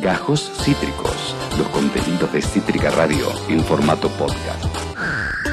Gajos 0.00 0.50
Cítricos, 0.62 1.34
los 1.58 1.68
contenidos 1.68 2.32
de 2.32 2.40
Cítrica 2.40 2.90
Radio 2.90 3.28
en 3.48 3.62
formato 3.64 4.08
podcast. 4.10 4.64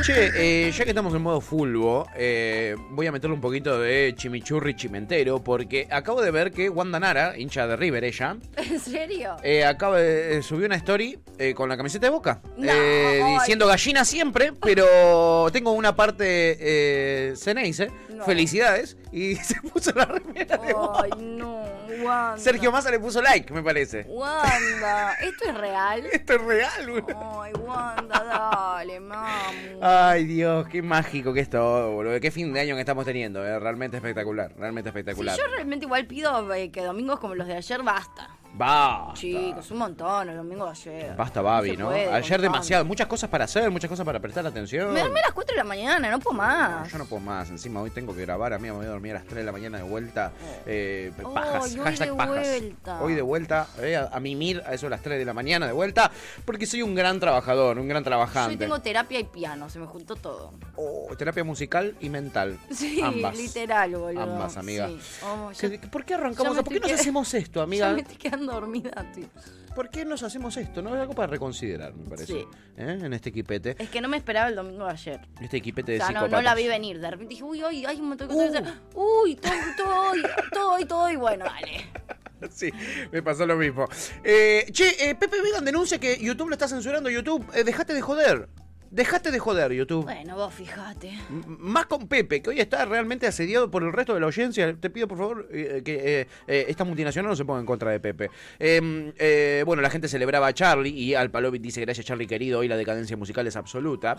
Che, 0.04 0.68
eh, 0.68 0.72
ya 0.72 0.84
que 0.84 0.92
estamos 0.92 1.14
en 1.16 1.22
modo 1.22 1.42
fulbo, 1.42 2.08
eh, 2.16 2.76
voy 2.92 3.08
a 3.08 3.12
meterle 3.12 3.34
un 3.36 3.42
poquito 3.42 3.80
de 3.80 4.14
chimichurri 4.16 4.76
chimentero, 4.76 5.44
porque 5.44 5.88
acabo 5.92 6.22
de 6.22 6.32
ver 6.32 6.52
que 6.52 6.70
Wanda 6.70 7.00
Nara, 7.00 7.38
hincha 7.38 7.68
de 7.68 7.76
River 7.76 8.04
ella, 8.06 8.38
¿En 8.58 8.80
serio? 8.80 9.36
eh, 9.44 9.66
acaba 9.66 9.98
de 10.00 10.42
subir 10.44 10.66
una 10.68 10.76
story 10.76 11.20
eh, 11.40 11.54
con 11.54 11.68
la 11.68 11.76
camiseta 11.76 12.06
de 12.08 12.12
Boca, 12.12 12.42
No, 12.58 12.72
eh, 12.72 13.24
diciendo 13.40 13.68
gallina 13.68 14.06
siempre, 14.06 14.54
pero 14.62 15.48
tengo 15.52 15.72
una 15.72 15.96
parte 15.96 16.58
eh, 16.60 17.34
Ceneice, 17.36 17.90
No. 18.10 18.24
felicidades, 18.24 18.98
y 19.12 19.36
se 19.36 19.60
puso 19.62 19.92
la 19.94 20.06
remera 20.06 20.58
de 20.58 20.74
Boca. 20.74 21.04
Ay, 21.04 21.12
no, 21.26 21.64
Wanda. 22.02 22.38
Sergio 22.38 22.72
Massa 22.72 22.92
le 22.92 23.00
puso 23.00 23.22
like, 23.22 23.52
me 23.54 23.62
parece. 23.64 24.06
Wanda, 24.08 25.14
¿esto 25.22 25.46
es 25.50 25.58
real? 25.58 26.06
Esto 26.12 26.34
es 26.34 26.42
real, 26.42 26.90
güey. 26.90 27.04
Ay, 27.42 27.54
Wanda, 27.54 28.24
dale, 28.24 29.00
mamu. 29.00 29.80
Ay, 29.82 30.26
Dios, 30.26 30.68
qué 30.70 30.82
mágico 30.82 31.34
que 31.34 31.42
es 31.42 31.50
todo, 31.50 31.92
boludo. 31.92 32.20
Qué 32.20 32.32
fin 32.32 32.54
de 32.54 32.60
año 32.62 32.76
que 32.76 32.82
estamos 32.82 33.06
teniendo, 33.06 33.46
eh. 33.46 33.60
realmente 33.60 33.98
espectacular, 33.98 34.54
realmente 34.58 34.90
Sí, 34.90 34.98
espectacular. 34.98 35.38
yo 35.38 35.44
realmente 35.56 35.86
igual 35.86 36.06
pido 36.06 36.54
eh, 36.54 36.72
que 36.72 36.82
domingos 36.84 37.20
como 37.20 37.36
los 37.36 37.48
de 37.48 37.56
ayer 37.56 37.84
basta. 37.84 38.30
Basta. 38.54 39.14
Chicos, 39.14 39.70
un 39.72 39.78
montón 39.78 40.30
el 40.30 40.38
domingo 40.38 40.66
de 40.66 40.72
ayer. 40.72 41.16
Basta, 41.16 41.42
Babi, 41.42 41.78
¿no? 41.78 41.88
puede, 41.88 42.12
Ayer 42.12 42.42
demasiado, 42.42 42.86
muchas 42.86 43.06
cosas 43.08 43.30
para 43.30 43.46
hacer, 43.46 43.70
muchas 43.70 43.90
cosas 43.90 44.04
para 44.06 44.20
prestar 44.20 44.46
atención. 44.48 44.94
Me 44.94 45.02
dormí 45.02 45.20
a 45.20 45.24
las 45.24 45.34
4 45.34 45.54
de 45.54 45.58
la 45.58 45.64
mañana, 45.64 46.10
no 46.10 46.20
puedo 46.20 46.38
más. 46.38 46.92
Yo 46.92 46.98
no 46.98 47.06
puedo 47.06 47.20
más, 47.22 47.50
encima 47.50 47.82
hoy 47.82 47.92
tengo 47.92 48.16
que 48.16 48.22
grabar, 48.22 48.54
a 48.54 48.58
mí 48.58 48.64
me 48.68 48.72
voy 48.72 48.86
a 48.86 48.90
dormir 48.90 49.12
a 49.12 49.16
las 49.20 49.26
3 49.26 49.36
de 49.38 49.44
la 49.44 49.52
mañana 49.52 49.78
de 49.78 49.84
vuelta. 49.84 50.32
Eh, 50.66 51.12
Ay, 51.18 51.24
pajas, 51.34 51.64
hoy 51.74 51.80
hashtag 51.82 52.10
de 52.10 52.16
pajas. 52.16 52.36
vuelta. 52.36 53.02
Hoy 53.04 53.14
de 53.14 53.22
vuelta, 53.22 53.68
eh, 53.80 53.96
a, 53.96 54.10
a 54.12 54.20
mimir 54.20 54.64
a 54.66 54.74
eso 54.74 54.88
a 54.88 54.90
las 54.90 55.02
3 55.02 55.20
de 55.20 55.26
la 55.26 55.34
mañana 55.34 55.68
de 55.68 55.74
vuelta, 55.74 56.10
porque 56.46 56.66
soy 56.66 56.82
un 56.82 56.96
gran 56.96 57.20
trabajador, 57.20 57.78
un 57.78 57.88
gran 57.88 58.04
trabajante. 58.04 58.54
Yo 58.56 58.60
tengo 58.60 58.80
terapia 58.80 59.20
y 59.20 59.24
piano, 59.26 59.70
se 59.70 59.78
me 59.78 59.86
juntó 59.86 60.16
todo. 60.16 60.52
Oh, 60.76 61.08
terapia 61.16 61.44
musical 61.44 61.96
y 62.00 62.10
mental. 62.10 62.58
Sí, 62.72 63.02
Ambas. 63.04 63.38
literal, 63.38 63.92
boludo. 63.96 64.22
Ambas, 64.24 64.58
amiga. 64.58 64.88
Sí. 64.88 65.00
Oh, 65.24 65.52
¿Qué- 65.60 65.80
¿Por 65.92 66.06
qué 66.06 66.16
arrancamos? 66.16 66.56
¿Por 66.58 66.74
qué 66.74 66.80
nos 66.80 66.92
hacemos 66.92 67.32
esto, 67.36 67.62
amiga? 67.62 67.96
dormida, 68.46 69.06
tío. 69.14 69.28
¿Por 69.76 69.90
qué 69.90 70.06
nos 70.06 70.24
hacemos 70.24 70.58
esto? 70.58 70.82
No 70.82 70.96
es 70.96 71.02
algo 71.02 71.14
para 71.14 71.28
reconsiderar, 71.28 71.94
me 71.94 72.10
parece. 72.10 72.26
Sí. 72.34 72.46
¿Eh? 72.78 73.00
En 73.04 73.14
este 73.14 73.30
equipete. 73.30 73.76
Es 73.78 73.90
que 73.90 74.02
no 74.02 74.08
me 74.08 74.18
esperaba 74.18 74.50
el 74.50 74.56
domingo 74.56 74.86
de 74.86 74.92
ayer. 74.92 75.20
Este 75.40 75.58
equipete 75.58 75.92
O 75.92 75.94
de 75.94 76.00
sea, 76.02 76.28
no, 76.28 76.42
la 76.42 76.56
vi 76.56 76.68
venir. 76.68 77.00
De 77.00 77.12
repente 77.12 77.32
dije, 77.36 77.44
uy, 77.44 77.64
uy, 77.64 77.86
hay 77.86 78.00
un 78.00 78.10
montón 78.10 78.28
de 78.28 78.34
Uh. 78.34 78.48
cosas. 78.48 78.74
Uy, 78.96 79.36
todo, 79.36 79.54
todo, 79.78 80.12
todo, 80.52 80.88
todo, 80.88 81.10
y 81.12 81.16
bueno, 81.16 81.46
dale. 81.46 81.86
Sí, 82.52 82.72
me 83.12 83.24
pasó 83.24 83.48
lo 83.48 83.56
mismo. 83.56 83.88
Eh, 84.24 84.68
che, 84.72 85.10
eh, 85.10 85.16
Pepe 85.16 85.42
Vegan 85.42 85.66
denuncia 85.66 86.00
que 86.00 86.20
YouTube 86.20 86.50
lo 86.50 86.54
está 86.54 86.68
censurando. 86.68 87.10
YouTube, 87.10 87.44
dejate 87.64 87.96
de 87.96 88.02
joder. 88.02 88.48
Dejate 88.92 89.32
de 89.32 89.40
joder, 89.40 89.72
YouTube. 89.74 90.04
Bueno, 90.06 90.36
vos 90.36 90.54
fijate. 90.54 91.10
M- 91.30 91.44
Más 91.48 91.86
con 91.88 92.08
Pepe, 92.08 92.42
que 92.42 92.50
hoy 92.52 92.60
está 92.60 92.86
realmente 92.86 93.28
asediado 93.28 93.70
por 93.70 93.84
el 93.84 93.92
resto 93.94 94.14
de 94.14 94.20
la 94.22 94.28
audiencia. 94.28 94.76
Te 94.80 94.90
pido, 94.90 95.08
por 95.08 95.18
favor, 95.18 95.48
eh, 95.52 95.82
que 95.84 96.22
eh, 96.22 96.28
eh, 96.48 96.66
esta 96.70 96.84
multinacional 96.84 97.30
no 97.30 97.36
se 97.36 97.44
ponga 97.46 97.60
en 97.60 97.66
contra 97.66 97.92
de 97.92 98.00
Pepe. 98.00 98.30
Eh, 98.60 99.14
eh, 99.18 99.64
bueno, 99.66 99.82
la 99.82 99.90
gente 99.90 100.08
celebraba 100.08 100.48
a 100.48 100.54
Charlie 100.54 100.90
y 100.92 101.14
Al 101.16 101.30
Palovit 101.32 101.62
dice, 101.62 101.82
gracias 101.82 102.06
Charlie 102.06 102.28
querido, 102.28 102.60
hoy 102.60 102.68
la 102.68 102.78
decadencia 102.78 103.18
musical 103.18 103.46
es 103.48 103.56
absoluta. 103.56 104.16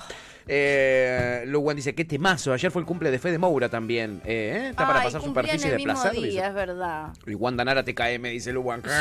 Luwan 1.46 1.76
dice, 1.76 1.94
qué 1.94 2.04
temazo. 2.04 2.52
Ayer 2.52 2.70
fue 2.70 2.82
el 2.82 2.86
cumple 2.86 3.10
de 3.10 3.18
Fede 3.18 3.38
Moura 3.38 3.68
también. 3.68 4.20
Está 4.24 4.86
para 4.86 5.00
Ay, 5.00 5.06
pasar 5.06 5.22
superficie 5.22 5.66
el 5.66 5.70
de 5.72 5.76
mismo 5.78 5.94
placer. 6.02 6.20
día, 6.22 6.48
es 6.48 6.54
verdad. 6.54 7.12
Y 7.26 7.34
Wanda 7.34 7.64
Nara 7.64 7.84
TKM, 7.84 8.22
dice 8.24 8.52
Luwan. 8.52 8.82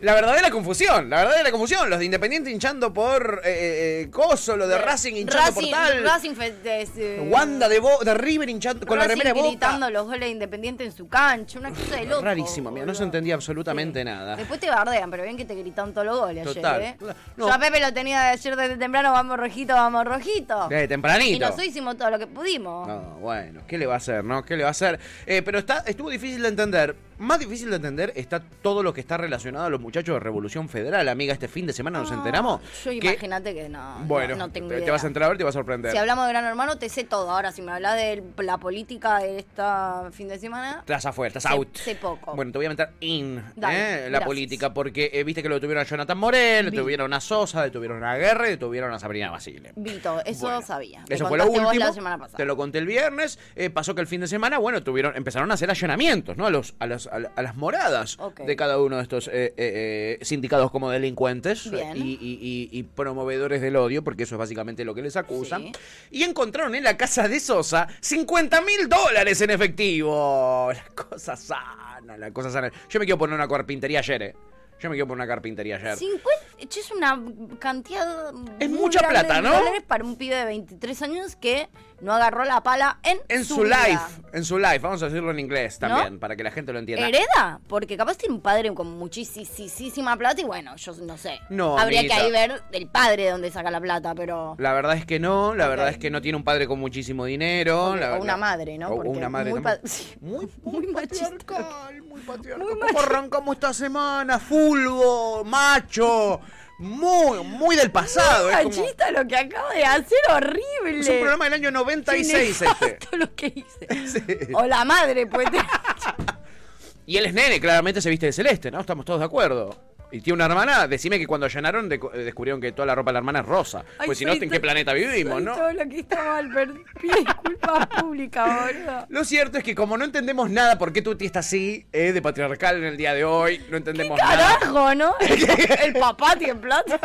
La 0.00 0.14
verdadera 0.14 0.50
confusión, 0.50 1.08
la 1.08 1.18
verdadera 1.24 1.50
confusión. 1.50 1.88
Los 1.88 1.98
de 1.98 2.04
Independiente 2.04 2.50
hinchando 2.50 2.92
por 2.92 3.40
eh, 3.44 4.02
eh, 4.04 4.10
Coso, 4.10 4.56
los 4.56 4.68
de 4.68 4.76
Racing 4.78 5.14
hinchando 5.14 5.46
Racing, 5.46 5.60
por 5.62 5.70
tal. 5.70 6.04
Racing 6.04 6.34
de- 6.62 7.26
Wanda 7.30 7.68
de, 7.68 7.78
Bo- 7.80 8.04
de 8.04 8.14
River 8.14 8.48
hinchando 8.50 8.86
con 8.86 8.98
la 8.98 9.04
Racing 9.04 9.18
remera 9.20 9.30
de 9.34 9.40
Boca. 9.40 9.48
gritando 9.50 9.90
los 9.90 10.04
goles 10.06 10.20
de 10.20 10.28
Independiente 10.28 10.84
en 10.84 10.92
su 10.92 11.08
cancha, 11.08 11.58
una 11.58 11.70
cosa 11.70 11.96
de 11.96 12.04
loco. 12.06 12.22
Rarísimo, 12.22 12.70
mira, 12.70 12.84
no 12.86 12.94
se 12.94 13.02
entendía 13.04 13.34
absolutamente 13.34 14.00
Sí. 14.00 14.04
nada. 14.04 14.36
Después 14.36 14.60
te 14.60 14.68
bardean, 14.68 15.10
pero 15.10 15.22
bien 15.22 15.36
que 15.36 15.44
te 15.44 15.54
gritan 15.54 15.92
todos 15.92 16.06
los 16.06 16.18
goles 16.20 16.44
Total. 16.44 16.80
ayer, 16.80 16.96
¿eh? 17.00 17.14
No. 17.36 17.46
Yo 17.48 17.52
a 17.54 17.58
Pepe 17.58 17.80
lo 17.80 17.92
tenía 17.92 18.20
de 18.22 18.28
ayer 18.30 18.56
desde 18.56 18.76
temprano, 18.76 19.12
vamos 19.12 19.38
rojito, 19.38 19.74
vamos 19.74 20.04
rojito. 20.04 20.68
Eh, 20.70 20.84
Y 20.84 20.88
tempranito. 20.88 21.38
nosotros 21.40 21.66
hicimos 21.66 21.96
todo 21.96 22.10
lo 22.10 22.18
que 22.18 22.26
pudimos. 22.26 22.86
No, 22.86 23.00
bueno, 23.20 23.62
¿qué 23.66 23.78
le 23.78 23.86
va 23.86 23.94
a 23.94 23.96
hacer, 23.98 24.22
no? 24.24 24.44
¿Qué 24.44 24.56
le 24.56 24.62
va 24.64 24.68
a 24.68 24.72
hacer? 24.72 24.98
Eh, 25.26 25.42
pero 25.42 25.58
está, 25.58 25.82
estuvo 25.86 26.10
difícil 26.10 26.42
de 26.42 26.48
entender. 26.48 26.96
Más 27.24 27.38
difícil 27.40 27.70
de 27.70 27.76
entender 27.76 28.12
está 28.16 28.40
todo 28.40 28.82
lo 28.82 28.92
que 28.92 29.00
está 29.00 29.16
relacionado 29.16 29.64
a 29.66 29.70
los 29.70 29.80
muchachos 29.80 30.14
de 30.14 30.20
Revolución 30.20 30.68
Federal. 30.68 31.08
Amiga, 31.08 31.32
este 31.32 31.48
fin 31.48 31.66
de 31.66 31.72
semana 31.72 31.98
nos 32.00 32.10
Ah, 32.10 32.14
enteramos. 32.14 32.60
Yo 32.84 32.90
que- 32.90 32.96
imagínate 32.96 33.54
que 33.54 33.68
no, 33.68 34.00
no- 34.00 34.04
Bueno, 34.06 34.36
no, 34.36 34.50
tengo 34.50 34.68
te, 34.68 34.74
idea. 34.76 34.84
te 34.84 34.90
vas 34.90 35.04
a 35.04 35.06
enterar 35.06 35.34
y 35.34 35.38
te 35.38 35.44
va 35.44 35.50
a 35.50 35.52
sorprender. 35.54 35.92
Si 35.92 35.96
hablamos 35.98 36.26
de 36.26 36.32
Gran 36.32 36.44
Hermano, 36.44 36.76
te 36.78 36.88
sé 36.88 37.04
todo. 37.04 37.30
Ahora, 37.30 37.50
si 37.52 37.62
me 37.62 37.72
hablas 37.72 37.96
de 37.96 38.22
la 38.38 38.58
política 38.58 39.18
de 39.20 39.38
esta 39.38 40.10
fin 40.12 40.28
de 40.28 40.38
semana, 40.38 40.80
Estás 40.80 41.06
afuera, 41.06 41.28
estás 41.28 41.46
out. 41.46 41.74
sé 41.76 41.94
poco. 41.94 42.34
Bueno, 42.34 42.52
te 42.52 42.58
voy 42.58 42.66
a 42.66 42.68
meter 42.70 42.90
in 43.00 43.42
Dale, 43.56 44.06
¿eh? 44.06 44.10
la 44.10 44.24
política, 44.24 44.74
porque 44.74 45.10
eh, 45.12 45.24
viste 45.24 45.42
que 45.42 45.48
lo 45.48 45.54
detuvieron 45.56 45.82
a 45.82 45.86
Jonathan 45.86 46.18
Morel, 46.18 46.66
Vi. 46.70 46.76
detuvieron 46.76 47.12
a 47.14 47.20
Sosa, 47.20 47.62
detuvieron 47.62 48.04
a 48.04 48.16
Guerra 48.16 48.48
y 48.48 48.50
detuvieron 48.50 48.92
a 48.92 48.98
Sabrina 48.98 49.30
Basile. 49.30 49.72
Vito, 49.76 50.20
eso 50.24 50.40
Bueno, 50.42 50.62
sabía. 50.62 51.04
Eso 51.08 51.26
fue 51.26 51.38
lo 51.38 51.46
último. 51.46 51.72
la. 51.72 52.28
Te 52.36 52.44
lo 52.44 52.56
conté 52.56 52.78
el 52.78 52.86
viernes. 52.86 53.38
eh, 53.56 53.70
pasó 53.70 53.94
que 53.94 54.00
el 54.00 54.06
fin 54.06 54.20
de 54.20 54.26
semana, 54.26 54.58
bueno, 54.58 54.82
tuvieron, 54.82 55.16
empezaron 55.16 55.50
a 55.50 55.54
hacer 55.54 55.70
allanamientos, 55.70 56.36
¿no? 56.36 56.46
A 56.46 56.50
los, 56.50 56.74
a 56.78 56.86
los- 56.86 57.06
a 57.14 57.18
la- 57.20 57.32
a 57.36 57.42
las 57.42 57.56
moradas 57.56 58.18
de 58.44 58.56
cada 58.56 58.78
uno 58.80 58.96
de 58.96 59.02
estos 59.02 59.28
eh, 59.28 59.54
eh, 59.56 60.18
eh, 60.20 60.24
sindicados 60.24 60.70
como 60.70 60.90
delincuentes 60.90 61.66
y, 61.66 61.76
y- 61.76 62.18
y- 62.20 62.68
y 62.72 62.82
promovedores 62.82 63.60
del 63.60 63.76
odio, 63.76 64.02
porque 64.02 64.24
eso 64.24 64.34
es 64.34 64.38
básicamente 64.38 64.84
lo 64.84 64.94
que 64.94 65.02
les 65.02 65.16
acusan. 65.16 65.62
Sí. 65.62 65.72
Y 66.10 66.22
encontraron 66.24 66.74
en 66.74 66.84
la 66.84 66.96
casa 66.96 67.28
de 67.28 67.38
Sosa 67.40 67.86
50 68.00 68.60
mil 68.62 68.88
dólares 68.88 69.40
en 69.40 69.50
efectivo. 69.50 70.70
La 70.72 70.84
cosa 70.94 71.36
sana, 71.36 72.16
la 72.18 72.30
cosa 72.32 72.50
sana. 72.50 72.70
Yo 72.88 72.98
me 73.00 73.06
quiero 73.06 73.18
poner 73.18 73.34
una 73.34 73.48
carpintería 73.48 74.00
ayer, 74.00 74.22
¿eh? 74.22 74.34
Yo 74.80 74.90
me 74.90 74.96
quiero 74.96 75.06
poner 75.06 75.24
una 75.24 75.32
carpintería 75.32 75.76
ayer. 75.76 75.96
50, 75.96 76.68
che, 76.68 76.80
es 76.80 76.90
una 76.90 77.22
cantidad. 77.58 78.32
Es 78.58 78.68
mucha 78.68 79.00
plata, 79.08 79.40
¿no? 79.40 79.52
dólares 79.52 79.82
para 79.86 80.04
un 80.04 80.16
pibe 80.16 80.34
de 80.36 80.44
23 80.44 81.00
años 81.02 81.36
que 81.36 81.68
no 82.00 82.12
agarró 82.12 82.44
la 82.44 82.62
pala 82.62 82.98
en, 83.02 83.18
En 83.28 83.44
su, 83.44 83.62
vida. 83.62 83.78
life, 83.88 84.22
en 84.32 84.44
su 84.44 84.58
life, 84.58 84.78
vamos 84.78 85.02
a 85.02 85.06
decirlo 85.06 85.30
en 85.30 85.38
inglés 85.38 85.78
¿No? 85.80 85.88
también, 85.88 86.18
para 86.18 86.36
que 86.36 86.42
la 86.42 86.50
gente 86.50 86.72
lo 86.72 86.78
entienda. 86.78 87.06
¿Hereda? 87.08 87.60
Porque 87.68 87.96
capaz 87.96 88.16
tiene 88.16 88.34
un 88.34 88.40
padre 88.40 88.72
con 88.74 88.98
muchísima 88.98 90.16
plata 90.16 90.40
y 90.40 90.44
bueno, 90.44 90.76
yo 90.76 90.92
no 91.02 91.16
sé. 91.16 91.40
No, 91.48 91.78
Habría 91.78 92.00
amiguita. 92.00 92.20
que 92.20 92.26
ahí 92.26 92.32
ver 92.32 92.62
el 92.72 92.86
padre 92.88 93.24
de 93.24 93.30
dónde 93.30 93.50
saca 93.50 93.70
la 93.70 93.80
plata, 93.80 94.14
pero. 94.14 94.54
La 94.58 94.72
verdad 94.72 94.96
es 94.96 95.06
que 95.06 95.18
no, 95.18 95.54
la 95.54 95.68
verdad 95.68 95.88
es 95.88 95.98
que 95.98 96.10
no 96.10 96.20
tiene 96.20 96.36
un 96.36 96.44
padre 96.44 96.66
con 96.66 96.78
muchísimo 96.78 97.24
dinero. 97.24 97.96
La 97.96 98.14
o 98.16 98.22
una 98.22 98.36
madre, 98.36 98.76
¿no? 98.78 98.88
O 98.88 98.96
Porque 98.96 99.08
una 99.10 99.28
madre 99.28 99.50
muy 99.50 99.62
sí. 99.84 100.14
muy, 100.20 100.48
Muy 100.62 100.86
machista. 100.88 101.30
patriarcal, 101.30 102.02
muy 102.02 102.20
patriarcal. 102.22 102.66
Muy 102.68 102.78
¿Cómo 102.80 103.00
arrancamos 103.00 103.54
esta 103.54 103.72
semana? 103.72 104.38
Fulbo, 104.38 105.44
macho, 105.44 106.40
muy, 106.78 107.42
muy 107.44 107.76
del 107.76 107.90
pasado. 107.90 108.50
Es, 108.50 108.56
como- 108.62 108.86
lo 109.12 109.26
que 109.28 109.36
acaba 109.36 109.72
de 109.74 109.84
hacer, 109.84 110.18
horrible. 110.30 111.00
es 111.00 111.08
un 111.08 111.18
programa 111.20 111.44
del 111.44 111.54
año 111.54 111.70
96 111.70 112.58
Qué 112.58 112.86
este. 112.86 113.16
lo 113.16 113.34
que 113.34 113.46
hice. 113.54 113.86
Sí. 114.06 114.52
O 114.54 114.64
la 114.66 114.84
madre, 114.84 115.26
pues. 115.26 115.48
Y 117.06 117.18
él 117.18 117.26
es 117.26 117.34
nene, 117.34 117.60
claramente 117.60 118.00
se 118.00 118.08
viste 118.08 118.26
de 118.26 118.32
celeste, 118.32 118.70
¿no? 118.70 118.80
Estamos 118.80 119.04
todos 119.04 119.20
de 119.20 119.26
acuerdo. 119.26 119.76
Y 120.14 120.20
tiene 120.20 120.34
una 120.36 120.44
hermana, 120.46 120.86
decime 120.86 121.18
que 121.18 121.26
cuando 121.26 121.46
allanaron 121.46 121.90
decu- 121.90 122.08
eh, 122.14 122.18
descubrieron 122.18 122.60
que 122.60 122.70
toda 122.70 122.86
la 122.86 122.94
ropa 122.94 123.10
de 123.10 123.14
la 123.14 123.18
hermana 123.18 123.40
es 123.40 123.46
rosa. 123.46 123.84
Ay, 123.98 124.06
pues 124.06 124.16
si 124.16 124.24
no, 124.24 124.32
¿en 124.32 124.48
qué 124.48 124.60
planeta 124.60 124.92
vivimos, 124.92 125.42
no? 125.42 125.56
Todo 125.56 125.72
lo 125.72 125.88
que 125.88 125.98
está 125.98 126.22
mal, 126.22 126.84
disculpas 127.02 127.86
públicas, 128.00 128.48
boludo. 128.64 129.06
Lo 129.08 129.24
cierto 129.24 129.58
es 129.58 129.64
que 129.64 129.74
como 129.74 129.98
no 129.98 130.04
entendemos 130.04 130.50
nada 130.50 130.78
por 130.78 130.92
qué 130.92 131.02
Tuti 131.02 131.26
está 131.26 131.40
así, 131.40 131.84
eh, 131.92 132.12
de 132.12 132.22
patriarcal 132.22 132.76
en 132.76 132.84
el 132.84 132.96
día 132.96 133.12
de 133.12 133.24
hoy, 133.24 133.60
no 133.70 133.76
entendemos 133.76 134.16
nada. 134.16 134.56
Carajo, 134.60 134.94
¿no? 134.94 135.14
El 135.82 135.94
papá 135.94 136.36
tiene 136.36 136.54
plata. 136.54 137.00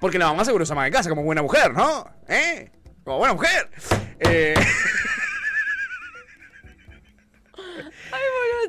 Porque 0.00 0.18
la 0.18 0.26
mamá 0.26 0.44
seguro 0.44 0.66
se 0.66 0.72
ama 0.72 0.84
de 0.84 0.90
casa 0.90 1.08
como 1.10 1.22
buena 1.22 1.42
mujer, 1.42 1.72
¿no? 1.72 2.10
¿Eh? 2.28 2.72
Como 3.04 3.18
buena 3.18 3.34
mujer. 3.34 3.70
Eh, 4.18 4.54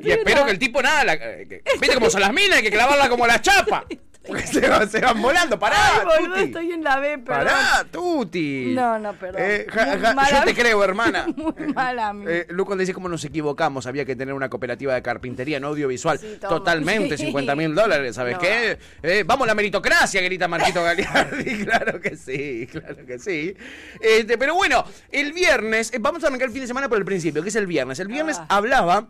y 0.02 0.10
espero 0.10 0.44
que 0.44 0.50
el 0.52 0.58
tipo 0.58 0.82
nada, 0.82 1.04
la- 1.04 1.14
eh, 1.14 1.46
que- 1.48 1.62
viste 1.80 1.94
como 1.94 2.10
son 2.10 2.20
las 2.20 2.32
minas, 2.32 2.58
hay 2.58 2.62
que 2.62 2.70
clavarla 2.70 3.08
como 3.08 3.26
la 3.26 3.40
chapa. 3.40 3.84
Porque 4.26 4.46
se, 4.46 4.66
van- 4.66 4.88
se 4.88 5.00
van 5.00 5.20
volando, 5.20 5.58
pará, 5.58 5.76
Ay, 6.00 6.06
boludo, 6.06 6.34
Tuti. 6.36 6.46
estoy 6.46 6.72
en 6.72 6.82
la 6.82 6.98
B, 6.98 7.18
perdón. 7.18 7.44
Pará, 7.44 7.84
Tuti. 7.90 8.72
No, 8.74 8.98
no, 8.98 9.12
perdón. 9.12 9.42
Eh, 9.44 9.66
ja- 9.68 9.98
ja- 9.98 10.14
mala 10.14 10.38
yo 10.38 10.44
te 10.46 10.54
creo, 10.54 10.82
hermana. 10.82 11.26
Muy 11.36 11.52
mala 11.74 12.10
mía. 12.14 12.30
Eh, 12.30 12.46
Lucas 12.48 12.78
dice 12.78 12.94
cómo 12.94 13.10
nos 13.10 13.22
equivocamos. 13.26 13.86
Había 13.86 14.06
que 14.06 14.16
tener 14.16 14.32
una 14.32 14.48
cooperativa 14.48 14.94
de 14.94 15.02
carpintería 15.02 15.60
no 15.60 15.66
audiovisual. 15.68 16.18
Sí. 16.18 16.38
Totalmente, 16.40 17.18
Sí. 17.18 17.26
50 17.26 17.54
mil 17.54 17.74
dólares. 17.74 18.14
¿Sabes 18.16 18.36
No. 18.36 18.40
qué? 18.40 18.78
Eh, 19.02 19.24
vamos 19.26 19.46
la 19.46 19.54
meritocracia, 19.54 20.22
grita 20.22 20.48
Marquito 20.48 20.82
Galeardi. 20.82 21.64
claro 21.66 22.00
que 22.00 22.16
sí, 22.16 22.66
claro 22.72 23.04
que 23.04 23.18
sí. 23.18 23.54
Este, 24.00 24.38
pero 24.38 24.54
bueno, 24.54 24.86
el 25.12 25.34
viernes, 25.34 25.92
eh, 25.92 25.98
vamos 26.00 26.24
a 26.24 26.28
arrancar 26.28 26.46
el 26.48 26.52
fin 26.54 26.62
de 26.62 26.66
semana 26.68 26.88
por 26.88 26.96
el 26.96 27.04
principio, 27.04 27.42
que 27.42 27.50
es 27.50 27.56
el 27.56 27.66
viernes. 27.66 27.98
El 28.00 28.08
viernes 28.08 28.38
Ah. 28.40 28.46
hablaba 28.48 29.08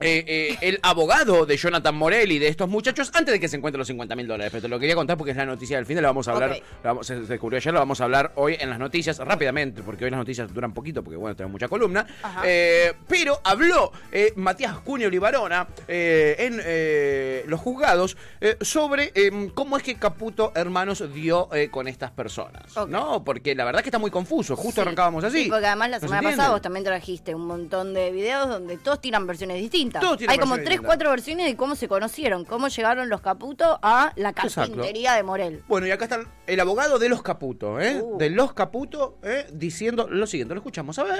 eh, 0.00 0.24
eh, 0.26 0.58
el 0.62 0.78
abogado 0.82 1.46
de 1.46 1.56
Jonathan 1.56 1.94
Morelli, 1.94 2.38
de 2.38 2.48
estos 2.48 2.68
muchachos, 2.68 3.10
antes 3.14 3.32
de 3.32 3.40
que 3.40 3.48
se 3.48 3.56
encuentren 3.56 3.78
los 3.78 3.86
50 3.88 4.16
mil 4.16 4.26
dólares. 4.26 4.50
Pero 4.50 4.62
te 4.62 4.68
lo 4.68 4.78
quería 4.78 4.94
contar 4.94 5.16
porque 5.16 5.30
es 5.32 5.36
la 5.36 5.46
noticia 5.46 5.76
del 5.76 5.86
fin 5.86 5.96
de 5.96 6.02
la 6.02 6.08
vamos 6.08 6.26
a 6.28 6.32
hablar. 6.32 6.50
La 6.82 6.90
vamos- 6.90 7.06
se, 7.06 7.14
se 7.24 7.32
descubrió 7.32 7.58
ayer, 7.58 7.72
lo 7.72 7.80
vamos 7.80 8.00
a 8.00 8.04
hablar 8.04 8.32
hoy 8.36 8.56
en 8.58 8.70
las 8.70 8.78
noticias 8.78 9.18
rápidamente, 9.18 9.82
porque 9.82 10.04
hoy 10.04 10.10
las 10.10 10.18
noticias 10.18 10.52
duran 10.52 10.72
poquito, 10.72 11.02
porque 11.04 11.16
bueno, 11.16 11.36
tenemos 11.36 11.52
mucha 11.52 11.68
columna. 11.68 12.06
Eh, 12.44 12.92
pero 13.08 13.40
habló 13.44 13.92
eh, 14.12 14.32
Matías 14.36 14.78
Cunio 14.78 15.08
Olivarona 15.08 15.68
eh, 15.88 16.36
en 16.38 16.60
eh, 16.64 17.44
los 17.46 17.60
juzgados 17.60 18.16
sobre 18.60 19.12
cómo 19.54 19.76
es 19.76 19.82
que 19.82 19.96
Caputo 19.96 20.52
Hermanos 20.54 21.02
dio 21.12 21.52
eh, 21.54 21.70
con 21.70 21.88
estas 21.88 22.10
personas. 22.10 22.62
¿No? 22.88 23.22
Porque 23.24 23.54
la 23.54 23.64
verdad 23.64 23.80
que 23.82 23.88
está 23.88 23.98
muy 23.98 24.10
confuso. 24.10 24.56
Justo 24.56 24.70
Sí. 24.70 24.80
arrancábamos 24.82 25.24
así. 25.24 25.44
Sí, 25.44 25.50
porque 25.50 25.66
además 25.66 25.90
la 25.90 25.96
¿No 25.96 26.00
se 26.00 26.06
semana 26.06 26.30
pasada 26.30 26.50
vos 26.50 26.62
también 26.62 26.84
trajiste 26.84 27.34
un 27.34 27.46
montón 27.46 27.92
de 27.92 28.10
videos 28.12 28.48
donde 28.48 28.76
todos 28.78 29.00
tiran 29.00 29.26
versiones 29.26 29.56
distintas. 29.60 29.89
Hay 30.28 30.38
como 30.38 30.56
tres, 30.58 30.80
cuatro 30.80 31.10
versiones 31.10 31.46
de 31.46 31.56
cómo 31.56 31.74
se 31.76 31.88
conocieron, 31.88 32.44
cómo 32.44 32.68
llegaron 32.68 33.08
los 33.08 33.20
Caputo 33.20 33.78
a 33.82 34.12
la 34.16 34.30
Exacto. 34.30 34.54
carpintería 34.72 35.14
de 35.14 35.22
Morel. 35.22 35.62
Bueno, 35.68 35.86
y 35.86 35.90
acá 35.90 36.04
está 36.04 36.20
el 36.46 36.60
abogado 36.60 36.98
de 36.98 37.08
los 37.08 37.22
Caputo, 37.22 37.80
¿eh? 37.80 38.00
Uh. 38.02 38.18
De 38.18 38.30
los 38.30 38.52
Caputo, 38.52 39.18
¿eh? 39.22 39.46
Diciendo 39.52 40.08
lo 40.08 40.26
siguiente. 40.26 40.54
Lo 40.54 40.60
escuchamos. 40.60 40.98
A 40.98 41.04
ver. 41.04 41.14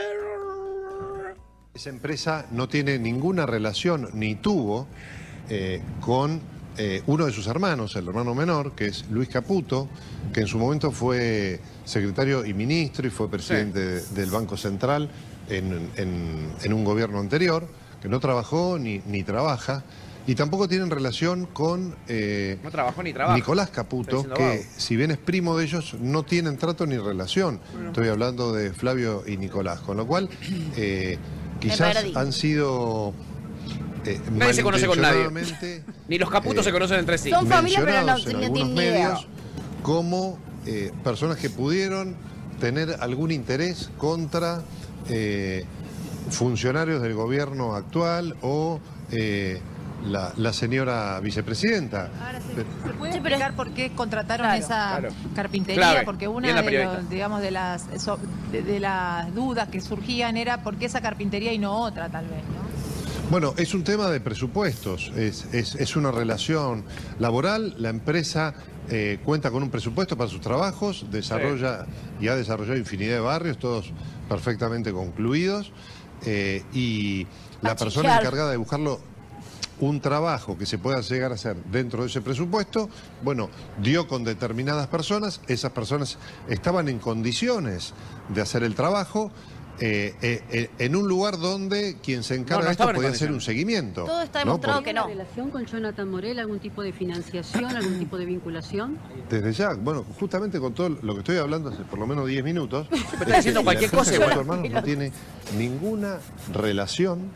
Esa 1.75 1.91
empresa 1.91 2.47
no 2.51 2.69
tiene 2.69 2.99
ninguna 2.99 3.47
relación 3.47 4.11
ni 4.15 4.35
tuvo 4.35 4.87
eh, 5.49 5.81
con 6.01 6.41
eh, 6.77 7.03
uno 7.07 7.27
de 7.27 7.33
sus 7.33 7.47
hermanos, 7.47 7.95
el 7.97 8.07
hermano 8.09 8.35
menor, 8.35 8.73
que 8.73 8.87
es 8.87 9.05
Luis 9.11 9.29
Caputo, 9.29 9.89
que 10.33 10.41
en 10.41 10.47
su 10.47 10.59
momento 10.59 10.91
fue 10.91 11.61
secretario 11.85 12.45
y 12.45 12.55
ministro 12.55 13.07
y 13.07 13.11
fue 13.11 13.31
presidente 13.31 13.79
de- 13.81 14.03
del 14.03 14.31
Banco 14.31 14.57
Central 14.57 15.09
en, 15.49 15.91
en- 15.97 16.51
en 16.63 16.73
un 16.73 16.85
gobierno 16.85 17.19
anterior, 17.19 17.67
que 18.01 18.09
no 18.09 18.21
trabajó 18.21 18.79
ni, 18.79 19.01
ni 19.07 19.23
trabaja, 19.23 19.85
y 20.27 20.35
tampoco 20.35 20.69
tienen 20.69 20.91
relación 20.91 21.47
con 21.47 21.97
eh, 22.07 22.59
No 22.63 22.71
trabajó 22.71 23.03
ni 23.03 23.13
trabaja. 23.13 23.37
Nicolás 23.37 23.71
Caputo, 23.71 24.29
que 24.35 24.65
si 24.77 24.95
bien 24.97 25.11
es 25.11 25.19
primo 25.19 25.57
de 25.57 25.65
ellos, 25.65 25.97
no 25.99 26.23
tienen 26.25 26.57
trato 26.57 26.87
ni 26.87 26.99
relación. 26.99 27.61
Estoy 27.87 28.09
hablando 28.09 28.53
de 28.53 28.73
Flavio 28.73 29.25
y 29.27 29.37
Nicolás, 29.39 29.81
con 29.81 29.97
lo 29.97 30.07
cual 30.07 30.29
eh, 30.77 31.19
quizás 31.59 31.97
han 32.15 32.33
sido... 32.33 33.13
eh, 34.05 34.21
Nadie 34.33 34.55
se 34.55 34.63
conoce 34.63 34.87
con 34.87 35.01
nadie. 35.01 35.29
Ni 36.09 36.19
los 36.19 36.31
Caputos 36.31 36.61
eh, 36.61 36.69
se 36.69 36.73
conocen 36.73 36.99
entre 37.01 37.19
sí. 37.19 37.31
Son 37.31 37.47
familia, 37.47 37.81
pero 37.85 38.01
no, 38.01 38.07
mencionados 38.15 38.27
en 38.27 38.33
no 38.33 38.39
algunos 38.47 38.75
tienen 38.75 38.75
medios 38.75 39.27
como 39.83 40.39
eh, 40.67 40.93
personas 41.03 41.39
que 41.39 41.49
pudieron 41.51 42.15
tener 42.61 42.97
algún 43.01 43.31
interés 43.31 43.91
contra 43.97 44.63
eh, 45.09 45.65
funcionarios 46.31 47.01
del 47.03 47.15
gobierno 47.15 47.75
actual 47.75 48.37
o 48.43 48.81
eh, 49.11 49.61
la, 50.07 50.33
la 50.37 50.53
señora 50.53 51.19
vicepresidenta. 51.21 52.11
Ahora, 52.25 52.41
¿se, 52.41 52.55
se 52.55 52.95
puede 52.99 53.13
explicar 53.13 53.55
por 53.55 53.71
qué 53.73 53.93
contrataron 53.95 54.47
Claro. 54.47 54.59
esa 54.65 54.99
Claro. 54.99 55.09
carpintería? 55.35 55.83
Clave. 55.91 56.05
Porque 56.05 56.29
una 56.29 56.63
de, 56.63 56.85
los, 56.85 57.11
digamos, 57.11 57.41
de 57.43 57.51
las 57.51 57.87
de, 58.53 58.63
de 58.63 58.81
las 58.81 59.35
dudas 59.35 59.69
que 59.69 59.81
surgían 59.81 60.37
era 60.37 60.63
por 60.63 60.77
qué 60.77 60.87
esa 60.87 61.01
carpintería 61.01 61.53
y 61.53 61.59
no 61.59 61.81
otra, 61.83 62.09
tal 62.09 62.25
vez, 62.27 62.43
¿no? 62.45 62.61
Bueno, 63.31 63.55
es 63.59 63.75
un 63.75 63.85
tema 63.85 64.09
de 64.11 64.19
presupuestos, 64.21 65.13
es, 65.17 65.47
es- 65.53 65.77
es 65.77 65.95
una 65.95 66.11
relación 66.11 66.85
laboral, 67.21 67.75
la 67.79 67.89
empresa 67.91 68.55
eh, 68.89 69.21
cuenta 69.25 69.53
con 69.53 69.63
un 69.63 69.71
presupuesto 69.71 70.17
para 70.17 70.29
sus 70.29 70.41
trabajos, 70.41 71.07
desarrolla 71.13 71.87
y 72.21 72.27
ha 72.27 72.35
desarrollado 72.35 72.77
infinidad 72.77 73.13
de 73.15 73.21
barrios, 73.21 73.57
todos 73.59 73.93
perfectamente 74.29 74.91
concluidos, 74.93 75.71
eh, 76.25 76.65
y 76.73 77.27
la 77.63 77.77
persona 77.77 78.19
encargada 78.19 78.51
de 78.51 78.57
buscarlo 78.57 79.01
un 79.81 80.01
trabajo 80.01 80.59
que 80.59 80.67
se 80.67 80.79
pueda 80.79 81.01
llegar 81.01 81.33
a 81.33 81.35
hacer 81.35 81.57
dentro 81.71 82.03
de 82.03 82.09
ese 82.09 82.21
presupuesto, 82.21 82.89
bueno, 83.23 83.49
dio 83.83 84.07
con 84.07 84.25
determinadas 84.25 84.87
personas, 84.89 85.41
esas 85.49 85.73
personas 85.73 86.19
estaban 86.49 86.89
en 86.89 86.99
condiciones 86.99 87.95
de 88.29 88.43
hacer 88.43 88.63
el 88.63 88.75
trabajo, 88.75 89.33
eh, 89.83 90.15
eh, 90.21 90.43
eh, 90.51 90.71
en 90.79 90.95
un 90.95 91.09
lugar 91.09 91.39
donde 91.39 91.97
quien 92.03 92.23
se 92.23 92.35
encarga 92.35 92.57
No, 92.57 92.61
no 92.63 92.67
de 92.67 92.73
esto 92.73 92.93
podía 92.93 93.09
hacer 93.09 93.33
un 93.33 93.41
seguimiento. 93.41 94.05
Todo 94.05 94.21
está 94.23 94.41
¿no? 94.41 94.53
demostrado 94.53 94.79
Por- 94.79 94.85
que 94.85 94.93
no. 94.93 95.07
¿Tiene 95.07 95.23
relación 95.23 95.51
con 95.51 95.65
Jonathan 95.65 96.11
Morel? 96.11 96.39
¿Algún 96.39 96.59
tipo 96.59 96.83
de 96.83 96.93
financiación? 96.93 97.65
¿Algún 97.77 97.99
tipo 97.99 98.19
de 98.19 98.27
vinculación? 98.27 98.99
Desde 99.31 99.53
ya, 99.55 99.73
bueno, 99.75 100.05
justamente 100.19 100.61
con 100.61 100.75
todo 100.75 100.91
lo 100.91 101.15
que 101.15 101.21
estoy 101.21 101.39
hablando 101.39 101.71
hace 101.71 101.83
por 101.85 101.99
lo 101.99 102.07
menos 102.07 102.29
10 102.29 102.45
minutos. 102.45 102.89
está 102.93 103.37
diciendo 103.37 103.63
cualquier 103.65 103.91
cosa 103.91 104.15
igual. 104.15 104.33
Hermanos 104.33 104.71
no 104.71 104.83
tiene 104.83 105.13
ninguna 105.57 106.19
relación 106.53 107.31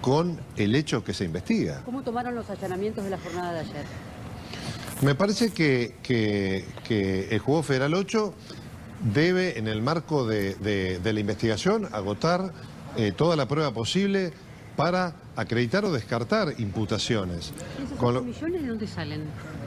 con 0.00 0.40
el 0.56 0.74
hecho 0.74 1.04
que 1.04 1.14
se 1.14 1.24
investiga. 1.24 1.82
¿Cómo 1.84 2.02
tomaron 2.02 2.34
los 2.34 2.50
allanamientos 2.50 3.04
de 3.04 3.10
la 3.10 3.18
jornada 3.18 3.52
de 3.52 3.60
ayer? 3.60 3.84
Me 5.02 5.14
parece 5.14 5.50
que, 5.52 5.94
que- 6.02 6.64
que 6.88 7.28
el 7.30 7.38
Juego 7.38 7.62
Federal 7.62 7.92
8 7.94 8.34
debe, 9.12 9.58
en 9.58 9.68
el 9.68 9.82
marco 9.82 10.26
de, 10.26 10.54
de- 10.56 10.98
de 10.98 11.12
la 11.12 11.20
investigación, 11.20 11.88
agotar 11.92 12.52
eh, 12.96 13.12
toda 13.16 13.36
la 13.36 13.46
prueba 13.46 13.70
posible 13.72 14.32
para 14.76 15.14
acreditar 15.36 15.84
o 15.84 15.92
descartar 15.92 16.54
imputaciones. 16.58 17.52
¿Esos 17.84 17.98
Con 17.98 18.14
8 18.16 18.20
lo- 18.20 18.22
millones 18.22 18.62
de 18.62 18.68
dónde 18.68 18.86
salen? 18.86 19.24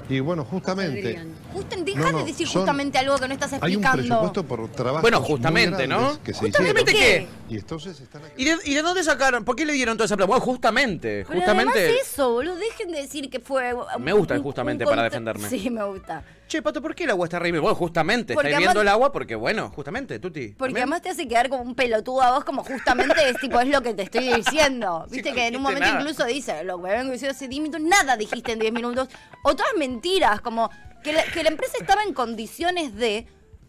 y 0.10 0.20
bueno, 0.22 0.44
justamente... 0.44 1.20
Justen, 1.54 1.86
deja 1.86 2.00
No, 2.00 2.12
no, 2.12 2.18
de 2.20 2.26
decir 2.26 2.48
son- 2.48 2.62
justamente 2.64 2.98
algo 2.98 3.16
que 3.20 3.28
no 3.28 3.34
estás 3.36 3.54
Hay 3.54 3.76
un 3.76 3.84
explicando. 3.84 3.98
presupuesto 4.08 4.44
por 4.44 4.68
trabajo. 4.72 5.02
Bueno, 5.04 5.22
justamente, 5.22 5.88
¿no? 5.88 6.22
Que 6.24 6.34
se 6.34 6.40
¿Justamente 6.40 6.92
hicieron. 6.94 7.28
qué? 7.50 7.54
Y 7.56 7.58
entonces 7.60 8.00
están 8.00 8.24
aquí. 8.26 8.34
¿Y 8.42 8.46
de, 8.46 8.56
y 8.66 8.74
de 8.74 8.82
dónde 8.82 9.04
sacaron? 9.04 9.46
¿Por 9.46 9.56
qué 9.56 9.66
le 9.68 9.74
dieron 9.74 9.98
toda 9.98 10.06
esa 10.06 10.16
plata? 10.18 10.28
Bueno, 10.28 10.44
justamente, 10.44 11.26
Pero 11.28 11.40
justamente. 11.40 11.80
además 11.80 12.02
eso, 12.04 12.32
boludo, 12.32 12.56
dejen 12.56 12.92
de 12.92 13.02
decir 13.02 13.30
que 13.30 13.40
fue... 13.40 13.72
Me 14.00 14.14
gusta 14.14 14.34
un- 14.36 14.42
justamente 14.44 14.84
un 14.84 14.90
para 14.90 15.04
defenderme. 15.04 15.48
Sí, 15.50 15.70
me 15.70 15.84
gusta. 15.84 16.24
Che, 16.50 16.64
Pato, 16.64 16.82
¿por 16.82 16.96
qué 16.96 17.04
el 17.04 17.12
agua 17.12 17.28
está 17.28 17.38
arriba? 17.38 17.60
Bueno, 17.60 17.76
justamente, 17.76 18.34
Porque 18.34 18.50
está 18.50 18.60
hirviendo 18.60 18.82
el 18.82 18.88
agua 18.88 19.12
porque, 19.12 19.36
bueno, 19.36 19.70
justamente, 19.70 20.18
Tuti. 20.18 20.48
Porque 20.48 20.74
¿también? 20.74 20.78
además 20.78 21.04
te 21.04 21.10
hace 21.10 21.28
quedar 21.28 21.48
como 21.48 21.62
un 21.62 21.76
pelotudo 21.76 22.24
a 22.24 22.32
vos, 22.32 22.44
como 22.44 22.64
justamente 22.64 23.30
es 23.30 23.38
tipo, 23.40 23.60
es 23.60 23.68
lo 23.68 23.84
que 23.84 23.94
te 23.94 24.02
estoy 24.02 24.34
diciendo. 24.34 25.06
Sí, 25.10 25.18
Viste 25.18 25.30
no 25.30 25.36
que 25.36 25.46
en 25.46 25.56
un 25.58 25.62
momento 25.62 25.86
nada. 25.86 26.02
incluso 26.02 26.26
dice, 26.26 26.64
lo 26.64 26.82
que 26.82 26.90
vengo 26.90 27.12
diciendo 27.12 27.36
hace 27.36 27.48
10 27.48 27.62
minutos, 27.62 27.82
nada 27.88 28.18
dijiste 28.18 28.54
en 28.54 28.58
10 28.58 28.74
minutos. 28.74 29.10
O 29.44 29.56
todas 29.56 29.74
mentiras, 29.78 30.42
como 30.42 30.72
que 31.04 31.14
la, 31.14 31.24
que 31.26 31.44
la 31.44 31.50
empresa 31.50 31.78
estaba 31.80 32.02
en 32.02 32.16
condiciones 32.16 32.96
de. 32.96 33.28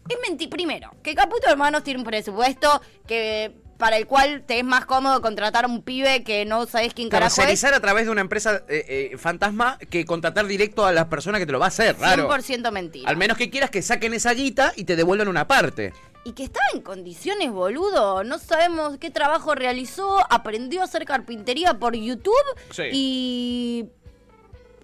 Es 0.09 0.17
mentir. 0.27 0.49
Primero, 0.49 0.89
que 1.03 1.13
Caputo 1.13 1.47
Hermanos 1.51 1.83
tiene 1.83 1.99
un 1.99 2.05
presupuesto 2.05 2.81
que 3.05 3.61
para 3.81 3.97
el 3.97 4.05
cual 4.05 4.43
te 4.45 4.59
es 4.59 4.63
más 4.63 4.85
cómodo 4.85 5.21
contratar 5.23 5.65
a 5.65 5.67
un 5.67 5.81
pibe 5.81 6.23
que 6.23 6.45
no 6.45 6.67
sabes 6.67 6.93
quién 6.93 7.09
carajo. 7.09 7.33
Comercializar 7.35 7.73
a 7.73 7.79
través 7.79 8.05
de 8.05 8.11
una 8.11 8.21
empresa 8.21 8.61
eh, 8.69 9.09
eh, 9.11 9.17
fantasma 9.17 9.79
que 9.89 10.05
contratar 10.05 10.45
directo 10.45 10.85
a 10.85 10.91
la 10.91 11.09
persona 11.09 11.39
que 11.39 11.47
te 11.47 11.51
lo 11.51 11.57
va 11.57 11.65
a 11.65 11.69
hacer, 11.69 11.97
raro. 11.97 12.29
100% 12.29 12.71
mentira. 12.71 13.09
Al 13.09 13.17
menos 13.17 13.37
que 13.37 13.49
quieras 13.49 13.71
que 13.71 13.81
saquen 13.81 14.13
esa 14.13 14.33
guita 14.35 14.71
y 14.75 14.83
te 14.83 14.95
devuelvan 14.95 15.27
una 15.27 15.47
parte. 15.47 15.93
Y 16.25 16.33
que 16.33 16.43
estaba 16.43 16.63
en 16.75 16.81
condiciones, 16.81 17.49
boludo. 17.51 18.23
No 18.23 18.37
sabemos 18.37 18.99
qué 18.99 19.09
trabajo 19.09 19.55
realizó. 19.55 20.19
Aprendió 20.31 20.81
a 20.81 20.83
hacer 20.83 21.03
carpintería 21.05 21.73
por 21.79 21.95
YouTube. 21.95 22.35
Sí. 22.69 22.83
Y. 22.91 23.85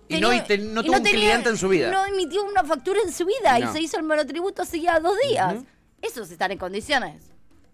Y 0.09 0.19
no- 0.19 0.33
y 0.33 0.41
te- 0.41 0.57
no 0.57 0.83
tuvo 0.83 0.97
un 0.97 1.03
cliente 1.03 1.49
en 1.49 1.57
su 1.57 1.69
vida. 1.69 1.91
No 1.91 2.03
emitió 2.07 2.43
una 2.43 2.63
factura 2.63 2.99
en 3.05 3.13
su 3.13 3.25
vida. 3.25 3.59
No. 3.59 3.69
Y 3.69 3.73
se 3.73 3.81
hizo 3.81 3.97
el 3.97 4.03
monotributo 4.03 4.63
hace 4.63 4.79
ya 4.81 4.99
dos 4.99 5.15
días. 5.29 5.53
Ujú. 5.55 5.65
Eso 6.01 6.23
es 6.23 6.31
estar 6.31 6.51
en 6.51 6.57
condiciones. 6.57 7.21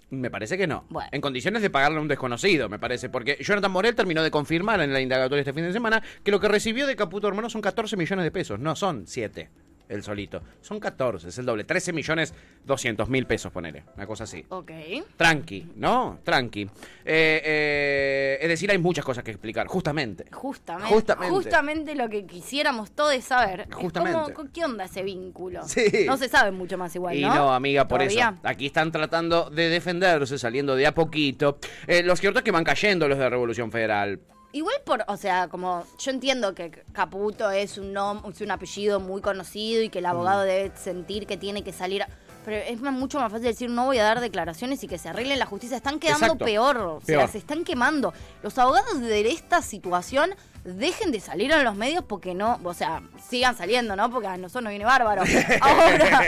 Me 0.09 0.29
parece 0.29 0.57
que 0.57 0.67
no. 0.67 0.85
Bueno. 0.89 1.09
En 1.11 1.21
condiciones 1.21 1.61
de 1.61 1.69
pagarle 1.69 1.97
a 1.97 2.01
un 2.01 2.07
desconocido, 2.07 2.69
me 2.69 2.79
parece. 2.79 3.09
Porque 3.09 3.37
Jonathan 3.41 3.71
Morel 3.71 3.95
terminó 3.95 4.21
de 4.23 4.31
confirmar 4.31 4.79
en 4.81 4.93
la 4.93 5.01
indagatoria 5.01 5.41
este 5.41 5.53
fin 5.53 5.63
de 5.63 5.73
semana 5.73 6.03
que 6.23 6.31
lo 6.31 6.39
que 6.39 6.47
recibió 6.47 6.85
de 6.85 6.95
Caputo 6.95 7.27
Hermano 7.27 7.49
son 7.49 7.61
14 7.61 7.97
millones 7.97 8.23
de 8.23 8.31
pesos. 8.31 8.59
No 8.59 8.75
son 8.75 9.07
7 9.07 9.49
el 9.89 10.03
solito. 10.03 10.41
Son 10.61 10.79
14, 10.79 11.29
es 11.29 11.37
el 11.37 11.45
doble. 11.45 11.63
13 11.63 11.93
millones 11.93 12.33
200 12.65 13.09
mil 13.09 13.25
pesos, 13.25 13.51
ponele. 13.51 13.83
Una 13.95 14.07
cosa 14.07 14.23
así. 14.23 14.45
Ok. 14.49 14.71
Tranqui, 15.17 15.73
¿no? 15.75 16.19
Tranqui. 16.23 16.63
Eh, 16.63 17.41
eh, 17.43 18.37
es 18.41 18.47
decir, 18.47 18.71
hay 18.71 18.77
muchas 18.77 19.03
cosas 19.05 19.23
que 19.23 19.31
explicar, 19.31 19.67
justamente. 19.67 20.25
Justamente, 20.31 20.93
Justamente. 20.93 21.33
justamente. 21.33 21.95
lo 21.95 22.09
que 22.09 22.25
quisiéramos 22.25 22.91
todos 22.91 23.23
saber. 23.23 23.61
es 23.69 23.75
Justamente. 23.75 24.33
¿Qué 24.53 24.65
onda 24.65 24.85
ese 24.85 25.03
vínculo? 25.03 25.63
Sí. 25.67 26.05
No 26.05 26.17
se 26.17 26.29
sabe 26.29 26.51
mucho 26.51 26.77
más 26.77 26.95
igual, 26.95 27.15
Y 27.15 27.21
¿no? 27.21 27.33
no, 27.33 27.53
amiga, 27.53 27.87
por 27.87 27.99
¿Todavía? 27.99 28.35
eso. 28.37 28.47
Aquí 28.47 28.67
están 28.67 28.91
tratando 28.91 29.49
de 29.49 29.69
defenderse, 29.69 30.37
saliendo 30.37 30.75
de 30.75 30.87
a 30.87 30.93
poquito. 30.93 31.57
Eh, 31.87 32.03
los 32.03 32.19
cierto 32.19 32.39
es 32.39 32.45
que 32.45 32.51
van 32.51 32.63
cayendo 32.63 33.07
los 33.07 33.17
de 33.17 33.29
Revolución 33.29 33.71
Federal. 33.71 34.19
Igual 34.53 34.75
por, 34.85 35.03
o 35.07 35.17
sea, 35.17 35.47
como 35.49 35.83
yo 35.99 36.11
entiendo 36.11 36.53
que 36.55 36.69
Caputo 36.93 37.49
es 37.51 37.77
un 37.77 37.93
nom- 37.93 38.31
es 38.31 38.39
un 38.39 38.51
apellido 38.51 38.99
muy 38.99 39.19
conocido 39.21 39.81
y 39.83 39.89
que 39.89 39.99
el 39.99 40.05
abogado 40.05 40.43
Mm. 40.43 40.47
debe 40.47 40.71
sentir 40.77 41.25
que 41.27 41.37
tiene 41.37 41.63
que 41.63 41.73
salir, 41.73 42.03
a- 42.03 42.07
pero 42.45 42.57
es 42.57 42.79
mucho 42.79 43.19
más 43.19 43.31
fácil 43.31 43.47
decir 43.47 43.69
no 43.69 43.85
voy 43.85 43.97
a 43.97 44.03
dar 44.03 44.19
declaraciones 44.19 44.83
y 44.83 44.87
que 44.87 44.97
se 44.97 45.09
arregle 45.09 45.37
la 45.37 45.45
justicia. 45.45 45.77
Están 45.77 45.99
quedando 45.99 46.25
Exacto. 46.25 46.45
peor, 46.45 46.77
o 46.77 47.01
sea, 47.01 47.17
Peor. 47.19 47.29
se 47.29 47.37
están 47.39 47.63
quemando. 47.63 48.13
Los 48.43 48.57
abogados 48.57 48.99
de 49.01 49.27
esta 49.31 49.61
situación 49.61 50.35
dejen 50.65 51.11
de 51.11 51.19
salir 51.19 51.53
a 51.53 51.63
los 51.63 51.75
medios 51.75 52.03
porque 52.05 52.33
no, 52.35 52.59
o 52.63 52.73
sea, 52.73 53.01
sigan 53.29 53.57
saliendo, 53.57 53.95
¿no? 53.95 54.09
Porque 54.11 54.27
a 54.27 54.37
nosotros 54.37 54.63
nos 54.65 54.69
viene 54.71 54.85
bárbaro. 54.85 55.23
Ahora, 55.61 56.21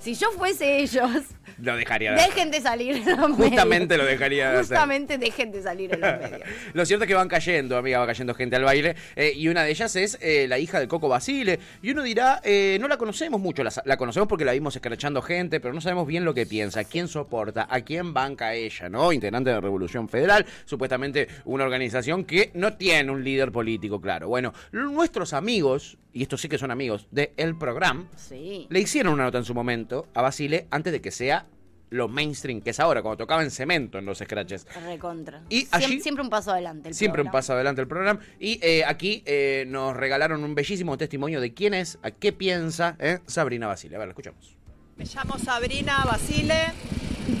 si 0.00 0.14
yo 0.14 0.30
fuese 0.32 0.78
ellos, 0.80 1.08
lo 1.62 1.76
dejaría 1.76 2.12
de 2.12 2.16
hacer. 2.20 2.34
Dejen 2.34 2.50
de 2.50 2.60
salir 2.60 2.96
en 2.96 3.16
los 3.20 3.30
Justamente 3.36 3.94
medios. 3.94 3.98
lo 3.98 4.10
dejaría 4.10 4.50
de 4.50 4.58
hacer. 4.58 4.76
Justamente 4.76 5.18
dejen 5.18 5.52
de 5.52 5.62
salir 5.62 5.94
en 5.94 6.00
los 6.00 6.10
medios. 6.20 6.48
Lo 6.72 6.84
cierto 6.86 7.04
es 7.04 7.08
que 7.08 7.14
van 7.14 7.28
cayendo, 7.28 7.76
amiga, 7.76 7.98
va 7.98 8.06
cayendo 8.06 8.34
gente 8.34 8.56
al 8.56 8.64
baile. 8.64 8.96
eh, 9.16 9.32
y 9.34 9.48
una 9.48 9.62
de 9.64 9.70
ellas 9.70 9.94
es 9.96 10.18
eh, 10.20 10.46
la 10.48 10.58
hija 10.58 10.78
del 10.78 10.88
Coco 10.88 11.08
Basile. 11.08 11.58
Y 11.82 11.90
uno 11.90 12.02
dirá, 12.02 12.40
eh, 12.44 12.78
no 12.80 12.88
la 12.88 12.96
conocemos 12.96 13.40
mucho, 13.40 13.62
la, 13.64 13.70
la 13.84 13.96
conocemos 13.96 14.28
porque 14.28 14.44
la 14.44 14.52
vimos 14.52 14.74
escrachando 14.76 15.22
gente, 15.22 15.60
pero 15.60 15.74
no 15.74 15.80
sabemos 15.80 16.06
bien 16.06 16.24
lo 16.24 16.34
que 16.34 16.46
piensa, 16.46 16.84
quién 16.84 17.08
soporta, 17.08 17.66
a 17.70 17.80
quién 17.82 18.12
banca 18.14 18.54
ella, 18.54 18.88
¿no? 18.88 19.12
Integrante 19.12 19.50
de 19.50 19.60
Revolución 19.60 20.08
Federal, 20.08 20.46
supuestamente 20.64 21.28
una 21.44 21.64
organización 21.64 22.24
que 22.24 22.50
no 22.54 22.74
tiene 22.74 23.10
un 23.10 23.22
líder 23.24 23.52
político, 23.52 24.00
claro. 24.00 24.28
Bueno, 24.28 24.52
nuestros 24.72 25.32
amigos, 25.32 25.98
y 26.12 26.22
estos 26.22 26.40
sí 26.40 26.48
que 26.48 26.58
son 26.58 26.70
amigos, 26.70 27.06
de 27.10 27.32
El 27.36 27.56
Programa, 27.56 28.06
Sí. 28.16 28.66
le 28.70 28.80
hicieron 28.80 29.12
una 29.14 29.24
nota 29.24 29.38
en 29.38 29.44
su 29.44 29.54
momento 29.54 30.06
a 30.14 30.22
Basile 30.22 30.66
antes 30.70 30.92
de 30.92 31.00
que 31.00 31.10
sea 31.10 31.46
lo 31.90 32.08
mainstream 32.08 32.60
que 32.60 32.70
es 32.70 32.80
ahora, 32.80 33.02
cuando 33.02 33.18
tocaba 33.18 33.42
en 33.42 33.50
cemento 33.50 33.98
en 33.98 34.06
los 34.06 34.18
scratches. 34.18 34.66
Recontra. 34.84 35.42
Y 35.48 35.68
allí- 35.72 36.00
siempre 36.00 36.22
un 36.24 36.30
paso 36.30 36.52
adelante. 36.52 36.88
el 36.88 36.94
Siempre 36.94 37.22
un 37.22 37.30
paso 37.30 37.52
adelante 37.52 37.80
el 37.80 37.88
programa. 37.88 38.20
Y 38.38 38.58
eh, 38.62 38.84
aquí 38.86 39.22
eh, 39.26 39.64
nos 39.68 39.96
regalaron 39.96 40.42
un 40.44 40.54
bellísimo 40.54 40.96
testimonio 40.96 41.40
de 41.40 41.52
quién 41.52 41.74
es, 41.74 41.98
a 42.02 42.10
qué 42.10 42.32
piensa 42.32 42.96
eh, 42.98 43.18
Sabrina 43.26 43.66
Basile. 43.66 43.96
A 43.96 43.98
ver, 43.98 44.08
la 44.08 44.12
escuchamos. 44.12 44.56
Me 44.96 45.04
llamo 45.04 45.38
Sabrina 45.38 46.04
Basile, 46.04 46.72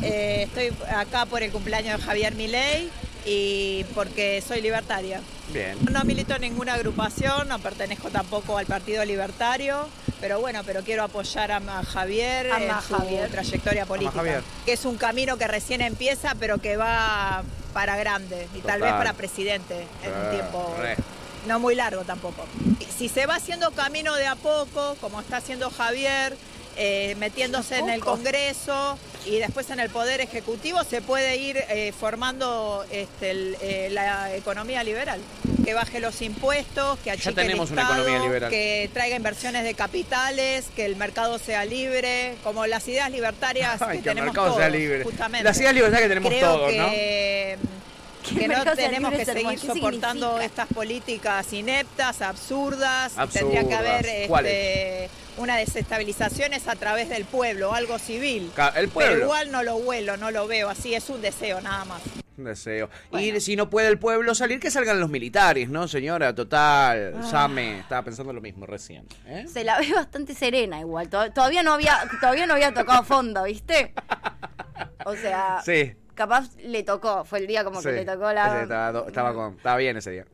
eh, 0.02 0.42
estoy 0.44 0.70
acá 0.94 1.26
por 1.26 1.42
el 1.42 1.50
cumpleaños 1.52 1.98
de 1.98 2.04
Javier 2.04 2.34
Milei 2.34 2.88
y 3.24 3.84
porque 3.94 4.42
soy 4.46 4.60
libertaria. 4.60 5.20
Bien. 5.52 5.76
No 5.90 6.04
milito 6.04 6.34
en 6.34 6.42
ninguna 6.42 6.74
agrupación, 6.74 7.48
no 7.48 7.58
pertenezco 7.58 8.10
tampoco 8.10 8.56
al 8.56 8.66
Partido 8.66 9.04
Libertario, 9.04 9.88
pero 10.20 10.40
bueno, 10.40 10.62
pero 10.64 10.82
quiero 10.82 11.02
apoyar 11.02 11.50
a, 11.50 11.60
Javier 11.84 12.46
en 12.46 12.70
a 12.70 12.80
su 12.80 12.94
Javier. 12.94 13.30
trayectoria 13.30 13.86
política, 13.86 14.16
Javier. 14.16 14.42
que 14.64 14.72
es 14.72 14.84
un 14.84 14.96
camino 14.96 15.36
que 15.36 15.48
recién 15.48 15.80
empieza, 15.80 16.34
pero 16.38 16.58
que 16.58 16.76
va 16.76 17.42
para 17.72 17.96
grande 17.96 18.48
y 18.54 18.60
tal 18.60 18.80
vez 18.80 18.92
para 18.92 19.12
presidente 19.12 19.86
en 20.02 20.12
un 20.12 20.30
tiempo 20.30 20.76
re. 20.80 20.96
no 21.46 21.58
muy 21.58 21.74
largo 21.74 22.02
tampoco. 22.02 22.44
Si 22.96 23.08
se 23.08 23.26
va 23.26 23.36
haciendo 23.36 23.70
camino 23.72 24.14
de 24.16 24.26
a 24.26 24.36
poco, 24.36 24.96
como 25.00 25.20
está 25.20 25.38
haciendo 25.38 25.70
Javier, 25.70 26.36
eh, 26.82 27.14
metiéndose 27.18 27.76
en 27.78 27.90
el? 27.90 28.00
Congreso 28.00 28.98
y 29.26 29.36
después 29.38 29.68
en 29.70 29.80
el 29.80 29.90
Poder 29.90 30.22
Ejecutivo, 30.22 30.82
se 30.82 31.02
puede 31.02 31.36
ir 31.36 31.58
eh, 31.68 31.92
formando 31.98 32.84
este, 32.90 33.30
el- 33.32 33.56
eh, 33.60 33.88
la 33.90 34.34
economía 34.34 34.82
liberal. 34.82 35.20
Que 35.62 35.74
baje 35.74 36.00
los 36.00 36.22
impuestos, 36.22 36.98
que 37.04 37.10
achique 37.10 37.32
tenemos 37.32 37.68
el 37.68 37.74
una 37.74 37.82
Estado, 37.82 38.00
economía 38.02 38.26
liberal. 38.26 38.50
que 38.50 38.88
traiga 38.94 39.14
inversiones 39.16 39.62
de 39.62 39.74
capitales, 39.74 40.64
que 40.74 40.86
el 40.86 40.96
mercado 40.96 41.38
sea 41.38 41.66
libre, 41.66 42.34
como 42.42 42.66
las 42.66 42.88
ideas 42.88 43.10
libertarias 43.10 43.80
Ay, 43.82 43.98
que, 43.98 44.02
que 44.04 44.08
el 44.08 44.16
tenemos 44.16 44.34
sea 44.34 44.44
todos, 44.44 44.72
libre. 44.72 45.04
justamente. 45.04 45.44
Las 45.44 45.58
ideas 45.60 45.74
libertarias 45.74 46.02
que 46.02 46.08
tenemos 46.08 46.32
Creo 46.32 46.52
todos, 46.54 46.74
¿no? 46.74 46.90
que, 46.90 47.58
el 48.38 48.48
no 48.48 48.64
tenemos 48.74 49.12
que 49.12 49.24
seguir 49.24 49.58
¿Qué 49.60 49.66
soportando 49.66 50.26
significa? 50.38 50.44
estas 50.46 50.66
políticas 50.74 51.52
ineptas, 51.52 52.22
absurdas. 52.22 53.12
Tendría 53.32 53.66
que 53.68 53.74
haber 53.74 54.28
¿Cuáles? 54.28 54.52
este, 54.52 55.10
una 55.40 55.56
desestabilización 55.56 56.52
es 56.52 56.68
a 56.68 56.76
través 56.76 57.08
del 57.08 57.24
pueblo, 57.24 57.74
algo 57.74 57.98
civil. 57.98 58.50
El 58.76 58.88
pueblo. 58.88 59.12
Pero 59.14 59.24
igual 59.24 59.50
no 59.52 59.62
lo 59.62 59.76
huelo, 59.76 60.16
no 60.16 60.30
lo 60.30 60.46
veo 60.46 60.68
así, 60.68 60.94
es 60.94 61.08
un 61.10 61.20
deseo 61.22 61.60
nada 61.60 61.84
más. 61.86 62.02
Un 62.38 62.44
deseo. 62.44 62.88
Bueno. 63.10 63.36
Y 63.36 63.40
si 63.40 63.54
no 63.56 63.68
puede 63.68 63.88
el 63.88 63.98
pueblo 63.98 64.34
salir, 64.34 64.60
que 64.60 64.70
salgan 64.70 64.98
los 65.00 65.10
militares, 65.10 65.68
¿no, 65.68 65.88
señora? 65.88 66.34
Total. 66.34 67.14
Ah. 67.18 67.22
Same, 67.22 67.80
estaba 67.80 68.02
pensando 68.02 68.32
lo 68.32 68.40
mismo 68.40 68.64
recién. 68.66 69.06
¿eh? 69.26 69.44
Se 69.52 69.62
la 69.64 69.78
ve 69.78 69.92
bastante 69.94 70.34
serena 70.34 70.80
igual. 70.80 71.08
To- 71.10 71.30
Todavía 71.32 71.62
no 71.62 71.72
había, 71.74 71.98
todavía 72.20 72.46
no 72.46 72.54
había 72.54 72.72
tocado 72.72 73.02
fondo, 73.04 73.42
¿viste? 73.44 73.92
O 75.04 75.14
sea, 75.16 75.60
Sí. 75.64 75.92
capaz 76.14 76.54
le 76.58 76.82
tocó. 76.82 77.24
Fue 77.24 77.40
el 77.40 77.46
día 77.46 77.62
como 77.64 77.80
Sí. 77.82 77.88
que 77.88 77.94
le 77.96 78.04
tocó 78.06 78.32
la. 78.32 78.62
Estaba, 78.62 79.06
estaba 79.06 79.34
con- 79.34 79.56
estaba 79.56 79.76
bien 79.76 79.96
ese 79.98 80.10
día. 80.10 80.24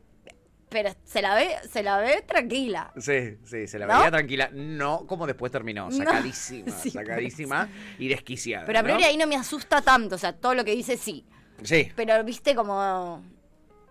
Pero 0.69 0.89
se 1.05 1.21
la 1.21 1.33
ve, 1.35 1.55
se 1.71 1.81
la 1.81 1.97
ve 1.99 2.23
tranquila. 2.27 2.91
Sí, 2.97 3.37
sí, 3.45 3.67
se 3.67 3.79
la 3.79 3.87
¿No? 3.87 3.99
veía 3.99 4.11
tranquila. 4.11 4.49
No 4.53 5.05
como 5.07 5.25
después 5.25 5.51
terminó. 5.51 5.89
No. 5.89 5.95
Sacadísima, 5.95 6.71
Sí, 6.81 6.91
sacadísima 6.91 7.69
y 7.97 8.09
desquiciada. 8.09 8.65
Pero 8.65 8.79
a 8.79 8.81
¿no? 8.81 8.85
priori 8.87 9.03
ahí 9.05 9.15
no 9.17 9.27
me 9.27 9.35
asusta 9.37 9.81
tanto. 9.81 10.15
O 10.15 10.17
sea, 10.17 10.33
todo 10.33 10.53
lo 10.55 10.65
que 10.65 10.75
dice 10.75 10.97
sí. 10.97 11.25
Sí. 11.63 11.91
Pero 11.95 12.21
viste 12.23 12.53
como. 12.53 13.23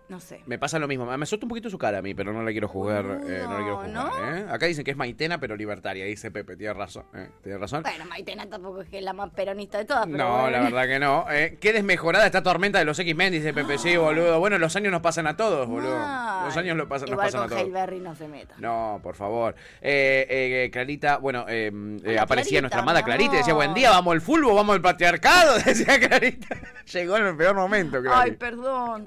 No 0.09 0.21
sé. 0.21 0.41
Me 0.45 0.57
pasa 0.57 0.79
lo 0.79 0.87
mismo. 0.87 1.05
Me 1.05 1.23
asusta 1.23 1.45
un 1.45 1.49
poquito 1.49 1.69
su 1.69 1.77
cara 1.77 1.97
a 1.97 2.01
mí, 2.01 2.13
pero 2.13 2.31
no 2.31 2.41
la 2.41 2.51
quiero 2.51 2.69
jugar. 2.69 3.03
eh, 3.25 3.41
no 3.43 3.51
la 3.53 3.57
quiero 3.59 3.75
jugar 3.75 3.89
No, 3.89 4.09
¿eh? 4.35 4.45
Acá 4.49 4.65
dicen 4.65 4.85
que 4.85 4.91
es 4.91 4.97
maitena, 4.97 5.37
pero 5.37 5.55
libertaria. 5.57 6.05
Dice 6.05 6.31
Pepe, 6.31 6.55
tiene 6.55 6.73
razón. 6.73 7.03
¿eh? 7.13 7.29
Tiene 7.43 7.57
razón. 7.57 7.83
Bueno, 7.83 8.05
Maitena 8.05 8.45
tampoco 8.47 8.81
es 8.81 8.87
que 8.89 9.01
la 9.01 9.11
más 9.11 9.31
peronista 9.31 9.77
de 9.79 9.85
todas. 9.85 10.05
pero 10.05 10.17
No, 10.17 10.41
bueno. 10.43 10.51
la 10.57 10.63
verdad 10.63 10.87
que 10.87 10.99
no. 10.99 11.25
Eh, 11.29 11.57
qué 11.59 11.73
desmejorada 11.73 12.25
esta 12.25 12.41
tormenta 12.41 12.79
de 12.79 12.85
los 12.85 12.97
X-Men, 12.97 13.33
dice 13.33 13.53
Pepe. 13.53 13.77
Sí, 13.77 13.97
boludo. 13.97 14.39
Bueno, 14.39 14.57
los 14.57 14.73
años 14.77 14.91
nos 14.93 15.01
pasan 15.01 15.27
a 15.27 15.35
todos, 15.35 15.67
boludo. 15.67 15.97
Mal. 15.97 16.45
Los 16.45 16.55
años 16.55 16.77
lo 16.77 16.87
pasan, 16.87 17.09
nos 17.09 17.17
pasan 17.19 17.43
a 17.43 17.47
todos. 17.49 17.69
Berry 17.71 17.99
no 17.99 18.15
se 18.15 18.29
meta. 18.29 18.55
No, 18.59 19.01
por 19.03 19.15
favor. 19.15 19.55
Eh, 19.81 20.25
eh, 20.29 20.69
Clarita, 20.71 21.17
bueno, 21.17 21.45
eh, 21.49 21.69
eh, 22.05 22.17
aparecía 22.17 22.59
Clarita, 22.59 22.61
nuestra 22.61 22.79
amada 22.81 23.03
Clarita 23.03 23.33
y 23.35 23.37
decía, 23.39 23.53
buen 23.53 23.73
día, 23.73 23.89
vamos 23.89 24.13
al 24.13 24.21
fútbol, 24.21 24.55
vamos 24.55 24.73
al 24.75 24.81
patriarcado, 24.81 25.57
decía 25.65 25.99
Clarita. 25.99 26.55
Llegó 26.93 27.17
en 27.17 27.25
el 27.25 27.35
peor 27.35 27.55
momento, 27.55 27.97
Ay, 27.97 28.03
Clarita. 28.03 28.37
perdón. 28.39 29.05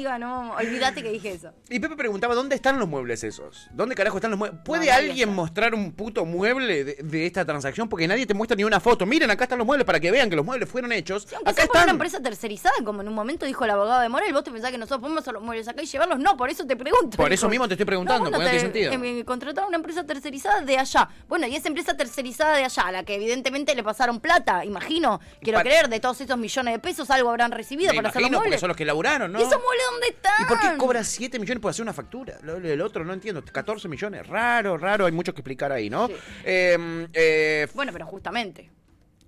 Amiga, 0.00 0.18
no. 0.18 0.54
Olvídate 0.54 1.02
que 1.02 1.10
dije 1.10 1.32
eso. 1.32 1.52
Y 1.68 1.78
Pepe 1.78 1.94
preguntaba, 1.94 2.34
¿dónde 2.34 2.54
están 2.56 2.78
los 2.78 2.88
muebles 2.88 3.22
esos? 3.22 3.68
¿Dónde 3.72 3.94
carajo 3.94 4.16
están 4.16 4.30
los 4.30 4.38
muebles? 4.38 4.60
¿Puede 4.64 4.86
No, 4.86 4.94
alguien 4.94 5.34
mostrar 5.34 5.74
un 5.74 5.92
puto 5.92 6.24
mueble 6.24 6.84
de, 6.84 6.94
de 7.02 7.26
esta 7.26 7.44
transacción? 7.44 7.86
Porque 7.88 8.08
nadie 8.08 8.24
te 8.26 8.32
muestra 8.32 8.56
ni 8.56 8.64
una 8.64 8.80
foto. 8.80 9.04
Miren, 9.04 9.30
acá 9.30 9.44
están 9.44 9.58
los 9.58 9.66
muebles 9.66 9.84
para 9.84 10.00
que 10.00 10.10
vean 10.10 10.30
que 10.30 10.36
los 10.36 10.44
muebles 10.44 10.68
fueron 10.70 10.90
hechos. 10.92 11.26
Sí, 11.28 11.34
acá 11.34 11.52
sea 11.52 11.66
por 11.66 11.76
una 11.76 11.80
están. 11.82 11.88
empresa 11.96 12.20
tercerizada, 12.22 12.74
como 12.82 13.02
en 13.02 13.08
un 13.08 13.14
momento 13.14 13.44
dijo 13.44 13.62
el 13.64 13.70
abogado 13.72 14.00
de 14.00 14.08
Morel, 14.08 14.32
vos 14.32 14.42
te 14.42 14.50
pensás 14.50 14.70
que 14.70 14.78
nosotros 14.78 15.00
podemos 15.00 15.20
hacer 15.22 15.34
los 15.34 15.42
muebles 15.42 15.68
acá 15.68 15.82
y 15.82 15.86
llevarlos. 15.86 16.18
No, 16.18 16.34
por 16.36 16.48
eso 16.48 16.66
te 16.66 16.76
pregunto. 16.76 17.18
Por 17.18 17.30
eso 17.32 17.46
mismo 17.50 17.68
te 17.68 17.74
estoy 17.74 17.84
preguntando, 17.86 18.30
No, 18.30 18.38
no 18.38 18.38
te- 18.38 18.44
tiene 18.50 18.60
sentido. 18.60 18.92
eh, 18.92 19.24
contrataron 19.26 19.68
una 19.68 19.76
empresa 19.76 20.04
tercerizada 20.06 20.62
de 20.62 20.78
allá. 20.78 21.10
Bueno, 21.28 21.46
y 21.46 21.56
esa 21.56 21.68
empresa 21.68 21.94
tercerizada 21.94 22.56
de 22.56 22.64
allá, 22.64 22.82
a 22.84 22.92
la 22.92 23.04
que 23.04 23.16
evidentemente 23.16 23.74
le 23.74 23.82
pasaron 23.84 24.18
plata, 24.20 24.64
imagino, 24.64 25.20
quiero 25.42 25.60
creer, 25.60 25.88
de 25.90 26.00
todos 26.00 26.18
esos 26.22 26.38
millones 26.38 26.72
de 26.72 26.78
pesos, 26.78 27.10
algo 27.10 27.28
habrán 27.28 27.52
recibido 27.52 27.90
Me 27.92 27.96
para 27.96 28.08
hacer 28.08 28.22
los 28.22 28.28
imagino, 28.30 28.38
porque 28.38 28.48
muebles. 28.48 28.60
son 28.60 28.68
los 28.68 28.76
que 28.76 28.84
laburaron, 28.86 29.32
¿no? 29.32 29.38
¿Y 29.38 29.42
esos 29.42 29.52
muebles 29.60 29.84
dónde 29.90 30.06
están? 30.08 30.32
¿Y 30.40 30.44
por 30.46 30.60
qué 30.60 30.76
cobra 30.76 31.04
7 31.04 31.38
millones 31.38 31.60
por 31.60 31.70
hacer 31.70 31.82
una 31.82 31.92
factura? 31.92 32.38
El 32.42 32.80
otro, 32.80 33.04
no 33.04 33.12
entiendo. 33.12 33.42
14 33.44 33.88
millones. 33.88 34.26
Raro, 34.26 34.76
raro. 34.78 35.06
Hay 35.06 35.12
mucho 35.12 35.32
que 35.34 35.40
explicar 35.40 35.72
ahí, 35.72 35.90
¿no? 35.90 36.08
Sí. 36.08 36.14
Eh, 36.44 37.06
eh, 37.12 37.66
Bueno, 37.74 37.92
pero 37.92 38.06
justamente. 38.06 38.70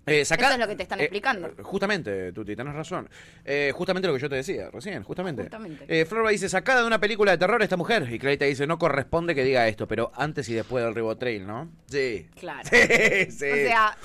eh, 0.06 0.20
Eso 0.22 0.34
es 0.34 0.58
lo 0.58 0.66
que 0.68 0.74
te 0.76 0.82
están 0.82 1.00
explicando. 1.00 1.46
eh, 1.48 1.54
justamente, 1.62 2.32
Tuti, 2.32 2.56
tenés 2.56 2.74
razón. 2.74 3.08
Eh, 3.44 3.70
justamente 3.74 4.08
lo 4.08 4.14
que 4.14 4.20
yo 4.20 4.28
te 4.28 4.34
decía 4.36 4.68
recién, 4.72 5.02
justamente. 5.04 5.42
Justamente. 5.42 5.84
Eh, 5.88 6.04
Florba 6.04 6.30
dice, 6.30 6.48
sacada 6.48 6.80
de 6.80 6.86
una 6.88 6.98
película 6.98 7.30
de 7.32 7.38
terror 7.38 7.62
esta 7.62 7.76
mujer. 7.76 8.08
Y 8.12 8.18
Clarita 8.18 8.44
dice, 8.44 8.66
no 8.66 8.78
corresponde 8.78 9.34
que 9.34 9.44
diga 9.44 9.68
esto, 9.68 9.86
pero 9.86 10.10
antes 10.16 10.48
y 10.48 10.54
después 10.54 10.84
del 10.84 10.94
ribotrail, 10.94 11.46
¿no? 11.46 11.70
Sí. 11.86 12.26
Claro. 12.38 12.68
Sí, 12.72 13.30
sí. 13.30 13.50
O 13.50 13.54
sea, 13.54 13.96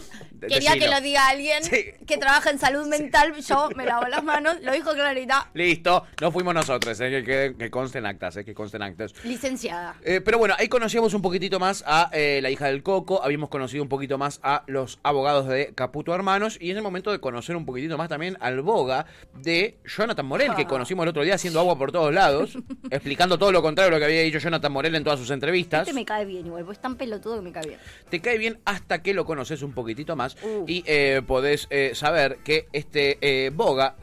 Quería 0.48 0.74
que 0.78 0.88
lo 0.88 1.00
diga 1.02 1.28
alguien 1.28 1.64
Sí. 1.64 1.86
que 2.06 2.18
trabaja 2.18 2.50
en 2.50 2.60
salud 2.60 2.88
mental. 2.88 3.34
Yo 3.48 3.70
me 3.76 3.86
lavo 3.86 4.08
las 4.08 4.24
manos, 4.24 4.58
lo 4.62 4.72
dijo 4.74 4.94
Clarita, 4.94 5.50
Listo, 5.54 6.06
no 6.22 6.32
fuimos 6.32 6.54
nosotros, 6.54 7.00
eh, 7.00 7.10
que, 7.10 7.24
que, 7.24 7.56
que 7.58 7.72
consten 7.72 8.06
actas, 8.06 8.38
eh, 8.38 8.46
que 8.46 8.54
consten 8.54 8.82
actas. 8.82 9.14
licenciada. 9.24 9.96
Eh, 10.04 10.22
pero 10.22 10.38
bueno, 10.38 10.56
ahí 10.58 10.68
conocíamos 10.68 11.14
un 11.14 11.22
poquitito 11.22 11.60
más 11.60 11.84
a 11.88 12.10
eh, 12.14 12.40
la 12.42 12.50
hija 12.50 12.68
del 12.68 12.84
Coco, 12.84 13.24
habíamos 13.24 13.50
conocido 13.50 13.84
un 13.84 13.90
poquito 13.90 14.18
más 14.18 14.40
a 14.44 14.64
los 14.68 15.00
abogados 15.04 15.48
de 15.48 15.74
Caputo 15.74 16.14
Hermanos 16.14 16.58
y 16.60 16.72
es 16.72 16.78
el 16.78 16.84
momento 16.84 17.12
de 17.12 17.20
conocer 17.20 17.56
un 17.56 17.66
poquitito 17.66 17.98
más 17.98 18.10
también 18.10 18.38
al 18.40 18.62
boga 18.62 19.06
de 19.34 19.78
Jonathan 19.86 20.26
Morel, 20.26 20.54
que 20.56 20.64
Ah. 20.64 20.68
conocimos 20.68 21.04
el 21.04 21.10
otro 21.10 21.24
día 21.24 21.36
haciendo 21.36 21.60
agua 21.60 21.78
por 21.78 21.92
todos 21.92 22.14
lados, 22.14 22.58
explicando 22.92 23.38
todo 23.38 23.52
lo 23.52 23.62
contrario 23.62 23.92
de 23.92 23.96
lo 23.98 24.00
que 24.00 24.06
había 24.12 24.22
dicho 24.24 24.40
Jonathan 24.40 24.72
Morel 24.72 24.96
en 24.96 25.04
todas 25.04 25.20
sus 25.20 25.30
entrevistas. 25.32 25.82
Este 25.82 25.94
me 25.94 26.06
cae 26.06 26.26
bien 26.26 26.46
igual, 26.46 26.66
pues 26.66 26.78
es 26.78 26.82
tan 26.82 26.96
pelotudo 26.96 27.36
que 27.38 27.42
me 27.42 27.52
cae 27.52 27.68
bien. 27.68 27.80
Te 28.10 28.20
cae 28.22 28.38
bien 28.38 28.60
hasta 28.66 29.02
que 29.02 29.14
lo 29.14 29.26
conoces 29.26 29.62
un 29.62 29.74
poquitito 29.74 30.16
más 30.16 30.27
Y 30.68 30.84
eh, 30.88 31.22
podés 31.26 31.68
eh, 31.70 31.92
saber 31.94 32.38
que 32.44 32.68
este 32.74 33.18
eh, 33.22 33.50
boga, 33.52 33.96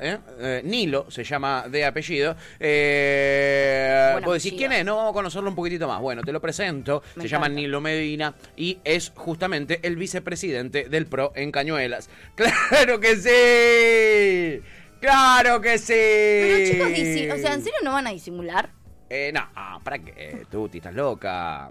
Nilo, 0.62 1.10
se 1.10 1.24
llama 1.24 1.66
de 1.68 1.84
apellido, 1.84 2.36
eh, 2.60 4.20
vos 4.24 4.42
decís. 4.42 4.54
¿quién 4.58 4.72
es? 4.72 4.84
No, 4.84 4.96
vamos 4.96 5.10
a 5.10 5.14
conocerlo 5.14 5.48
un 5.50 5.56
poquitito 5.56 5.88
más. 5.88 6.00
Bueno, 6.00 6.22
te 6.22 6.32
lo 6.32 6.40
presento, 6.40 7.02
Me 7.16 7.22
se 7.22 7.28
llama. 7.28 7.48
Nilo 7.48 7.80
Medina 7.80 8.34
y 8.56 8.78
es 8.84 9.12
justamente 9.14 9.80
el 9.82 9.96
vicepresidente 9.96 10.88
del 10.88 11.06
PRO 11.06 11.32
en 11.34 11.52
Cañuelas. 11.52 12.08
¡Claro 12.34 13.00
que 13.00 13.16
sí! 13.16 14.62
¡Claro 15.00 15.60
que 15.60 15.78
sí! 15.78 15.92
Pero 15.94 16.66
chicos, 16.72 16.88
disi- 16.88 17.32
o 17.32 17.38
sea, 17.38 17.54
¿en 17.54 17.62
serio 17.62 17.78
no 17.82 17.92
van 17.92 18.06
a 18.06 18.10
disimular? 18.10 18.70
Eh, 19.10 19.30
no, 19.34 19.46
¿para 19.84 19.98
qué? 19.98 20.44
Tuti, 20.50 20.78
estás 20.78 20.94
loca. 20.94 21.70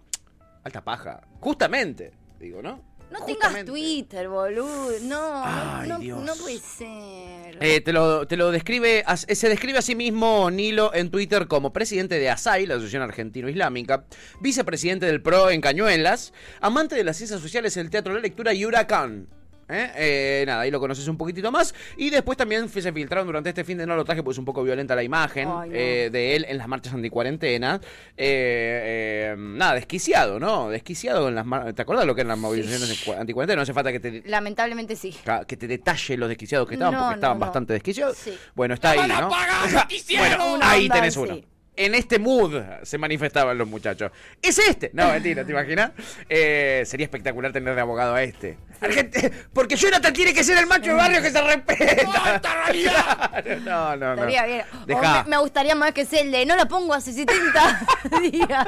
Alta 0.63 0.81
paja. 0.81 1.21
Justamente, 1.39 2.11
digo, 2.39 2.61
¿no? 2.61 2.81
No 3.13 3.19
Justamente. 3.19 3.37
tengas 3.49 3.65
Twitter, 3.65 4.27
boludo. 4.27 4.89
No, 5.03 5.43
Ay, 5.45 5.87
no, 5.87 5.99
Dios. 5.99 6.19
no 6.23 6.35
puede 6.35 6.57
ser. 6.57 7.57
Eh, 7.61 7.79
te, 7.81 7.93
lo, 7.93 8.25
te 8.27 8.35
lo 8.37 8.49
describe, 8.49 9.03
as- 9.05 9.27
se 9.31 9.49
describe 9.49 9.77
a 9.77 9.81
sí 9.83 9.93
mismo 9.93 10.49
Nilo 10.49 10.91
en 10.95 11.11
Twitter 11.11 11.47
como 11.47 11.71
presidente 11.71 12.17
de 12.17 12.29
ASAI, 12.31 12.65
la 12.65 12.73
Asociación 12.73 13.03
Argentino-Islámica, 13.03 14.05
vicepresidente 14.41 15.05
del 15.05 15.21
PRO 15.21 15.51
en 15.51 15.61
Cañuelas, 15.61 16.33
amante 16.59 16.95
de 16.95 17.03
las 17.03 17.17
ciencias 17.17 17.39
sociales, 17.39 17.77
el 17.77 17.91
teatro, 17.91 18.13
la 18.15 18.19
lectura 18.19 18.51
y 18.55 18.65
huracán. 18.65 19.27
¿Eh? 19.69 19.91
Eh, 19.95 20.43
nada, 20.47 20.61
ahí 20.61 20.71
lo 20.71 20.79
conoces 20.79 21.07
un 21.07 21.17
poquitito 21.17 21.51
más. 21.51 21.73
Y 21.97 22.09
después 22.09 22.37
también 22.37 22.67
se 22.69 22.91
filtraron 22.91 23.25
durante 23.27 23.49
este 23.49 23.63
fin 23.63 23.77
de 23.77 23.85
no 23.85 23.95
lo 23.95 24.03
traje, 24.05 24.23
pues 24.23 24.35
es 24.35 24.39
un 24.39 24.45
poco 24.45 24.63
violenta 24.63 24.95
la 24.95 25.03
imagen 25.03 25.47
Ay, 25.49 25.69
no. 25.69 25.75
eh, 25.75 26.09
de 26.11 26.35
él 26.35 26.45
en 26.47 26.57
las 26.57 26.67
marchas 26.67 26.93
anticuarentena. 26.93 27.79
Eh, 28.17 29.31
eh, 29.33 29.35
nada, 29.37 29.75
desquiciado, 29.75 30.39
¿no? 30.39 30.69
Desquiciado 30.69 31.27
en 31.29 31.35
las 31.35 31.45
mar- 31.45 31.73
¿Te 31.73 31.81
acuerdas 31.81 32.05
lo 32.05 32.15
que 32.15 32.21
eran 32.21 32.29
las 32.29 32.37
movilizaciones 32.39 33.05
de 33.05 33.13
anticuarentena? 33.15 33.55
No 33.57 33.61
hace 33.63 33.73
falta 33.73 33.91
que 33.91 33.99
te, 33.99 34.23
Lamentablemente 34.25 34.95
sí. 34.95 35.15
que 35.47 35.57
te 35.57 35.67
detalle 35.67 36.17
los 36.17 36.29
desquiciados 36.29 36.67
que 36.67 36.75
estaban, 36.75 36.93
No, 36.93 36.99
porque 37.01 37.15
estaban 37.15 37.39
no. 37.39 37.45
bastante 37.45 37.73
desquiciados. 37.73 38.17
Sí. 38.17 38.37
Bueno, 38.55 38.73
está 38.73 38.91
ahí, 38.91 39.07
¿no? 39.07 39.29
bueno, 40.17 40.59
ahí 40.61 40.89
tenés 40.89 41.17
uno. 41.17 41.39
En 41.75 41.95
este 41.95 42.19
mood 42.19 42.61
se 42.83 42.97
manifestaban 42.99 43.57
los 43.57 43.67
muchachos. 43.67 44.11
¿Es 44.41 44.59
este? 44.59 44.91
No, 44.93 45.09
mentira, 45.09 45.43
¿te 45.43 45.51
imaginas? 45.51 45.91
Eh, 46.29 46.83
sería 46.85 47.05
espectacular 47.05 47.51
tener 47.51 47.73
de 47.73 47.81
abogado 47.81 48.13
a 48.13 48.21
este. 48.21 48.57
Argent- 48.79 49.31
Porque 49.53 49.75
Jonathan 49.75 50.13
tiene 50.13 50.33
que 50.33 50.43
ser 50.43 50.57
el 50.59 50.67
macho 50.67 50.91
de 50.91 50.95
barrio 50.97 51.21
que 51.21 51.31
se 51.31 51.41
respeta. 51.41 53.31
No, 53.65 53.95
no, 53.95 54.05
no. 54.07 54.13
Estaría 54.13 54.45
bien. 54.45 54.65
Dejá. 54.85 55.23
me, 55.23 55.29
me 55.31 55.37
gustaría 55.37 55.75
más 55.75 55.91
que 55.93 56.05
sea 56.05 56.21
el 56.21 56.31
de 56.31 56.45
no 56.45 56.55
la 56.55 56.65
pongo 56.65 56.93
hace 56.93 57.11
70 57.13 57.87
días. 58.31 58.65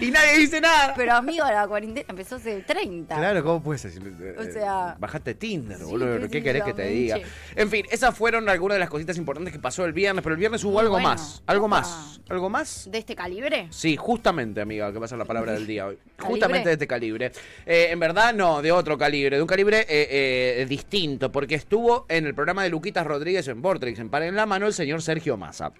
Y 0.00 0.10
nadie 0.10 0.36
dice 0.38 0.60
nada. 0.60 0.92
Pero 0.96 1.14
amigo, 1.14 1.44
la 1.46 1.66
cuarentena 1.66 2.04
empezó 2.08 2.36
hace 2.36 2.60
30. 2.60 3.14
Claro, 3.16 3.42
¿cómo 3.42 3.62
puedes 3.62 3.82
decir? 3.84 4.34
O 4.38 4.42
sea- 4.44 4.96
Bajate 4.98 5.34
Tinder, 5.34 5.78
Sí, 5.78 5.84
boludo. 5.84 6.28
¿Qué 6.28 6.42
querés 6.42 6.62
que 6.64 6.74
te 6.74 6.84
diga? 6.88 7.18
En 7.56 7.70
fin, 7.70 7.86
esas 7.90 8.14
fueron 8.16 8.48
algunas 8.48 8.74
de 8.76 8.80
las 8.80 8.90
cositas 8.90 9.16
importantes 9.16 9.52
que 9.52 9.58
pasó 9.60 9.84
el 9.84 9.92
viernes, 9.92 10.22
pero 10.22 10.34
el 10.34 10.38
viernes 10.40 10.62
hubo 10.64 10.78
algo 10.80 10.92
bueno. 10.92 11.08
más. 11.08 11.42
Algo 11.46 11.66
Opa. 11.66 11.80
¿Algo 12.28 12.50
más? 12.50 12.88
¿De 12.90 12.98
este 12.98 13.14
calibre? 13.14 13.68
Sí, 13.70 13.96
justamente, 13.96 14.60
amiga, 14.60 14.92
que 14.92 14.98
va 14.98 15.06
a 15.06 15.08
ser 15.08 15.18
la 15.18 15.24
palabra 15.24 15.52
del 15.52 15.66
día 15.66 15.86
hoy. 15.86 15.98
Justamente 16.18 16.68
de 16.68 16.74
este 16.74 16.86
calibre. 16.86 17.32
Eh, 17.64 17.88
en 17.90 18.00
verdad, 18.00 18.34
no, 18.34 18.60
de 18.60 18.72
otro 18.72 18.98
calibre, 18.98 19.36
de 19.36 19.42
un 19.42 19.48
calibre 19.48 19.86
eh, 19.88 20.60
eh, 20.60 20.66
distinto, 20.68 21.32
porque 21.32 21.54
estuvo 21.54 22.04
en 22.08 22.26
el 22.26 22.34
programa 22.34 22.62
de 22.62 22.70
Luquitas 22.70 23.06
Rodríguez 23.06 23.48
en 23.48 23.62
Vortex, 23.62 23.98
en 23.98 24.10
Par 24.10 24.22
en 24.22 24.36
la 24.36 24.46
Mano, 24.46 24.66
el 24.66 24.74
señor 24.74 25.00
Sergio 25.00 25.36
Massa. 25.36 25.72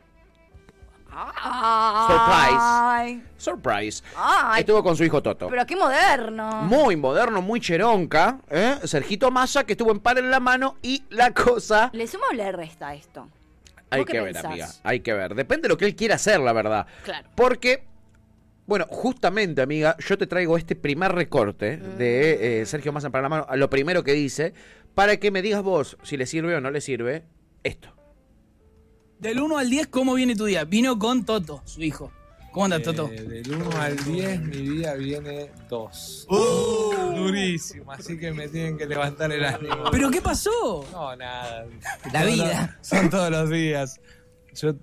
Ay. 1.10 3.22
Surprise. 3.36 4.02
Ay. 4.16 4.60
Estuvo 4.60 4.82
con 4.82 4.96
su 4.96 5.04
hijo 5.04 5.22
Toto. 5.22 5.48
Pero 5.48 5.66
qué 5.66 5.76
moderno. 5.76 6.62
Muy 6.62 6.96
moderno, 6.96 7.42
muy 7.42 7.60
cheronca, 7.60 8.38
¿eh? 8.48 8.76
Sergito 8.84 9.30
Massa, 9.30 9.64
que 9.64 9.72
estuvo 9.72 9.90
en 9.90 10.00
Par 10.00 10.18
en 10.18 10.30
la 10.30 10.40
Mano, 10.40 10.76
y 10.82 11.02
la 11.10 11.32
cosa... 11.32 11.90
¿Le 11.92 12.06
suma 12.06 12.26
o 12.30 12.34
le 12.34 12.52
resta 12.52 12.94
esto? 12.94 13.28
Hay 13.90 14.00
¿Vos 14.00 14.06
qué 14.06 14.12
que 14.12 14.20
ver, 14.20 14.38
amiga. 14.38 14.68
Hay 14.82 15.00
que 15.00 15.12
ver. 15.12 15.34
Depende 15.34 15.62
de 15.62 15.68
lo 15.68 15.78
que 15.78 15.86
él 15.86 15.96
quiera 15.96 16.16
hacer, 16.16 16.40
la 16.40 16.52
verdad. 16.52 16.86
Claro. 17.04 17.28
Porque, 17.34 17.84
bueno, 18.66 18.86
justamente, 18.88 19.62
amiga, 19.62 19.96
yo 19.98 20.18
te 20.18 20.26
traigo 20.26 20.56
este 20.56 20.76
primer 20.76 21.12
recorte 21.12 21.76
de 21.76 22.60
eh, 22.60 22.66
Sergio 22.66 22.92
Massa 22.92 23.10
para 23.10 23.22
la 23.22 23.28
mano, 23.28 23.46
lo 23.56 23.70
primero 23.70 24.04
que 24.04 24.12
dice, 24.12 24.52
para 24.94 25.16
que 25.16 25.30
me 25.30 25.42
digas 25.42 25.62
vos 25.62 25.96
si 26.02 26.16
le 26.16 26.26
sirve 26.26 26.54
o 26.54 26.60
no 26.60 26.70
le 26.70 26.80
sirve 26.80 27.24
esto. 27.62 27.94
Del 29.18 29.40
1 29.40 29.58
al 29.58 29.70
10, 29.70 29.88
¿cómo 29.88 30.14
viene 30.14 30.36
tu 30.36 30.44
día? 30.44 30.64
Vino 30.64 30.98
con 30.98 31.24
Toto, 31.24 31.62
su 31.64 31.82
hijo. 31.82 32.12
¿Cómo 32.58 32.64
anda, 32.64 32.82
Toto? 32.82 33.08
Eh, 33.12 33.22
del 33.22 33.54
1 33.54 33.80
al 33.80 33.96
10 34.04 34.40
mi 34.40 34.56
día 34.56 34.94
viene 34.94 35.48
2. 35.68 36.26
Durísimo, 37.14 37.92
así 37.92 38.18
que 38.18 38.32
me 38.32 38.48
tienen 38.48 38.76
que 38.76 38.84
levantar 38.84 39.30
el 39.30 39.44
ánimo. 39.44 39.84
¿Pero 39.92 40.10
qué 40.10 40.20
pasó? 40.20 40.84
No, 40.90 41.14
nada. 41.14 41.66
La 42.12 42.24
vida. 42.24 42.76
son 42.80 43.10
todos 43.10 43.30
los 43.30 43.48
días. 43.48 44.00
Yo 44.54 44.74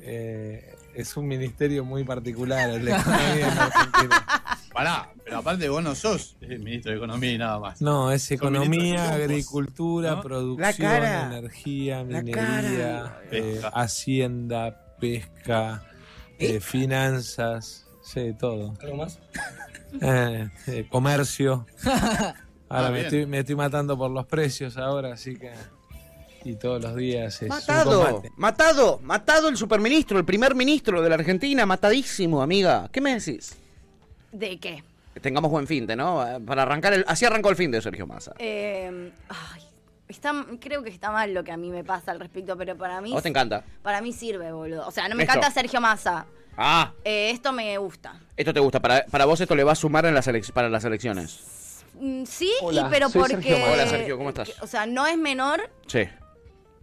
eh, 0.00 0.74
es 0.94 1.14
un 1.18 1.28
ministerio 1.28 1.84
muy 1.84 2.04
particular 2.04 2.70
el 2.70 2.86
de 2.86 2.92
economía 2.92 3.48
en 3.48 3.58
Argentina. 3.58 4.26
Pará, 4.72 5.12
pero 5.22 5.36
aparte 5.36 5.68
vos 5.68 5.84
no 5.84 5.94
sos 5.94 6.38
el 6.40 6.60
ministro 6.60 6.92
de 6.92 6.96
Economía 6.96 7.32
y 7.32 7.36
nada 7.36 7.58
más. 7.58 7.82
No, 7.82 8.12
es 8.12 8.30
economía, 8.30 9.12
agricultura, 9.12 10.12
¿no? 10.12 10.22
producción, 10.22 11.04
energía, 11.04 12.02
minería, 12.02 12.32
cara. 12.34 13.22
eh, 13.30 13.60
hacienda, 13.74 14.96
pesca, 14.98 15.82
eh, 16.38 16.60
finanzas, 16.60 17.86
sí, 18.02 18.32
todo. 18.38 18.74
¿Algo 18.82 18.96
más? 18.96 19.18
Eh, 20.00 20.48
eh, 20.66 20.86
comercio. 20.90 21.66
Ahora 22.68 22.88
Ah, 22.88 22.90
me, 22.90 23.02
estoy, 23.02 23.26
me 23.26 23.38
estoy 23.38 23.54
matando 23.54 23.96
por 23.96 24.10
los 24.10 24.26
precios 24.26 24.76
ahora, 24.76 25.12
así 25.12 25.36
que... 25.36 25.52
Y 26.44 26.56
todos 26.56 26.82
los 26.82 26.96
días 26.96 27.36
es 27.36 27.42
un 27.42 27.48
Matado, 27.50 28.04
combate. 28.04 28.32
matado, 28.36 28.98
matado 29.04 29.48
el 29.48 29.56
superministro, 29.56 30.18
el 30.18 30.24
primer 30.24 30.56
ministro 30.56 31.00
de 31.00 31.08
la 31.08 31.14
Argentina, 31.14 31.64
matadísimo, 31.64 32.42
amiga. 32.42 32.88
¿Qué 32.90 33.00
me 33.00 33.14
decís? 33.14 33.54
¿De 34.32 34.58
qué? 34.58 34.82
Tengamos 35.20 35.48
buen 35.52 35.68
fin 35.68 35.86
de, 35.86 35.94
¿no? 35.94 36.26
Para 36.44 36.62
arrancar 36.62 36.92
el... 36.94 37.04
Así 37.06 37.24
arrancó 37.24 37.50
el 37.50 37.56
fin 37.56 37.70
de 37.70 37.80
Sergio 37.80 38.04
Massa. 38.08 38.34
Eh, 38.40 39.12
ay, 39.28 39.62
está, 40.08 40.32
creo 40.60 40.82
que 40.82 40.90
está 40.90 41.10
mal 41.10 41.32
lo 41.34 41.44
que 41.44 41.52
a 41.52 41.56
mí 41.56 41.70
me 41.70 41.84
pasa 41.84 42.10
al 42.12 42.20
respecto, 42.20 42.56
pero 42.56 42.76
para 42.76 42.98
¿A 42.98 43.00
mí, 43.00 43.12
vos 43.12 43.22
te 43.22 43.28
encanta? 43.28 43.64
para 43.82 44.00
mí 44.00 44.12
sirve, 44.12 44.52
boludo. 44.52 44.86
O 44.86 44.90
sea, 44.90 45.08
no 45.08 45.14
me 45.14 45.22
Esto. 45.24 45.34
encanta 45.36 45.50
Sergio 45.54 45.80
Massa. 45.80 46.26
Ah, 46.56 46.92
Eh, 47.04 47.30
esto 47.30 47.52
me 47.52 47.76
gusta. 47.78 48.20
esto 48.36 48.52
te 48.54 48.60
gusta. 48.60 48.80
Para, 48.80 49.04
para 49.06 49.24
vos 49.24 49.40
esto 49.40 49.54
le 49.56 49.64
va 49.64 49.72
a 49.72 49.76
sumar 49.76 50.06
en 50.06 50.14
las 50.14 50.28
para 50.52 50.68
las 50.68 50.84
elecciones. 50.84 51.82
Mm, 51.94 52.24
Sí, 52.24 52.52
Hola, 52.62 52.82
y 52.86 52.90
pero 52.90 53.08
soy 53.08 53.20
porque. 53.22 53.36
Sergio. 53.36 53.72
Hola, 53.72 53.86
Sergio, 53.86 54.16
¿cómo 54.18 54.28
estás? 54.30 54.48
que- 54.50 54.60
o 54.62 54.66
sea, 54.66 54.86
no 54.86 55.06
es 55.06 55.16
menor 55.18 55.68
Sí. 55.86 56.04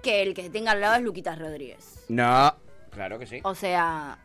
que 0.01 0.21
el 0.23 0.33
que 0.33 0.49
tenga 0.49 0.71
al 0.71 0.81
lado 0.81 0.95
es 0.95 1.01
Luquitas 1.03 1.37
Rodríguez. 1.39 2.05
No. 2.09 2.55
Claro 2.91 3.17
que 3.19 3.25
sí. 3.27 3.39
O 3.43 3.55
sea, 3.55 4.17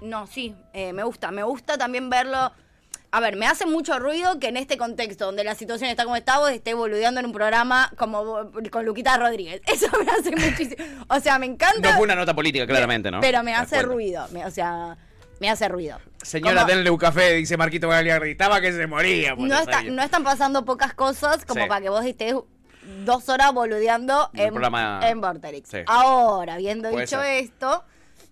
no, 0.00 0.26
sí, 0.28 0.54
eh, 0.72 0.92
me 0.92 1.02
gusta. 1.02 1.30
Me 1.32 1.42
gusta 1.42 1.76
también 1.76 2.08
verlo. 2.08 2.52
A 3.12 3.20
ver, 3.20 3.36
me 3.36 3.46
hace 3.46 3.64
mucho 3.66 3.98
ruido 3.98 4.38
que 4.38 4.48
en 4.48 4.56
este 4.56 4.76
contexto, 4.76 5.24
donde 5.26 5.44
la 5.44 5.54
situación 5.54 5.88
está 5.88 6.04
como 6.04 6.16
está, 6.16 6.38
vos 6.38 6.50
esté 6.50 6.74
boludeando 6.74 7.20
en 7.20 7.26
un 7.26 7.32
programa 7.32 7.90
como 7.96 8.50
con 8.70 8.84
Luquita 8.84 9.16
Rodríguez. 9.16 9.62
Eso 9.66 9.86
me 10.04 10.10
hace 10.10 10.30
muchísimo. 10.32 10.84
O 11.08 11.20
sea, 11.20 11.38
me 11.38 11.46
encanta. 11.46 11.90
No 11.90 11.96
fue 11.96 12.04
una 12.04 12.14
nota 12.14 12.34
política, 12.34 12.66
claramente, 12.66 13.10
¿no? 13.10 13.20
Pero 13.20 13.42
me 13.42 13.54
hace 13.54 13.80
ruido. 13.82 14.26
me- 14.32 14.44
o 14.44 14.50
sea, 14.50 14.96
me 15.40 15.48
hace 15.48 15.68
ruido. 15.68 15.98
Señora, 16.22 16.62
Como- 16.62 16.66
denle 16.74 16.90
un 16.90 16.98
café, 16.98 17.34
dice 17.34 17.56
Marquito 17.56 17.88
Gagliardi. 17.88 18.32
Estaba 18.32 18.60
que 18.60 18.72
se 18.72 18.86
moría. 18.86 19.36
por 19.36 19.46
no, 19.48 19.58
está- 19.58 19.82
no 19.84 20.02
están 20.02 20.24
pasando 20.24 20.64
pocas 20.64 20.92
cosas 20.94 21.44
como 21.46 21.62
Sí. 21.62 21.68
para 21.68 21.80
que 21.80 21.88
vos 21.88 22.04
estés 22.04 22.34
dos 23.04 23.28
horas 23.28 23.52
boludeando 23.52 24.30
En 24.34 24.40
en, 24.40 24.50
programa- 24.50 25.00
en 25.04 25.20
Vorterix. 25.20 25.68
Sí. 25.70 25.78
Ahora, 25.86 26.54
habiendo 26.54 26.90
Puede 26.90 27.04
dicho 27.06 27.20
ser. 27.20 27.44
esto, 27.44 27.84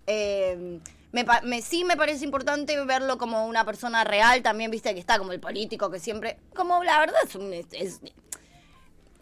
eh, 0.07 0.79
me, 1.15 1.25
me- 1.45 1.63
sí 1.63 1.85
me 1.85 1.97
parece 1.97 2.25
importante 2.25 2.79
verlo 2.85 3.17
como 3.19 3.47
una 3.47 3.65
persona 3.65 4.05
real. 4.05 4.43
También, 4.43 4.71
viste, 4.71 4.93
que 4.95 5.01
está 5.01 5.19
como 5.19 5.33
el 5.33 5.41
político 5.41 5.91
que 5.91 5.99
siempre... 6.01 6.39
Como 6.55 6.83
la 6.85 6.99
verdad 7.01 7.21
es 7.27 7.35
un... 7.37 7.53
es- 7.53 7.67
es- 7.73 8.01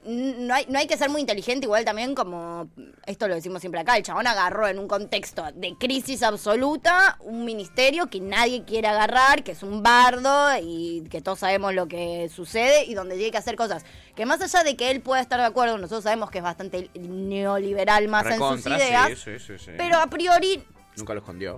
no 0.05 0.53
hay, 0.53 0.67
no 0.69 0.81
hay 0.81 0.89
que 0.89 0.97
ser 0.97 1.11
muy 1.11 1.21
inteligente, 1.21 1.67
igual 1.67 1.85
también 1.85 2.17
como, 2.17 2.69
esto 3.07 3.29
lo 3.29 3.37
decimos 3.37 3.61
siempre 3.61 3.81
acá, 3.81 3.97
el 3.97 4.03
chabón 4.03 4.27
agarró 4.27 4.67
en 4.67 4.81
un 4.81 4.89
contexto 4.89 5.45
de 5.55 5.77
crisis 5.79 6.25
absoluta 6.25 7.19
un 7.21 7.45
ministerio 7.45 8.09
que 8.11 8.19
nadie 8.19 8.65
quiere 8.65 8.89
agarrar, 8.89 9.45
que 9.45 9.53
es 9.53 9.63
un 9.63 9.81
bardo 9.85 10.49
y 10.61 11.05
que 11.09 11.21
todos 11.23 11.39
sabemos 11.39 11.73
lo 11.73 11.87
que 11.87 12.29
sucede 12.35 12.85
y 12.85 12.95
donde 12.95 13.15
tiene 13.15 13.31
que 13.31 13.39
hacer 13.39 13.55
cosas 13.55 13.85
que 14.17 14.27
más 14.27 14.41
allá 14.41 14.65
de 14.65 14.75
que 14.77 14.91
él 14.91 15.03
pueda 15.03 15.21
estar 15.23 15.39
de 15.39 15.47
acuerdo, 15.47 15.79
nosotros 15.79 16.03
sabemos 16.03 16.33
que 16.33 16.39
es 16.39 16.45
bastante 16.45 16.91
neoliberal 16.95 18.09
más 18.09 18.27
en 18.27 18.33
Recontra, 18.33 18.77
sus 18.77 18.83
ideas, 18.85 19.09
sí, 19.21 19.39
sí, 19.39 19.39
sí, 19.39 19.65
sí. 19.67 19.71
pero 19.77 19.99
a 19.99 20.09
priori 20.09 20.65
Nunca 20.97 21.15
lo 21.15 21.21
escondió. 21.21 21.57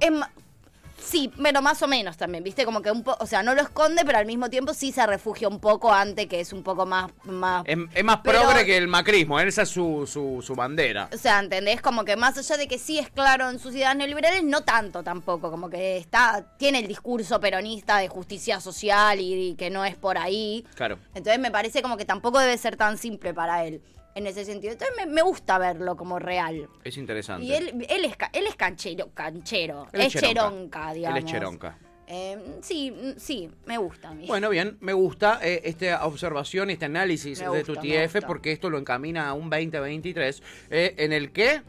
Sí, 0.96 1.30
pero 1.42 1.60
más 1.60 1.82
o 1.82 1.88
menos 1.88 2.16
también, 2.16 2.42
¿viste? 2.44 2.64
Como 2.64 2.80
que 2.80 2.90
un 2.90 3.02
poco, 3.02 3.22
o 3.22 3.26
sea, 3.26 3.42
no 3.42 3.54
lo 3.54 3.60
esconde, 3.60 4.04
pero 4.06 4.16
al 4.16 4.26
mismo 4.26 4.48
tiempo 4.48 4.72
sí 4.72 4.90
se 4.90 5.04
refugia 5.06 5.48
un 5.48 5.58
poco 5.60 5.92
ante 5.92 6.28
que 6.28 6.40
es 6.40 6.52
un 6.52 6.62
poco 6.62 6.86
más... 6.86 7.10
más 7.24 7.62
Es, 7.66 7.76
es 7.94 8.04
más 8.04 8.20
Pero- 8.22 8.40
progre 8.42 8.64
que 8.64 8.76
el 8.76 8.86
macrismo, 8.88 9.38
esa 9.38 9.62
es 9.62 9.68
su, 9.68 10.06
su, 10.10 10.40
su 10.40 10.54
bandera. 10.54 11.10
O 11.12 11.18
sea, 11.18 11.40
¿entendés? 11.40 11.82
Como 11.82 12.04
que 12.04 12.16
más 12.16 12.38
allá 12.38 12.56
de 12.56 12.68
que 12.68 12.78
sí 12.78 12.98
es 12.98 13.10
claro 13.10 13.50
en 13.50 13.58
sus 13.58 13.74
ideas 13.74 13.94
neoliberales, 13.96 14.44
no 14.44 14.62
tanto 14.62 15.02
tampoco. 15.02 15.50
Como 15.50 15.68
que 15.68 15.98
está, 15.98 16.46
tiene 16.58 16.78
el 16.78 16.86
discurso 16.86 17.38
peronista 17.38 17.98
de 17.98 18.08
justicia 18.08 18.60
social 18.60 19.20
y, 19.20 19.48
y 19.50 19.54
que 19.56 19.68
no 19.70 19.84
es 19.84 19.96
por 19.96 20.16
ahí. 20.16 20.64
Claro. 20.74 20.98
Entonces 21.14 21.38
me 21.40 21.50
parece 21.50 21.82
como 21.82 21.96
que 21.98 22.04
tampoco 22.06 22.38
debe 22.38 22.56
ser 22.56 22.76
tan 22.76 22.96
simple 22.96 23.34
para 23.34 23.64
él 23.66 23.82
en 24.14 24.26
ese 24.26 24.44
sentido. 24.44 24.72
Entonces 24.72 24.96
me, 24.96 25.06
me 25.06 25.22
gusta 25.22 25.58
verlo 25.58 25.96
como 25.96 26.18
real. 26.18 26.68
Es 26.84 26.96
interesante. 26.96 27.44
Y 27.46 27.52
él, 27.52 27.86
él 27.88 28.04
es, 28.04 28.14
él 28.32 28.46
es 28.46 28.56
canchero, 28.56 29.10
canchero. 29.14 29.86
Él 29.92 30.00
es 30.02 30.14
es 30.14 30.20
cheronca, 30.20 30.40
cheronca. 30.42 30.92
digamos. 30.94 31.18
Él 31.18 31.24
es 31.24 31.30
cheronca. 31.30 31.78
Eh, 32.06 32.58
sí, 32.60 32.94
sí, 33.16 33.50
me 33.64 33.78
gusta 33.78 34.10
a 34.10 34.14
mí. 34.14 34.26
Bueno, 34.26 34.50
bien, 34.50 34.76
me 34.80 34.92
gusta 34.92 35.40
eh, 35.42 35.62
esta 35.64 36.04
observación, 36.04 36.68
este 36.68 36.84
análisis 36.84 37.40
Me 37.40 37.44
de 37.48 37.62
gusta, 37.62 37.72
tu 37.72 37.80
TF, 37.80 38.26
porque 38.26 38.52
esto 38.52 38.68
lo 38.68 38.76
encamina 38.78 39.26
a 39.28 39.32
un 39.32 39.48
2023, 39.48 40.42
eh, 40.70 40.94
en 40.98 41.14
el 41.14 41.32
que 41.32 41.62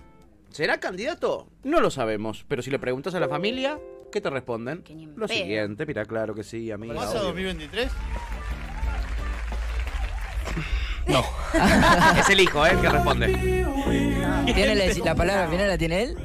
será 0.50 0.78
candidato. 0.80 1.48
No 1.64 1.80
lo 1.80 1.90
sabemos, 1.90 2.44
pero 2.50 2.62
si 2.62 2.70
le 2.70 2.80
preguntas 2.80 3.16
a 3.16 3.20
la 3.22 3.30
familia, 3.30 3.80
¿qué 4.12 4.20
te 4.20 4.30
responden? 4.30 4.84
Que 4.84 4.94
Lo 4.94 5.26
pedo. 5.28 5.38
siguiente, 5.40 5.86
mira, 5.86 6.04
claro 6.04 6.36
que 6.36 6.44
sí, 6.44 6.70
amiga. 6.70 6.96
¿Pasa 6.96 7.22
obvio. 7.22 7.48
2023? 7.54 7.92
No. 11.08 11.24
Es 12.20 12.30
el 12.30 12.39
hijo, 12.39 12.65
¿eh? 12.65 12.72
El 12.72 12.82
que 12.82 12.89
responde. 12.89 13.28
¿Tiene 14.46 14.76
la, 14.76 14.86
la 15.06 15.15
palabra 15.15 15.48
final 15.48 15.68
la 15.68 15.78
tiene 15.78 16.02
él? 16.04 16.18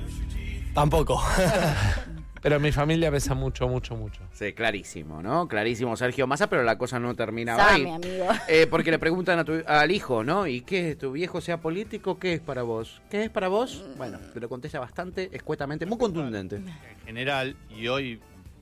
Tampoco. 0.74 1.22
Pero 2.42 2.58
mi 2.58 2.72
familia 2.72 3.10
pesa 3.10 3.34
mucho, 3.34 3.68
mucho, 3.68 3.94
mucho. 3.96 4.22
Sí, 4.32 4.54
clarísimo, 4.54 5.20
¿no? 5.20 5.46
Clarísimo 5.46 5.94
Sergio 5.94 6.26
Massa, 6.26 6.48
pero 6.48 6.62
la 6.62 6.78
cosa 6.78 6.98
no 6.98 7.14
termina 7.14 7.54
Sabe, 7.54 7.74
ahí. 7.84 7.90
amigo. 7.90 8.26
Eh, 8.48 8.66
porque 8.66 8.90
le 8.90 8.98
preguntan 8.98 9.38
a 9.40 9.44
tu- 9.44 9.62
al 9.66 9.90
hijo, 9.90 10.24
¿no? 10.24 10.46
¿Y 10.46 10.62
qué? 10.62 10.96
¿Tu 10.96 11.12
viejo 11.12 11.42
sea 11.42 11.58
político? 11.60 12.18
¿Qué 12.18 12.32
es 12.32 12.40
para 12.40 12.62
vos? 12.62 13.02
¿Qué 13.10 13.24
es 13.24 13.28
para 13.30 13.48
vos? 13.48 13.84
Bueno, 13.98 14.18
te 14.32 14.40
lo 14.40 14.48
contesta 14.48 14.80
bastante 14.80 15.28
escuetamente, 15.34 15.84
muy 15.84 15.98
contundente. 15.98 16.56
En 16.56 17.04
general, 17.04 17.56
y 17.68 17.88
hoy 17.88 18.18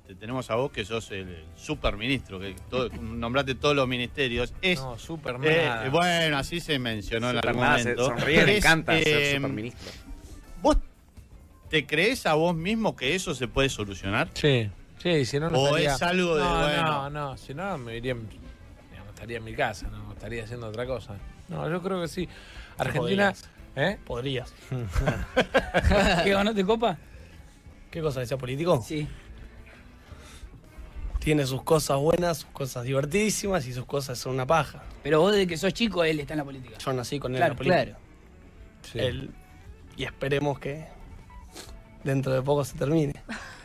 te 0.09 0.15
tenemos 0.15 0.49
a 0.51 0.55
vos 0.55 0.73
que 0.73 0.87
sos 0.87 1.11
el 1.11 1.45
superministro, 1.55 2.41
que 2.41 2.57
todo, 2.71 2.89
nombraste 2.89 3.55
todos 3.55 3.77
los 3.77 3.87
ministerios. 3.87 4.55
Es, 4.63 4.81
No, 4.81 4.99
super 4.99 5.37
eh, 5.43 5.67
nada. 5.67 5.91
bueno, 5.91 6.39
así 6.39 6.61
se 6.61 6.79
mencionó 6.79 7.29
en 7.29 7.37
algún 7.37 7.61
nada, 7.61 7.77
se 7.79 7.95
momento. 7.95 8.07
sonríe, 8.07 8.47
le 8.47 8.57
encanta 8.57 8.95
ser 8.99 9.07
eh, 9.07 9.35
superministro. 9.35 9.93
¿Vos 10.63 10.79
te 11.69 11.85
crees 11.87 12.25
a 12.25 12.33
vos 12.33 12.57
mismo 12.57 12.97
que 12.97 13.15
eso 13.15 13.35
se 13.35 13.49
puede 13.49 13.69
solucionar? 13.69 14.31
Sí, 14.33 14.71
sí, 15.03 15.27
si 15.27 15.39
no, 15.39 15.51
no 15.51 15.59
O 15.59 15.67
estaría- 15.67 15.95
es 15.95 16.01
algo 16.01 16.37
de, 16.37 16.43
no, 16.43 16.59
bueno. 16.59 16.83
No, 16.85 17.11
no, 17.11 17.37
si 17.37 17.53
no, 17.53 17.77
me 17.77 17.95
iría, 17.99 18.15
digamos, 18.15 19.11
estaría 19.15 19.37
en 19.37 19.45
mi 19.45 19.53
casa, 19.55 19.89
no 19.89 20.11
estaría 20.15 20.43
haciendo 20.45 20.69
otra 20.69 20.87
cosa. 20.87 21.19
No, 21.49 21.69
yo 21.69 21.83
creo 21.83 22.01
que 22.01 22.09
sí. 22.09 22.27
Argentina, 22.79 23.35
¿eh? 23.77 23.99
Podrías. 24.07 24.55
¿Qué 26.25 26.53
te 26.55 26.65
copa? 26.65 26.97
¿Qué 27.91 28.01
cosa? 28.01 28.21
¿Decía 28.21 28.39
político? 28.39 28.83
Sí. 28.83 29.07
Tiene 31.19 31.45
sus 31.47 31.63
cosas 31.63 31.99
buenas, 31.99 32.39
sus 32.39 32.51
cosas 32.51 32.85
divertidísimas 32.85 33.67
y 33.67 33.73
sus 33.73 33.85
cosas 33.85 34.19
son 34.19 34.35
una 34.35 34.47
paja. 34.47 34.83
Pero 35.03 35.21
vos 35.21 35.33
desde 35.33 35.47
que 35.47 35.57
sos 35.57 35.73
chico, 35.75 36.05
él 36.05 36.21
está 36.21 36.35
en 36.35 36.39
la 36.39 36.45
política. 36.45 36.79
Yo 36.79 36.93
nací 36.93 37.19
con 37.19 37.33
él 37.33 37.39
Claro, 37.39 37.53
en 37.53 37.57
la 37.57 37.59
política. 37.59 37.85
claro. 37.85 37.99
Sí. 38.93 38.99
Él- 39.01 39.31
y 39.97 40.05
esperemos 40.05 40.59
que 40.59 40.87
dentro 42.05 42.33
de 42.33 42.41
poco 42.43 42.65
se 42.65 42.77
termine. 42.79 43.13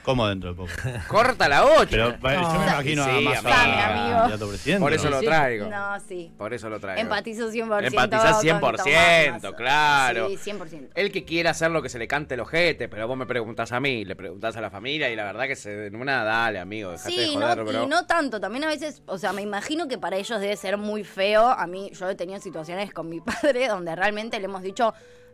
¿Cómo 0.03 0.27
dentro 0.27 0.49
de 0.51 0.55
poco? 0.55 0.71
Corta 1.07 1.47
la 1.47 1.65
8. 1.65 1.87
Pero 1.89 2.11
yo 2.11 2.17
me 2.19 2.33
imagino 2.35 3.03
Sí, 3.05 3.09
a 3.09 3.21
más 3.41 3.43
presidente. 3.43 4.79
Por 4.79 4.93
eso 4.93 5.05
¿no? 5.05 5.09
lo 5.11 5.19
Sí. 5.21 5.25
traigo. 5.25 5.67
No, 5.69 5.99
sí. 6.01 6.31
Por 6.37 6.53
eso 6.53 6.69
lo 6.69 6.79
traigo. 6.79 7.01
Empatizo 7.01 7.49
100%. 7.51 7.87
Empatizás 7.87 8.35
con 8.35 8.41
100%, 8.43 9.41
Tomás. 9.41 9.55
claro. 9.57 10.29
Sí, 10.29 10.37
100%. 10.51 10.89
El 10.95 11.11
que 11.11 11.23
quiera 11.23 11.51
hacer 11.51 11.71
lo 11.71 11.81
que 11.81 11.89
se 11.89 11.99
le 11.99 12.07
cante 12.07 12.33
el 12.35 12.41
ojete, 12.41 12.89
pero 12.89 13.07
vos 13.07 13.17
me 13.17 13.25
preguntás 13.25 13.71
a 13.71 13.79
mí, 13.79 14.05
le 14.05 14.15
preguntás 14.15 14.55
a 14.57 14.61
la 14.61 14.69
familia 14.69 15.09
y 15.09 15.15
la 15.15 15.23
verdad 15.23 15.47
que 15.47 15.55
se 15.55 15.87
en 15.87 15.95
una 15.95 16.23
dale, 16.23 16.59
amigo, 16.59 16.91
dejate 16.91 17.09
de 17.11 17.25
Sí, 17.25 17.33
joder, 17.35 17.57
no, 17.57 17.65
bro. 17.65 17.83
y 17.83 17.87
no 17.87 18.05
tanto. 18.05 18.39
También 18.39 18.63
a 18.65 18.67
veces, 18.67 19.01
o 19.05 19.17
sea, 19.17 19.33
me 19.33 19.41
imagino 19.41 19.87
que 19.87 19.97
para 19.97 20.17
ellos 20.17 20.39
debe 20.39 20.55
ser 20.57 20.77
muy 20.77 21.03
feo. 21.03 21.47
A 21.47 21.67
mí, 21.67 21.91
yo 21.93 22.09
he 22.09 22.15
tenido 22.15 22.39
situaciones 22.39 22.93
con 22.93 23.09
mi 23.09 23.19
padre 23.41 23.67
donde 23.67 23.95
realmente 23.95 24.37
le 24.39 24.45
hemos 24.45 24.61
dicho, 24.63 24.93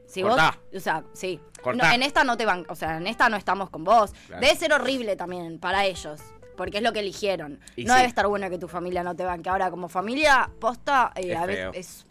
si 0.09 0.23
Cortá. 0.23 0.57
vos, 0.71 0.77
o 0.77 0.83
sea, 0.83 1.03
sí, 1.13 1.39
Cortá. 1.61 1.87
No, 1.87 1.93
en 1.93 2.03
esta 2.03 2.23
no 2.23 2.35
te 2.35 2.45
van, 2.45 2.65
o 2.67 2.75
sea, 2.75 2.97
en 2.97 3.05
esta 3.05 3.29
no 3.29 3.37
estamos 3.37 3.69
con 3.69 3.83
vos. 3.83 4.11
Claro. 4.27 4.41
Debe 4.41 4.55
ser 4.55 4.73
horrible 4.73 5.15
también 5.15 5.59
para 5.59 5.85
ellos. 5.85 6.19
Porque 6.57 6.79
es 6.79 6.83
lo 6.83 6.91
que 6.91 6.99
eligieron. 6.99 7.59
Y 7.77 7.85
no 7.85 7.93
sí. 7.93 7.99
debe 7.99 8.09
estar 8.09 8.27
bueno 8.27 8.49
que 8.49 8.57
tu 8.57 8.67
familia 8.67 9.01
no 9.01 9.15
te 9.15 9.23
banque. 9.23 9.49
Ahora, 9.49 9.71
como 9.71 9.87
familia, 9.87 10.49
posta, 10.59 11.13
eh, 11.15 11.31
Es 11.31 11.37
a 11.37 11.45
veces 11.45 11.69
es. 11.73 12.05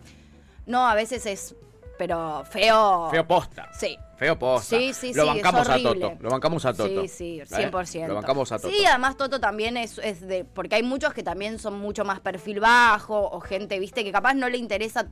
No, 0.65 0.89
a 0.89 0.95
veces 0.95 1.27
es. 1.27 1.55
Pero 1.99 2.45
feo. 2.47 3.11
Feo 3.11 3.27
posta. 3.27 3.69
Sí. 3.79 3.99
Feo 4.17 4.39
posta. 4.39 4.79
Sí, 4.79 4.95
sí, 4.95 5.13
Lo 5.13 5.25
sí, 5.25 5.29
bancamos 5.29 5.63
es 5.63 5.69
a. 5.69 5.83
Toto. 5.83 6.17
Lo 6.21 6.31
bancamos 6.31 6.65
a 6.65 6.73
Toto. 6.73 7.03
Sí, 7.03 7.09
sí, 7.09 7.41
¿Eh? 7.41 7.47
100%. 7.47 8.07
Lo 8.07 8.15
bancamos 8.15 8.51
a 8.53 8.59
Toto. 8.59 8.71
Sí, 8.71 8.87
además 8.87 9.17
Toto 9.19 9.39
también 9.39 9.77
es, 9.77 9.99
es 9.99 10.27
de... 10.27 10.45
Porque 10.45 10.77
hay 10.77 10.83
muchos 10.83 11.13
que 11.13 11.23
también 11.23 11.59
son 11.59 11.79
mucho 11.79 12.05
más 12.07 12.21
perfil 12.21 12.61
bajo 12.61 13.21
o 13.31 13.41
gente, 13.41 13.79
viste, 13.79 14.03
que 14.03 14.13
capaz 14.13 14.33
no 14.33 14.49
le 14.49 14.57
interesa... 14.57 15.09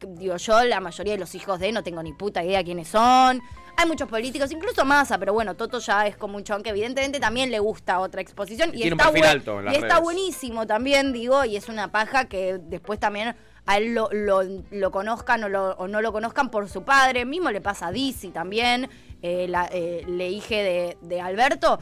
Digo, 0.00 0.36
yo 0.36 0.64
la 0.64 0.80
mayoría 0.80 1.14
de 1.14 1.18
los 1.18 1.34
hijos 1.34 1.58
de 1.58 1.72
no 1.72 1.82
tengo 1.82 2.02
ni 2.02 2.12
puta 2.12 2.44
idea 2.44 2.62
quiénes 2.64 2.88
son. 2.88 3.40
Hay 3.78 3.86
muchos 3.86 4.08
políticos, 4.08 4.50
incluso 4.52 4.84
Massa, 4.86 5.18
pero 5.18 5.32
bueno, 5.34 5.54
Toto 5.54 5.78
ya 5.80 6.06
es 6.06 6.16
como 6.16 6.36
un 6.36 6.44
chon 6.44 6.62
que 6.62 6.70
evidentemente 6.70 7.20
también 7.20 7.50
le 7.50 7.58
gusta 7.58 7.98
otra 8.00 8.20
exposición. 8.22 8.70
Y 8.74 8.82
está, 8.92 9.10
buen- 9.20 9.24
alto 9.30 9.62
y 9.72 9.74
está 9.76 9.98
buenísimo 10.00 10.66
también, 10.66 11.12
digo, 11.12 11.44
y 11.44 11.56
es 11.56 11.68
una 11.68 11.92
paja 11.92 12.24
que 12.26 12.58
después 12.58 12.98
también 12.98 13.36
a 13.66 13.76
él 13.78 13.94
lo, 13.94 14.08
lo- 14.12 14.42
lo 14.70 14.90
conozcan 14.90 15.44
o, 15.44 15.48
lo- 15.50 15.72
o 15.72 15.88
no 15.88 16.00
lo 16.00 16.12
conozcan 16.12 16.50
por 16.50 16.68
su 16.70 16.84
padre. 16.84 17.24
Mismo 17.26 17.50
le 17.50 17.60
pasa 17.60 17.88
a 17.88 17.92
Dizzy 17.92 18.30
también, 18.30 18.88
eh, 19.22 19.46
la, 19.48 19.68
eh, 19.70 20.04
le 20.06 20.28
dije 20.28 20.62
de, 20.62 20.98
de 21.02 21.20
Alberto, 21.20 21.78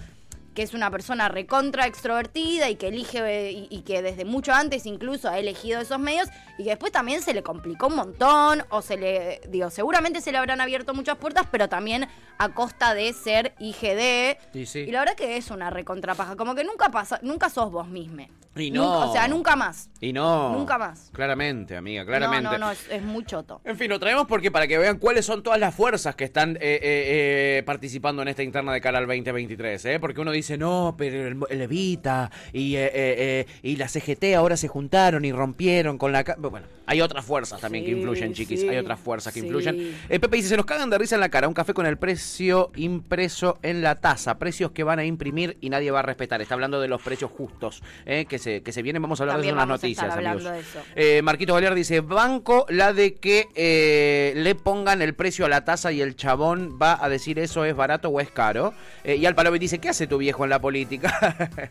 que 0.54 0.62
es 0.62 0.72
una 0.74 0.90
persona 0.90 1.28
recontra 1.28 1.86
extrovertida 1.86 2.70
y 2.70 2.76
que 2.76 2.88
elige 2.88 3.18
eh, 3.18 3.50
y, 3.52 3.66
y 3.70 3.82
que 3.82 4.02
desde 4.02 4.24
mucho 4.24 4.52
antes 4.52 4.86
incluso 4.86 5.28
ha 5.28 5.38
elegido 5.38 5.80
esos 5.80 5.98
medios 5.98 6.28
y 6.58 6.64
que 6.64 6.70
después 6.70 6.92
también 6.92 7.22
se 7.22 7.34
le 7.34 7.42
complicó 7.42 7.88
un 7.88 7.96
montón 7.96 8.62
o 8.70 8.80
se 8.82 8.96
le, 8.96 9.40
digo, 9.48 9.70
seguramente 9.70 10.20
se 10.20 10.30
le 10.32 10.38
habrán 10.38 10.60
abierto 10.60 10.94
muchas 10.94 11.16
puertas, 11.16 11.46
pero 11.50 11.68
también 11.68 12.06
a 12.38 12.48
costa 12.50 12.94
de 12.94 13.12
ser 13.12 13.54
IGD. 13.58 14.36
Y 14.54 14.66
sí. 14.66 14.80
Y 14.80 14.90
la 14.92 15.00
verdad 15.00 15.14
que 15.14 15.36
es 15.36 15.50
una 15.50 15.70
recontrapaja, 15.70 16.36
como 16.36 16.54
que 16.54 16.64
nunca 16.64 16.90
pasa, 16.90 17.18
nunca 17.22 17.50
sos 17.50 17.70
vos 17.70 17.88
misme. 17.88 18.30
Y 18.56 18.70
Nunca- 18.70 18.88
no. 18.88 19.10
o 19.10 19.12
sea, 19.12 19.26
nunca 19.26 19.56
más. 19.56 19.90
Y 20.00 20.12
no. 20.12 20.50
Nunca 20.56 20.78
más. 20.78 21.10
Claramente, 21.12 21.76
amiga, 21.76 22.04
claramente. 22.06 22.44
No, 22.44 22.52
no, 22.52 22.58
no, 22.58 22.70
es, 22.70 22.88
es 22.88 23.02
muy 23.02 23.24
choto. 23.24 23.60
En 23.64 23.76
fin, 23.76 23.88
lo 23.90 23.98
traemos 23.98 24.28
porque 24.28 24.52
para 24.52 24.68
que 24.68 24.78
vean 24.78 24.98
cuáles 24.98 25.26
son 25.26 25.42
todas 25.42 25.58
las 25.58 25.74
fuerzas 25.74 26.14
que 26.14 26.22
están 26.22 26.54
eh, 26.56 26.58
eh, 26.60 27.58
eh, 27.58 27.62
participando 27.66 28.22
en 28.22 28.28
esta 28.28 28.44
interna 28.44 28.72
de 28.72 28.80
cara 28.80 28.98
al 28.98 29.08
2023, 29.08 29.84
¿eh? 29.86 29.98
Porque 29.98 30.20
uno 30.20 30.30
dice, 30.30 30.43
no, 30.58 30.94
pero 30.96 31.26
el, 31.28 31.36
el 31.50 31.62
Evita 31.62 32.30
y, 32.52 32.76
eh, 32.76 32.84
eh, 32.86 32.90
eh, 32.94 33.46
y 33.62 33.76
la 33.76 33.88
CGT 33.88 34.34
ahora 34.36 34.56
se 34.56 34.68
juntaron 34.68 35.24
y 35.24 35.32
rompieron 35.32 35.98
con 35.98 36.12
la... 36.12 36.24
ca-". 36.24 36.36
Bueno, 36.38 36.66
hay 36.86 37.00
otras 37.00 37.24
fuerzas 37.24 37.60
también 37.60 37.84
que 37.84 37.92
influyen, 37.92 38.34
chiquis, 38.34 38.60
sí, 38.60 38.68
hay 38.68 38.76
otras 38.76 39.00
fuerzas 39.00 39.32
que 39.32 39.40
sí. 39.40 39.46
influyen. 39.46 39.96
Eh, 40.08 40.20
Pepe 40.20 40.36
dice, 40.36 40.50
se 40.50 40.56
nos 40.56 40.66
cagan 40.66 40.90
de 40.90 40.98
risa 40.98 41.14
en 41.14 41.20
la 41.22 41.30
cara, 41.30 41.48
un 41.48 41.54
café 41.54 41.72
con 41.72 41.86
el 41.86 41.96
precio 41.96 42.70
impreso 42.76 43.58
en 43.62 43.82
la 43.82 43.96
taza, 43.96 44.38
precios 44.38 44.70
que 44.72 44.84
van 44.84 44.98
a 44.98 45.04
imprimir 45.04 45.56
y 45.60 45.70
nadie 45.70 45.90
va 45.90 46.00
a 46.00 46.02
respetar. 46.02 46.42
Está 46.42 46.54
hablando 46.54 46.80
de 46.80 46.88
los 46.88 47.00
precios 47.00 47.30
justos 47.30 47.82
que, 48.04 48.38
se, 48.38 48.62
que 48.62 48.72
se 48.72 48.82
vienen, 48.82 49.00
vamos 49.00 49.20
a 49.20 49.22
hablar 49.22 49.36
También 49.36 49.54
de 49.56 49.62
unas 49.62 49.68
vamos 49.68 49.82
a 49.82 49.86
noticias, 49.86 50.14
amigos. 50.14 50.44
de 50.44 51.14
eso. 51.16 51.22
Marquito 51.22 51.54
Galear 51.54 51.74
dice, 51.74 52.00
banco 52.00 52.66
la 52.68 52.92
de 52.92 53.14
que 53.14 54.34
le 54.36 54.54
pongan 54.54 55.00
el 55.00 55.14
precio 55.14 55.46
a 55.46 55.48
la 55.48 55.64
taza 55.64 55.90
y 55.92 56.02
el 56.02 56.16
chabón 56.16 56.78
va 56.80 57.02
a 57.02 57.08
decir 57.08 57.38
eso 57.38 57.64
es 57.64 57.74
barato 57.74 58.08
o 58.10 58.20
es 58.20 58.30
caro. 58.30 58.74
Y 59.04 59.24
Alpalovi 59.24 59.58
dice, 59.58 59.78
¿qué 59.78 59.88
hace 59.88 60.06
tu 60.06 60.18
viejo 60.18 60.33
en 60.42 60.50
la 60.50 60.58
política? 60.60 61.70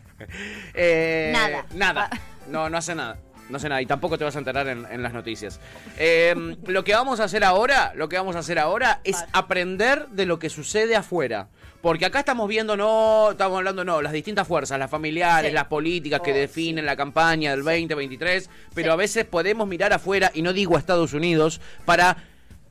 Eh, 0.74 1.30
Nada. 1.34 1.66
Nada. 1.74 2.10
No, 2.48 2.70
no 2.70 2.78
hace 2.78 2.94
nada. 2.94 3.18
No 3.50 3.58
sé 3.58 3.68
nada, 3.68 3.82
y 3.82 3.86
tampoco 3.86 4.16
te 4.16 4.24
vas 4.24 4.34
a 4.36 4.38
enterar 4.38 4.66
en, 4.68 4.86
en 4.90 5.02
las 5.02 5.12
noticias. 5.12 5.60
Eh, 5.98 6.34
lo 6.66 6.82
que 6.82 6.94
vamos 6.94 7.20
a 7.20 7.24
hacer 7.24 7.44
ahora, 7.44 7.92
lo 7.94 8.08
que 8.08 8.16
vamos 8.16 8.36
a 8.36 8.38
hacer 8.38 8.58
ahora 8.58 9.00
es 9.04 9.22
aprender 9.32 10.08
de 10.08 10.24
lo 10.24 10.38
que 10.38 10.48
sucede 10.48 10.96
afuera. 10.96 11.48
Porque 11.82 12.06
acá 12.06 12.20
estamos 12.20 12.48
viendo, 12.48 12.74
no, 12.74 13.32
estamos 13.32 13.58
hablando, 13.58 13.84
no, 13.84 14.00
las 14.00 14.14
distintas 14.14 14.48
fuerzas, 14.48 14.78
las 14.78 14.90
familiares, 14.90 15.50
Sí. 15.50 15.54
las 15.54 15.66
políticas 15.66 16.22
que 16.22 16.32
Oh, 16.32 16.34
definen 16.34 16.86
la 16.86 16.96
campaña 16.96 17.50
del 17.50 17.62
2023, 17.62 18.48
pero 18.74 18.92
a 18.94 18.96
veces 18.96 19.26
podemos 19.26 19.68
mirar 19.68 19.92
afuera, 19.92 20.30
y 20.32 20.40
no 20.40 20.54
digo 20.54 20.76
a 20.76 20.78
Estados 20.78 21.12
Unidos, 21.12 21.60
para, 21.84 22.16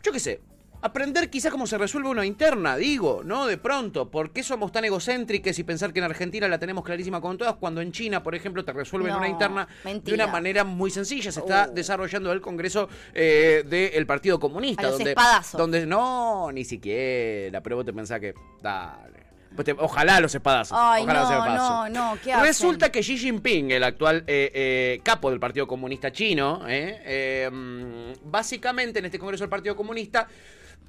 yo 0.02 0.12
qué 0.12 0.20
sé, 0.20 0.42
aprender 0.84 1.30
quizás 1.30 1.52
cómo 1.52 1.66
se 1.66 1.78
resuelve 1.78 2.10
una 2.10 2.26
interna, 2.26 2.76
digo, 2.76 3.22
¿no? 3.24 3.46
De 3.48 3.58
pronto, 3.58 4.12
¿por 4.12 4.32
qué 4.32 4.44
somos 4.44 4.72
tan 4.72 4.84
egocéntricos 4.86 5.58
y 5.58 5.64
pensar 5.64 5.94
que 5.94 6.00
en 6.00 6.06
Argentina 6.06 6.48
la 6.48 6.60
tenemos 6.60 6.84
clarísima 6.84 7.22
con 7.22 7.38
todas, 7.38 7.56
cuando 7.56 7.82
en 7.82 7.92
China, 7.92 8.22
por 8.22 8.36
ejemplo, 8.36 8.64
te 8.66 8.74
resuelven 8.74 9.12
No, 9.14 9.18
una 9.20 9.30
interna 9.30 9.68
de 9.84 10.14
una 10.14 10.28
manera 10.28 10.64
muy 10.64 10.92
sencilla? 10.92 11.32
Se 11.32 11.40
está 11.40 11.68
Uh. 11.70 11.74
desarrollando 11.74 12.32
el 12.32 12.42
Congreso 12.42 12.90
eh, 13.14 13.64
del 13.66 14.06
Partido 14.06 14.40
Comunista. 14.40 14.82
A 14.84 14.86
los 14.90 14.98
donde, 14.98 15.12
espadazos. 15.12 15.58
donde 15.58 15.86
no, 15.86 16.52
ni 16.52 16.66
siquiera, 16.66 17.62
pero 17.62 17.78
vos 17.78 17.86
te 17.86 17.94
pensás 17.94 18.20
que, 18.20 18.34
dale. 18.62 19.24
Pues 19.56 19.68
ojalá 19.78 20.20
los 20.20 20.34
espadazos. 20.34 20.76
Ay, 20.80 21.04
ojalá 21.04 21.20
los 21.22 21.30
no, 21.30 21.36
espadazos. 21.38 21.90
no, 21.92 22.16
no, 22.16 22.22
¿qué 22.22 22.34
hacen? 22.34 22.46
Resulta 22.46 22.92
que 22.92 23.02
Xi 23.02 23.18
Jinping, 23.20 23.72
el 23.72 23.84
actual 23.84 24.24
eh, 24.26 24.52
eh, 24.54 25.00
capo 25.04 25.30
del 25.30 25.40
Partido 25.40 25.68
Comunista 25.68 26.12
Chino, 26.12 26.64
eh, 26.68 27.48
mm, 27.52 28.30
básicamente 28.32 28.98
en 29.00 29.06
este 29.06 29.20
Congreso 29.20 29.44
del 29.44 29.50
Partido 29.52 29.76
Comunista, 29.76 30.28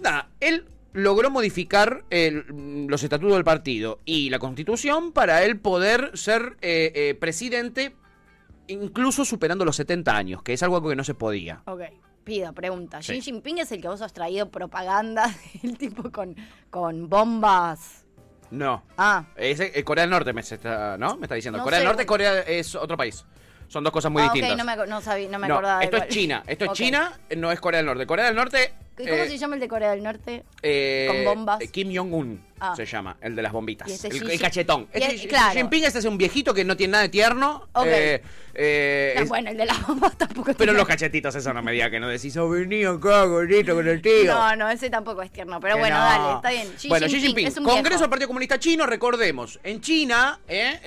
nada, 0.00 0.28
él 0.40 0.66
logró 0.92 1.30
modificar 1.30 2.04
el- 2.10 2.44
mm, 2.52 2.86
los 2.88 3.02
estatutos 3.02 3.34
del 3.34 3.44
partido 3.44 3.98
y 4.04 4.30
la 4.30 4.38
constitución 4.38 5.12
para 5.12 5.42
él 5.44 5.58
poder 5.58 6.12
ser 6.16 6.56
eh, 6.62 6.92
eh, 6.94 7.14
presidente 7.14 7.94
incluso 8.66 9.24
superando 9.24 9.64
los 9.64 9.76
70 9.76 10.16
años, 10.16 10.42
que 10.42 10.52
es 10.54 10.62
algo 10.62 10.86
que 10.86 10.96
no 10.96 11.04
se 11.04 11.14
podía. 11.14 11.62
Ok, 11.66 11.82
pido, 12.24 12.52
pregunta. 12.52 13.02
Sí. 13.02 13.14
Xi 13.14 13.20
Jinping 13.22 13.58
es 13.58 13.72
el 13.72 13.82
que 13.82 13.88
vos 13.88 14.00
has 14.02 14.12
traído 14.12 14.50
propaganda 14.50 15.34
del 15.62 15.76
tipo 15.76 16.10
con, 16.10 16.34
con 16.70 17.08
bombas. 17.08 18.06
No. 18.50 18.84
Ah, 18.96 19.24
Ese, 19.36 19.72
eh, 19.78 19.82
Corea 19.84 20.02
del 20.02 20.10
Norte 20.10 20.32
me 20.32 20.40
está, 20.42 20.96
¿no? 20.96 21.16
Me 21.16 21.24
está 21.24 21.34
diciendo. 21.34 21.58
No 21.58 21.64
Corea 21.64 21.80
del. 21.80 21.88
Norte, 21.88 22.06
Corea 22.06 22.40
es 22.42 22.74
otro 22.74 22.96
país. 22.96 23.24
Son 23.68 23.82
dos 23.82 23.92
cosas 23.92 24.12
muy 24.12 24.22
ah, 24.22 24.30
distintas. 24.32 24.56
no 24.56 24.64
me, 24.64 24.86
no 24.86 25.00
sabía, 25.00 25.28
no 25.28 25.38
me 25.38 25.46
acordaba. 25.48 25.82
esto 25.82 25.96
es. 25.96 26.08
China. 26.08 26.42
Esto 26.46 26.66
es. 26.66 26.72
China, 26.72 27.18
no 27.36 27.50
es 27.50 27.58
Corea 27.60 27.78
del 27.78 27.86
Norte. 27.86 28.06
Corea 28.06 28.26
del 28.26 28.36
Norte. 28.36 28.72
¿Y 28.98 29.06
¿Cómo 29.08 29.22
eh, 29.22 29.28
se 29.28 29.38
llama 29.38 29.54
el 29.56 29.60
de 29.60 29.68
Corea 29.68 29.90
del 29.90 30.02
Norte? 30.02 30.44
eh, 30.62 31.06
con 31.08 31.24
bombas? 31.24 31.60
eh, 31.60 31.68
Kim 31.68 31.94
Jong-un. 31.94 32.54
Ah. 32.60 32.72
se 32.76 32.86
llama, 32.86 33.16
el 33.20 33.34
de 33.34 33.42
las 33.42 33.52
bombitas. 33.52 33.88
El, 34.04 34.10
Xi- 34.12 34.30
el 34.30 34.40
cachetón. 34.40 34.86
y 34.94 34.98
Este 35.02 35.16
Xi. 35.28 35.28
Jinping 35.54 35.84
este 35.84 35.98
es 35.98 36.04
un 36.04 36.16
viejito 36.16 36.54
que 36.54 36.64
no 36.64 36.76
tiene 36.76 36.92
nada 36.92 37.02
de 37.02 37.08
tierno. 37.10 37.68
Ok. 37.74 37.86
eh, 38.54 39.12
No, 39.16 39.22
es- 39.22 39.28
bueno, 39.28 39.50
el 39.50 39.56
de 39.56 39.66
las 39.66 39.84
bombas 39.86 40.16
tampoco 40.16 40.52
es 40.52 40.56
pero 40.56 40.72
los 40.72 40.86
cachetitos, 40.86 41.34
eso 41.34 41.52
no 41.52 41.62
me 41.62 41.72
diga 41.72 41.90
que 41.90 41.98
no 41.98 42.08
decís, 42.08 42.34
oh, 42.36 42.48
vení 42.48 42.84
acá, 42.84 43.24
gordito, 43.24 43.74
con 43.74 43.86
el 43.88 44.00
tío. 44.00 44.32
No, 44.32 44.54
no, 44.56 44.70
ese 44.70 44.88
tampoco 44.88 45.22
es 45.22 45.32
tierno. 45.32 45.58
Pero 45.60 45.74
Que 45.74 45.80
bueno, 45.80 45.98
no. 45.98 46.04
dale, 46.04 46.34
está 46.36 46.50
bien. 46.50 46.68
Xi 46.78 46.88
bueno, 46.88 47.06
Xi 47.08 47.20
Jinping, 47.20 47.46
es 47.48 47.56
un 47.58 47.64
Congreso 47.64 48.00
del 48.02 48.10
Partido 48.10 48.28
Comunista 48.28 48.58
Chino, 48.58 48.86
recordemos, 48.86 49.58
en 49.64 49.80
China, 49.80 50.38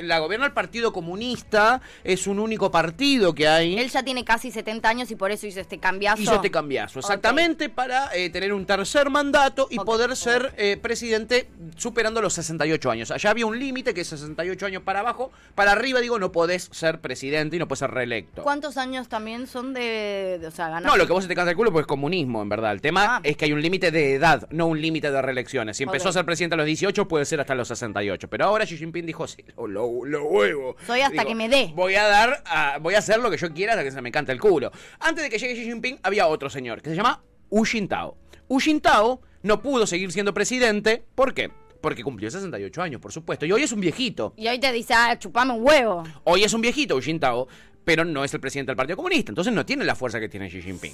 la 0.01 0.19
gobierna 0.19 0.45
el 0.47 0.53
Partido 0.53 0.93
Comunista, 0.93 1.81
es 2.03 2.25
un 2.27 2.39
único 2.39 2.71
partido 2.71 3.35
que 3.35 3.47
hay. 3.47 3.77
Él 3.77 3.89
ya 3.89 4.01
tiene 4.03 4.23
casi 4.23 4.49
70 4.51 4.87
años 4.89 5.11
y 5.11 5.15
por 5.15 5.31
eso 5.31 5.45
hizo 5.45 5.59
este 5.59 5.77
cambiazo. 5.79 6.21
Hizo 6.21 6.35
este 6.35 6.49
cambiazo, 6.49 6.99
exactamente 6.99 7.67
para 7.69 7.96
eh, 8.13 8.29
tener 8.29 8.53
un 8.53 8.65
tercer 8.65 9.10
mandato 9.10 9.67
y 9.69 9.77
poder 9.77 10.15
ser 10.15 10.53
eh, 10.57 10.77
presidente 10.81 11.49
superando 11.75 12.21
los 12.21 12.33
68 12.33 12.89
años. 12.91 13.12
Allá 13.12 13.29
había 13.31 13.45
un 13.45 13.57
límite 13.60 13.93
que 13.93 14.01
es 14.01 14.07
68 14.07 14.65
años 14.65 14.83
para 14.83 14.99
abajo, 15.01 15.31
para 15.55 15.71
arriba 15.73 15.99
digo 15.99 16.17
no 16.19 16.31
podés 16.31 16.69
ser 16.71 16.99
presidente 17.01 17.55
y 17.55 17.60
no 17.60 17.67
podés 17.67 17.79
ser 17.79 17.91
reelecto. 17.91 18.43
¿Cuántos 18.43 18.77
años 18.77 19.07
también 19.10 19.47
son 19.47 19.73
de, 19.73 20.38
de- 20.41 20.47
o 20.47 20.51
sea, 20.51 20.69
ganar? 20.69 20.83
No, 20.91 20.97
lo 20.97 21.05
que 21.07 21.13
vos 21.13 21.23
se 21.23 21.27
te 21.27 21.36
canta 21.36 21.51
el 21.51 21.57
culo 21.57 21.71
pues 21.71 21.83
es 21.83 21.88
comunismo, 21.88 22.41
en 22.41 22.49
verdad. 22.49 22.71
El 22.71 22.81
tema 22.81 23.19
es 23.23 23.36
que 23.38 23.45
hay 23.45 23.53
un 23.53 23.62
límite 23.62 23.91
de 23.91 24.13
edad, 24.15 24.47
no 24.51 24.67
un 24.67 24.81
límite 24.81 25.12
de 25.12 25.21
reelecciones. 25.21 25.77
Si 25.77 25.83
empezó 25.83 26.10
a 26.10 26.13
ser 26.13 26.25
presidente 26.25 26.53
a 26.55 26.57
los 26.57 26.65
18, 26.65 27.07
puede 27.07 27.25
ser 27.25 27.39
hasta 27.41 27.55
los 27.55 27.67
68. 27.67 28.27
Pero 28.29 28.45
ahora 28.45 28.65
Xi 28.65 28.77
Jinping 28.77 29.05
dijo, 29.05 29.27
sí, 29.27 29.43
lo, 29.57 29.67
lo, 29.67 30.05
lo 30.05 30.23
huevo. 30.25 30.75
Soy 30.86 31.01
hasta 31.01 31.13
Digo, 31.21 31.27
que 31.29 31.36
me 31.36 31.49
dé. 31.49 31.71
Voy 31.75 31.95
a 31.95 32.07
dar, 32.07 32.43
a- 32.45 32.77
voy 32.79 32.95
a 32.95 32.99
hacer 32.99 33.19
lo 33.19 33.29
que 33.31 33.38
yo 33.38 33.51
quiera 33.53 33.73
hasta 33.73 33.83
que 33.83 33.91
se 33.91 34.01
me 34.01 34.12
cante 34.12 34.31
el 34.31 34.39
culo. 34.39 34.71
Antes 34.99 35.23
de 35.23 35.29
que 35.29 35.38
llegue 35.38 35.53
Xi 35.55 35.63
Jinping, 35.65 35.99
había 36.03 36.27
otro 36.27 36.49
señor 36.49 36.81
que 36.81 36.89
se 36.89 36.95
llama 36.95 37.21
Hu 37.49 37.63
Jintao. 37.65 38.17
Hu 38.47 38.60
Jintao 38.60 39.21
no 39.43 39.62
pudo 39.62 39.86
seguir 39.88 40.12
siendo 40.12 40.33
presidente. 40.33 41.03
¿Por 41.15 41.33
qué? 41.33 41.51
Porque 41.81 42.03
cumplió 42.03 42.29
68 42.31 42.81
años, 42.81 42.99
por 43.01 43.12
supuesto. 43.12 43.45
Y 43.45 43.51
hoy 43.51 43.63
es 43.63 43.71
un 43.71 43.79
viejito. 43.79 44.33
Y 44.36 44.47
hoy 44.47 44.60
te 44.60 44.71
dice, 44.71 44.93
ah, 44.93 45.17
chupame 45.17 45.53
un 45.53 45.63
huevo. 45.63 46.03
Hoy 46.23 46.43
es 46.43 46.53
un 46.53 46.62
viejito, 46.62 46.95
Hu 46.95 47.01
Jintao, 47.01 47.47
pero 47.86 48.03
no 48.03 48.23
es 48.23 48.33
el 48.33 48.39
presidente 48.39 48.71
del 48.71 48.75
Partido 48.77 48.97
Comunista, 48.97 49.31
entonces 49.31 49.53
no 49.53 49.65
tiene 49.65 49.86
la 49.86 49.95
fuerza 49.95 50.19
que 50.19 50.27
tiene 50.27 50.49
Xi 50.49 50.62
Jinping. 50.62 50.93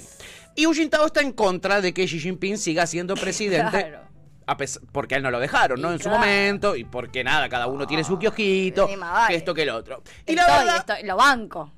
Y 0.54 0.66
Hu 0.66 0.72
Jintao 0.74 1.06
está 1.06 1.22
en 1.22 1.32
contra 1.32 1.80
de 1.80 1.92
que 1.92 2.04
Xi 2.06 2.20
Jinping 2.20 2.58
siga 2.58 2.86
siendo 2.86 3.14
presidente. 3.16 3.70
Claro. 3.88 4.00
a 4.46 4.56
porque 4.92 5.14
a 5.14 5.16
él 5.16 5.22
no 5.24 5.30
lo 5.30 5.40
dejaron, 5.40 5.80
¿no? 5.80 5.90
Y 5.90 5.94
en 5.94 6.00
su 6.00 6.08
momento, 6.10 6.76
y 6.76 6.84
porque 6.84 7.24
nada, 7.24 7.48
cada 7.48 7.66
uno 7.66 7.86
tiene 7.86 8.04
su 8.04 8.18
kiosquito, 8.18 8.86
más 8.98 9.12
vale. 9.12 9.28
que 9.32 9.36
esto 9.36 9.54
que 9.54 9.62
el 9.62 9.70
otro. 9.70 10.02
Y 10.26 10.34
la 10.34 10.42
Estoy, 10.42 10.58
verdad, 10.58 10.76
estoy- 10.80 11.06
lo 11.08 11.16
banco. 11.16 11.72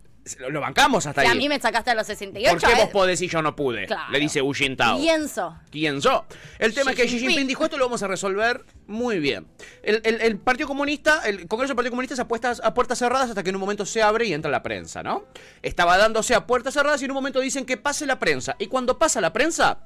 Lo, 0.50 0.60
bancamos 0.60 1.06
hasta 1.06 1.22
Si 1.22 1.26
a 1.28 1.30
ahí. 1.32 1.38
mí 1.38 1.48
me 1.48 1.60
sacaste 1.60 1.90
a 1.90 1.94
los 1.94 2.06
68, 2.06 2.50
¿Por 2.58 2.68
qué 2.68 2.74
vos 2.74 2.84
eh, 2.84 2.90
podés 2.92 3.20
y 3.22 3.28
yo 3.28 3.42
no 3.42 3.54
pude? 3.54 3.86
Claro. 3.86 4.10
Le 4.10 4.18
dice 4.18 4.42
Hu 4.42 4.52
Jintao. 4.52 4.98
pienso. 4.98 5.56
¿Quién 5.70 6.00
yo? 6.00 6.24
El 6.58 6.74
tema 6.74 6.92
Xi 6.92 7.00
es 7.02 7.10
que 7.10 7.16
Xi 7.16 7.18
Jinping. 7.20 7.46
Dijo 7.46 7.64
esto 7.64 7.76
lo 7.78 7.84
vamos 7.86 8.02
a 8.02 8.08
resolver 8.08 8.64
muy 8.86 9.18
bien. 9.20 9.46
El, 9.82 10.00
el- 10.04 10.20
el 10.20 10.38
Partido 10.38 10.66
Comunista, 10.68 11.22
el 11.26 11.46
Congreso 11.46 11.70
del 11.72 11.76
Partido 11.76 11.90
Comunista 11.92 12.14
es 12.14 12.20
a 12.20 12.28
puertas, 12.28 12.60
a 12.64 12.74
puertas 12.74 12.98
cerradas 12.98 13.28
hasta 13.30 13.42
que 13.42 13.50
en 13.50 13.56
un 13.56 13.60
momento 13.60 13.86
se 13.86 14.02
abre 14.02 14.26
y 14.26 14.32
entra 14.32 14.50
la 14.50 14.62
prensa, 14.62 15.02
¿no? 15.02 15.24
Estaba 15.62 15.96
dándose 15.96 16.34
a 16.34 16.46
puertas 16.46 16.74
cerradas 16.74 17.00
y 17.02 17.04
en 17.04 17.10
un 17.12 17.16
momento 17.16 17.40
dicen 17.40 17.64
que 17.64 17.76
pase 17.76 18.06
la 18.06 18.18
prensa. 18.18 18.56
Y 18.58 18.66
cuando 18.66 18.98
pasa 18.98 19.20
la 19.20 19.32
prensa, 19.32 19.78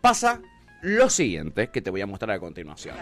pasa 0.00 0.40
lo 0.82 1.08
siguiente 1.08 1.68
que 1.68 1.80
te 1.80 1.90
voy 1.90 2.00
a 2.00 2.06
mostrar 2.06 2.32
a 2.32 2.40
continuación. 2.40 2.96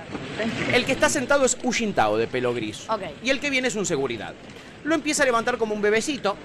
El 0.73 0.85
que 0.85 0.93
está 0.93 1.09
sentado 1.09 1.45
es 1.47 1.57
Hu 1.62 1.73
Jintao, 1.73 2.19
de 2.19 2.27
pelo 2.27 2.55
gris. 2.55 2.87
Y 3.23 3.31
el 3.31 3.40
que 3.40 3.51
viene 3.51 3.69
es 3.69 3.75
un 3.75 3.87
seguridad. 3.87 4.35
Lo 4.85 4.95
empieza 4.95 5.23
a 5.23 5.27
levantar 5.27 5.57
como 5.57 5.75
un 5.75 5.81
bebecito 5.81 6.37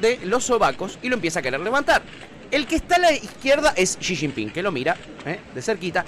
de 0.00 0.18
los 0.24 0.44
sobacos 0.44 0.98
y 1.00 1.08
lo 1.08 1.14
empieza 1.14 1.38
a 1.38 1.42
querer 1.42 1.60
levantar. 1.60 2.02
El 2.50 2.66
que 2.66 2.74
está 2.76 2.96
a 2.96 2.98
la 2.98 3.12
izquierda 3.12 3.72
es 3.76 3.96
Xi 3.96 4.16
Jinping, 4.16 4.50
que 4.50 4.62
lo 4.62 4.72
mira 4.72 4.96
¿eh? 5.24 5.38
de 5.54 5.62
cerquita. 5.62 6.04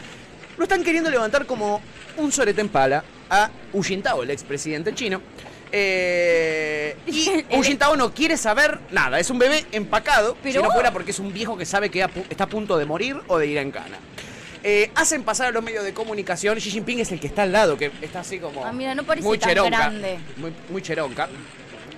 Lo 0.59 0.65
están 0.65 0.83
queriendo 0.83 1.09
levantar 1.09 1.47
como 1.47 1.81
un 2.17 2.33
sorete 2.33 2.61
en 2.61 2.69
pala 2.69 3.05
a 3.31 3.51
Hu 3.73 3.83
Jintao, 3.83 4.25
el 4.25 4.31
expresidente 4.31 4.93
chino. 4.93 5.23
Eh, 5.71 6.97
y 7.07 7.29
Hu 7.57 7.63
Jintao 7.63 7.97
no 7.97 8.13
quiere 8.13 8.37
saber 8.37 8.81
nada. 8.91 9.21
Es 9.21 9.31
un 9.31 9.39
bebé 9.39 9.65
empacado, 9.71 10.37
Pero- 10.43 10.61
si 10.61 10.67
no 10.67 10.73
fuera 10.73 10.93
porque 10.93 11.13
es 11.13 11.19
un 11.21 11.33
viejo 11.33 11.57
que 11.57 11.65
sabe 11.65 11.91
que 11.91 12.05
está 12.29 12.45
a 12.45 12.49
punto 12.49 12.77
de 12.77 12.85
morir 12.87 13.17
o 13.29 13.39
de 13.39 13.47
ir 13.47 13.59
en 13.59 13.71
cana. 13.71 13.99
Eh, 14.67 14.91
hacen 14.95 15.23
pasar 15.25 15.49
a 15.49 15.51
los 15.51 15.63
medios 15.63 15.85
de 15.85 15.93
comunicación. 15.93 16.57
Xi 16.59 16.71
Jinping 16.71 16.99
es 17.01 17.13
el 17.13 17.21
que 17.21 17.27
está 17.27 17.43
al 17.43 17.53
lado, 17.53 17.77
que 17.77 17.93
está 18.01 18.21
así 18.21 18.39
como. 18.39 18.65
Ah, 18.65 18.73
mira, 18.73 18.95
no 18.95 19.05
parece 19.05 19.27
muy 19.29 19.37
tan 19.39 19.51
cheronca. 19.51 19.77
grande. 19.77 20.19
Muy, 20.39 20.53
muy 20.71 20.81
cheronca. 20.81 21.29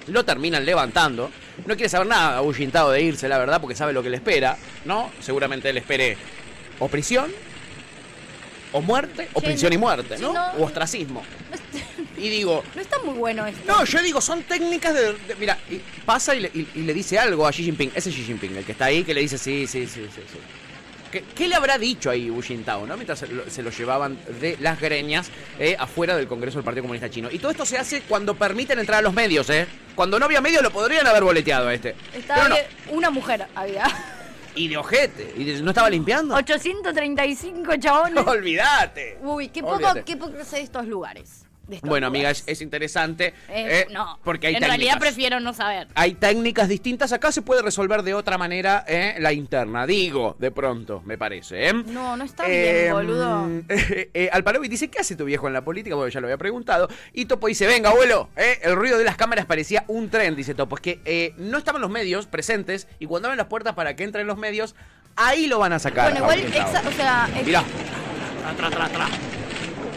Lo 0.08 0.24
terminan 0.24 0.64
levantando. 0.64 1.30
No 1.64 1.74
quiere 1.76 1.88
saber 1.88 2.08
nada 2.08 2.42
Hu 2.42 2.52
Jintao 2.52 2.90
de 2.90 3.02
irse, 3.02 3.28
la 3.28 3.38
verdad, 3.38 3.60
porque 3.60 3.76
sabe 3.76 3.92
lo 3.92 4.02
que 4.02 4.10
le 4.10 4.16
espera, 4.16 4.56
¿no? 4.84 5.10
Seguramente 5.20 5.70
él 5.70 5.76
espere 5.78 6.16
o 6.80 6.88
prisión, 6.88 7.32
o 8.72 8.80
muerte, 8.82 9.28
o 9.32 9.40
Sí, 9.40 9.46
prisión 9.46 9.72
y 9.72 9.78
muerte, 9.78 10.18
¿no? 10.18 10.32
no- 10.32 10.52
O 10.58 10.64
ostracismo. 10.64 11.22
Y 12.18 12.30
digo, 12.30 12.64
No 12.74 12.80
está 12.80 12.98
muy 13.00 13.12
bueno 13.14 13.44
esto. 13.46 13.60
no, 13.66 13.84
yo 13.84 14.00
digo, 14.02 14.22
son 14.22 14.42
técnicas 14.44 14.94
de. 14.94 15.12
de- 15.12 15.34
mira, 15.38 15.58
y 15.70 15.76
pasa 16.06 16.34
y 16.34 16.40
le, 16.40 16.48
y- 16.54 16.66
y 16.74 16.80
le 16.82 16.94
dice 16.94 17.18
algo 17.18 17.46
a 17.46 17.50
Xi 17.52 17.62
Jinping. 17.64 17.92
Ese 17.94 18.08
es 18.08 18.14
Xi 18.16 18.24
Jinping, 18.24 18.56
el 18.56 18.64
que 18.64 18.72
está 18.72 18.86
ahí, 18.86 19.04
que 19.04 19.12
le 19.12 19.20
dice 19.20 19.36
sí, 19.36 19.66
sí, 19.66 19.86
sí, 19.86 20.06
sí. 20.14 20.22
sí. 20.32 20.38
¿Qué, 21.10 21.22
qué 21.34 21.48
le 21.48 21.54
habrá 21.54 21.78
dicho 21.78 22.10
ahí 22.10 22.28
Hu 22.30 22.42
Jintao, 22.42 22.86
no? 22.86 22.94
Mientras 22.96 23.18
se 23.20 23.26
lo, 23.28 23.48
se 23.48 23.62
lo 23.62 23.70
llevaban 23.70 24.18
de 24.40 24.56
las 24.60 24.80
greñas 24.80 25.30
eh, 25.58 25.76
afuera 25.78 26.16
del 26.16 26.26
Congreso 26.26 26.58
del 26.58 26.64
Partido 26.64 26.82
Comunista 26.82 27.08
Chino. 27.08 27.30
Y 27.30 27.38
todo 27.38 27.50
esto 27.50 27.64
se 27.64 27.78
hace 27.78 28.02
cuando 28.02 28.34
permiten 28.34 28.78
entrar 28.78 28.98
a 28.98 29.02
los 29.02 29.14
medios, 29.14 29.48
¿eh? 29.50 29.66
Cuando 29.94 30.18
no 30.18 30.24
había 30.26 30.40
medios 30.40 30.62
lo 30.62 30.70
podrían 30.70 31.06
haber 31.06 31.22
boleteado 31.24 31.68
a 31.68 31.74
este. 31.74 31.94
Estaba 32.14 32.48
no. 32.48 32.56
una 32.90 33.10
mujer 33.10 33.46
había. 33.54 33.84
Y 34.54 34.68
de 34.68 34.76
ojete. 34.76 35.34
Y 35.36 35.44
de- 35.44 35.62
no 35.62 35.70
estaba 35.70 35.88
limpiando. 35.90 36.34
835 36.34 37.76
chabones. 37.76 38.22
Olvídate. 38.26 39.18
Uy, 39.22 39.48
qué 39.48 39.60
poco, 39.62 39.74
Olvídate. 39.74 40.02
qué 40.04 40.16
poco 40.16 40.32
de 40.32 40.60
estos 40.60 40.86
lugares. 40.86 41.45
Bueno, 41.82 42.06
amiga, 42.06 42.28
lugares. 42.28 42.44
es, 42.46 42.52
es 42.52 42.62
interesante. 42.62 43.26
Eh, 43.26 43.32
eh, 43.48 43.86
no, 43.92 44.18
Porque 44.22 44.46
hay 44.48 44.54
en 44.54 44.60
técnicas. 44.60 44.78
realidad 44.78 44.98
prefiero 45.00 45.40
no 45.40 45.52
saber. 45.52 45.88
Hay 45.94 46.14
técnicas 46.14 46.68
distintas. 46.68 47.12
Acá 47.12 47.32
se 47.32 47.42
puede 47.42 47.62
resolver 47.62 48.02
de 48.02 48.14
otra 48.14 48.38
manera 48.38 48.84
eh, 48.86 49.16
la 49.18 49.32
interna. 49.32 49.86
Digo, 49.86 50.36
de 50.38 50.50
pronto, 50.50 51.02
me 51.04 51.18
parece. 51.18 51.68
¿eh? 51.68 51.72
No, 51.72 52.16
no 52.16 52.24
está 52.24 52.44
Eh, 52.48 52.82
bien, 52.82 52.92
boludo. 52.92 53.48
eh, 53.68 54.10
eh, 54.14 54.30
Alpalovic 54.32 54.70
dice, 54.70 54.88
¿qué 54.88 55.00
hace 55.00 55.16
tu 55.16 55.24
viejo 55.24 55.46
en 55.48 55.52
la 55.54 55.62
política? 55.64 55.96
Bueno, 55.96 56.08
ya 56.08 56.20
lo 56.20 56.26
había 56.28 56.38
preguntado. 56.38 56.88
Y 57.12 57.24
Topo 57.26 57.48
dice, 57.48 57.66
venga, 57.66 57.90
abuelo, 57.90 58.28
eh, 58.36 58.60
el 58.62 58.76
ruido 58.76 58.96
de 58.98 59.04
las 59.04 59.16
cámaras 59.16 59.46
parecía 59.46 59.84
un 59.88 60.08
tren, 60.08 60.36
dice 60.36 60.54
Topo. 60.54 60.76
Es 60.76 60.82
que 60.82 61.00
eh, 61.04 61.34
no 61.36 61.58
estaban 61.58 61.80
los 61.82 61.90
medios 61.90 62.26
presentes 62.26 62.86
y 63.00 63.06
cuando 63.06 63.28
abren 63.28 63.38
las 63.38 63.48
puertas 63.48 63.74
para 63.74 63.96
que 63.96 64.04
entren 64.04 64.26
los 64.26 64.38
medios, 64.38 64.74
ahí 65.16 65.46
lo 65.48 65.58
van 65.58 65.72
a 65.72 65.78
sacar. 65.78 66.12
Bueno, 66.12 66.32
igual, 66.32 66.46
o 66.86 66.92
sea, 66.92 67.28
Mirá. 67.44 67.64
Tra, 68.56 68.68
tra, 68.68 68.70
tra, 68.70 68.88
tra. 68.88 69.08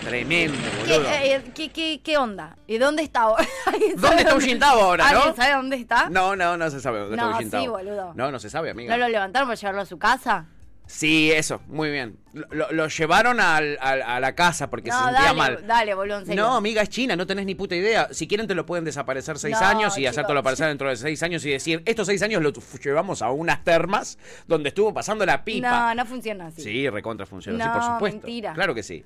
Tremendo, 0.04 0.58
¿qué, 0.86 0.94
boludo. 0.98 1.10
eh, 1.12 1.44
qué, 1.54 1.70
qué, 1.70 2.02
qué 2.04 2.18
onda? 2.18 2.56
¿Y 2.68 2.78
dónde 2.78 3.04
está 3.04 3.22
ahora? 3.22 3.46
¿Alguien 3.66 3.96
¿Dónde 4.00 4.22
está 4.24 4.36
Ullintao 4.36 4.82
ahora, 4.82 5.12
no? 5.12 5.18
¿Alguien 5.20 5.36
sabe 5.36 5.54
dónde 5.54 5.76
está? 5.76 6.10
No, 6.10 6.36
no, 6.36 6.58
no 6.58 6.70
se 6.72 6.80
sabe 6.80 7.00
dónde 7.00 7.18
No, 7.18 7.26
está 7.26 7.38
Ullintao. 7.38 7.62
sí, 7.62 7.68
boludo. 7.68 8.14
No, 8.16 8.32
no 8.32 8.40
se 8.40 8.50
sabe, 8.50 8.72
amiga. 8.72 8.96
¿No 8.96 8.98
lo 9.04 9.10
levantaron 9.10 9.48
para 9.48 9.60
llevarlo 9.60 9.82
a 9.82 9.86
su 9.86 10.00
casa? 10.00 10.46
Sí, 10.88 11.32
eso, 11.32 11.62
muy 11.68 11.92
bien. 11.92 12.18
Lo, 12.50 12.88
llevaron 12.88 13.40
al- 13.40 13.78
al- 13.80 14.02
a 14.02 14.20
la 14.20 14.34
casa 14.34 14.72
porque 14.72 14.90
se 14.90 14.98
no, 14.98 15.04
sentía 15.06 15.22
dale, 15.26 15.38
mal. 15.38 15.68
dale, 15.68 15.94
boludo, 15.94 16.18
en 16.20 16.26
serio. 16.26 16.42
No, 16.44 16.56
amiga, 16.56 16.82
es 16.82 16.90
China, 16.90 17.16
no 17.16 17.28
tenés 17.28 17.46
ni 17.46 17.54
puta 17.54 17.76
idea. 17.76 18.08
Si 18.12 18.28
quieren 18.28 18.48
te 18.48 18.56
lo 18.56 18.66
pueden 18.66 18.86
desaparecer 18.86 19.38
seis 19.38 19.56
No, 19.62 19.68
años 19.68 19.96
y 20.00 20.08
hacértelo 20.08 20.40
aparecer 20.40 20.68
dentro 20.68 20.90
de 20.90 20.96
seis 20.96 21.22
años 21.22 21.46
y 21.46 21.52
decir, 21.52 21.84
estos 21.86 22.08
seis 22.08 22.24
años 22.24 22.42
lo 22.42 22.52
llevamos 22.84 23.22
a 23.22 23.30
unas 23.30 23.64
termas 23.64 24.18
donde 24.48 24.70
estuvo 24.70 24.92
pasando 24.92 25.24
la 25.28 25.44
pipa. 25.44 25.70
No, 25.94 25.94
no 25.94 26.06
funciona 26.08 26.48
así. 26.48 26.64
Sí, 26.64 26.90
recontra 26.90 27.28
funciona, 27.28 27.68
No, 27.68 27.72
por 27.74 27.84
supuesto. 27.84 28.22
mentira. 28.26 28.54
Claro 28.54 28.74
que 28.74 28.82
sí. 28.82 29.06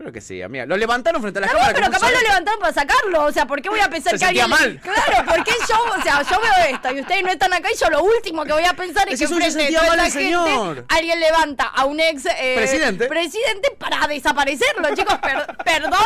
Claro 0.00 0.14
que 0.14 0.22
sí, 0.22 0.40
amiga. 0.40 0.64
Lo 0.64 0.78
levantaron 0.78 1.20
frente 1.20 1.40
a 1.40 1.42
la 1.42 1.48
cámara. 1.48 1.72
pero 1.74 1.90
capaz 1.90 2.10
lo 2.10 2.20
levantaron 2.22 2.58
para 2.58 2.72
sacarlo. 2.72 3.22
O 3.26 3.32
sea, 3.32 3.44
¿por 3.44 3.60
qué 3.60 3.68
voy 3.68 3.80
a 3.80 3.90
pensar 3.90 4.14
Se 4.14 4.18
que 4.18 4.24
alguien. 4.24 4.48
mal. 4.48 4.80
Claro, 4.82 5.24
porque 5.28 5.52
yo, 5.68 5.76
o 5.98 6.02
sea, 6.02 6.22
yo 6.22 6.40
veo 6.40 6.74
esto 6.74 6.90
y 6.94 7.00
ustedes 7.02 7.22
no 7.22 7.28
están 7.28 7.52
acá 7.52 7.68
y 7.70 7.76
yo 7.76 7.90
lo 7.90 8.02
último 8.02 8.44
que 8.46 8.52
voy 8.54 8.64
a 8.64 8.72
pensar 8.72 9.06
es 9.10 9.20
Es 9.20 9.28
que 9.28 9.34
frente 9.34 9.50
sentía 9.50 9.80
toda 9.80 9.88
mal 9.90 9.96
la 9.98 10.04
gente, 10.04 10.18
señor. 10.22 10.84
alguien 10.88 11.20
levanta 11.20 11.64
a 11.64 11.84
un 11.84 12.00
ex 12.00 12.24
eh, 12.24 12.54
Presidente. 12.56 13.08
presidente 13.08 13.72
para 13.78 14.06
desaparecerlo. 14.06 14.94
Chicos, 14.96 15.18
per- 15.18 15.54
perdón, 15.66 16.00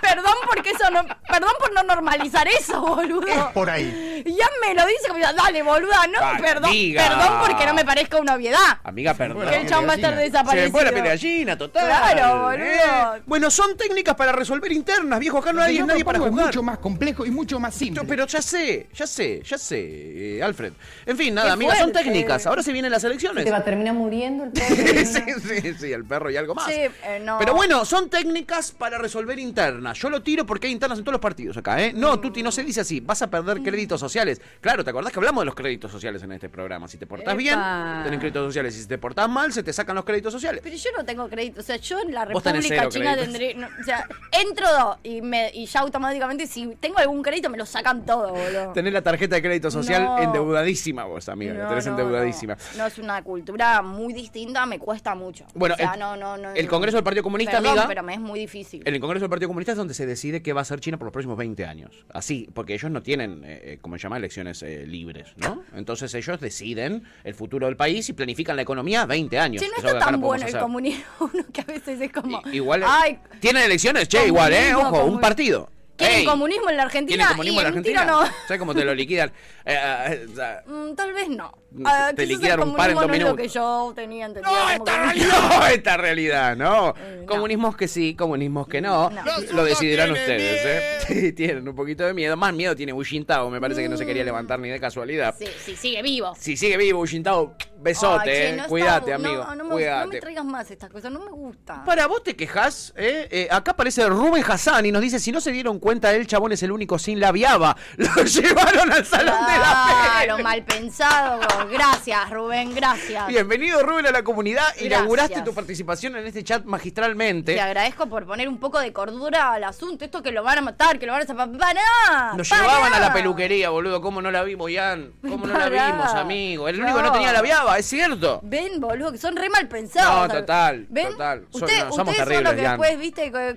perdón 0.00 0.34
porque 0.48 0.70
eso 0.70 0.90
no, 0.90 1.04
perdón 1.28 1.52
por 1.58 1.74
no 1.74 1.82
normalizar 1.82 2.48
eso, 2.48 2.80
boludo. 2.80 3.52
Por 3.52 3.68
ahí. 3.68 4.24
Ya 4.26 4.46
me 4.66 4.72
lo 4.74 4.86
dice 4.86 5.08
como, 5.08 5.20
dale, 5.20 5.62
boluda, 5.62 6.06
no, 6.06 6.40
perdón, 6.40 6.64
amiga. 6.70 7.06
perdón 7.06 7.38
porque 7.46 7.66
no 7.66 7.74
me 7.74 7.84
parezca 7.84 8.16
una 8.16 8.34
obviedad. 8.34 8.78
Amiga, 8.82 9.12
perdón. 9.12 9.46
Que 9.46 9.56
el 9.56 9.68
chabón 9.68 9.88
va 9.88 9.92
a 9.92 9.96
estar 9.96 10.10
Se 10.12 10.16
me 10.16 10.22
desaparecido. 10.22 10.70
fue 10.72 10.84
la 10.90 11.00
gallina, 11.02 11.58
total. 11.58 11.86
Claro, 11.86 12.42
boludo. 12.44 13.25
Bueno, 13.26 13.50
son 13.50 13.76
técnicas 13.76 14.14
para 14.14 14.30
resolver 14.30 14.70
internas, 14.70 15.18
viejo. 15.18 15.38
Acá 15.38 15.52
no 15.52 15.60
hay 15.60 15.80
nadie 15.80 16.04
para 16.04 16.20
propongo 16.20 16.40
es 16.42 16.46
mucho 16.46 16.62
más 16.62 16.78
complejo 16.78 17.26
y 17.26 17.30
mucho 17.32 17.58
más 17.58 17.74
simple. 17.74 18.04
Pero 18.06 18.24
ya 18.24 18.40
sé, 18.40 18.88
ya 18.94 19.04
sé, 19.04 19.42
ya 19.42 19.58
sé, 19.58 20.36
eh, 20.36 20.42
Alfred. 20.42 20.72
En 21.04 21.16
fin, 21.16 21.34
nada, 21.34 21.48
Qué 21.48 21.52
amigas, 21.54 21.78
son 21.78 21.90
técnicas. 21.90 22.46
Ahora 22.46 22.62
se 22.62 22.72
vienen 22.72 22.92
las 22.92 23.02
elecciones. 23.02 23.44
Te 23.44 23.50
va 23.50 23.58
a 23.58 23.64
terminar 23.64 23.94
muriendo 23.94 24.44
el 24.44 24.52
sí, 24.56 25.22
sí, 25.42 25.74
sí, 25.76 25.92
el 25.92 26.04
perro 26.04 26.30
y 26.30 26.36
algo 26.36 26.54
más. 26.54 26.66
Sí, 26.66 26.74
eh, 26.74 27.20
no. 27.20 27.38
Pero 27.40 27.54
bueno, 27.54 27.84
son 27.84 28.08
técnicas 28.08 28.70
para 28.70 28.96
resolver 28.96 29.36
internas. 29.40 29.98
Yo 29.98 30.08
lo 30.08 30.22
tiro 30.22 30.46
porque 30.46 30.68
hay 30.68 30.72
internas 30.72 30.98
en 30.98 31.04
todos 31.04 31.14
los 31.14 31.20
partidos 31.20 31.56
acá, 31.56 31.82
¿eh? 31.82 31.92
No, 31.92 32.20
Tuti, 32.20 32.44
no 32.44 32.52
se 32.52 32.62
dice 32.62 32.82
así. 32.82 33.00
Vas 33.00 33.22
a 33.22 33.28
perder 33.28 33.60
créditos 33.60 33.98
sociales. 33.98 34.40
Claro, 34.60 34.84
¿te 34.84 34.90
acordás 34.90 35.12
que 35.12 35.18
hablamos 35.18 35.42
de 35.42 35.46
los 35.46 35.56
créditos 35.56 35.90
sociales 35.90 36.22
en 36.22 36.30
este 36.30 36.48
programa? 36.48 36.86
Si 36.86 36.96
te 36.96 37.08
portás 37.08 37.34
Epa. 37.34 37.34
bien, 37.34 37.58
tenés 38.04 38.20
créditos 38.20 38.46
sociales. 38.46 38.76
Y 38.76 38.82
si 38.82 38.86
te 38.86 38.98
portás 38.98 39.28
mal, 39.28 39.52
se 39.52 39.64
te 39.64 39.72
sacan 39.72 39.96
los 39.96 40.04
créditos 40.04 40.32
sociales. 40.32 40.60
Pero 40.62 40.76
yo 40.76 40.90
no 40.96 41.04
tengo 41.04 41.28
crédito. 41.28 41.60
O 41.60 41.64
sea, 41.64 41.76
yo 41.76 41.98
en 41.98 42.14
la 42.14 42.24
República 42.24 42.88
China 42.88 43.15
tendré. 43.24 43.54
no, 43.54 43.66
o 43.80 43.84
sea, 43.84 44.06
entro 44.32 44.98
y, 45.02 45.20
me, 45.22 45.50
y 45.54 45.66
ya 45.66 45.80
automáticamente, 45.80 46.46
si 46.46 46.66
tengo 46.80 46.98
algún 46.98 47.22
crédito, 47.22 47.50
me 47.50 47.58
lo 47.58 47.66
sacan 47.66 48.04
todo, 48.04 48.30
boludo. 48.32 48.72
Tenés 48.72 48.92
la 48.92 49.02
tarjeta 49.02 49.36
de 49.36 49.42
crédito 49.42 49.70
social 49.70 50.04
No. 50.04 50.18
endeudadísima 50.18 51.04
vos, 51.04 51.28
amiga. 51.28 51.54
la 51.54 51.62
No, 51.64 51.68
tenés 51.70 51.86
no, 51.86 51.92
endeudadísima. 51.92 52.54
No, 52.72 52.78
No, 52.78 52.86
es 52.86 52.98
una 52.98 53.22
cultura 53.22 53.82
muy 53.82 54.12
distinta, 54.12 54.66
me 54.66 54.78
cuesta 54.78 55.14
mucho. 55.14 55.46
Bueno, 55.54 55.74
o 55.74 55.78
sea, 55.78 55.94
el- 55.94 56.00
no, 56.00 56.16
no, 56.16 56.36
no, 56.36 56.50
el 56.54 56.64
no. 56.64 56.70
Congreso 56.70 56.96
del 56.96 57.04
Partido 57.04 57.22
Comunista, 57.22 57.52
Perdón, 57.58 57.70
amiga. 57.72 57.86
pero 57.88 58.02
me 58.02 58.14
es 58.14 58.20
muy 58.20 58.38
difícil. 58.40 58.82
En 58.84 58.94
el 58.94 59.00
Congreso 59.00 59.24
del 59.24 59.30
Partido 59.30 59.48
Comunista 59.48 59.72
es 59.72 59.78
donde 59.78 59.94
se 59.94 60.06
decide 60.06 60.42
qué 60.42 60.52
va 60.52 60.60
a 60.60 60.62
hacer 60.62 60.80
China 60.80 60.98
por 60.98 61.06
los 61.06 61.12
próximos 61.12 61.36
20 61.36 61.64
años. 61.66 62.04
Así, 62.12 62.48
porque 62.54 62.74
ellos 62.74 62.90
no 62.90 63.02
tienen, 63.02 63.42
eh, 63.44 63.60
eh, 63.62 63.78
como 63.80 63.96
se 63.96 64.02
llama, 64.02 64.16
elecciones 64.18 64.62
eh, 64.62 64.86
libres, 64.86 65.28
¿no? 65.36 65.62
Entonces 65.74 66.12
ellos 66.14 66.40
deciden 66.40 67.04
el 67.24 67.34
futuro 67.34 67.66
del 67.66 67.76
país 67.76 68.08
y 68.08 68.12
planifican 68.12 68.56
la 68.56 68.62
economía 68.62 69.02
a 69.02 69.06
20 69.06 69.38
años. 69.38 69.62
Che, 69.62 69.68
no 69.68 69.76
está 69.76 69.98
tan 69.98 70.20
bueno 70.20 70.46
el 70.46 70.58
comunismo, 70.58 71.04
que 71.52 71.60
a 71.60 71.64
veces 71.64 72.00
es 72.00 72.12
como. 72.12 72.40
Igual, 72.52 72.82
Ay, 72.98 73.18
tienen 73.40 73.62
elecciones, 73.64 74.08
che, 74.08 74.26
igual, 74.26 74.52
¿eh? 74.52 74.74
Ojo, 74.74 75.04
un 75.04 75.20
partido. 75.20 75.68
¿Quieren 75.96 76.18
Ey, 76.18 76.24
comunismo 76.26 76.68
en 76.68 76.76
la 76.76 76.88
¿Tienen 76.88 77.22
Argentina? 77.22 77.28
comunismo 77.28 77.56
y 77.56 77.58
en 77.60 77.62
la 77.64 77.68
Argentina? 77.68 78.04
no. 78.04 78.26
¿Sabes 78.46 78.58
cómo 78.58 78.74
te 78.74 78.84
lo 78.84 78.94
liquidan? 78.94 79.30
Eh, 79.64 79.74
eh, 80.08 80.26
sea, 80.34 80.62
Mm, 80.66 80.94
tal 80.94 81.12
vez 81.14 81.28
no. 81.28 81.50
Te 81.76 81.82
Ah, 81.86 82.08
quizás 82.10 82.18
el 82.18 82.28
liquidaron 82.28 82.68
un 82.70 82.76
par 82.76 82.90
en 82.90 82.94
dos 82.96 83.06
no 83.06 83.12
es 83.14 83.20
lo 83.20 83.26
minutos. 83.26 83.42
que 83.46 83.48
yo 83.48 83.92
tenía 83.94 84.26
entendido. 84.26 84.54
como 84.78 84.84
que- 85.12 85.20
no, 85.60 85.66
esta 85.66 85.96
realidad, 85.96 86.56
¿no? 86.56 86.94
Comunismos 87.26 87.76
que 87.76 87.88
sí, 87.88 88.14
comunismos 88.14 88.66
que 88.68 88.80
no. 88.80 89.10
Lo 89.52 89.64
decidirán 89.64 90.10
ustedes, 90.12 90.64
¿eh? 90.64 90.82
Sí, 91.06 91.32
tienen 91.32 91.68
un 91.68 91.74
poquito 91.76 92.04
de 92.04 92.12
miedo. 92.14 92.36
Más 92.36 92.52
miedo 92.52 92.74
tiene 92.74 92.92
Wu 92.92 93.04
Jintao, 93.04 93.48
me 93.48 93.60
parece 93.60 93.80
que 93.82 93.88
no 93.88 93.96
se 93.96 94.04
quería 94.04 94.24
levantar 94.24 94.58
ni 94.58 94.68
de 94.68 94.80
casualidad. 94.80 95.34
Sí, 95.38 95.46
sí, 95.64 95.76
sigue 95.76 96.02
vivo. 96.02 96.34
Si 96.36 96.56
sigue 96.56 96.76
vivo 96.76 96.98
Wu 97.00 97.06
Jintao, 97.06 97.54
besote, 97.78 98.22
Ay, 98.22 98.26
che, 98.28 98.48
eh. 98.48 98.56
no 98.56 98.66
Cuídate, 98.66 99.10
no, 99.10 99.16
amigo. 99.16 99.44
No, 99.44 99.50
me, 99.56 99.62
no 99.64 99.70
Cuídate. 99.70 100.06
me 100.08 100.20
traigas 100.20 100.44
más 100.44 100.68
estas 100.70 100.90
cosas, 100.90 101.12
no 101.12 101.20
me 101.20 101.30
gusta. 101.30 101.84
Para 101.84 102.06
vos 102.08 102.22
te 102.24 102.34
quejas, 102.34 102.92
¿eh? 102.96 103.28
Eh, 103.30 103.48
acá 103.50 103.70
aparece 103.72 104.04
Rubén 104.08 104.42
Hassan 104.46 104.84
y 104.86 104.90
nos 104.92 105.00
dice, 105.02 105.20
si 105.20 105.30
no 105.30 105.40
se 105.40 105.52
dieron 105.52 105.78
cuenta, 105.78 106.12
el 106.12 106.26
chabón 106.26 106.50
es 106.52 106.62
el 106.64 106.72
único 106.72 106.98
sin 106.98 107.20
la 107.20 107.30
viaba. 107.30 107.76
Lo 107.96 108.24
llevaron 108.24 108.90
al 108.92 109.04
salón 109.04 109.46
de 109.46 109.58
la 109.58 110.22
Claro, 110.24 110.42
mal 110.42 110.64
pensado. 110.64 111.40
Gracias, 111.70 112.30
Rubén, 112.30 112.74
gracias. 112.74 113.26
Bienvenido 113.26 113.82
Rubén 113.82 114.06
a 114.06 114.10
la 114.10 114.22
comunidad. 114.22 114.62
Gracias. 114.66 114.86
Inauguraste 114.86 115.42
tu 115.42 115.52
participación 115.54 116.16
en 116.16 116.26
este 116.26 116.44
chat 116.44 116.64
magistralmente. 116.64 117.54
Te 117.54 117.60
agradezco 117.60 118.06
por 118.08 118.26
poner 118.26 118.48
un 118.48 118.58
poco 118.58 118.78
de 118.80 118.92
cordura 118.92 119.52
al 119.52 119.64
asunto. 119.64 120.04
Esto 120.04 120.22
que 120.22 120.30
lo 120.32 120.42
van 120.42 120.58
a 120.58 120.62
matar, 120.62 120.98
que 120.98 121.06
lo 121.06 121.12
van 121.12 121.22
a 121.22 121.26
zapar. 121.26 121.50
¡Para! 121.52 122.32
Nos 122.36 122.48
¡Para! 122.48 122.62
llevaban 122.62 122.94
a 122.94 123.00
la 123.00 123.12
peluquería, 123.12 123.70
boludo. 123.70 124.00
¿Cómo 124.00 124.22
no 124.22 124.30
la 124.30 124.42
vimos, 124.42 124.70
Ian? 124.70 125.12
¿Cómo 125.22 125.46
no 125.46 125.58
la 125.58 125.68
vimos, 125.68 126.12
amigo? 126.14 126.68
El 126.68 126.80
único 126.80 126.96
que 126.96 127.02
no 127.02 127.08
No. 127.08 127.12
tenía 127.12 127.32
la 127.32 127.42
viaba, 127.42 127.78
es 127.78 127.86
cierto. 127.86 128.40
Ven, 128.42 128.80
boludo, 128.80 129.12
que 129.12 129.18
son 129.18 129.36
re 129.36 129.48
mal 129.50 129.66
pensados. 129.68 130.28
No, 130.28 130.34
total, 130.40 130.86
¿Ven? 130.88 131.08
total. 131.10 131.46
Son- 131.50 131.62
Usted- 131.64 131.84
no, 131.84 131.92
somos 131.92 132.18
ustedes 132.18 132.34
son 132.36 132.44
los 132.44 132.52
que 132.54 132.62
Ian. 132.62 132.78
después, 132.80 132.98
viste, 132.98 133.32
que- 133.32 133.56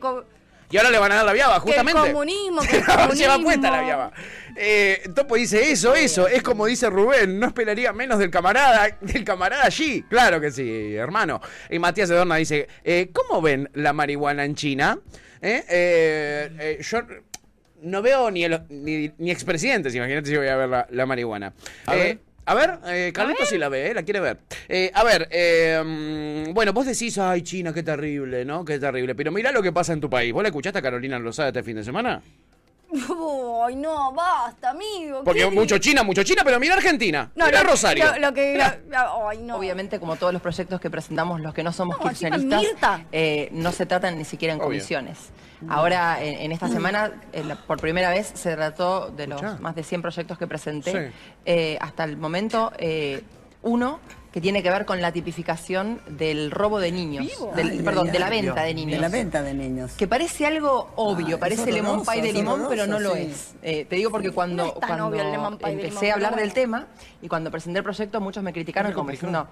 Y 0.72 0.78
ahora 0.78 0.92
le 0.92 1.00
van 1.00 1.12
a 1.12 1.16
dar 1.16 1.26
la 1.26 1.34
viaba, 1.34 1.54
que 1.64 1.72
el 1.72 1.78
justamente. 1.78 2.12
comunismo, 2.12 2.62
que 2.62 2.78
el 2.78 2.84
Lleva 2.86 3.02
comunismo. 3.04 3.44
puesta 3.44 3.72
la 3.72 3.82
viaba. 3.82 4.12
Eh, 4.56 5.10
Topo 5.16 5.36
dice 5.36 5.72
eso, 5.72 5.96
eso. 5.96 6.28
Es 6.28 6.44
como 6.44 6.66
dice 6.68 6.90
Rubén, 6.90 7.40
no 7.40 7.48
esperaría 7.48 7.92
menos 7.94 8.20
del 8.20 8.30
camarada, 8.30 8.98
del 9.02 9.24
camarada 9.24 9.66
allí. 9.66 10.04
Claro 10.10 10.40
que 10.40 10.52
sí, 10.52 10.96
hermano. 10.96 11.42
Y 11.70 11.80
Matías 11.80 12.10
Edorna 12.12 12.36
dice, 12.36 12.68
eh, 12.84 13.10
¿cómo 13.14 13.42
ven 13.42 13.70
la 13.74 13.94
marihuana 13.94 14.46
en 14.46 14.54
China? 14.56 15.00
Eh, 15.42 15.64
eh, 15.70 16.50
eh, 16.60 16.78
yo 16.82 17.00
no 17.82 18.02
veo 18.02 18.30
ni, 18.30 18.44
el, 18.44 18.62
ni, 18.70 19.12
ni 19.18 19.32
expresidentes, 19.32 19.96
imagínate 19.96 20.30
si 20.30 20.36
voy 20.38 20.48
a 20.50 20.56
ver 20.58 20.70
la, 20.70 20.88
la 20.92 21.06
marihuana. 21.06 21.54
A 21.86 21.96
Eh, 21.96 22.00
ver. 22.00 22.20
A 22.50 22.56
ver, 22.56 22.80
eh, 22.88 23.12
Carlitos 23.14 23.48
sí 23.48 23.60
la 23.60 23.70
ve, 23.70 23.92
eh, 23.92 23.94
la 23.94 24.02
quiere 24.02 24.20
ver. 24.20 24.40
Eh, 24.68 24.90
a 24.96 25.04
ver, 25.04 25.28
eh, 25.30 26.50
bueno, 26.52 26.74
vos 26.74 26.88
decís, 26.88 27.16
ay, 27.20 27.44
China, 27.44 27.72
qué 27.72 27.84
terrible, 27.84 28.44
¿no? 28.44 28.66
Qué 28.66 28.80
terrible. 28.80 29.14
Pero 29.14 29.32
mirá 29.32 29.52
lo 29.52 29.62
que 29.62 29.72
pasa 29.72 29.94
en 29.94 30.02
tu 30.02 30.10
país. 30.10 30.34
¿Vos 30.34 30.42
la 30.42 30.50
escuchaste 30.50 30.80
a 30.80 30.82
Carolina 30.82 31.20
Rosada 31.20 31.50
este 31.50 31.62
fin 31.62 31.76
de 31.76 31.84
semana? 31.84 32.24
Ay, 33.66 33.76
no, 33.76 34.12
basta, 34.14 34.72
amigo. 34.72 35.24
Porque 35.24 35.42
¿qué? 35.42 35.52
mucho 35.52 35.78
China, 35.78 36.04
mucho 36.04 36.24
China, 36.24 36.42
pero 36.44 36.60
mira 36.60 36.74
Argentina. 36.76 37.30
No, 37.36 37.46
mira 37.46 37.64
lo- 37.64 37.70
Rosario. 37.72 38.06
Lo, 38.14 38.20
lo 38.20 38.34
que. 38.34 38.58
lo- 38.90 39.28
ay, 39.28 39.38
no. 39.40 39.58
Obviamente, 39.58 40.00
como 40.00 40.16
todos 40.16 40.34
los 40.34 40.42
proyectos 40.42 40.80
que 40.82 40.90
presentamos 40.90 41.40
los 41.42 41.54
que 41.54 41.64
no 41.64 41.72
somos 41.72 41.98
No, 42.00 42.04
kirchneristas, 42.10 43.02
eh, 43.12 43.50
no 43.52 43.72
se 43.72 43.86
tratan 43.86 44.18
ni 44.18 44.26
siquiera 44.26 44.54
en 44.54 44.60
Obvio. 44.60 44.68
comisiones. 44.70 45.18
Ahora, 45.68 46.24
en, 46.24 46.36
en 46.40 46.52
esta 46.54 46.70
semana, 46.70 47.12
eh, 47.34 47.44
la- 47.44 47.56
por 47.56 47.80
primera 47.82 48.10
vez, 48.12 48.32
se 48.34 48.56
trató 48.56 49.10
de 49.10 49.28
los 49.28 49.42
Escuchá. 49.42 49.62
más 49.62 49.76
de 49.76 49.84
100 49.84 50.02
proyectos 50.02 50.38
que 50.38 50.48
presenté. 50.48 50.92
Sí. 51.10 51.16
eh, 51.46 51.78
hasta 51.82 52.06
el 52.06 52.16
momento, 52.18 52.72
eh, 52.78 53.22
uno 53.62 54.00
que 54.32 54.42
tiene 54.42 54.62
que 54.62 54.70
ver 54.70 54.86
con 54.86 55.02
la 55.02 55.12
tipificación 55.12 56.02
del 56.08 56.52
robo 56.52 56.80
de 56.80 56.92
niños. 56.92 57.26
Del- 57.56 57.70
Ay, 57.72 57.80
perdón, 57.82 58.08
ay, 58.08 58.14
de 58.14 58.20
la 58.20 58.30
venta 58.30 58.64
de 58.64 58.74
niños. 58.76 58.92
De 58.92 59.00
la 59.00 59.10
venta 59.10 59.42
de 59.42 59.54
niños. 59.54 59.92
Que 59.98 60.08
parece 60.08 60.46
algo 60.46 60.92
obvio, 60.96 61.38
Ah, 61.38 61.40
parece 61.40 61.72
lemon 61.72 62.04
pie 62.06 62.22
de 62.22 62.34
lemon, 62.34 62.66
pero 62.70 62.86
no 62.86 63.00
lo 63.00 63.16
es. 63.16 63.56
Eh, 63.64 63.86
te 63.90 63.96
digo 63.96 64.12
porque 64.12 64.32
cuando, 64.32 64.66
No 64.66 64.74
cuando 64.74 65.08
obvio 65.08 65.58
empecé 65.68 66.12
a 66.12 66.14
hablar 66.14 66.36
del 66.36 66.54
tema 66.54 66.88
y 67.22 67.28
cuando 67.28 67.50
presenté 67.50 67.80
el 67.80 67.84
proyecto, 67.84 68.22
muchos 68.22 68.44
me 68.44 68.54
criticaron 68.54 68.94
como 68.94 69.10
diciendo, 69.12 69.48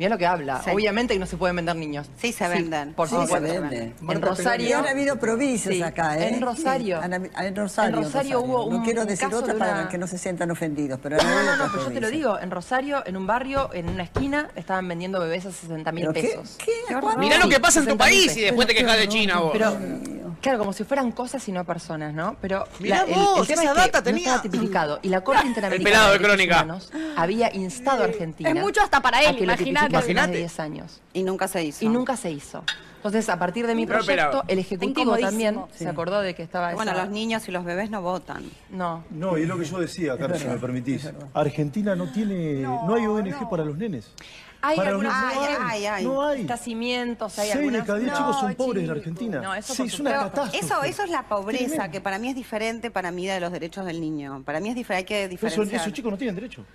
mira 0.00 0.08
lo 0.10 0.18
que 0.18 0.26
habla. 0.26 0.62
Sí. 0.64 0.70
Obviamente 0.72 1.14
que 1.14 1.20
no 1.20 1.26
se 1.26 1.36
pueden 1.36 1.54
vender 1.56 1.76
niños. 1.76 2.08
Sí, 2.20 2.32
se 2.32 2.48
venden. 2.48 2.94
por 2.94 3.06
Sí, 3.08 3.14
supuesto. 3.14 3.36
se 3.46 3.60
venden. 3.60 3.94
En 4.00 4.10
Y 4.10 4.14
Rosario. 4.14 4.78
han 4.78 4.88
habido 4.88 5.16
provincias 5.18 5.74
Sí, 5.74 5.82
acá, 5.82 6.18
¿eh? 6.18 6.34
En 6.34 6.40
Rosario. 6.40 7.00
En 7.04 7.54
Rosario. 7.54 7.98
En 7.98 8.02
Rosario 8.04 8.40
hubo 8.40 8.64
un- 8.64 8.78
No 8.78 8.82
quiero 8.82 9.04
decir 9.04 9.28
caso 9.28 9.38
otra 9.40 9.52
de 9.52 9.58
para 9.58 9.72
una- 9.74 9.88
que 9.88 9.98
no 9.98 10.06
se 10.06 10.16
sientan 10.18 10.50
ofendidos, 10.50 10.98
pero 11.02 11.18
No, 11.18 11.22
no, 11.44 11.56
no, 11.56 11.64
pero 11.70 11.84
yo 11.86 11.92
te 11.92 12.00
lo 12.00 12.10
digo, 12.10 12.38
en 12.40 12.50
Rosario, 12.50 13.02
en 13.06 13.16
un 13.16 13.26
barrio, 13.26 13.70
en 13.74 13.88
una 13.90 14.02
esquina, 14.04 14.48
estaban 14.56 14.88
vendiendo 14.88 15.20
bebés 15.20 15.44
a 15.46 15.52
60 15.52 15.92
mil 15.92 16.06
¿Pero 16.06 16.14
qué? 16.14 16.22
pesos. 16.22 16.56
¿Qué? 16.64 16.94
horror. 16.94 17.18
Mirá 17.18 17.36
lo 17.38 17.48
que 17.48 17.60
pasa 17.60 17.80
en 17.80 17.86
tu 17.86 17.92
60.000 17.92 17.98
país 17.98 18.36
y 18.36 18.40
después 18.40 18.66
te 18.66 18.74
quejas 18.74 18.96
de 18.96 19.08
China 19.08 19.38
vos. 19.40 19.50
Pero, 19.52 19.76
claro, 20.40 20.58
como 20.58 20.72
si 20.72 20.84
fueran 20.84 21.12
cosas 21.12 21.46
y 21.48 21.52
no 21.52 21.64
personas, 21.64 22.14
¿no? 22.14 22.36
Pero 22.40 22.66
Mirá 22.78 23.02
el, 23.06 23.14
vos, 23.14 23.40
el 23.40 23.46
tema 23.48 23.62
esa 23.62 23.70
es 23.72 23.76
que 23.76 23.80
data 23.86 23.98
no 23.98 24.04
tenía. 24.04 24.20
estaba 24.24 24.42
tipificado. 24.42 24.98
Y 25.02 25.08
la 25.08 25.20
Corte 25.20 25.46
Interamericana 25.46 25.90
pelado 25.90 26.12
de 26.14 26.18
Crónica. 26.18 26.54
Humanos 26.62 26.90
había 27.16 27.54
instado 27.54 28.02
a 28.02 28.06
Argentina 28.06 28.48
Es 28.50 28.56
mucho 28.56 28.80
hasta 28.82 29.00
para 29.00 29.20
él, 29.22 29.36
que 29.90 29.96
lo 29.96 30.00
tipifique 30.02 30.10
imagínate. 30.12 30.14
hace 30.14 30.14
más 30.14 30.30
de 30.30 30.38
Imagínate. 30.38 30.38
10 30.38 30.60
años. 30.60 31.02
Y 31.12 31.22
nunca 31.22 31.48
se 31.48 31.64
hizo. 31.64 31.84
Y 31.84 31.88
nunca 31.88 32.16
se 32.16 32.30
hizo. 32.30 32.64
Entonces, 32.96 33.28
a 33.30 33.38
partir 33.38 33.66
de 33.66 33.74
mi 33.74 33.86
Pero, 33.86 33.98
proyecto, 34.04 34.30
pero- 34.30 34.44
el 34.48 34.58
Ejecutivo 34.58 35.16
también 35.18 35.54
Sí. 35.72 35.84
se 35.84 35.88
acordó 35.88 36.20
de 36.20 36.34
que 36.34 36.42
estaba 36.42 36.74
Bueno, 36.74 36.92
esa- 36.92 37.04
los 37.04 37.10
niños 37.12 37.48
y 37.48 37.52
los 37.52 37.64
bebés 37.64 37.90
no 37.90 38.02
votan. 38.02 38.44
No. 38.70 39.04
No, 39.10 39.38
y 39.38 39.42
es 39.42 39.48
lo 39.48 39.58
que 39.58 39.64
yo 39.64 39.78
decía, 39.78 40.16
Carlos, 40.18 40.38
si 40.38 40.46
me 40.46 40.58
permitís. 40.58 41.08
Argentina 41.32 41.96
no 41.96 42.12
tiene, 42.12 42.60
no, 42.60 42.94
hay 42.94 43.06
ONG 43.06 43.48
para 43.48 43.64
los 43.64 43.76
nenes. 43.78 44.12
Hay 44.62 44.76
Para 44.76 44.90
algunos 44.90 45.10
no 45.10 45.18
Ay, 45.18 45.36
hay, 45.38 45.56
ay, 45.58 45.86
ay. 45.86 46.04
no 46.04 46.20
hay. 46.22 46.40
Estacimientos, 46.42 47.38
hay 47.38 47.46
Seis 47.48 47.54
de 47.54 47.60
algunas... 47.64 47.86
cada 47.86 47.98
diez 47.98 48.12
No, 48.12 48.18
chicos 48.18 48.40
son 48.40 48.54
pobres 48.56 48.82
en 48.82 48.88
la. 48.88 48.92
Argentina. 48.92 49.40
No, 49.40 49.54
eso 49.54 49.74
sí, 49.74 49.82
es 49.84 49.98
una 50.00 50.10
catástrofe. 50.12 50.58
Eso, 50.58 50.82
eso 50.82 51.02
es 51.04 51.10
la 51.10 51.22
pobreza, 51.22 51.64
Tremendo. 51.66 51.92
que 51.92 52.00
para 52.02 52.18
mí 52.18 52.28
es 52.28 52.34
diferente 52.34 52.90
para 52.90 53.10
mí 53.10 53.26
de 53.26 53.40
los 53.40 53.50
derechos 53.52 53.86
del 53.86 54.02
niño. 54.02 54.42
Para 54.44 54.60
mí 54.60 54.68
es 54.68 54.74
diferente, 54.74 55.14
hay 55.14 55.22
que 55.22 55.28
diferenciar. 55.28 55.80
esos 55.80 55.94
chicos 55.94 56.10
no 56.12 56.18
tienen 56.18 56.34
derecho. 56.34 56.66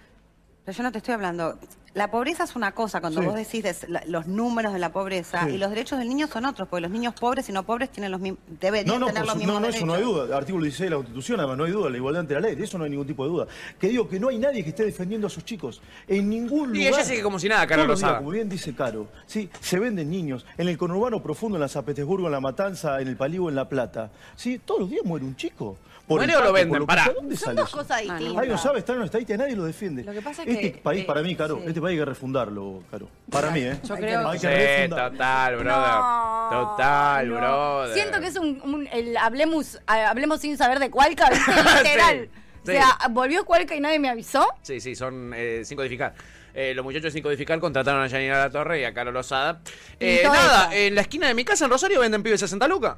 Pero 0.65 0.77
yo 0.77 0.83
no 0.83 0.91
te 0.91 0.97
estoy 0.97 1.13
hablando. 1.13 1.57
La 1.93 2.11
pobreza 2.11 2.43
es 2.43 2.57
una 2.57 2.73
cosa, 2.73 2.99
cuando 2.99 3.21
Sí. 3.21 3.25
vos 3.27 3.35
decís 3.35 3.63
la- 3.87 4.03
los 4.07 4.27
números 4.27 4.73
de 4.73 4.79
la 4.79 4.91
pobreza, 4.91 5.45
Sí. 5.45 5.51
y 5.51 5.57
los 5.57 5.69
derechos 5.69 5.97
del 5.97 6.09
niño 6.09 6.27
son 6.27 6.43
otros, 6.43 6.67
porque 6.67 6.81
los 6.81 6.91
niños 6.91 7.13
pobres 7.13 7.47
y 7.47 7.53
no 7.53 7.63
pobres 7.63 7.89
tienen 7.89 8.11
los 8.11 8.19
mismos, 8.19 8.39
deberían 8.59 8.87
No, 8.87 8.99
no, 8.99 9.05
tener 9.07 9.25
los 9.25 9.35
mismos 9.37 9.53
no, 9.53 9.59
no, 9.61 9.67
eso 9.67 9.85
no 9.85 9.93
hay 9.93 10.01
derechos. 10.01 10.27
duda. 10.27 10.37
Artículo 10.37 10.63
16 10.65 10.87
de 10.87 10.89
la 10.89 10.95
Constitución, 10.97 11.39
además, 11.39 11.57
no 11.57 11.63
hay 11.63 11.71
duda. 11.71 11.89
La 11.89 11.95
igualdad 11.97 12.19
ante 12.21 12.33
la 12.33 12.39
ley, 12.41 12.55
de 12.55 12.63
eso 12.65 12.77
no 12.77 12.83
hay 12.83 12.89
ningún 12.89 13.07
tipo 13.07 13.23
de 13.23 13.29
duda. 13.29 13.47
Que 13.79 13.87
digo 13.87 14.09
que 14.09 14.19
no 14.19 14.27
hay 14.27 14.37
nadie 14.39 14.61
que 14.63 14.71
esté 14.71 14.83
defendiendo 14.83 15.27
a 15.27 15.29
sus 15.29 15.45
chicos. 15.45 15.81
En 16.07 16.27
ningún 16.29 16.75
Y 16.75 16.79
lugar. 16.85 16.99
ella 16.99 17.03
sigue 17.05 17.21
como 17.23 17.39
si 17.39 17.47
nada, 17.47 17.65
Caro 17.65 17.85
Rosada. 17.87 18.17
Como 18.17 18.31
bien 18.31 18.49
dice 18.49 18.75
Caro, 18.75 19.07
sí, 19.25 19.49
se 19.61 19.79
venden 19.79 20.09
niños. 20.09 20.45
En 20.57 20.67
el 20.67 20.77
conurbano 20.77 21.23
profundo, 21.23 21.55
en 21.55 21.61
la 21.61 21.69
San 21.69 21.85
Petersburgo, 21.85 22.25
en 22.25 22.33
la 22.33 22.41
Matanza, 22.41 22.99
en 22.99 23.07
el 23.07 23.15
Palío, 23.15 23.47
en 23.47 23.55
La 23.55 23.69
Plata. 23.69 24.11
Sí, 24.35 24.59
todos 24.65 24.81
los 24.81 24.89
días 24.89 25.05
muere 25.05 25.23
un 25.23 25.37
chico. 25.37 25.77
Por 26.07 26.19
¿Muere 26.19 26.33
el 26.33 26.39
o 26.39 26.43
lo 26.43 26.53
venden? 26.53 26.69
por 26.69 26.79
lo 26.81 26.85
que 26.85 26.87
Pará. 26.87 27.11
¿Dónde 27.15 27.35
Son 27.35 27.45
sale 27.47 27.61
dos 27.61 27.69
eso? 27.69 27.77
cosas 27.79 28.05
no. 28.05 28.13
distintas. 28.13 28.37
Alguien 28.39 28.57
sabe, 28.59 28.79
está 28.79 28.91
en 28.91 28.97
una 28.97 29.05
estadística, 29.05 29.37
nadie 29.37 29.55
lo 29.55 29.63
defiende. 29.65 30.03
Lo 30.03 30.11
que 30.13 30.21
pasa 30.21 30.43
es 30.43 30.49
este 30.49 30.71
que, 30.73 30.77
país, 30.79 31.01
eh, 31.01 31.05
para 31.05 31.21
mí, 31.23 31.35
Caro, 31.35 31.55
sí. 31.57 31.63
este 31.67 31.81
país 31.81 31.91
hay 31.93 31.97
que 31.99 32.05
refundarlo, 32.05 32.83
Caro. 32.91 33.09
Para 33.31 33.49
mí, 33.49 33.59
¿eh? 33.61 33.79
Yo 33.83 33.95
creo 33.95 34.27
Hay 34.29 34.37
Sí, 34.39 34.47
que 34.47 34.53
refundarlo. 34.55 35.11
total, 35.11 35.55
brother. 35.57 35.71
No, 35.71 36.49
total, 36.51 37.27
no. 37.29 37.35
brother. 37.37 37.93
Siento 37.95 38.19
que 38.21 38.27
es 38.27 38.35
un, 38.37 38.61
un- 38.61 38.87
el 38.91 39.17
hablemos, 39.17 39.79
ah, 39.87 40.09
hablemos 40.09 40.41
sin 40.41 40.57
saber 40.57 40.79
de 40.79 40.91
Cualca, 40.91 41.29
¿viste? 41.29 41.51
Literal. 41.83 42.29
Sí, 42.63 42.71
O 42.71 42.73
sea, 42.73 42.97
volvió 43.11 43.45
Cualca 43.45 43.75
y 43.75 43.79
nadie 43.79 43.99
me 43.99 44.09
avisó. 44.09 44.45
Sí, 44.61 44.79
sí, 44.79 44.95
son 44.95 45.33
eh, 45.35 45.61
sin 45.65 45.75
codificar. 45.77 46.13
Eh, 46.53 46.73
los 46.73 46.85
muchachos 46.85 47.11
sin 47.13 47.21
codificar 47.21 47.59
contrataron 47.59 48.01
a 48.03 48.09
Janina 48.09 48.37
La 48.39 48.49
Torre 48.49 48.79
y 48.81 48.83
a 48.85 48.93
Carol 48.93 49.13
Lozada. 49.13 49.59
Eh, 49.99 50.21
nada, 50.23 50.65
eso. 50.65 50.71
en 50.73 50.95
la 50.95 51.01
esquina 51.01 51.27
de 51.27 51.33
mi 51.33 51.43
casa 51.43 51.65
en 51.65 51.71
Rosario 51.71 51.99
venden 51.99 52.23
pibes 52.23 52.39
60 52.39 52.67
lucas. 52.67 52.95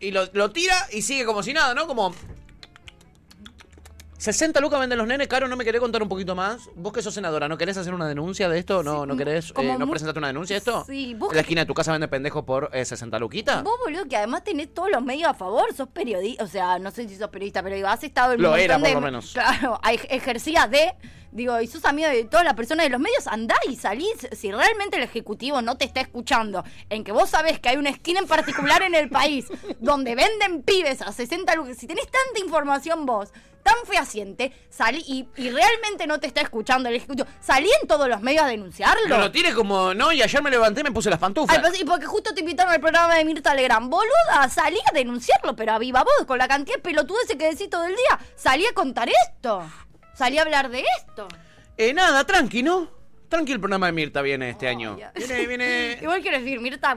Y 0.00 0.10
lo, 0.10 0.26
lo 0.32 0.50
tira 0.50 0.74
y 0.92 1.02
sigue 1.02 1.24
como 1.24 1.42
si 1.42 1.52
nada, 1.52 1.74
¿no? 1.74 1.86
Como. 1.86 2.14
60 4.18 4.60
lucas 4.60 4.80
venden 4.80 4.96
los 4.98 5.06
nenes, 5.06 5.28
Caro, 5.28 5.46
¿no 5.46 5.56
me 5.56 5.64
querés 5.64 5.78
contar 5.80 6.02
un 6.02 6.08
poquito 6.08 6.34
más? 6.34 6.70
Vos 6.74 6.90
que 6.92 7.02
sos 7.02 7.12
senadora, 7.12 7.48
¿no 7.48 7.58
querés 7.58 7.76
hacer 7.76 7.92
una 7.92 8.08
denuncia 8.08 8.48
de 8.48 8.58
esto? 8.58 8.82
¿No, 8.82 9.04
no 9.04 9.14
querés, 9.14 9.52
eh, 9.58 9.76
no 9.78 9.88
presentaste 9.90 10.18
una 10.18 10.28
denuncia 10.28 10.54
de 10.54 10.58
esto? 10.58 10.84
Sí, 10.86 11.14
vos 11.14 11.30
¿En 11.30 11.36
la 11.36 11.42
esquina 11.42 11.60
de 11.60 11.66
tu 11.66 11.74
casa 11.74 11.92
venden 11.92 12.08
pendejos 12.08 12.42
por 12.44 12.70
eh, 12.72 12.84
60 12.86 13.18
luquitas? 13.18 13.62
Vos, 13.62 13.74
boludo, 13.84 14.06
que 14.08 14.16
además 14.16 14.42
tenés 14.42 14.72
todos 14.72 14.90
los 14.90 15.02
medios 15.02 15.28
a 15.28 15.34
favor, 15.34 15.66
sos 15.76 15.88
periodista, 15.88 16.42
o 16.42 16.46
sea, 16.46 16.78
no 16.78 16.90
sé 16.90 17.06
si 17.06 17.14
sos 17.16 17.28
periodista, 17.28 17.62
pero 17.62 17.76
digo, 17.76 17.88
has 17.88 18.02
estado 18.02 18.32
en 18.32 18.40
Lo 18.42 18.56
era, 18.56 18.78
por 18.78 18.88
de- 18.88 18.94
lo 18.94 19.00
menos. 19.02 19.32
Claro, 19.34 19.78
hay- 19.82 20.00
ejercía 20.08 20.66
de 20.66 20.94
Digo, 21.36 21.60
y 21.60 21.66
sos 21.66 21.84
amigo 21.84 22.08
de 22.08 22.24
todas 22.24 22.46
las 22.46 22.54
personas 22.54 22.86
de 22.86 22.90
los 22.90 22.98
medios, 22.98 23.26
andá 23.26 23.56
y 23.68 23.76
salís. 23.76 24.26
Si 24.32 24.50
realmente 24.50 24.96
el 24.96 25.02
Ejecutivo 25.02 25.60
no 25.60 25.76
te 25.76 25.84
está 25.84 26.00
escuchando, 26.00 26.64
en 26.88 27.04
que 27.04 27.12
vos 27.12 27.28
sabés 27.28 27.60
que 27.60 27.68
hay 27.68 27.76
una 27.76 27.90
esquina 27.90 28.20
en 28.20 28.26
particular 28.26 28.80
en 28.80 28.94
el 28.94 29.10
país 29.10 29.44
donde 29.78 30.14
venden 30.14 30.62
pibes 30.62 31.02
a 31.02 31.12
60 31.12 31.54
lucas, 31.56 31.76
si 31.76 31.86
tenés 31.86 32.06
tanta 32.06 32.40
información 32.42 33.04
vos, 33.04 33.34
tan 33.62 33.74
fehaciente, 33.84 34.52
salí 34.70 35.04
y, 35.06 35.28
y 35.36 35.50
realmente 35.50 36.06
no 36.06 36.20
te 36.20 36.26
está 36.26 36.40
escuchando 36.40 36.88
el 36.88 36.94
Ejecutivo, 36.94 37.28
salí 37.40 37.68
en 37.82 37.88
todos 37.88 38.08
los 38.08 38.22
medios 38.22 38.44
a 38.44 38.46
denunciarlo. 38.46 39.08
No 39.08 39.18
lo 39.18 39.30
tires 39.30 39.54
como, 39.54 39.92
no, 39.92 40.12
y 40.12 40.22
ayer 40.22 40.40
me 40.40 40.50
levanté 40.50 40.80
y 40.80 40.84
me 40.84 40.92
puse 40.92 41.10
las 41.10 41.18
pantuflas. 41.18 41.58
Ay, 41.58 41.62
pues, 41.62 41.78
y 41.78 41.84
porque 41.84 42.06
justo 42.06 42.32
te 42.32 42.40
invitaron 42.40 42.72
al 42.72 42.80
programa 42.80 43.16
de 43.16 43.24
Mirta 43.26 43.54
Legrand. 43.54 43.90
Boluda, 43.90 44.48
salí 44.48 44.78
a 44.90 44.94
denunciarlo, 44.94 45.54
pero 45.54 45.72
a 45.72 45.78
viva 45.78 46.02
voz, 46.02 46.26
con 46.26 46.38
la 46.38 46.48
cantidad 46.48 46.76
de 46.76 46.82
pelotudeces 46.82 47.36
que 47.36 47.50
decís 47.50 47.68
todo 47.68 47.84
el 47.84 47.94
día. 47.94 48.18
Salí 48.36 48.64
a 48.64 48.72
contar 48.72 49.08
esto. 49.08 49.68
Salí 50.16 50.38
a 50.38 50.42
hablar 50.42 50.70
de 50.70 50.82
esto. 50.98 51.28
Eh, 51.76 51.92
nada, 51.92 52.24
tranqui, 52.24 52.62
¿no? 52.62 52.88
Tranqui 53.28 53.52
el 53.52 53.60
programa 53.60 53.86
de 53.86 53.92
Mirta 53.92 54.22
viene 54.22 54.50
este 54.50 54.66
año. 54.66 54.96
Viene, 55.14 55.46
viene... 55.46 55.98
Igual 56.02 56.22
quiero 56.22 56.38
decir, 56.38 56.58
Mirta. 56.60 56.96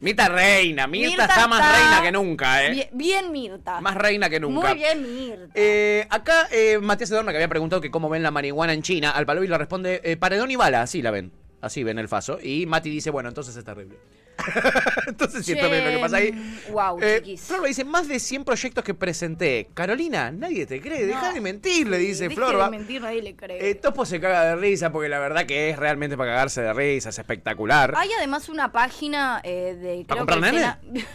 Mirta 0.00 0.28
reina, 0.28 0.86
Mirta, 0.86 1.08
Mirta 1.08 1.24
está 1.26 1.46
más 1.46 1.60
está 1.60 1.78
reina 1.78 2.02
que 2.02 2.10
nunca, 2.10 2.64
¿eh? 2.64 2.70
Bien, 2.70 2.88
bien 2.92 3.32
Mirta. 3.32 3.80
Más 3.82 3.94
reina 3.94 4.30
que 4.30 4.40
nunca. 4.40 4.68
Muy 4.68 4.78
bien 4.78 5.14
Mirta. 5.14 5.52
Eh, 5.54 6.06
acá 6.08 6.48
eh, 6.50 6.78
Matías 6.78 7.10
Edorna 7.10 7.32
que 7.32 7.36
había 7.36 7.48
preguntado 7.48 7.82
que 7.82 7.90
cómo 7.90 8.08
ven 8.08 8.22
la 8.22 8.30
marihuana 8.30 8.72
en 8.72 8.82
China, 8.82 9.10
al 9.10 9.26
Palovi 9.26 9.46
le 9.46 9.58
responde, 9.58 10.00
eh, 10.02 10.16
paredón 10.16 10.50
y 10.50 10.56
bala, 10.56 10.80
así 10.80 11.02
la 11.02 11.10
ven. 11.10 11.32
Así 11.60 11.84
ven 11.84 11.98
el 11.98 12.08
faso. 12.08 12.38
Y 12.42 12.66
Mati 12.66 12.88
dice, 12.88 13.10
bueno, 13.10 13.28
entonces 13.28 13.54
es 13.54 13.64
terrible. 13.64 13.96
entonces 15.06 15.44
sí, 15.44 15.52
es 15.52 15.62
lo 15.62 15.68
que 15.70 15.98
pasa 16.00 16.16
ahí. 16.16 16.58
Wow, 16.70 16.98
Eh. 17.00 17.36
Florba 17.38 17.66
dice, 17.68 17.84
más 17.84 18.08
de 18.08 18.18
100 18.18 18.44
proyectos 18.44 18.82
que 18.84 18.94
presenté. 18.94 19.68
Carolina, 19.74 20.30
nadie 20.30 20.66
te 20.66 20.80
cree, 20.80 21.06
deja 21.06 21.32
de 21.32 21.40
mentir, 21.40 21.88
le 21.88 21.98
dice 21.98 22.24
Deje 22.24 22.36
Florba. 22.36 22.64
de 22.64 22.70
mentir, 22.70 23.00
nadie 23.02 23.22
le 23.22 23.36
cree. 23.36 23.70
Eh, 23.70 23.74
Topo 23.76 24.04
se 24.04 24.20
caga 24.20 24.44
de 24.44 24.56
risa 24.56 24.90
porque 24.90 25.08
la 25.08 25.18
verdad 25.18 25.46
que 25.46 25.70
es 25.70 25.78
realmente 25.78 26.16
para 26.16 26.32
cagarse 26.32 26.62
de 26.62 26.72
risa, 26.72 27.10
es 27.10 27.18
espectacular. 27.18 27.94
Hay 27.96 28.10
además 28.18 28.48
una 28.48 28.72
página 28.72 29.40
eh, 29.44 29.76
de. 29.80 30.04
¿Para 30.06 30.20
comprar 30.20 30.40
nene? 30.40 30.74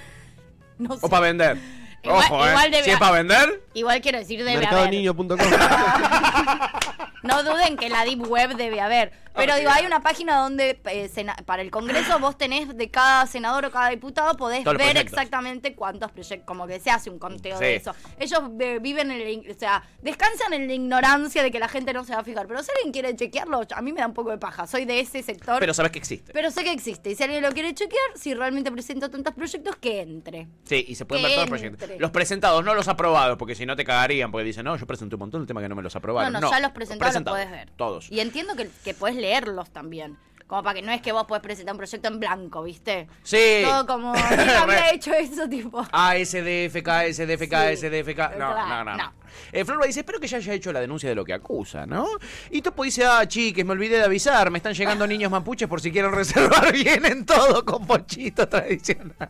No 0.80 0.94
sé. 0.96 1.00
O 1.06 1.10
para 1.10 1.22
vender. 1.28 1.58
Igual- 2.04 2.26
Ojo, 2.26 2.48
igual 2.48 2.68
¿eh? 2.68 2.70
debe 2.72 2.84
Si 2.84 2.90
es 2.92 3.00
para 3.00 3.12
vender, 3.14 3.64
Igual 3.74 4.00
quiero 4.00 4.20
decir, 4.20 4.40
haber. 4.42 4.60
Mercadoniño.com. 4.60 5.38
No 7.24 7.44
duden 7.44 7.78
que 7.78 7.90
la 7.90 8.04
Deep 8.06 8.28
Web 8.28 8.56
debe 8.56 8.80
haber. 8.82 9.12
Pero 9.36 9.56
digo, 9.56 9.70
hay 9.70 9.86
una 9.86 10.02
página 10.02 10.38
donde 10.38 10.80
eh, 10.86 11.08
sena- 11.10 11.36
para 11.46 11.62
el 11.62 11.70
Congreso 11.70 12.18
vos 12.18 12.40
tenés 12.40 12.76
de 12.76 12.90
cada 12.90 13.28
senador 13.28 13.66
o 13.66 13.72
cada 13.72 13.90
diputado, 13.90 14.36
podés 14.36 14.64
Todos 14.64 14.78
ver 14.80 14.98
exactamente 14.98 15.76
cuántos 15.76 16.12
proyectos, 16.12 16.44
como 16.48 16.66
que 16.66 16.80
se 16.80 16.90
hace 16.90 17.12
un 17.12 17.20
conteo 17.20 17.56
Sí. 17.60 17.64
de 17.66 17.76
eso. 17.76 17.94
Ellos 18.18 18.40
eh, 18.60 18.80
viven 18.82 19.12
en 19.12 19.22
el, 19.22 19.52
o 19.52 19.60
sea, 19.60 19.84
descansan 20.02 20.54
en 20.54 20.66
la 20.68 20.74
ignorancia 20.74 21.44
de 21.44 21.52
que 21.52 21.60
la 21.60 21.68
gente 21.68 21.94
no 21.94 22.04
se 22.04 22.14
va 22.16 22.22
a 22.22 22.24
fijar. 22.24 22.48
Pero 22.48 22.64
si 22.64 22.72
alguien 22.78 22.92
quiere 22.92 23.16
chequearlo, 23.16 23.62
a 23.76 23.82
mí 23.84 23.94
me 23.94 24.00
da 24.02 24.08
un 24.08 24.16
poco 24.16 24.32
de 24.32 24.40
paja. 24.40 24.66
Soy 24.66 24.86
de 24.86 25.00
ese 25.02 25.22
sector. 25.22 25.60
pero 25.60 25.72
sabes 25.76 25.92
que 25.92 26.00
existe. 26.00 26.34
Pero 26.34 26.50
sé 26.50 26.64
que 26.64 26.72
existe. 26.72 27.12
Y 27.12 27.16
si 27.16 27.22
alguien 27.24 27.44
lo 27.44 27.52
quiere 27.52 27.76
chequear, 27.76 28.10
si 28.16 28.34
realmente 28.34 28.72
presento 28.72 29.12
tantos 29.12 29.36
proyectos, 29.36 29.76
que 29.76 30.02
entre. 30.02 30.48
Sí, 30.64 30.84
y 30.88 30.96
se 30.96 31.06
pueden 31.06 31.24
Que 31.24 31.30
ver 31.30 31.36
todos 31.46 31.50
los 31.52 31.60
proyectos. 31.60 32.00
Los 32.00 32.10
presentados, 32.10 32.66
no 32.66 32.74
los 32.74 32.88
aprobados, 32.88 33.38
porque 33.38 33.54
si 33.54 33.68
no 33.68 33.76
te 33.76 33.86
cagarían, 33.86 34.32
porque 34.32 34.46
dicen, 34.46 34.66
no, 34.66 34.76
yo 34.78 34.88
presenté 34.88 35.14
un 35.16 35.20
montón 35.20 35.42
de 35.42 35.48
temas 35.48 35.62
que 35.62 35.70
no 35.70 35.76
me 35.76 35.84
los 35.84 35.96
aprobaron. 35.96 36.34
No, 36.34 36.40
no, 36.40 36.50
ya 36.50 36.60
los 36.60 36.72
presentados 36.72 37.12
los 37.26 37.34
podés 37.34 37.52
ver. 37.52 37.70
Todos. 37.72 38.12
Y 38.12 38.20
entiendo 38.20 38.56
que, 38.56 38.70
que 38.84 38.94
podés 38.94 39.16
leerlos 39.16 39.70
también. 39.72 40.18
Como 40.48 40.64
para 40.64 40.76
que 40.76 40.82
no 40.82 40.94
es 40.94 41.02
que 41.02 41.12
vos 41.12 41.26
podés 41.26 41.44
presentar 41.44 41.74
un 41.74 41.78
proyecto 41.78 42.08
en 42.08 42.22
blanco, 42.22 42.64
¿viste? 42.64 43.10
Sí. 43.22 43.64
Todo 43.66 43.86
como. 43.86 44.14
Nunca 44.14 44.62
había 44.64 44.92
hecho 44.94 45.14
eso, 45.14 45.48
tipo. 45.50 45.86
ASDFK, 45.92 47.12
SDFK, 47.12 47.76
SDFK. 47.76 48.38
No, 48.38 48.56
no, 48.56 48.68
no. 48.68 48.84
no. 48.86 48.98
no. 48.98 49.14
Eh, 49.52 49.66
Florba 49.66 49.86
dice, 49.86 50.00
espero 50.00 50.22
que 50.22 50.28
ya 50.28 50.38
haya 50.38 50.54
hecho 50.54 50.72
la 50.72 50.80
denuncia 50.80 51.10
de 51.10 51.16
lo 51.16 51.26
que 51.26 51.34
acusa, 51.34 51.86
¿no? 51.86 52.08
Y 52.50 52.62
Topo 52.62 52.84
dice, 52.84 53.04
ah, 53.06 53.28
chiques, 53.28 53.66
me 53.66 53.74
olvidé 53.74 53.98
de 53.98 54.06
avisar, 54.06 54.50
me 54.50 54.60
están 54.60 54.74
llegando 54.74 55.06
niños 55.08 55.30
mapuches 55.30 55.68
por 55.68 55.82
si 55.82 55.92
quieren 55.92 56.14
reservar 56.14 56.72
bien 56.72 57.06
en 57.06 57.26
todo 57.26 57.66
con 57.66 57.86
pochito 57.86 58.48
tradicional. 58.48 59.30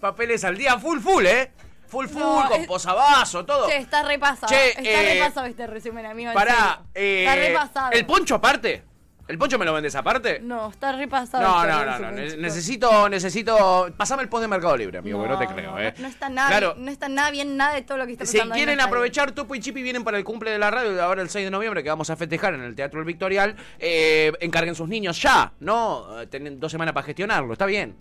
Papeles 0.00 0.44
al 0.44 0.58
día, 0.58 0.78
full, 0.78 0.98
full, 1.00 1.24
¿eh? 1.24 1.52
Full, 1.92 2.06
full, 2.08 2.22
No, 2.22 2.48
con 2.48 2.60
es- 2.62 2.66
posavasos, 2.66 3.44
todo. 3.44 3.68
Che, 3.68 3.76
está 3.76 4.02
repasado. 4.02 4.50
Che, 4.50 4.68
está 4.70 4.80
eh, 4.82 5.12
repasado 5.14 5.46
este 5.46 5.66
resumen, 5.66 6.06
amigo. 6.06 6.32
Pará, 6.32 6.80
eh, 6.94 7.24
está 7.28 7.36
repasado. 7.36 7.90
¿el 7.92 8.06
poncho 8.06 8.36
aparte? 8.36 8.82
¿El 9.28 9.36
poncho 9.38 9.58
me 9.58 9.64
lo 9.66 9.74
vendes 9.74 9.94
aparte? 9.94 10.40
No, 10.40 10.70
está 10.70 10.92
repasado. 10.92 11.42
No, 11.44 11.62
este 11.64 11.84
no, 11.84 11.98
no, 11.98 12.10
no. 12.10 12.10
Necesito, 12.38 13.08
necesito. 13.10 13.92
Pasame 13.96 14.22
el 14.22 14.30
post 14.30 14.40
de 14.42 14.48
Mercado 14.48 14.74
Libre, 14.76 14.98
amigo, 14.98 15.18
porque 15.18 15.32
no 15.34 15.38
te 15.38 15.46
creo, 15.46 15.78
¿eh? 15.78 15.92
No 15.98 16.08
está 16.08 16.28
nada, 16.30 16.48
Claro. 16.48 16.74
no 16.78 16.90
está 16.90 17.08
nada 17.10 17.30
bien 17.30 17.56
nada 17.58 17.74
de 17.74 17.82
todo 17.82 17.98
lo 17.98 18.06
que 18.06 18.12
está 18.12 18.24
Si 18.24 18.38
pasando. 18.38 18.54
en 18.54 18.58
quieren 18.58 18.80
aprovechar, 18.80 19.32
Topo 19.32 19.54
y 19.54 19.60
Chipi 19.60 19.82
vienen 19.82 20.02
para 20.02 20.16
el 20.16 20.24
cumple 20.24 20.50
de 20.50 20.58
la 20.58 20.70
radio, 20.70 21.02
ahora 21.02 21.20
el 21.20 21.28
6 21.28 21.44
de 21.44 21.50
noviembre, 21.50 21.82
que 21.82 21.90
vamos 21.90 22.08
a 22.08 22.16
festejar 22.16 22.54
en 22.54 22.62
el 22.62 22.74
Teatro 22.74 23.00
El 23.00 23.06
Victorial. 23.06 23.54
eh, 23.78 24.32
encarguen 24.40 24.74
sus 24.74 24.88
niños 24.88 25.20
ya, 25.22 25.52
no, 25.60 26.20
eh, 26.22 26.26
tienen 26.26 26.58
dos 26.58 26.72
semanas 26.72 26.94
para 26.94 27.04
gestionarlo, 27.06 27.52
está 27.52 27.66
bien. 27.66 27.94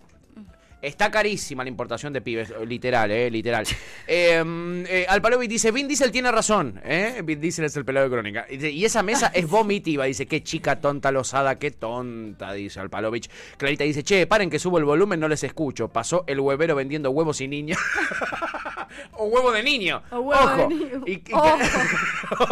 Está 0.82 1.12
carísima 1.12 1.64
la 1.64 1.70
importación 1.70 2.12
de 2.12 2.22
pibes, 2.22 2.54
literal, 2.68 3.12
eh, 3.12 3.30
literal. 3.30 3.66
Eh, 4.14 4.44
eh, 4.90 5.06
Alpalovic 5.08 5.50
dice, 5.50 5.72
Vin 5.72 5.88
Diesel 5.88 6.12
tiene 6.12 6.32
razón, 6.32 6.82
eh. 6.84 7.22
Vin 7.24 7.40
Diesel 7.40 7.64
es 7.66 7.78
el 7.78 7.86
pelado 7.86 8.08
de 8.08 8.12
crónica. 8.12 8.46
Y, 8.50 8.58
dice, 8.58 8.70
y 8.72 8.84
esa 8.84 9.04
mesa 9.04 9.32
es 9.34 9.48
vomitiva, 9.48 10.04
dice, 10.06 10.26
qué 10.26 10.44
chica 10.44 10.82
tonta 10.82 11.12
losada, 11.12 11.58
qué 11.58 11.72
tonta, 11.72 12.52
dice 12.52 12.80
Alpalovich. 12.82 13.30
Clarita 13.58 13.86
dice, 13.86 14.04
che, 14.04 14.28
paren 14.28 14.50
que 14.50 14.60
subo 14.60 14.80
el 14.80 14.84
volumen, 14.86 15.20
no 15.20 15.30
les 15.30 15.44
escucho. 15.46 15.88
Pasó 15.88 16.26
el 16.28 16.40
huevero 16.42 16.76
vendiendo 16.76 17.10
huevos 17.12 17.40
y 17.40 17.48
niños. 17.48 17.78
o 19.14 19.26
huevo 19.28 19.52
de 19.52 19.64
niño. 19.64 20.02
O 20.12 20.20
huevo 20.20 20.48
de 20.58 20.64
Ojo. 20.64 20.70
niño. 20.70 21.04
Y, 21.06 21.12
y- 21.14 21.24
Ojo. 21.34 21.58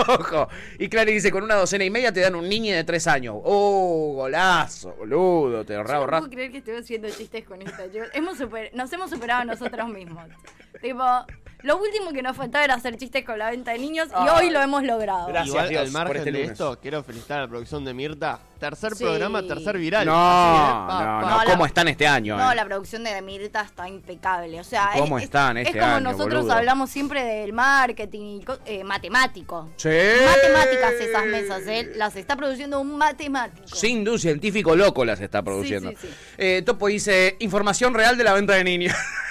Ojo. 0.07 0.47
Y 0.77 0.87
Clary 0.87 1.13
dice, 1.13 1.31
con 1.31 1.43
una 1.43 1.55
docena 1.55 1.83
y 1.83 1.89
media 1.89 2.13
te 2.13 2.21
dan 2.21 2.35
un 2.35 2.47
niño 2.47 2.73
de 2.75 2.83
tres 2.83 3.05
años. 3.07 3.35
Oh, 3.43 4.13
golazo, 4.15 4.93
boludo, 4.97 5.65
te 5.65 5.73
Yo 5.73 5.79
ahorraba 5.79 6.05
no 6.05 6.17
puedo 6.19 6.29
creer 6.31 6.51
que 6.51 6.59
estoy 6.59 6.75
haciendo 6.77 7.09
chistes 7.09 7.43
con 7.45 7.61
esta. 7.61 7.85
Yo- 7.87 8.03
nos 8.73 8.93
hemos 8.93 9.09
superado 9.09 9.45
nosotros 9.45 9.89
mismos. 9.89 10.27
tipo, 10.81 11.03
lo 11.61 11.77
último 11.77 12.11
que 12.11 12.21
nos 12.21 12.37
faltaba 12.37 12.63
era 12.63 12.75
hacer 12.75 12.95
chistes 12.97 13.25
con 13.25 13.37
la 13.37 13.49
venta 13.51 13.71
de 13.71 13.79
niños 13.79 14.07
y 14.09 14.11
Ay. 14.15 14.27
hoy 14.35 14.49
lo 14.49 14.61
hemos 14.61 14.83
logrado. 14.83 15.27
Gracias, 15.27 15.47
Igual, 15.47 15.69
Dios, 15.69 15.81
al 15.81 15.91
margen 15.91 16.07
por 16.07 16.17
este 16.17 16.31
de 16.31 16.37
lunes. 16.39 16.51
esto, 16.51 16.79
quiero 16.81 17.03
felicitar 17.03 17.39
a 17.39 17.41
la 17.43 17.47
producción 17.47 17.83
de 17.85 17.93
Mirta. 17.93 18.39
Tercer 18.59 18.93
Sí. 18.93 19.03
programa, 19.05 19.41
tercer 19.47 19.77
viral. 19.77 20.05
No, 20.05 20.13
Así, 20.13 20.57
¿eh? 20.57 20.67
no, 20.69 20.87
Pa, 20.87 21.43
no. 21.45 21.51
¿Cómo 21.51 21.65
están 21.65 21.87
este 21.87 22.05
año? 22.07 22.35
No, 22.37 22.51
eh? 22.51 22.55
la 22.55 22.65
producción 22.65 23.05
de 23.05 23.21
Mirta 23.21 23.61
está 23.61 23.87
impecable. 23.87 24.59
O 24.59 24.63
sea, 24.65 24.89
¿Cómo 24.97 25.17
es, 25.17 25.23
están 25.25 25.55
es- 25.57 25.67
este 25.67 25.79
es 25.79 25.83
como 25.85 25.95
año, 25.95 26.11
nosotros 26.11 26.41
boludo? 26.41 26.57
hablamos 26.57 26.89
siempre 26.89 27.23
del 27.23 27.53
marketing 27.53 28.39
y 28.41 28.43
co- 28.43 28.59
eh, 28.65 28.83
matemático. 28.83 29.69
Sí. 29.77 29.87
Matemáticas 30.25 30.91
esas 30.93 31.25
mesas, 31.27 31.61
¿eh? 31.67 31.91
Las 31.95 32.15
está 32.17 32.35
produciendo 32.35 32.81
un 32.81 32.97
matemático. 32.97 33.67
Sin 33.75 34.03
duda, 34.03 34.15
un 34.15 34.19
científico 34.19 34.75
loco 34.75 35.05
las 35.05 35.21
está 35.21 35.41
produciendo. 35.41 35.91
sí, 35.91 35.97
sí. 36.01 36.09
Eh, 36.37 36.61
Topo 36.65 36.87
dice, 36.87 37.37
información 37.39 37.93
real 37.93 38.17
de 38.17 38.23
la 38.25 38.33
venta 38.33 38.53
de 38.55 38.63
niños. 38.65 38.93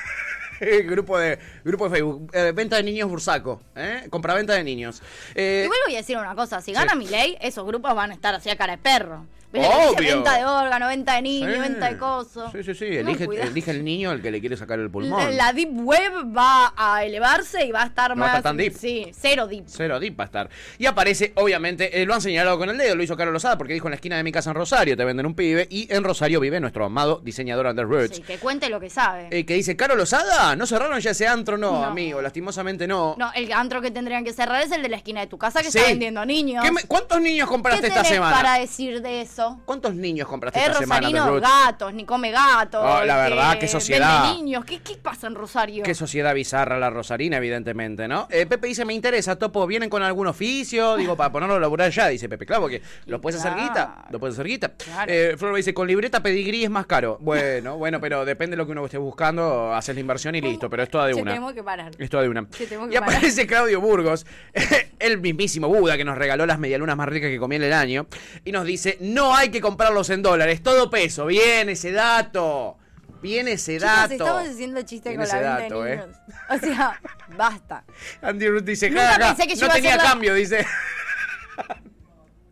grupo 0.87 1.19
de 1.19 1.39
grupo 1.65 1.85
de 1.89 1.91
Facebook. 1.91 2.31
Eh, 2.33 2.53
venta 2.55 2.77
de 2.77 2.83
niños 2.83 3.09
Bursaco. 3.09 3.61
¿eh? 3.77 4.07
Compraventa 4.11 4.55
de 4.55 4.65
niños. 4.65 5.03
Eh, 5.35 5.63
Igual 5.65 5.79
voy 5.87 5.95
a 5.95 5.99
decir 5.99 6.17
una 6.17 6.35
cosa, 6.35 6.61
si 6.61 6.67
Sí. 6.67 6.73
gana 6.73 6.95
mi 6.95 7.07
ley, 7.07 7.37
esos 7.41 7.67
grupos 7.67 7.95
van 7.95 8.11
a 8.11 8.15
estar 8.15 8.35
así 8.35 8.51
a 8.51 8.57
cara 8.57 8.77
de 8.77 8.83
perro. 8.83 9.27
¿Viste 9.51 9.67
que 9.69 9.75
dice 9.75 9.89
Obvio. 9.89 10.15
Venta 10.17 10.37
de 10.39 10.45
órgano, 10.45 10.89
venta 10.89 11.15
de 11.15 11.23
niños, 11.23 11.53
Sí. 11.55 11.61
venta 11.61 11.89
de 11.91 11.97
cosos. 11.99 12.53
Sí, 12.53 12.63
sí, 12.63 12.75
sí. 12.75 12.85
Elige, 12.85 13.71
el 13.71 13.85
niño 13.85 14.13
el 14.13 14.21
que 14.21 14.31
le 14.31 14.41
quiere 14.41 14.57
sacar 14.57 14.79
el 14.79 14.91
pulmón. 14.91 15.37
La 15.37 15.53
deep 15.55 15.71
web 15.73 16.13
va 16.37 16.75
a 16.77 17.03
elevarse 17.05 17.65
y 17.65 17.73
va 17.73 17.83
a 17.83 17.87
estar 17.87 18.15
No 18.15 18.21
va 18.23 18.27
a 18.27 18.29
más. 18.29 18.37
estar 18.39 18.51
tan 18.51 18.57
deep. 18.59 18.75
Sí, 18.77 19.07
cero 19.19 19.47
deep. 19.47 19.65
Cero 19.67 19.99
deep 19.99 20.19
va 20.21 20.25
a 20.25 20.27
estar. 20.27 20.51
Y 20.79 20.85
aparece, 20.87 21.33
obviamente, 21.37 22.01
eh, 22.03 22.05
lo 22.05 22.13
han 22.15 22.21
señalado 22.21 22.59
con 22.59 22.69
el 22.69 22.77
dedo, 22.77 22.95
lo 22.95 23.03
hizo 23.03 23.17
Carlos 23.17 23.33
Lozada 23.33 23.57
porque 23.57 23.73
dijo 23.73 23.87
en 23.89 23.93
la 23.93 23.97
esquina 23.97 24.17
de 24.19 24.23
mi 24.23 24.33
casa 24.33 24.51
en 24.51 24.57
Rosario 24.57 24.97
te 24.97 25.05
venden 25.05 25.25
un 25.25 25.35
pibe. 25.35 25.67
Y 25.71 25.93
en 25.95 26.05
Rosario 26.05 26.41
vive 26.41 26.61
nuestro 26.61 26.85
amado 26.85 27.21
diseñador 27.25 27.67
Under 27.67 27.87
Roots. 27.87 28.17
Sí, 28.17 28.23
que 28.23 28.37
cuente 28.39 28.69
lo 28.69 28.81
que 28.81 28.91
sabe. 28.91 29.29
Eh, 29.31 29.47
que 29.47 29.55
dice, 29.55 29.77
¿Caro 29.77 29.97
Lozada? 29.97 30.57
¿No 30.57 30.67
cerraron 30.67 31.01
ya 31.01 31.13
ese 31.13 31.27
antro? 31.27 31.57
No, 31.57 31.73
No. 31.73 31.85
amigo, 31.85 32.21
lastimosamente 32.21 32.87
no. 32.87 33.15
No, 33.19 33.31
el 33.35 33.51
antro 33.53 33.81
que 33.81 33.91
tendrían 33.91 34.25
que 34.25 34.33
cerrar 34.35 34.63
es 34.63 34.73
el 34.73 34.83
de 34.83 34.91
la 34.91 34.97
esquina 34.97 35.21
de 35.21 35.27
tu 35.27 35.39
casa 35.39 35.63
que 35.63 35.71
Sí. 35.71 35.79
está 35.79 35.89
vendiendo 35.91 36.25
niños. 36.27 36.63
¿Qué 36.63 36.71
me- 36.71 36.83
¿Cuántos 36.83 37.21
niños 37.23 37.49
compraste 37.49 37.81
¿Qué 37.81 37.87
esta 37.89 38.05
semana? 38.05 38.37
para 38.37 38.59
decir 38.59 39.01
de 39.01 39.23
eso? 39.23 39.38
¿Cuántos 39.64 39.95
niños 39.95 40.26
compraste 40.28 40.59
Es 40.59 40.66
esta 40.66 40.78
semana 40.78 41.09
Rosarino 41.09 41.41
gatos, 41.41 41.95
ni 41.95 42.05
come 42.05 42.30
gatos. 42.30 42.82
Oh, 42.84 43.05
la 43.05 43.14
que 43.14 43.30
verdad, 43.30 43.59
qué 43.59 43.68
sociedad. 43.68 44.34
Niños. 44.34 44.64
¿Qué, 44.64 44.80
¿Qué 44.80 44.97
pasa 44.97 45.26
en 45.26 45.34
Rosario? 45.34 45.82
Qué 45.84 45.95
sociedad 45.95 46.34
bizarra 46.34 46.78
la 46.78 46.91
Rosarina, 46.91 47.36
evidentemente, 47.36 48.09
¿no? 48.09 48.26
Eh, 48.30 48.47
Pepe 48.47 48.68
dice, 48.68 48.84
me 48.84 48.95
interesa, 48.95 49.36
Topo, 49.36 49.66
¿vienen 49.66 49.89
con 49.91 50.03
algún 50.03 50.26
oficio? 50.26 50.97
Digo, 50.97 51.16
para 51.16 51.30
ponerlo 51.30 51.55
a 51.57 51.61
laburar 51.61 51.91
ya, 51.91 52.09
dice 52.09 52.28
Pepe. 52.28 52.47
Claro, 52.47 52.62
porque 52.62 52.82
lo 53.07 53.20
puedes 53.20 53.41
hacer 53.41 53.55
guita, 53.59 54.07
lo 54.11 54.18
puedes 54.18 54.34
hacer 54.34 54.47
guita. 54.47 54.72
Eh, 55.07 55.34
Flor 55.39 55.55
dice, 55.57 55.72
con 55.74 55.86
libreta 55.86 56.22
pedigrí 56.22 56.64
es 56.64 56.70
más 56.70 56.86
caro. 56.86 57.18
Bueno, 57.20 57.76
bueno, 57.78 58.01
pero 58.01 58.24
depende 58.24 58.53
de 58.55 58.59
lo 58.59 58.66
que 58.66 58.72
uno 58.72 58.84
esté 58.84 58.99
buscando, 58.99 59.72
haces 59.74 59.95
la 59.95 60.01
inversión 60.01 60.34
y 60.34 60.41
listo, 60.41 60.68
pero 60.68 60.82
es 60.82 60.91
toda 60.91 61.07
de 61.07 61.14
una. 61.14 61.32
tenemos 61.32 61.53
que 61.53 61.62
parar. 61.62 61.93
Es 61.99 62.11
toda 62.11 62.22
de 62.22 62.28
una. 62.28 62.47
Que 62.47 62.64
Y 62.64 62.66
parar. 62.66 63.03
aparece 63.03 63.47
Claudio 63.47 63.80
Burgos, 63.80 64.26
el 64.99 65.18
mismísimo 65.18 65.68
Buda 65.68 65.97
que 65.97 66.05
nos 66.05 66.18
regaló 66.18 66.47
las 66.47 66.59
medialunas 66.59 66.97
más 66.97 67.09
ricas 67.09 67.30
que 67.30 67.39
comí 67.39 67.57
en 67.57 67.62
el 67.64 67.72
año, 67.72 68.07
y 68.45 68.53
nos 68.53 68.64
dice, 68.64 68.97
no 69.01 69.28
hay 69.35 69.51
que 69.51 69.61
comprarlos 69.61 70.11
en 70.11 70.22
dólares, 70.22 70.62
todo 70.62 70.91
peso. 70.91 71.26
Bien, 71.26 71.68
ese 71.68 71.93
dato. 71.93 72.76
Viene 73.20 73.53
ese 73.53 73.79
Chicos, 73.79 73.91
dato. 73.93 74.12
estamos 74.12 74.49
haciendo 74.49 74.83
chiste 74.83 75.16
con 75.16 75.26
la 75.26 75.35
venta 75.35 75.59
dato, 75.62 75.83
de 75.83 75.93
¿eh? 75.93 75.97
niños. 75.97 76.16
O 76.51 76.59
sea, 76.59 77.01
basta. 77.37 77.85
Andy 78.22 78.49
Ruth 78.49 78.62
dice, 78.62 78.89
Nunca 78.91 79.07
"Ja, 79.07 79.12
ja, 79.14 79.18
pensé 79.35 79.49
que 79.49 79.57
yo 79.57 79.61
no 79.62 79.66
iba 79.66 79.72
a 79.72 79.76
tenía 79.76 79.91
ser 79.93 80.03
la- 80.03 80.09
cambio, 80.09 80.35
dice. 80.35 80.66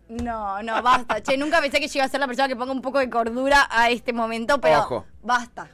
No, 0.08 0.62
no, 0.62 0.82
basta. 0.82 1.20
Che, 1.22 1.36
nunca 1.36 1.60
pensé 1.60 1.80
que 1.80 1.88
yo 1.88 1.98
iba 1.98 2.04
a 2.04 2.08
ser 2.08 2.20
la 2.20 2.26
persona 2.26 2.48
que 2.48 2.54
ponga 2.56 2.72
un 2.72 2.82
poco 2.82 2.98
de 2.98 3.10
cordura 3.10 3.66
a 3.70 3.90
este 3.90 4.12
momento, 4.12 4.60
pero 4.60 4.78
Ojo. 4.80 5.06
basta. 5.22 5.68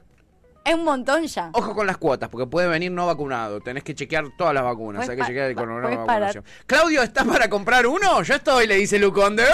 Es 0.65 0.75
un 0.75 0.85
montón 0.85 1.27
ya. 1.27 1.51
Ojo 1.55 1.75
con 1.75 1.87
las 1.87 1.97
cuotas, 1.99 2.29
porque 2.29 2.47
puede 2.47 2.69
venir 2.69 2.91
no 2.93 3.05
vacunado. 3.07 3.61
Tenés 3.61 3.83
que 3.83 3.95
chequear 3.95 4.27
todas 4.39 4.55
las 4.55 4.63
vacunas. 4.63 5.05
Puedes 5.05 5.11
Hay 5.11 5.17
que 5.17 5.27
chequear 5.27 5.69
una 5.69 5.83
puedes 5.83 5.99
vacunación. 5.99 6.45
Claudio, 6.67 7.03
¿estás 7.03 7.27
para 7.27 7.49
comprar 7.51 7.87
uno? 7.87 8.23
Yo 8.23 8.35
estoy, 8.35 8.67
le 8.69 8.77
dice 8.77 8.99
Luconde. 8.99 9.45
Sí, 9.45 9.53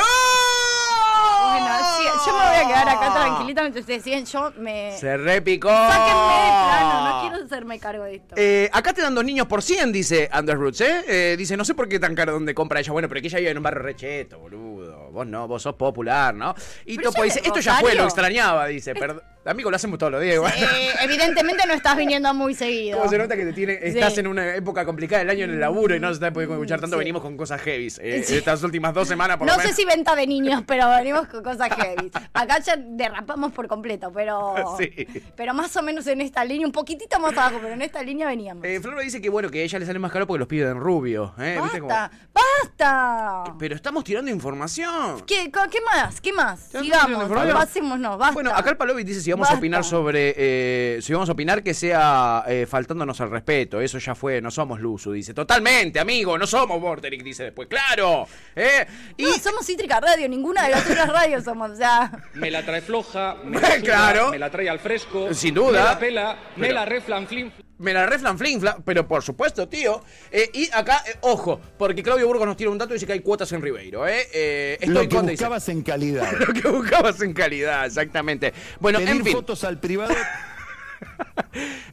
yo 2.29 2.39
me 2.39 2.47
voy 2.47 2.57
a 2.57 2.66
quedar 2.68 2.89
acá 2.89 3.14
tranquilita 3.14 3.61
mientras 3.62 3.83
ustedes 3.83 4.03
siguen. 4.03 4.24
Yo 4.26 4.53
me. 4.59 4.97
Se 4.99 5.16
repicó. 5.16 5.68
Sáquenme 5.68 6.35
de 6.35 6.49
plano, 6.49 7.09
no 7.11 7.20
quiero 7.29 7.45
hacerme 7.45 7.79
cargo 7.79 8.05
de 8.05 8.14
esto. 8.16 8.35
Eh, 8.37 8.70
acá 8.72 8.93
te 8.93 9.03
dan 9.03 9.14
dos 9.14 9.24
niños 9.24 9.47
por 9.47 9.62
100, 9.62 9.93
dice 9.93 10.29
Anders 10.33 10.59
Roots, 10.59 10.81
¿eh? 10.83 11.05
Eh, 11.07 11.35
Dice, 11.39 11.57
no 11.57 11.64
sé 11.64 11.74
por 11.74 11.89
qué 11.89 11.99
tan 11.99 12.14
caro 12.14 12.33
donde 12.33 12.55
compra 12.55 12.81
ella. 12.81 12.93
Bueno, 12.93 13.09
pero 13.09 13.20
que 13.20 13.29
ella 13.29 13.39
vive 13.39 13.51
en 13.51 13.57
un 13.59 13.62
barrio 13.62 13.83
recheto, 13.83 14.39
boludo. 14.39 15.11
Vos 15.11 15.26
no, 15.26 15.49
vos 15.49 15.62
sos 15.62 15.74
popular, 15.74 16.35
¿no? 16.35 16.55
Y 16.85 16.99
Topo 16.99 17.22
dice, 17.22 17.41
es 17.41 17.47
esto 17.47 17.61
ya 17.61 17.76
fue, 17.76 17.95
lo 17.95 18.05
extrañaba, 18.05 18.66
dice. 18.66 18.95
Perd- 18.95 19.22
Amigo, 19.45 19.70
lo 19.70 19.76
hacemos 19.76 19.99
todos 19.99 20.12
los 20.12 20.20
días 20.20 20.34
igual. 20.34 20.53
Eh, 20.59 20.91
evidentemente 21.01 21.66
no 21.66 21.72
estás 21.72 21.97
viniendo 21.97 22.34
muy 22.34 22.55
seguido. 22.55 22.99
¿Cómo 22.99 23.09
se 23.11 23.16
nota 23.16 23.34
que 23.34 23.47
te 23.47 23.53
tiene, 23.55 23.78
estás 23.80 24.12
Sí. 24.12 24.20
en 24.20 24.26
una 24.26 24.55
época 24.55 24.84
complicada 24.84 25.20
del 25.20 25.30
año 25.30 25.45
en 25.45 25.53
el 25.53 25.61
laburo 25.61 25.95
y 25.97 26.01
no 26.01 26.09
se 26.09 26.14
está 26.14 26.30
pudiendo 26.32 26.57
escuchar 26.57 26.80
tanto? 26.80 26.97
Sí. 26.97 26.99
Venimos 26.99 27.22
con 27.22 27.34
cosas 27.39 27.61
heavies. 27.62 27.99
eh. 27.99 28.18
Estas 28.28 28.62
últimas 28.62 28.93
dos 28.93 29.09
semanas, 29.09 29.39
por 29.39 29.47
No 29.47 29.57
lo 29.57 29.62
sé 29.62 29.72
si 29.72 29.86
venta 29.86 30.14
de 30.14 30.26
niños, 30.26 30.62
pero 30.66 30.91
venimos 30.91 31.28
con 31.28 31.43
cosas 31.43 31.70
heavy. 31.74 32.11
Acá 32.34 32.59
ya 32.59 32.76
derrapamos 32.76 33.53
por 33.53 33.68
completo, 33.68 34.12
pero. 34.12 34.55
Sí. 34.78 34.91
Pero 35.34 35.55
más 35.55 35.74
o 35.76 35.82
menos 35.82 36.07
en 36.09 36.20
esta 36.20 36.45
línea, 36.45 36.66
un 36.66 36.72
poquitito 36.72 37.18
más 37.18 37.32
abajo, 37.32 37.59
pero 37.62 37.72
en 37.74 37.80
esta 37.82 38.03
línea 38.03 38.26
veníamos. 38.26 38.64
Eh, 38.66 38.80
Flor 38.80 39.01
dice 39.01 39.20
que 39.22 39.30
bueno, 39.30 39.49
que 39.51 39.61
a 39.61 39.64
ella 39.64 39.78
le 39.78 39.86
sale 39.86 39.99
más 39.99 40.12
caro 40.12 40.26
porque 40.26 40.41
los 40.41 40.49
piden 40.49 40.78
rubio. 40.78 41.32
¿eh? 41.39 41.59
¿Viste 41.62 41.80
cómo- 41.80 41.89
¡Basta! 41.93 42.11
¡Basta! 42.34 43.55
Pero 43.59 43.74
estamos 43.74 44.05
tirando 44.05 44.30
información. 44.30 45.22
¿Qué, 45.26 45.51
más? 45.84 46.20
¿Qué 46.20 46.32
más? 46.32 46.68
No 46.74 46.80
Sigamos, 46.82 47.28
pasémonos, 47.53 48.18
basta. 48.18 48.34
Bueno, 48.34 48.51
acá 48.55 48.70
el 48.70 48.76
Palovi 48.76 49.05
dice 49.05 49.20
si 49.29 49.33
vamos 49.33 49.45
Basta. 49.45 49.57
a 49.57 49.59
opinar 49.59 49.85
sobre. 49.85 50.35
eh, 50.39 50.99
si 51.03 51.12
vamos 51.12 51.29
a 51.29 51.33
opinar 51.33 51.62
que 51.62 51.74
sea 51.74 52.45
eh, 52.49 52.64
faltándonos 52.66 53.20
al 53.20 53.31
respeto. 53.31 53.79
Eso 53.79 53.99
ya 53.99 54.14
fue, 54.14 54.41
no 54.41 54.51
somos 54.51 54.81
Luzu. 54.81 55.12
Dice, 55.12 55.35
totalmente, 55.35 56.01
amigo, 56.01 56.39
no 56.39 56.47
somos 56.47 56.81
Vorteric. 56.81 57.22
Dice 57.22 57.45
después, 57.45 57.68
claro. 57.68 58.26
¿eh? 58.57 58.87
Y 59.18 59.24
No, 59.24 59.33
somos 59.35 59.66
Cítrica 59.66 60.01
Radio, 60.01 60.26
ninguna 60.31 60.62
de 60.64 60.70
las 60.70 60.89
otras 60.91 61.09
radios 61.11 61.45
somos, 61.45 61.72
o 61.72 61.76
sea. 61.76 62.11
Me 62.33 62.51
la 62.51 62.64
trae 62.64 62.81
floja, 62.81 63.37
me 63.45 63.59
Claro. 63.61 63.68
la 63.76 63.83
claro. 63.83 64.31
me 64.31 64.39
la 64.39 64.51
trae 64.51 64.68
al 64.70 64.79
fresco. 64.79 65.35
Sin 65.35 65.53
duda. 65.53 65.72
Me 65.81 65.85
la 65.85 65.99
pela, 65.99 66.39
me 66.57 66.62
Pero- 66.68 66.74
la 66.74 66.85
reflanflin. 66.87 67.53
Me 67.79 67.93
la 67.93 68.07
reflan 68.07 68.37
flinfla, 68.37 68.79
pero 68.85 69.07
por 69.07 69.22
supuesto, 69.22 69.68
tío. 69.68 70.03
Eh, 70.33 70.51
y 70.53 70.68
acá, 70.72 71.03
eh, 71.07 71.16
ojo, 71.20 71.61
porque 71.79 72.03
Claudio 72.03 72.26
Burgos 72.26 72.47
nos 72.47 72.57
tira 72.57 72.70
un 72.70 72.79
dato 72.79 72.93
y 72.93 72.95
dice 72.95 73.07
que 73.07 73.12
hay 73.12 73.20
cuotas 73.20 73.53
en 73.53 73.62
Ribeiro, 73.62 74.07
¿eh? 74.07 74.26
eh 74.33 74.79
estoy 74.81 74.95
Lo 74.95 75.01
que 75.03 75.16
dice- 75.20 75.31
buscabas 75.33 75.68
en 75.68 75.83
calidad. 75.83 76.33
Lo 76.47 76.53
que 76.53 76.68
buscabas 76.68 77.20
en 77.22 77.33
calidad, 77.33 77.87
exactamente. 77.87 78.53
Bueno, 78.81 78.99
Pedir 78.99 79.12
en 79.12 79.24
fin. 79.24 79.33
fotos 79.33 79.62
al 79.64 79.79
privado. 79.79 80.14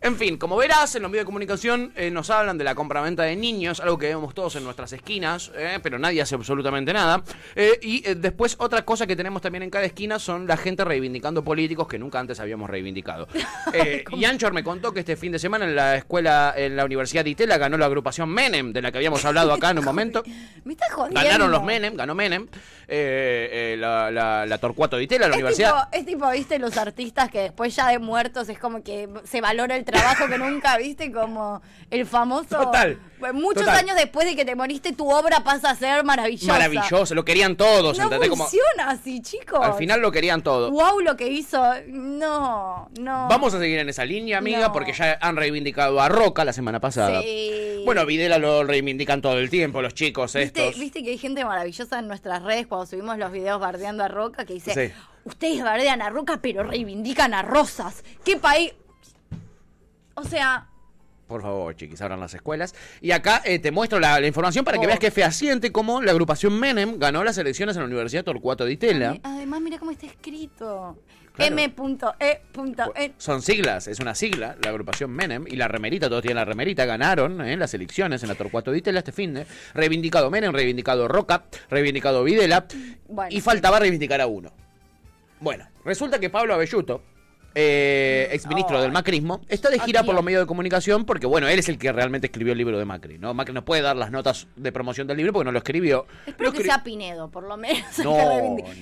En 0.02 0.18
fin, 0.18 0.38
como 0.38 0.56
verás, 0.58 0.96
en 0.96 1.02
los 1.02 1.10
medios 1.10 1.24
de 1.24 1.26
comunicación 1.26 1.92
eh, 1.96 2.12
nos 2.12 2.30
hablan 2.30 2.58
de 2.58 2.64
la 2.64 2.76
compraventa 2.76 3.24
de 3.24 3.36
niños, 3.36 3.80
algo 3.80 3.98
que 3.98 4.08
vemos 4.08 4.36
todos 4.36 4.56
en 4.58 4.64
nuestras 4.64 4.94
esquinas, 4.94 5.52
eh, 5.56 5.80
pero 5.82 5.98
nadie 5.98 6.22
hace 6.22 6.36
absolutamente 6.36 6.94
nada. 6.94 7.24
Eh, 7.56 7.80
y 7.82 8.02
después 8.14 8.56
otra 8.60 8.84
cosa 8.86 9.08
que 9.08 9.16
tenemos 9.16 9.42
también 9.42 9.64
en 9.64 9.70
cada 9.72 9.86
esquina 9.86 10.20
son 10.20 10.46
la 10.46 10.58
gente 10.58 10.84
reivindicando 10.86 11.44
políticos 11.44 11.88
que 11.88 11.98
nunca 11.98 12.20
antes 12.20 12.40
habíamos 12.40 12.70
reivindicado. 12.70 13.28
Y 14.12 14.26
Anchor 14.26 14.54
me 14.54 14.64
contó 14.64 14.94
que 14.94 15.00
este 15.02 15.16
fin 15.16 15.32
de 15.32 15.40
semana 15.40 15.66
en 15.66 15.76
la 15.76 15.96
escuela, 15.96 16.54
en 16.56 16.76
la 16.76 16.86
Universidad 16.86 17.24
de 17.24 17.32
Itela, 17.32 17.58
ganó 17.58 17.78
la 17.78 17.86
agrupación 17.88 18.30
Menem, 18.30 18.72
de 18.74 18.82
la 18.82 18.92
que 18.92 18.98
habíamos 19.00 19.24
hablado 19.26 19.52
acá 19.54 19.72
en 19.72 19.80
un 19.80 19.86
momento. 19.92 20.24
Me 20.64 20.74
estás 20.74 20.92
jodiendo. 20.94 21.20
Ganaron 21.22 21.52
los 21.52 21.64
Menem, 21.64 21.96
ganó 21.96 22.14
Menem, 22.14 22.48
la, 22.88 24.12
la- 24.12 24.46
la 24.46 24.58
Torcuato 24.60 24.98
de 24.98 25.04
Itela, 25.04 25.28
la 25.28 25.36
Es 25.36 25.42
universidad. 25.42 25.90
tipo, 25.92 25.98
es 25.98 26.06
tipo, 26.06 26.30
viste, 26.32 26.60
los 26.60 26.78
artistas 26.78 27.30
que 27.32 27.40
después 27.42 27.76
ya 27.76 27.88
de 27.90 28.00
muertos 28.00 28.48
es 28.50 28.60
como 28.60 28.84
que 28.84 28.95
se 29.24 29.42
valora 29.42 29.76
el 29.76 29.86
trabajo 29.86 30.28
que 30.28 30.38
nunca 30.38 30.78
viste, 30.78 31.12
como 31.12 31.62
el 31.92 32.06
famoso. 32.06 32.58
Total, 32.58 32.98
Pues 33.20 33.34
Muchos 33.34 33.64
total. 33.64 33.78
años 33.78 33.96
después 33.96 34.28
de 34.28 34.36
que 34.36 34.44
te 34.46 34.56
moriste, 34.56 34.92
tu 34.94 35.10
obra 35.10 35.40
pasa 35.44 35.70
a 35.72 35.76
ser 35.76 36.04
maravillosa. 36.04 36.52
Maravilloso, 36.52 37.16
lo 37.16 37.24
querían 37.26 37.56
todos, 37.56 37.98
No 37.98 38.04
¿entendés? 38.04 38.30
Como- 38.30 38.44
funciona 38.44 38.92
así, 38.92 39.22
chicos. 39.22 39.60
al 39.64 39.74
final 39.76 40.02
lo 40.02 40.12
querían 40.12 40.42
todos. 40.44 40.70
Wow, 40.72 41.00
lo 41.00 41.16
que 41.18 41.28
hizo. 41.30 41.62
No, 41.88 42.90
no. 43.00 43.28
Vamos 43.30 43.54
a 43.54 43.60
seguir 43.60 43.80
en 43.80 43.90
esa 43.90 44.06
línea, 44.06 44.38
amiga, 44.38 44.60
No. 44.68 44.74
porque 44.74 44.94
ya 44.94 45.18
han 45.22 45.36
reivindicado 45.38 46.00
a 46.02 46.10
Roca 46.10 46.46
la 46.46 46.54
semana 46.54 46.80
pasada. 46.80 47.22
Sí. 47.22 47.82
Bueno, 47.86 48.06
Videla 48.06 48.38
lo 48.38 48.64
reivindican 48.64 49.22
todo 49.22 49.38
el 49.40 49.50
tiempo, 49.50 49.82
los 49.82 49.94
chicos 49.94 50.34
¿Viste, 50.34 50.68
estos. 50.68 50.80
viste 50.80 51.04
que 51.04 51.12
hay 51.12 51.18
gente 51.18 51.44
maravillosa 51.46 52.00
en 52.00 52.08
nuestras 52.08 52.44
redes 52.44 52.68
cuando 52.68 52.86
subimos 52.86 53.18
los 53.18 53.32
videos 53.32 53.60
bardeando 53.60 54.04
a 54.04 54.08
Roca 54.08 54.46
que 54.46 54.54
dice, 54.54 54.74
Sí. 54.90 54.94
ustedes 55.24 55.64
bardean 55.64 56.02
a 56.02 56.10
Roca 56.10 56.40
pero 56.42 56.64
reivindican 56.64 57.34
a 57.34 57.42
Rosas. 57.42 58.04
¿Qué 58.24 58.38
país? 58.38 58.74
O 60.16 60.24
sea, 60.24 60.68
Por 61.28 61.42
favor, 61.42 61.76
chiquis, 61.76 62.02
abran 62.02 62.20
las 62.20 62.34
escuelas. 62.34 62.76
Y 63.02 63.12
acá 63.12 63.42
eh, 63.46 63.58
te 63.60 63.72
muestro 63.72 64.00
la, 64.00 64.20
la 64.20 64.28
información 64.28 64.64
para 64.66 64.78
que 64.78 64.86
Oh. 64.86 64.88
veas 64.88 65.00
que 65.00 65.08
es 65.08 65.14
fehaciente 65.14 65.72
como 65.72 66.02
la 66.02 66.12
agrupación 66.12 66.60
Menem 66.60 67.00
ganó 67.00 67.24
las 67.24 67.38
elecciones 67.38 67.76
en 67.76 67.82
la 67.82 67.88
Universidad 67.88 68.24
Torcuato 68.24 68.64
de 68.66 68.74
Itela. 68.74 69.18
además 69.24 69.62
mira 69.62 69.80
cómo 69.80 69.92
está 69.92 70.06
escrito. 70.06 70.98
Claro. 71.34 71.54
M.E.E. 71.54 73.14
Son 73.18 73.42
siglas, 73.42 73.88
es 73.88 74.00
una 74.00 74.16
sigla, 74.16 74.56
la 74.64 74.70
agrupación 74.70 75.12
Menem 75.12 75.46
y 75.48 75.58
la 75.58 75.68
remerita, 75.68 76.08
todos 76.08 76.22
tienen 76.22 76.38
la 76.38 76.46
remerita, 76.46 76.86
ganaron 76.86 77.42
en 77.42 77.60
las 77.60 77.74
elecciones 77.74 78.24
en 78.24 78.30
la 78.30 78.36
Torcuato 78.36 78.72
de 78.72 78.78
Itela 78.78 79.00
este 79.00 79.12
fin 79.12 79.34
de. 79.34 79.46
Reivindicado 79.74 80.30
Menem, 80.32 80.54
reivindicado 80.54 81.08
Roca, 81.10 81.44
reivindicado 81.70 82.24
Videla. 82.24 82.66
Bueno, 83.10 83.30
y 83.36 83.42
faltaba 83.42 83.80
reivindicar 83.80 84.22
a 84.22 84.28
uno. 84.28 84.52
Bueno, 85.42 85.68
resulta 85.84 86.20
que 86.20 86.30
Pablo 86.30 86.54
Abelluto, 86.54 87.04
eh, 87.56 88.28
exministro 88.32 88.82
del 88.82 88.92
macrismo, 88.92 89.42
está 89.48 89.70
de 89.70 89.80
gira 89.80 90.04
por 90.04 90.14
los 90.14 90.24
medios 90.24 90.42
de 90.42 90.46
comunicación 90.46 91.06
porque, 91.06 91.26
bueno, 91.26 91.48
él 91.48 91.58
es 91.58 91.70
el 91.70 91.78
que 91.78 91.92
realmente 91.92 92.28
escribió 92.28 92.52
el 92.52 92.58
libro 92.58 92.78
de 92.78 92.86
Macri, 92.86 93.18
¿no? 93.18 93.34
Macri 93.34 93.54
no 93.54 93.64
puede 93.64 93.82
dar 93.82 93.96
las 93.96 94.12
notas 94.12 94.48
de 94.56 94.72
promoción 94.72 95.08
del 95.08 95.18
libro 95.18 95.34
porque 95.34 95.46
no 95.46 95.52
lo 95.52 95.58
escribió. 95.58 96.06
Espero 96.26 96.52
que 96.52 96.64
sea 96.64 96.84
Pinedo, 96.84 97.30
por 97.32 97.44
lo 97.44 97.58
menos. 97.58 97.86
No, 98.04 98.18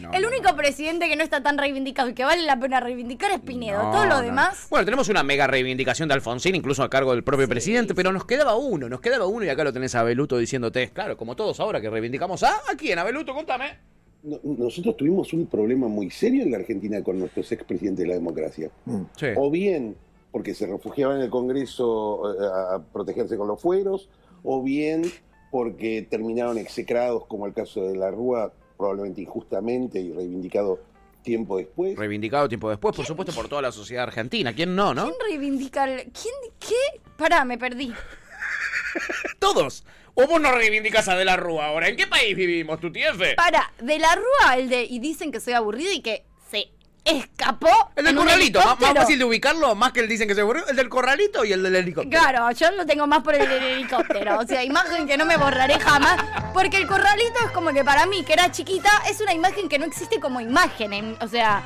no, 0.01 0.11
el 0.11 0.25
único 0.25 0.55
presidente 0.55 1.07
que 1.07 1.15
no 1.15 1.23
está 1.23 1.41
tan 1.41 1.57
reivindicado 1.57 2.09
y 2.09 2.13
que 2.13 2.25
vale 2.25 2.41
la 2.41 2.59
pena 2.59 2.79
reivindicar 2.79 3.31
es 3.31 3.39
Pinedo. 3.39 3.79
Todo 3.91 4.05
lo 4.05 4.21
demás. 4.21 4.67
Bueno, 4.69 4.85
tenemos 4.85 5.07
una 5.09 5.23
mega 5.23 5.47
reivindicación 5.47 6.09
de 6.09 6.15
Alfonsín, 6.15 6.55
incluso 6.55 6.83
a 6.83 6.89
cargo 6.89 7.13
del 7.13 7.23
propio 7.23 7.47
presidente, 7.47 7.93
pero 7.93 8.11
nos 8.11 8.25
quedaba 8.25 8.55
uno, 8.55 8.89
nos 8.89 9.01
quedaba 9.01 9.27
uno 9.27 9.45
y 9.45 9.49
acá 9.49 9.63
lo 9.63 9.71
tenés 9.71 9.93
a 9.95 10.03
Beluto 10.03 10.37
diciéndote, 10.37 10.89
claro, 10.89 11.15
como 11.15 11.35
todos 11.35 11.59
ahora 11.59 11.79
que 11.79 11.89
reivindicamos 11.89 12.41
a... 12.43 12.53
¿A 12.69 12.75
quién? 12.77 12.97
A 12.97 13.03
Beluto, 13.03 13.33
contame. 13.33 13.77
No- 14.23 14.39
Nosotros 14.43 14.97
tuvimos 14.97 15.31
un 15.33 15.45
problema 15.47 15.87
muy 15.87 16.09
serio 16.09 16.43
en 16.43 16.51
la 16.51 16.57
Argentina 16.57 17.03
con 17.03 17.19
nuestros 17.19 17.51
expresidentes 17.51 18.03
de 18.03 18.07
la 18.09 18.15
democracia. 18.15 18.71
Sí. 19.17 19.27
O 19.35 19.51
bien 19.51 19.95
porque 20.31 20.53
se 20.55 20.65
refugiaban 20.65 21.17
en 21.17 21.23
el 21.23 21.29
Congreso 21.29 22.33
eh, 22.33 22.47
a 22.75 22.79
protegerse 22.91 23.37
con 23.37 23.47
los 23.47 23.61
fueros, 23.61 24.09
o 24.43 24.63
bien 24.63 25.03
porque 25.51 26.07
terminaron 26.09 26.57
execrados, 26.57 27.25
como 27.27 27.45
el 27.45 27.53
caso 27.53 27.83
de 27.83 27.95
la 27.95 28.09
Rúa, 28.09 28.51
probablemente 28.77 29.21
injustamente 29.21 29.99
y 29.99 30.11
reivindicado 30.11 30.79
tiempo 31.21 31.57
después. 31.57 31.95
Reivindicado 31.97 32.49
tiempo 32.49 32.69
después, 32.69 32.95
por 32.95 33.05
supuesto, 33.05 33.31
por 33.33 33.47
toda 33.47 33.61
la 33.61 33.71
sociedad 33.71 34.03
argentina. 34.05 34.53
¿Quién 34.55 34.75
no, 34.75 34.93
no? 34.95 35.03
¿Quién 35.03 35.15
reivindica? 35.29 35.83
el- 35.85 36.11
¿Quién? 36.11 36.33
¿Qué? 36.59 36.99
Pará, 37.17 37.45
me 37.45 37.57
perdí. 37.59 37.93
Todos. 39.39 39.85
¿O 40.15 40.27
vos 40.27 40.39
no 40.39 40.51
reivindicas 40.51 41.07
a 41.07 41.15
De 41.15 41.25
la 41.25 41.35
Rúa 41.37 41.65
ahora? 41.67 41.87
¿En 41.87 41.95
qué 41.95 42.05
país 42.07 42.35
vivimos, 42.35 42.79
tu 42.79 42.91
tiefe? 42.91 43.33
Para, 43.35 43.71
de 43.81 43.97
la 43.99 44.15
Rúa, 44.15 44.57
el 44.57 44.69
de. 44.69 44.83
Y 44.83 44.99
dicen 44.99 45.31
que 45.31 45.39
soy 45.39 45.53
aburrido 45.53 45.91
y 45.91 46.01
que 46.01 46.23
se 46.51 46.69
escapó. 47.03 47.67
El 47.95 48.05
del 48.05 48.13
en 48.13 48.19
un 48.19 48.25
corralito, 48.25 48.59
más, 48.59 48.65
más 48.67 48.73
helicóptero. 48.77 49.01
fácil 49.01 49.19
de 49.19 49.25
ubicarlo, 49.25 49.75
más 49.75 49.91
que 49.91 49.99
el 50.01 50.07
dicen 50.07 50.27
que 50.27 50.35
se 50.35 50.41
aburrió, 50.41 50.67
el 50.67 50.75
del 50.75 50.87
corralito 50.89 51.43
y 51.43 51.51
el 51.53 51.63
del 51.63 51.75
helicóptero. 51.75 52.21
Claro, 52.21 52.51
yo 52.51 52.71
lo 52.71 52.85
tengo 52.85 53.07
más 53.07 53.23
por 53.23 53.33
el 53.35 53.47
del 53.49 53.63
helicóptero. 53.63 54.37
O 54.39 54.45
sea, 54.45 54.63
imagen 54.63 55.07
que 55.07 55.17
no 55.17 55.25
me 55.25 55.35
borraré 55.37 55.79
jamás. 55.79 56.23
Porque 56.53 56.77
el 56.77 56.85
corralito 56.87 57.39
es 57.45 57.51
como 57.51 57.71
que 57.73 57.83
para 57.83 58.05
mí, 58.05 58.23
que 58.23 58.33
era 58.33 58.51
chiquita, 58.51 58.89
es 59.09 59.19
una 59.19 59.33
imagen 59.33 59.67
que 59.67 59.79
no 59.79 59.85
existe 59.85 60.19
como 60.19 60.39
imagen. 60.41 60.93
en- 60.93 61.17
o 61.21 61.27
sea, 61.27 61.63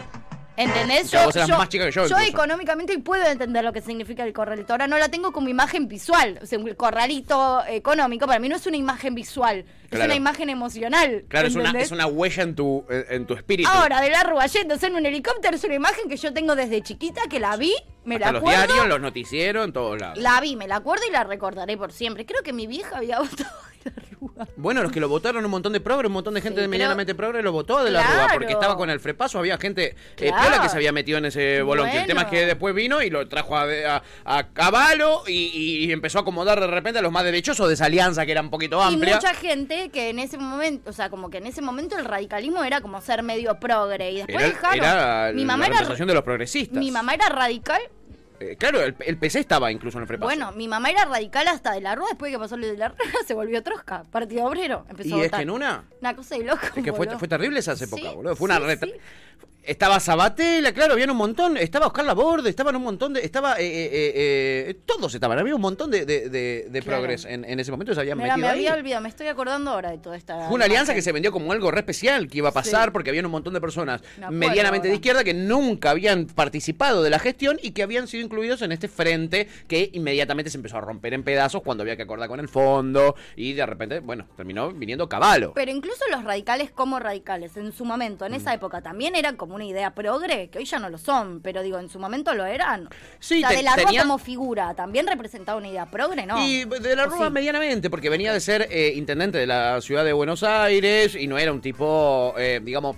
¿entendés? 0.57 1.05
O 1.05 1.09
sea, 1.09 1.25
vos 1.25 1.35
eras 1.35 1.49
más 1.49 1.69
chica 1.69 1.85
que 1.85 1.91
yo, 1.91 2.07
Yo 2.07 2.17
económicamente 2.19 2.97
puedo 2.99 3.25
entender 3.25 3.63
lo 3.63 3.71
que 3.71 3.81
significa 3.81 4.23
el 4.25 4.33
corralito. 4.33 4.73
Ahora 4.73 4.87
no 4.87 4.97
la 4.97 5.07
tengo 5.09 5.31
como 5.31 5.47
imagen 5.47 5.87
visual. 5.87 6.39
O 6.41 6.45
sea, 6.45 6.59
el 6.59 6.75
corralito 6.75 7.63
económico 7.67 8.27
para 8.27 8.39
mí 8.39 8.49
no 8.49 8.57
es 8.57 8.65
una 8.67 8.77
imagen 8.77 9.15
visual. 9.15 9.63
Es 9.89 9.99
una 10.03 10.15
imagen 10.15 10.49
emocional. 10.49 11.23
Claro, 11.29 11.47
es 11.47 11.55
una, 11.55 11.71
es 11.79 11.91
una 11.91 12.07
huella 12.07 12.43
en 12.43 12.55
tu, 12.55 12.83
en, 12.89 13.05
en 13.09 13.25
tu 13.25 13.35
espíritu. 13.35 13.69
Ahora, 13.71 14.01
de 14.01 14.09
la 14.09 14.23
Rúa 14.23 14.45
yéndose 14.47 14.87
en 14.87 14.95
un 14.95 15.05
helicóptero 15.05 15.55
es 15.55 15.63
una 15.63 15.75
imagen 15.75 16.09
que 16.09 16.17
yo 16.17 16.33
tengo 16.33 16.55
desde 16.57 16.81
chiquita, 16.81 17.21
que 17.29 17.39
la 17.39 17.55
vi, 17.55 17.73
Me 18.03 18.15
Hasta 18.15 18.25
la 18.27 18.31
los 18.33 18.41
acuerdo. 18.41 18.65
diarios, 18.65 18.87
los 18.89 18.99
noticieros, 18.99 19.65
en 19.65 19.71
todos 19.71 19.97
lados. 20.01 20.17
La 20.17 20.41
vi, 20.41 20.57
me 20.57 20.67
la 20.67 20.77
acuerdo 20.77 21.05
y 21.07 21.11
la 21.11 21.23
recordaré 21.23 21.77
por 21.77 21.93
siempre. 21.93 22.25
Creo 22.25 22.43
que 22.43 22.51
mi 22.51 22.67
vieja 22.67 22.97
había 22.97 23.19
votado. 23.21 23.49
Bueno, 24.55 24.83
los 24.83 24.91
que 24.91 24.99
lo 24.99 25.09
votaron 25.09 25.43
un 25.45 25.51
montón 25.51 25.73
de 25.73 25.79
progres, 25.79 26.07
un 26.07 26.13
montón 26.13 26.33
de 26.33 26.41
gente 26.41 26.57
Sí, 26.57 26.61
de 26.61 26.67
pero- 26.67 26.71
medianamente 26.71 27.15
progre 27.15 27.41
lo 27.41 27.51
votó 27.51 27.83
de 27.83 27.91
la 27.91 28.01
Claro. 28.03 28.19
Rúa, 28.23 28.33
porque 28.33 28.53
estaba 28.53 28.75
con 28.77 28.89
el 28.89 28.99
frepaso, 28.99 29.39
había 29.39 29.57
gente 29.57 29.87
eh, 29.87 29.95
Claro. 30.15 30.37
piola 30.41 30.61
que 30.61 30.69
se 30.69 30.77
había 30.77 30.91
metido 30.91 31.17
en 31.17 31.25
ese 31.25 31.61
bolón. 31.61 31.89
que 31.89 31.97
El 32.01 32.05
tema 32.07 32.21
es 32.21 32.27
Bueno. 32.27 32.39
que 32.41 32.45
después 32.47 32.75
vino 32.75 33.01
y 33.01 33.09
lo 33.09 33.27
trajo 33.27 33.55
a, 33.55 33.63
a- 33.65 34.03
a 34.25 34.47
caballo 34.53 35.23
y, 35.27 35.85
y 35.87 35.91
empezó 35.91 36.19
a 36.19 36.21
acomodar 36.21 36.59
de 36.59 36.67
repente 36.67 36.99
a 36.99 37.01
los 37.01 37.11
más 37.11 37.23
derechosos 37.23 37.67
de 37.67 37.73
esa 37.75 37.85
alianza 37.85 38.25
que 38.25 38.31
era 38.31 38.41
un 38.41 38.49
poquito 38.49 38.79
Y 38.79 38.93
amplia. 38.93 39.15
mucha 39.15 39.33
gente 39.33 39.89
que 39.89 40.09
en 40.09 40.19
ese 40.19 40.37
momento, 40.37 40.89
o 40.89 40.93
sea, 40.93 41.09
como 41.09 41.29
que 41.29 41.37
en 41.37 41.47
ese 41.47 41.61
momento 41.61 41.97
el 41.97 42.05
radicalismo 42.05 42.63
era 42.63 42.81
como 42.81 42.99
ser 43.01 43.23
medio 43.23 43.59
progre. 43.59 44.11
Y 44.11 44.15
después 44.17 44.37
Era, 44.37 44.47
dejaron. 44.47 44.77
era 44.85 45.31
mi 45.33 45.41
la 45.41 45.47
mamá 45.47 45.65
era, 45.65 45.73
representación 45.75 46.07
de 46.07 46.13
los 46.13 46.23
progresistas. 46.23 46.77
mi 46.79 46.91
mamá 46.91 47.13
era 47.13 47.29
radical. 47.29 47.81
Eh, 48.39 48.55
claro, 48.57 48.81
el, 48.81 48.95
el 48.99 49.17
PC 49.17 49.39
estaba 49.39 49.71
incluso 49.71 49.97
en 49.97 50.03
el 50.03 50.07
frepaso. 50.07 50.27
Bueno, 50.27 50.51
mi 50.51 50.67
mamá 50.67 50.89
era 50.89 51.05
radical 51.05 51.47
hasta 51.47 51.73
de 51.73 51.81
la 51.81 51.95
Rúa. 51.95 52.07
Después 52.09 52.31
que 52.31 52.39
pasó 52.39 52.57
lo 52.57 52.67
de 52.67 52.77
la 52.77 52.89
Rúa, 52.89 52.97
se 53.27 53.33
volvió 53.33 53.63
trosca. 53.63 54.03
Partido 54.11 54.45
Obrero. 54.45 54.85
Empezó 54.89 55.17
y 55.17 55.21
a 55.21 55.25
es 55.25 55.31
que 55.31 55.41
en 55.41 55.49
una... 55.49 55.85
Una 55.99 56.15
cosa 56.15 56.35
de 56.37 56.43
loco. 56.43 56.61
Es 56.75 56.83
que 56.83 56.93
fue, 56.93 57.07
fue 57.17 57.27
terrible 57.27 57.59
esas 57.59 57.81
épocas, 57.81 58.09
Sí, 58.09 58.15
boludo. 58.15 58.35
Fue 58.35 58.45
una 58.45 58.59
sí. 58.77 58.93
Estaba 59.63 59.99
Sabatella, 59.99 60.73
claro, 60.73 60.93
había 60.93 61.11
un 61.11 61.17
montón. 61.17 61.57
Estaba 61.57 61.87
Oscar 61.87 62.05
Laborde, 62.05 62.49
estaban 62.49 62.73
un 62.77 62.83
montón 62.83 63.11
de. 63.11 63.19
Estaba. 63.19 63.55
eh, 63.59 63.65
eh, 63.65 63.89
eh, 63.91 64.65
eh, 64.69 64.73
todos 64.85 65.13
estaban. 65.13 65.37
Había 65.37 65.55
un 65.55 65.59
montón 65.59 65.91
de, 65.91 66.05
de, 66.05 66.29
de- 66.29 66.67
de 66.69 66.81
Claro. 66.81 66.99
progres 67.01 67.25
en, 67.25 67.43
en 67.43 67.59
ese 67.59 67.69
momento. 67.71 67.93
Se 67.93 67.99
habían 67.99 68.17
Mira, 68.17 68.37
me 68.37 68.43
metido 68.43 68.53
ahí. 68.53 68.65
había 68.67 68.79
olvidado, 68.79 69.01
me 69.01 69.09
estoy 69.09 69.27
acordando 69.27 69.71
ahora 69.71 69.91
de 69.91 69.97
toda 69.97 70.15
esta. 70.15 70.45
Fue 70.47 70.55
una 70.55 70.63
alianza 70.65 70.93
que 70.93 71.01
se 71.01 71.11
vendió 71.11 71.33
como 71.33 71.51
algo 71.51 71.69
re 71.69 71.79
especial 71.79 72.29
que 72.29 72.37
iba 72.37 72.47
a 72.47 72.53
pasar 72.53 72.85
Sí. 72.85 72.91
porque 72.93 73.09
habían 73.09 73.25
un 73.25 73.31
montón 73.33 73.53
de 73.53 73.59
personas 73.59 74.01
Me 74.17 74.31
medianamente 74.47 74.87
de 74.87 74.93
izquierda 74.95 75.25
que 75.25 75.33
nunca 75.33 75.89
habían 75.89 76.27
participado 76.27 77.03
de 77.03 77.09
la 77.09 77.19
gestión 77.19 77.59
y 77.61 77.71
que 77.71 77.83
habían 77.83 78.07
sido 78.07 78.23
incluidos 78.23 78.61
en 78.61 78.71
este 78.71 78.87
frente 78.87 79.49
que 79.67 79.89
inmediatamente 79.93 80.49
se 80.49 80.55
empezó 80.57 80.77
a 80.77 80.81
romper 80.81 81.13
en 81.13 81.23
pedazos 81.23 81.61
cuando 81.61 81.81
había 81.83 81.97
que 81.97 82.03
acordar 82.03 82.29
con 82.29 82.39
el 82.39 82.47
fondo 82.47 83.15
y 83.35 83.51
de 83.53 83.65
repente, 83.65 83.99
bueno, 83.99 84.27
terminó 84.37 84.71
viniendo 84.71 85.09
caballo. 85.09 85.51
Pero 85.55 85.71
incluso 85.71 86.05
los 86.09 86.23
radicales 86.23 86.71
como 86.71 86.99
radicales, 86.99 87.57
en 87.57 87.73
su 87.73 87.83
momento, 87.83 88.25
en 88.25 88.31
Mm. 88.31 88.35
esa 88.35 88.53
época, 88.53 88.81
también 88.81 89.15
eran 89.15 89.35
como 89.37 89.55
una 89.55 89.65
idea 89.65 89.91
progre, 89.93 90.49
que 90.49 90.57
hoy 90.59 90.65
ya 90.65 90.79
no 90.79 90.89
lo 90.89 90.97
son, 90.97 91.39
pero 91.41 91.61
digo, 91.61 91.79
en 91.79 91.89
su 91.89 91.99
momento 91.99 92.33
lo 92.33 92.45
eran. 92.45 92.89
Sí, 93.19 93.37
o 93.37 93.39
sea, 93.41 93.49
te- 93.49 93.55
de 93.57 93.63
la 93.63 93.75
Rúa 93.75 93.85
tenía- 93.85 94.01
como 94.01 94.17
figura, 94.17 94.73
también 94.73 95.07
representaba 95.07 95.57
una 95.57 95.67
idea 95.69 95.85
progre, 95.85 96.25
¿no? 96.25 96.45
Y 96.45 96.65
de 96.65 96.95
la 96.95 97.03
¿O 97.05 97.09
Rúa 97.09 97.27
sí? 97.27 97.33
medianamente, 97.33 97.89
porque 97.89 98.09
venía 98.09 98.33
de 98.33 98.39
ser 98.39 98.67
eh, 98.69 98.93
intendente 98.95 99.37
de 99.37 99.47
la 99.47 99.79
ciudad 99.81 100.03
de 100.03 100.13
Buenos 100.13 100.43
Aires 100.43 101.15
y 101.15 101.27
no 101.27 101.37
era 101.37 101.51
un 101.53 101.61
tipo, 101.61 102.33
eh, 102.37 102.59
digamos, 102.63 102.95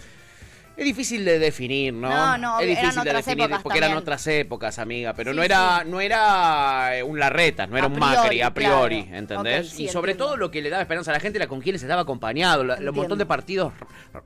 es 0.79 0.85
difícil 0.85 1.25
de 1.25 1.39
definir, 1.39 1.93
¿no? 1.93 2.09
No, 2.09 2.37
no, 2.37 2.59
es 2.59 2.65
eran 2.67 2.75
difícil 2.81 3.03
de 3.03 3.09
otras 3.09 3.25
definir 3.25 3.45
épocas 3.45 3.63
porque 3.63 3.77
eran 3.77 3.97
otras 3.97 4.27
épocas, 4.27 4.79
amiga, 4.79 5.13
pero 5.13 5.31
Sí, 5.31 5.37
no 5.37 5.43
era, 5.43 5.81
sí. 5.83 5.89
no 5.89 6.01
era 6.01 6.97
eh, 6.97 7.03
un 7.03 7.19
Larreta, 7.19 7.67
no 7.67 7.77
era 7.77 7.85
A 7.85 7.89
un 7.89 7.93
priori, 7.95 8.15
Macri 8.15 8.41
a 8.41 8.53
priori, 8.53 9.03
claro. 9.03 9.17
¿entendés? 9.17 9.69
Sí, 9.69 9.83
y 9.83 9.87
sobre 9.89 10.11
entiendo. 10.13 10.25
todo 10.33 10.37
lo 10.37 10.51
que 10.51 10.61
le 10.61 10.69
daba 10.69 10.81
esperanza 10.81 11.11
a 11.11 11.13
la 11.13 11.19
gente 11.19 11.37
era 11.37 11.47
con 11.47 11.61
quienes 11.61 11.81
estaba 11.81 12.01
acompañado, 12.01 12.63
los 12.63 12.95
montón 12.95 13.17
de 13.17 13.25
partidos 13.25 13.73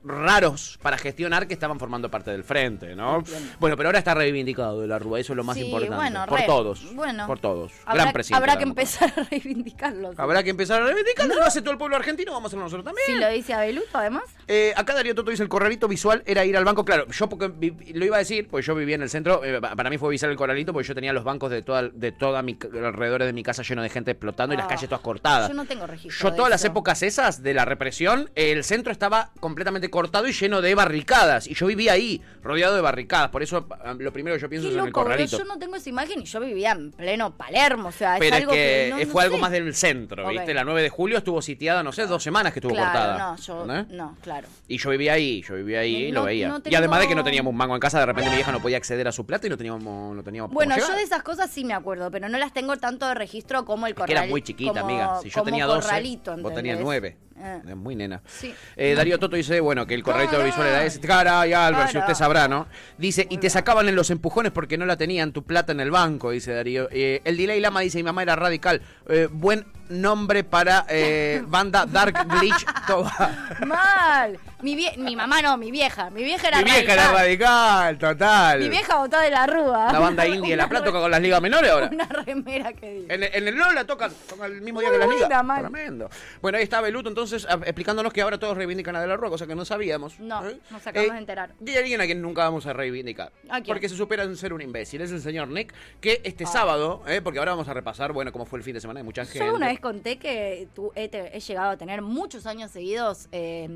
raros 0.02 0.78
para 0.82 0.98
gestionar 0.98 1.46
que 1.46 1.54
estaban 1.54 1.78
formando 1.78 2.10
parte 2.10 2.30
del 2.30 2.44
frente, 2.44 2.94
¿no? 2.96 3.22
Bueno, 3.58 3.76
pero 3.76 3.88
ahora 3.88 3.98
está 3.98 4.14
reivindicado 4.14 4.80
de 4.80 4.86
la 4.86 4.98
Rúa, 4.98 5.20
eso 5.20 5.32
es 5.32 5.36
lo 5.36 5.44
más 5.44 5.56
importante. 5.56 5.94
bueno, 5.96 6.24
por 6.26 6.40
re. 6.40 6.46
todos, 6.46 6.94
Bueno. 6.94 7.26
por 7.26 7.38
todos. 7.38 7.72
Habrá, 7.84 8.02
Gran 8.04 8.12
presidente. 8.12 8.36
habrá 8.38 8.52
de 8.54 8.58
que 8.64 8.64
empezar 8.64 9.12
a 9.16 9.22
reivindicarlo. 9.24 10.12
Habrá 10.16 10.42
que 10.42 10.50
empezar 10.50 10.82
a 10.82 10.86
reivindicar, 10.86 11.26
lo 11.26 11.42
hace 11.44 11.60
todo 11.60 11.72
el 11.72 11.78
pueblo 11.78 11.96
argentino, 11.96 12.32
vamos 12.32 12.44
a 12.44 12.48
hacerlo 12.48 12.64
nosotros 12.64 12.84
también. 12.84 13.06
Si 13.06 13.14
lo 13.18 13.28
dice 13.30 13.54
Abeluto, 13.54 13.98
además. 13.98 14.24
Eh, 14.46 14.72
acá 14.76 14.94
Darío 14.94 15.14
Toto 15.14 15.30
dice 15.30 15.42
el 15.42 15.48
corralito 15.48 15.88
visual 15.88 16.22
era 16.26 16.44
ir 16.44 16.56
al 16.56 16.64
banco. 16.64 16.84
Claro, 16.84 17.06
yo 17.10 17.28
porque 17.28 17.50
lo 17.94 18.04
iba 18.04 18.16
a 18.16 18.18
decir, 18.18 18.48
pues 18.48 18.64
yo 18.66 18.74
vivía 18.74 18.94
en 18.96 19.02
el 19.02 19.10
centro. 19.10 19.42
eh, 19.44 19.60
pa- 19.60 19.74
para 19.74 19.90
mí 19.90 19.98
fue 19.98 20.10
visual 20.10 20.30
el 20.32 20.36
corralito 20.36 20.72
porque 20.72 20.86
yo 20.88 20.94
tenía 20.94 21.12
los 21.12 21.24
bancos 21.24 21.50
de 21.50 21.62
toda, 21.62 21.82
de 21.88 22.12
toda 22.12 22.42
mi 22.42 22.58
alrededor 22.84 23.24
de 23.24 23.32
mi 23.32 23.42
casa 23.42 23.62
lleno 23.62 23.82
de 23.82 23.88
gente 23.88 24.10
explotando 24.10 24.54
y 24.54 24.56
las 24.56 24.66
Ah, 24.66 24.68
calles 24.68 24.88
todas 24.88 25.02
cortadas. 25.02 25.48
Yo 25.48 25.54
no 25.54 25.64
tengo 25.64 25.86
registro. 25.86 26.28
Yo 26.28 26.30
de 26.30 26.36
todas 26.36 26.50
las 26.50 26.64
épocas 26.64 27.02
esas 27.02 27.42
de 27.42 27.54
la 27.54 27.64
represión, 27.64 28.30
el 28.34 28.64
centro 28.64 28.92
estaba 28.92 29.30
completamente 29.40 29.88
cortado 29.90 30.26
y 30.28 30.32
lleno 30.32 30.60
de 30.62 30.74
barricadas. 30.74 31.46
Y 31.46 31.54
yo 31.54 31.66
vivía 31.66 31.92
ahí, 31.92 32.20
rodeado 32.42 32.74
de 32.74 32.80
barricadas. 32.82 33.30
Por 33.30 33.42
eso 33.42 33.66
ah, 33.84 33.94
lo 33.98 34.12
primero 34.12 34.36
que 34.36 34.42
yo 34.42 34.48
pienso 34.50 34.68
Qué 34.68 34.72
es 34.72 34.74
en 34.74 34.80
el 34.80 34.86
loco, 34.86 35.02
corralito. 35.02 35.38
yo 35.38 35.44
no 35.44 35.58
tengo 35.58 35.76
esa 35.76 35.88
imagen 35.88 36.20
y 36.20 36.24
yo 36.24 36.40
vivía 36.40 36.72
en 36.72 36.90
pleno 36.92 37.34
Palermo, 37.36 37.88
o 37.88 37.92
sea, 37.92 38.16
Pero 38.18 38.36
es 38.36 38.42
algo 38.42 38.52
que, 38.52 38.88
no- 38.90 38.98
no 38.98 39.06
fue 39.06 39.22
algo 39.24 39.36
sé. 39.36 39.40
más 39.42 39.50
del 39.52 39.74
centro. 39.74 40.28
¿viste? 40.28 40.52
La 40.54 40.64
9 40.64 40.82
de 40.82 40.90
julio 40.90 41.18
estuvo 41.18 41.40
sitiada, 41.42 41.82
no 41.82 41.92
sé, 41.92 42.06
dos 42.06 42.22
semanas 42.22 42.52
que 42.52 42.58
estuvo 42.60 42.74
claro, 42.74 42.90
cortada. 42.92 43.18
no, 43.18 43.36
yo, 43.36 43.66
no, 43.90 44.16
claro. 44.22 44.33
Y 44.68 44.78
yo 44.78 44.90
vivía 44.90 45.12
ahí, 45.14 45.42
yo 45.42 45.54
vivía 45.54 45.80
ahí 45.80 45.94
y 46.06 46.12
lo 46.12 46.24
veía. 46.24 46.48
no 46.48 46.60
Y 46.64 46.74
además 46.74 47.00
de 47.00 47.08
que 47.08 47.14
no 47.14 47.24
teníamos 47.24 47.50
un 47.50 47.56
mango 47.56 47.74
en 47.74 47.80
casa, 47.80 48.00
de 48.00 48.06
repente 48.06 48.30
mi 48.30 48.36
vieja 48.36 48.52
no 48.52 48.60
podía 48.60 48.76
acceder 48.76 49.06
a 49.08 49.12
su 49.12 49.24
plata 49.26 49.46
y 49.46 49.50
no 49.50 49.56
teníamos, 49.56 50.16
no 50.16 50.22
teníamos 50.22 50.52
Bueno, 50.52 50.76
yo 50.76 50.88
de 50.94 51.02
esas 51.02 51.22
cosas 51.22 51.50
sí 51.50 51.64
me 51.64 51.74
acuerdo, 51.74 52.10
pero 52.10 52.28
no 52.28 52.38
las 52.38 52.52
tengo 52.52 52.76
tanto 52.76 53.06
de 53.08 53.14
registro 53.14 53.64
como 53.64 53.86
el 53.86 53.92
Es 53.92 53.96
que 53.96 54.00
corral. 54.02 54.16
era 54.24 54.26
muy 54.30 54.42
chiquita, 54.42 54.80
como- 54.80 54.84
amiga. 54.86 55.20
Si 55.22 55.30
yo 55.30 55.42
tenía 55.42 55.66
12, 55.66 55.86
corralito, 55.88 56.36
vos 56.38 56.54
tenías 56.54 56.78
9. 56.80 57.16
Eh. 57.44 57.60
Es 57.68 57.76
muy 57.76 57.94
nena. 57.94 58.22
Sí. 58.26 58.54
Eh, 58.74 58.94
Darío 58.94 59.18
Toto 59.18 59.36
dice, 59.36 59.60
bueno, 59.60 59.86
que 59.86 59.94
el 59.94 60.02
Caray. 60.02 60.26
visual 60.26 60.66
era 60.66 60.84
ese. 60.84 60.98
Caray, 61.00 61.52
Albert, 61.52 61.90
si 61.90 61.98
usted 61.98 62.14
sabrá, 62.14 62.48
¿no? 62.48 62.66
Dice, 62.96 63.26
y 63.28 63.36
te 63.36 63.50
sacaban 63.50 63.86
en 63.88 63.96
los 63.96 64.10
empujones 64.10 64.50
porque 64.50 64.78
no 64.78 64.86
la 64.86 64.96
tenían 64.96 65.32
tu 65.32 65.42
plata 65.42 65.72
en 65.72 65.80
el 65.80 65.90
banco, 65.90 66.30
dice 66.30 66.54
Darío. 66.54 66.88
Eh, 66.90 67.20
el 67.24 67.36
Delay 67.36 67.60
Lama 67.60 67.80
dice, 67.80 67.98
mi 67.98 68.04
mamá 68.04 68.22
era 68.22 68.34
radical. 68.34 68.80
Eh, 69.08 69.28
buen 69.30 69.66
nombre 69.90 70.42
para 70.42 70.86
eh, 70.88 71.42
banda 71.46 71.84
Dark 71.84 72.26
Bleach 72.26 72.64
Toba. 72.86 73.58
Mal. 73.66 74.38
Mi, 74.64 74.74
vie- 74.76 74.96
mi 74.96 75.14
mamá 75.14 75.42
no, 75.42 75.58
mi 75.58 75.70
vieja. 75.70 76.08
Mi 76.08 76.24
vieja 76.24 76.48
era 76.48 76.58
Mi 76.58 76.64
vieja 76.64 76.94
era 76.94 77.12
radical. 77.12 77.98
total. 77.98 78.60
Mi 78.60 78.68
vieja 78.70 78.96
votó 78.96 79.18
de 79.20 79.30
la 79.30 79.46
rúa. 79.46 79.92
La 79.92 79.98
banda 79.98 80.26
indie 80.26 80.52
de 80.52 80.56
La 80.56 80.68
Plata 80.70 80.86
toca 80.86 81.00
con 81.00 81.10
las 81.10 81.20
ligas 81.20 81.42
menores 81.42 81.70
ahora. 81.70 81.90
Una 81.92 82.06
remera 82.06 82.72
que 82.72 82.90
diga. 82.94 83.14
En, 83.14 83.22
el- 83.24 83.30
en 83.34 83.48
el 83.48 83.54
Lola 83.56 83.84
tocan, 83.84 84.10
tocan 84.26 84.50
el 84.52 84.62
mismo 84.62 84.80
día 84.80 84.88
Muy 84.88 84.98
que 85.00 85.06
las 85.06 85.14
ligas. 85.14 85.44
mal. 85.44 85.60
Tremendo. 85.60 86.08
Bueno, 86.40 86.56
ahí 86.56 86.64
está 86.64 86.80
Beluto 86.80 87.10
entonces 87.10 87.46
explicándonos 87.64 88.10
que 88.12 88.22
ahora 88.22 88.38
todos 88.38 88.56
reivindican 88.56 88.96
a 88.96 89.00
De 89.02 89.06
la 89.06 89.16
Rúa, 89.16 89.28
cosa 89.28 89.46
que 89.46 89.54
no 89.54 89.66
sabíamos. 89.66 90.18
No, 90.18 90.48
¿Eh? 90.48 90.58
nos 90.70 90.86
acabamos 90.86 91.10
Eh, 91.10 91.12
de 91.12 91.18
enterar. 91.18 91.50
Y 91.64 91.70
hay 91.70 91.76
alguien 91.76 92.00
a 92.00 92.04
quien 92.06 92.22
nunca 92.22 92.44
vamos 92.44 92.64
a 92.64 92.72
reivindicar. 92.72 93.32
¿A 93.50 93.56
quién? 93.56 93.64
Porque 93.66 93.88
se 93.90 93.96
supera 93.96 94.22
en 94.22 94.34
ser 94.36 94.54
un 94.54 94.62
imbécil. 94.62 95.02
Es 95.02 95.12
el 95.12 95.20
señor 95.20 95.48
Nick, 95.48 95.74
que 96.00 96.22
este 96.24 96.44
Ah. 96.44 96.48
sábado, 96.48 97.02
eh, 97.06 97.20
porque 97.22 97.38
ahora 97.38 97.52
vamos 97.52 97.68
a 97.68 97.74
repasar, 97.74 98.12
bueno, 98.12 98.32
cómo 98.32 98.46
fue 98.46 98.58
el 98.60 98.64
fin 98.64 98.72
de 98.72 98.80
semana 98.80 99.00
de 99.00 99.04
mucha 99.04 99.26
gente. 99.26 99.46
Yo 99.46 99.54
una 99.54 99.66
vez 99.66 99.78
conté 99.80 100.16
que 100.16 100.68
tu- 100.74 100.90
he, 100.94 101.08
te- 101.10 101.36
he 101.36 101.40
llegado 101.40 101.70
a 101.72 101.76
tener 101.76 102.00
muchos 102.00 102.46
años 102.46 102.70
seguidos 102.70 103.28
eh, 103.30 103.68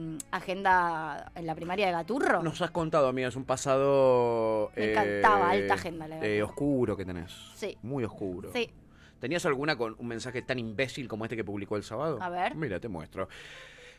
en 1.34 1.46
la 1.46 1.54
primaria 1.54 1.86
de 1.86 1.92
Gaturro. 1.92 2.42
Nos 2.42 2.60
has 2.62 2.70
contado, 2.70 3.08
amiga, 3.08 3.28
es 3.28 3.36
un 3.36 3.44
pasado... 3.44 4.70
Me 4.76 4.84
eh, 4.84 4.92
encantaba, 4.92 5.50
alta 5.50 5.74
agenda, 5.74 6.08
la 6.08 6.16
eh, 6.18 6.20
verdad. 6.20 6.48
oscuro 6.48 6.96
que 6.96 7.04
tenés. 7.04 7.32
Sí. 7.54 7.76
Muy 7.82 8.04
oscuro. 8.04 8.50
Sí. 8.52 8.70
¿Tenías 9.20 9.44
alguna 9.46 9.76
con 9.76 9.96
un 9.98 10.06
mensaje 10.06 10.42
tan 10.42 10.58
imbécil 10.58 11.08
como 11.08 11.24
este 11.24 11.36
que 11.36 11.44
publicó 11.44 11.76
el 11.76 11.82
sábado? 11.82 12.18
A 12.20 12.28
ver. 12.28 12.54
Mira, 12.54 12.78
te 12.78 12.88
muestro. 12.88 13.28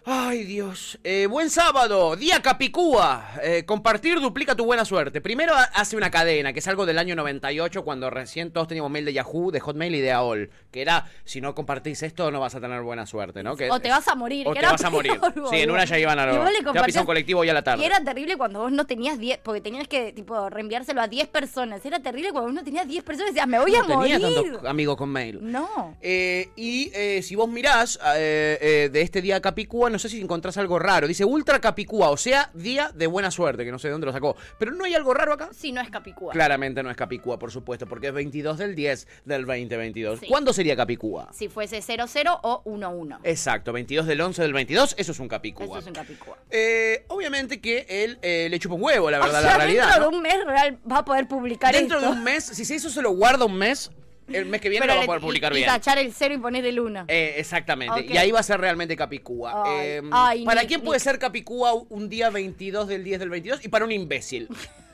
Ay, 0.05 0.43
Dios. 0.43 0.97
Eh, 1.03 1.27
buen 1.29 1.49
sábado, 1.51 2.15
día 2.15 2.41
Capicúa. 2.41 3.27
Eh, 3.43 3.63
compartir 3.65 4.19
duplica 4.19 4.55
tu 4.55 4.65
buena 4.65 4.83
suerte. 4.83 5.21
Primero 5.21 5.53
ha- 5.53 5.65
hace 5.65 5.97
una 5.97 6.09
cadena, 6.09 6.51
que 6.51 6.59
es 6.59 6.67
algo 6.67 6.85
del 6.87 6.97
año 6.97 7.15
98, 7.15 7.83
cuando 7.83 8.09
recién 8.09 8.51
todos 8.51 8.67
teníamos 8.67 8.89
mail 8.91 9.05
de 9.05 9.13
Yahoo, 9.13 9.51
de 9.51 9.59
Hotmail 9.59 9.93
y 9.93 9.99
de 10.01 10.11
AOL. 10.11 10.49
Que 10.71 10.81
era, 10.81 11.05
si 11.25 11.41
no 11.41 11.53
compartís 11.53 12.01
esto, 12.01 12.31
no 12.31 12.39
vas 12.39 12.55
a 12.55 12.61
tener 12.61 12.81
buena 12.81 13.05
suerte, 13.05 13.43
¿no? 13.43 13.55
Que 13.55 13.69
O 13.69 13.79
te 13.79 13.89
vas 13.89 14.07
a 14.07 14.15
morir. 14.15 14.47
o 14.47 14.51
que 14.51 14.59
te 14.59 14.65
era 14.65 14.71
vas 14.71 14.83
a 14.83 14.89
morir. 14.89 15.19
Sí, 15.51 15.57
en 15.57 15.69
una 15.69 15.83
ya 15.85 15.99
iban 15.99 16.17
a 16.17 16.23
Y 16.23 16.35
lo... 16.35 16.41
vos 16.43 16.51
le 16.53 16.73
Ya 16.73 16.83
pisó 16.83 16.99
un 17.01 17.05
colectivo 17.05 17.41
hoy 17.41 17.49
a 17.49 17.53
la 17.53 17.61
tarde. 17.61 17.83
Y 17.83 17.85
era 17.85 17.99
terrible 18.03 18.35
cuando 18.37 18.61
vos 18.61 18.71
no 18.71 18.85
tenías 18.87 19.19
10, 19.19 19.39
porque 19.43 19.61
tenías 19.61 19.87
que, 19.87 20.11
tipo, 20.13 20.49
reenviárselo 20.49 21.01
a 21.01 21.07
10 21.07 21.27
personas. 21.27 21.85
Era 21.85 21.99
terrible 21.99 22.31
cuando 22.31 22.47
vos 22.47 22.55
no 22.55 22.63
tenías 22.63 22.87
10 22.87 23.03
personas 23.03 23.31
y 23.31 23.33
decías, 23.33 23.47
me 23.47 23.59
voy 23.59 23.75
a 23.75 23.81
no 23.81 23.99
tenía 23.99 24.17
morir. 24.17 24.43
tantos 24.53 24.65
amigos 24.65 24.95
con 24.97 25.09
mail. 25.09 25.39
No. 25.41 25.95
Eh, 26.01 26.49
y 26.55 26.89
eh, 26.95 27.21
si 27.21 27.35
vos 27.35 27.49
mirás 27.49 27.99
eh, 28.15 28.89
de 28.91 29.01
este 29.01 29.21
día 29.21 29.39
Capicúa, 29.41 29.88
no 29.89 29.99
sé 29.99 30.09
si 30.09 30.21
encontrás 30.21 30.57
algo 30.57 30.79
raro. 30.79 31.07
Dice 31.07 31.25
Ultra 31.25 31.59
Capicúa, 31.59 32.09
o 32.09 32.17
sea, 32.17 32.49
día 32.53 32.91
de 32.93 33.07
buena 33.07 33.31
suerte, 33.31 33.65
que 33.65 33.71
no 33.71 33.79
sé 33.79 33.87
de 33.87 33.93
dónde 33.93 34.07
lo 34.07 34.13
sacó. 34.13 34.35
Pero 34.57 34.71
no 34.71 34.85
hay 34.85 34.93
algo 34.93 35.13
raro 35.13 35.33
acá. 35.33 35.49
Sí, 35.51 35.71
no 35.71 35.81
es 35.81 35.89
Capicúa. 35.89 36.33
Claramente 36.33 36.83
no 36.83 36.89
es 36.89 36.97
Capicúa, 36.97 37.39
por 37.39 37.51
supuesto, 37.51 37.87
porque 37.87 38.07
es 38.07 38.13
22 38.13 38.57
del 38.57 38.75
10 38.75 39.07
del 39.25 39.45
2022. 39.45 40.19
Sí. 40.19 40.27
¿Cuándo 40.27 40.53
sería 40.53 40.75
Capicúa? 40.75 41.29
Si 41.33 41.49
fuese 41.49 41.81
00 41.81 42.39
o 42.43 42.61
11. 42.65 43.15
Exacto, 43.23 43.73
22 43.73 44.07
del 44.07 44.21
11 44.21 44.41
del 44.41 44.53
22, 44.53 44.95
eso 44.97 45.11
es 45.11 45.19
un 45.19 45.27
Capicúa. 45.27 45.65
Eso 45.65 45.79
es 45.79 45.87
un 45.87 45.93
Capicúa. 45.93 46.37
Eh, 46.49 47.05
obviamente 47.07 47.59
que 47.61 47.85
él 47.89 48.17
eh, 48.21 48.47
le 48.49 48.59
chupa 48.59 48.75
un 48.75 48.83
huevo, 48.83 49.09
la 49.11 49.19
verdad, 49.19 49.39
o 49.39 49.41
sea, 49.41 49.51
la 49.51 49.57
realidad. 49.57 49.85
dentro 49.87 50.05
¿no? 50.05 50.11
de 50.11 50.17
un 50.17 50.21
mes 50.23 50.45
real 50.45 50.79
va 50.89 50.99
a 50.99 51.05
poder 51.05 51.27
publicar 51.27 51.73
Dentro 51.73 51.97
esto. 51.97 52.09
de 52.11 52.17
un 52.17 52.23
mes, 52.23 52.43
si 52.45 52.73
eso 52.73 52.89
se 52.89 53.01
lo 53.01 53.11
guarda 53.11 53.45
un 53.45 53.57
mes, 53.57 53.91
el 54.33 54.45
mes 54.45 54.61
que 54.61 54.69
viene 54.69 54.85
Pero 54.85 54.93
lo 54.93 54.99
va 54.99 55.03
a 55.03 55.07
poder 55.07 55.21
publicar 55.21 55.51
y, 55.51 55.57
bien. 55.57 55.69
Y 55.69 55.71
tachar 55.71 55.97
el 55.97 56.13
cero 56.13 56.33
y 56.35 56.37
poner 56.37 56.65
el 56.65 56.79
1. 56.79 57.05
Eh, 57.07 57.35
exactamente. 57.37 58.01
Ok. 58.01 58.09
Y 58.09 58.17
ahí 58.17 58.31
va 58.31 58.39
a 58.39 58.43
ser 58.43 58.59
realmente 58.59 58.95
Capicúa. 58.95 59.63
Ay, 59.65 59.87
Eh, 59.87 60.01
ay, 60.11 60.45
¿Para 60.45 60.65
quién 60.65 60.81
puede 60.81 60.99
ser 60.99 61.19
Capicúa 61.19 61.73
un 61.73 62.09
día 62.09 62.29
22 62.29 62.87
del 62.87 63.03
10 63.03 63.19
del 63.19 63.29
22? 63.29 63.65
Y 63.65 63.69
para 63.69 63.85
un 63.85 63.91
imbécil. 63.91 64.47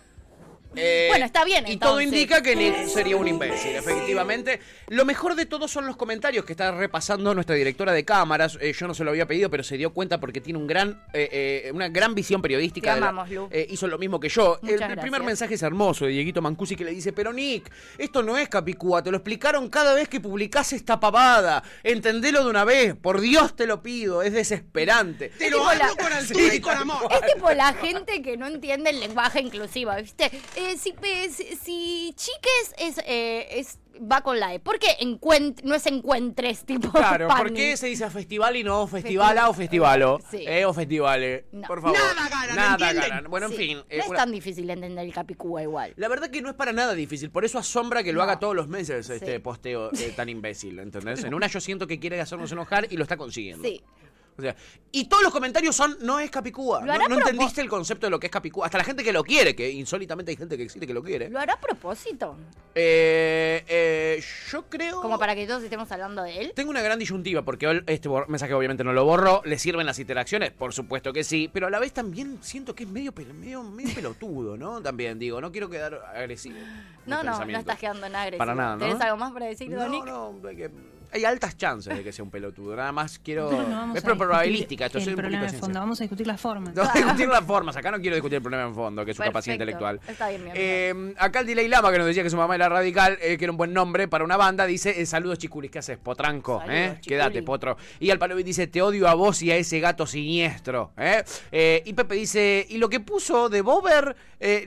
Eh, 0.75 1.05
bueno, 1.09 1.25
está 1.25 1.43
bien. 1.43 1.65
Y 1.67 1.77
todo 1.77 2.01
indica 2.01 2.41
que 2.41 2.55
Nick 2.55 2.87
sería 2.87 3.15
un 3.17 3.27
imbécil, 3.27 3.75
efectivamente. 3.75 4.59
Lo 4.89 5.05
mejor 5.05 5.35
de 5.35 5.45
todo 5.45 5.67
son 5.67 5.85
los 5.85 5.95
comentarios 5.95 6.45
que 6.45 6.53
está 6.53 6.71
repasando 6.71 7.33
nuestra 7.33 7.55
directora 7.55 7.91
de 7.93 8.03
cámaras. 8.05 8.57
Eh, 8.61 8.73
yo 8.73 8.87
no 8.87 8.93
se 8.93 9.03
lo 9.03 9.11
había 9.11 9.25
pedido, 9.27 9.49
pero 9.49 9.63
se 9.63 9.77
dio 9.77 9.91
cuenta 9.93 10.19
porque 10.19 10.41
tiene 10.41 10.59
un 10.59 10.67
gran, 10.67 11.01
eh, 11.13 11.63
eh, 11.67 11.71
una 11.73 11.89
gran 11.89 12.13
visión 12.15 12.41
periodística. 12.41 12.91
Te 12.91 12.95
de 12.95 13.01
la- 13.01 13.09
amamos, 13.09 13.29
Lu. 13.31 13.47
eh, 13.51 13.67
hizo 13.69 13.87
lo 13.87 13.97
mismo 13.97 14.19
que 14.19 14.29
yo. 14.29 14.59
El, 14.63 14.71
Muchas 14.73 14.89
el 14.89 14.95
primer 14.97 15.21
gracias. 15.21 15.25
mensaje 15.25 15.53
es 15.55 15.63
hermoso 15.63 16.05
de 16.05 16.11
Dieguito 16.11 16.41
Mancusi 16.41 16.75
que 16.75 16.83
le 16.85 16.91
dice, 16.91 17.13
pero 17.13 17.31
Nick, 17.33 17.71
esto 17.97 18.21
no 18.23 18.37
es 18.37 18.49
Capicúa, 18.49 19.01
te 19.03 19.11
lo 19.11 19.17
explicaron 19.17 19.69
cada 19.69 19.93
vez 19.93 20.07
que 20.09 20.19
publicás 20.19 20.73
esta 20.73 20.99
pavada. 20.99 21.63
Entendelo 21.83 22.43
de 22.43 22.49
una 22.49 22.63
vez, 22.65 22.95
por 22.95 23.21
Dios 23.21 23.55
te 23.55 23.65
lo 23.65 23.81
pido, 23.81 24.21
es 24.21 24.33
desesperante. 24.33 25.31
Es 25.39 25.51
tipo 25.51 25.63
la- 25.63 25.89
Es 27.11 27.33
tipo 27.33 27.49
la 27.51 27.73
gente 27.73 28.21
que 28.21 28.37
no 28.37 28.47
entiende 28.47 28.89
el 28.89 28.99
lenguaje 28.99 29.39
inclusivo, 29.41 29.91
¿viste? 30.01 30.29
Eh, 30.65 30.77
si, 30.77 30.93
pe- 30.93 31.29
si, 31.29 31.55
si 31.55 32.13
chiques 32.15 32.73
es, 32.77 32.97
eh, 33.05 33.47
es 33.59 33.79
va 34.11 34.21
con 34.21 34.39
la 34.39 34.53
E. 34.53 34.59
¿Por 34.59 34.77
qué 34.79 34.87
encuent- 34.99 35.61
no 35.63 35.75
es 35.75 35.85
encuentres 35.85 36.65
tipo 36.65 36.91
Claro, 36.91 37.27
¿por 37.29 37.53
qué 37.53 37.77
se 37.77 37.87
dice 37.87 38.09
festival 38.09 38.55
y 38.57 38.63
no 38.63 38.87
festivala 38.87 39.47
o 39.49 39.53
festivalo? 39.53 40.19
Sí. 40.29 40.43
Eh, 40.47 40.65
o 40.65 40.73
festivale. 40.73 41.45
No. 41.51 41.67
Por 41.67 41.81
favor. 41.81 41.97
Nada 41.97 42.29
ganan, 42.29 42.55
Nada 42.55 42.93
ganan. 42.93 43.29
Bueno, 43.29 43.45
en 43.47 43.53
fin. 43.53 43.77
eh, 43.89 43.97
no 43.97 44.03
es 44.03 44.09
una- 44.09 44.17
tan 44.17 44.31
difícil 44.31 44.69
entender 44.69 45.05
el 45.05 45.13
Capicúa 45.13 45.61
igual. 45.63 45.93
La 45.97 46.07
verdad 46.07 46.29
que 46.29 46.41
no 46.41 46.49
es 46.49 46.55
para 46.55 46.73
nada 46.73 46.93
difícil, 46.93 47.29
por 47.29 47.45
eso 47.45 47.57
asombra 47.59 48.03
que 48.03 48.11
lo 48.11 48.17
No. 48.17 48.23
haga 48.23 48.39
todos 48.39 48.55
los 48.55 48.67
meses 48.67 49.09
este 49.09 49.33
Sí. 49.33 49.39
posteo 49.39 49.91
eh, 49.93 50.13
tan 50.15 50.27
imbécil, 50.29 50.79
¿entendés? 50.79 51.23
En 51.23 51.33
una 51.35 51.47
yo 51.47 51.61
siento 51.61 51.87
que 51.87 51.99
quiere 51.99 52.19
hacernos 52.19 52.51
enojar 52.51 52.87
y 52.91 52.97
lo 52.97 53.03
está 53.03 53.17
consiguiendo. 53.17 53.63
Sí. 53.67 53.81
O 54.37 54.41
sea, 54.41 54.55
y 54.91 55.05
todos 55.05 55.23
los 55.23 55.31
comentarios 55.31 55.75
son, 55.75 55.97
no 56.01 56.19
es 56.19 56.29
Capicúa. 56.29 56.81
No, 56.81 56.93
entendiste 56.93 57.61
el 57.61 57.69
concepto 57.69 58.07
de 58.07 58.11
lo 58.11 58.19
que 58.19 58.27
es 58.27 58.31
Capicúa. 58.31 58.65
Hasta 58.65 58.77
la 58.77 58.83
gente 58.83 59.03
que 59.03 59.13
lo 59.13 59.23
quiere, 59.23 59.55
que 59.55 59.69
insólitamente 59.69 60.31
hay 60.31 60.37
gente 60.37 60.57
que 60.57 60.63
existe 60.63 60.85
que 60.85 60.93
lo 60.93 61.03
quiere. 61.03 61.29
¿Lo 61.29 61.39
hará 61.39 61.53
a 61.53 61.59
propósito? 61.59 62.35
Eh, 62.73 63.63
eh, 63.67 64.23
yo 64.51 64.63
creo... 64.69 65.01
Como 65.01 65.17
para 65.17 65.35
que 65.35 65.47
todos 65.47 65.63
estemos 65.63 65.89
hablando 65.91 66.23
de 66.23 66.39
él. 66.39 66.51
Tengo 66.55 66.69
una 66.71 66.81
gran 66.81 66.99
disyuntiva 66.99 67.43
porque 67.43 67.83
este 67.87 68.09
mensaje 68.27 68.53
obviamente 68.53 68.83
no 68.83 68.91
lo 68.93 69.05
borró. 69.05 69.41
¿Le 69.45 69.57
sirven 69.57 69.85
las 69.85 69.99
interacciones? 69.99 70.51
Por 70.51 70.73
supuesto 70.73 71.13
que 71.13 71.23
sí. 71.23 71.49
Pero 71.53 71.67
a 71.67 71.69
la 71.69 71.79
vez 71.79 71.93
también 71.93 72.39
siento 72.41 72.75
que 72.75 72.83
es 72.83 72.89
medio, 72.89 73.13
medio, 73.39 73.63
medio 73.63 73.95
pelotudo, 73.95 74.57
¿no? 74.57 74.81
También 74.81 75.17
digo, 75.19 75.39
no 75.39 75.51
quiero 75.51 75.69
quedar 75.69 75.93
agresivo. 76.13 76.57
No, 77.05 77.23
no, 77.23 77.45
no 77.45 77.57
estás 77.57 77.79
quedando 77.79 78.07
nada 78.09 78.23
agresivo. 78.23 78.39
Para 78.39 78.55
nada, 78.55 78.75
¿no? 78.75 78.85
¿Tenés 78.85 79.01
algo 79.01 79.17
más 79.17 79.31
para 79.31 79.45
decir, 79.45 79.69
No, 79.69 79.83
Donic? 79.83 80.05
no, 80.05 80.39
hay, 80.47 80.55
que- 80.55 80.94
hay 81.11 81.25
altas 81.25 81.57
chances 81.57 81.95
de 81.95 82.03
que 82.03 82.11
sea 82.11 82.23
un 82.23 82.31
pelotudo. 82.31 82.75
Nada 82.75 82.91
más 82.91 83.19
quiero. 83.19 83.51
No 83.51 83.95
es 83.95 84.03
probabilística 84.03 84.85
esto. 84.85 84.97
El 84.97 85.03
soy 85.03 85.13
un 85.13 85.19
problema 85.19 85.45
de 85.45 85.57
fondo, 85.57 85.79
vamos 85.79 85.99
a 85.99 86.03
discutir 86.03 86.27
las 86.27 86.39
formas. 86.39 86.73
No 86.75 86.83
voy 86.83 86.91
a 86.91 86.93
discutir 86.95 87.27
las 87.27 87.43
formas. 87.43 87.75
Acá 87.75 87.91
no 87.91 87.99
quiero 87.99 88.15
discutir 88.15 88.37
el 88.37 88.41
problema 88.41 88.63
en 88.63 88.75
fondo, 88.75 89.05
que 89.05 89.11
es 89.11 89.17
su 89.17 89.23
capacidad 89.23 89.55
intelectual. 89.55 89.99
Está 90.07 90.29
bien, 90.29 90.43
mi 90.43 90.49
amigo. 90.51 90.63
Eh, 90.65 91.13
acá 91.17 91.39
el 91.41 91.47
Delay 91.47 91.67
Lama, 91.67 91.91
que 91.91 91.97
nos 91.97 92.07
decía 92.07 92.23
que 92.23 92.29
su 92.29 92.37
mamá 92.37 92.55
era 92.55 92.69
radical, 92.69 93.17
eh, 93.21 93.37
que 93.37 93.45
era 93.45 93.51
un 93.51 93.57
buen 93.57 93.73
nombre 93.73 94.07
para 94.07 94.23
una 94.23 94.37
banda, 94.37 94.65
dice: 94.65 95.01
eh, 95.01 95.05
Saludos, 95.05 95.39
chiculis, 95.39 95.71
¿qué 95.71 95.79
haces? 95.79 95.97
Potranco, 95.97 96.59
Saludos, 96.59 96.77
¿eh? 96.77 96.99
Quédate, 97.01 97.43
potro. 97.43 97.77
Y 97.99 98.09
al 98.09 98.19
Palovi 98.19 98.43
dice: 98.43 98.67
Te 98.67 98.81
odio 98.81 99.07
a 99.07 99.13
vos 99.13 99.41
y 99.41 99.51
a 99.51 99.57
ese 99.57 99.79
gato 99.79 100.05
siniestro, 100.05 100.91
y 101.51 101.93
Pepe 101.93 102.15
dice: 102.15 102.65
Y 102.69 102.77
lo 102.77 102.89
que 102.89 102.99
puso 102.99 103.49
de 103.49 103.61
Bober 103.61 104.15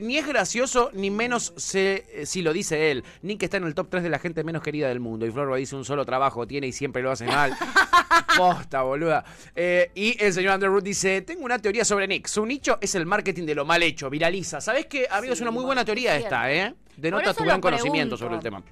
ni 0.01 0.16
es 0.16 0.26
gracioso, 0.26 0.91
ni 0.93 1.11
menos 1.11 1.53
se, 1.57 2.24
si 2.24 2.43
lo 2.43 2.53
dice 2.53 2.91
él. 2.91 3.05
Nick 3.22 3.43
está 3.43 3.59
en 3.59 3.64
el 3.64 3.74
top 3.74 3.89
3 3.91 4.03
de 4.03 4.11
la 4.11 4.18
gente 4.18 4.43
menos 4.43 4.62
querida 4.62 4.89
del 4.89 5.01
mundo. 5.01 5.26
Y 5.26 5.30
Florba 5.30 5.57
dice: 5.57 5.76
Un 5.76 5.84
solo 5.84 6.05
trabajo 6.05 6.28
tiene 6.47 6.66
y 6.68 6.72
siempre 6.72 7.03
lo 7.03 7.11
hace 7.11 7.26
mal. 7.26 7.57
Posta, 8.37 8.83
boluda. 8.83 9.24
Eh, 9.55 9.91
y 9.95 10.22
el 10.22 10.33
señor 10.33 10.53
Andrew 10.53 10.72
Root 10.72 10.85
dice: 10.85 11.22
Tengo 11.22 11.45
una 11.45 11.59
teoría 11.59 11.85
sobre 11.85 12.07
Nick. 12.07 12.26
Su 12.26 12.45
nicho 12.47 12.79
es 12.81 12.95
el 12.95 13.07
marketing 13.07 13.45
de 13.45 13.55
lo 13.55 13.64
mal 13.64 13.83
hecho, 13.83 14.11
viraliza. 14.11 14.61
¿Sabes 14.61 14.87
qué, 14.87 15.07
amigo? 15.11 15.33
es 15.33 15.39
Sí, 15.39 15.43
una 15.43 15.51
muy 15.51 15.64
buena 15.64 15.85
teoría 15.85 16.16
es 16.16 16.24
esta. 16.24 16.53
¿eh? 16.53 16.74
Denota 16.97 17.35
tu 17.35 17.45
gran 17.45 17.61
conocimiento 17.61 18.16
sobre 18.16 18.37
el 18.37 18.41
tema. 18.43 18.62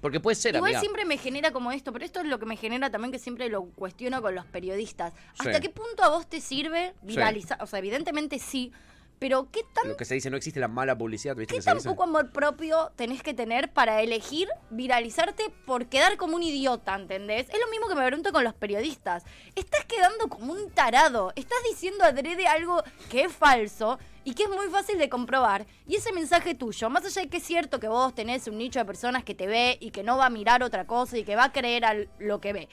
Porque 0.00 0.20
puede 0.20 0.34
ser, 0.36 0.54
Igual 0.54 0.70
amiga. 0.70 0.80
siempre 0.80 1.04
me 1.04 1.18
genera 1.18 1.50
como 1.50 1.70
esto, 1.70 1.92
pero 1.92 2.04
esto 2.04 2.20
es 2.20 2.26
lo 2.26 2.38
que 2.38 2.46
me 2.46 2.56
genera 2.56 2.90
también 2.90 3.12
que 3.12 3.18
siempre 3.18 3.48
lo 3.50 3.64
cuestiono 3.64 4.22
con 4.22 4.34
los 4.34 4.46
periodistas. 4.46 5.12
¿Hasta 5.38 5.54
Sí. 5.54 5.60
qué 5.60 5.68
punto 5.68 6.02
a 6.02 6.08
vos 6.08 6.26
te 6.28 6.40
sirve 6.40 6.94
viralizar? 7.02 7.58
O 7.62 7.66
sea, 7.66 7.78
evidentemente 7.80 8.38
sí, 8.38 8.72
pero 9.18 9.48
¿qué 9.50 9.62
tan, 9.74 9.88
Lo 9.88 9.96
que 9.96 10.04
se 10.04 10.14
dice, 10.14 10.30
no 10.30 10.36
existe 10.36 10.60
la 10.60 10.68
mala 10.68 10.96
publicidad, 10.96 11.34
¿viste? 11.36 11.54
qué 11.54 11.60
que 11.60 11.64
tan 11.64 11.82
poco 11.82 12.02
amor 12.02 12.30
propio 12.32 12.92
tenés 12.96 13.22
que 13.22 13.34
tener 13.34 13.72
para 13.72 14.02
elegir 14.02 14.48
viralizarte 14.70 15.44
por 15.64 15.86
quedar 15.86 16.16
como 16.16 16.36
un 16.36 16.42
idiota, 16.42 16.94
¿entendés? 16.94 17.48
Es 17.48 17.60
lo 17.60 17.70
mismo 17.70 17.88
que 17.88 17.94
me 17.94 18.06
pregunto 18.06 18.32
con 18.32 18.44
los 18.44 18.54
periodistas. 18.54 19.24
Estás 19.54 19.84
quedando 19.86 20.28
como 20.28 20.52
un 20.52 20.70
tarado, 20.70 21.32
estás 21.36 21.58
diciendo 21.70 22.04
adrede 22.04 22.46
algo 22.46 22.82
que 23.10 23.22
es 23.22 23.32
falso 23.32 23.98
y 24.24 24.34
que 24.34 24.42
es 24.42 24.50
muy 24.50 24.66
fácil 24.68 24.98
de 24.98 25.08
comprobar. 25.08 25.66
Y 25.86 25.96
ese 25.96 26.12
mensaje 26.12 26.54
tuyo, 26.54 26.90
más 26.90 27.04
allá 27.04 27.22
de 27.22 27.28
que 27.28 27.36
es 27.38 27.44
cierto 27.44 27.80
que 27.80 27.88
vos 27.88 28.14
tenés 28.14 28.46
un 28.48 28.58
nicho 28.58 28.80
de 28.80 28.84
personas 28.84 29.24
que 29.24 29.34
te 29.34 29.46
ve 29.46 29.78
y 29.80 29.92
que 29.92 30.02
no 30.02 30.18
va 30.18 30.26
a 30.26 30.30
mirar 30.30 30.62
otra 30.62 30.86
cosa 30.86 31.16
y 31.16 31.24
que 31.24 31.36
va 31.36 31.44
a 31.44 31.52
creer 31.52 31.84
a 31.84 31.94
lo 32.18 32.40
que 32.40 32.52
ve. 32.52 32.68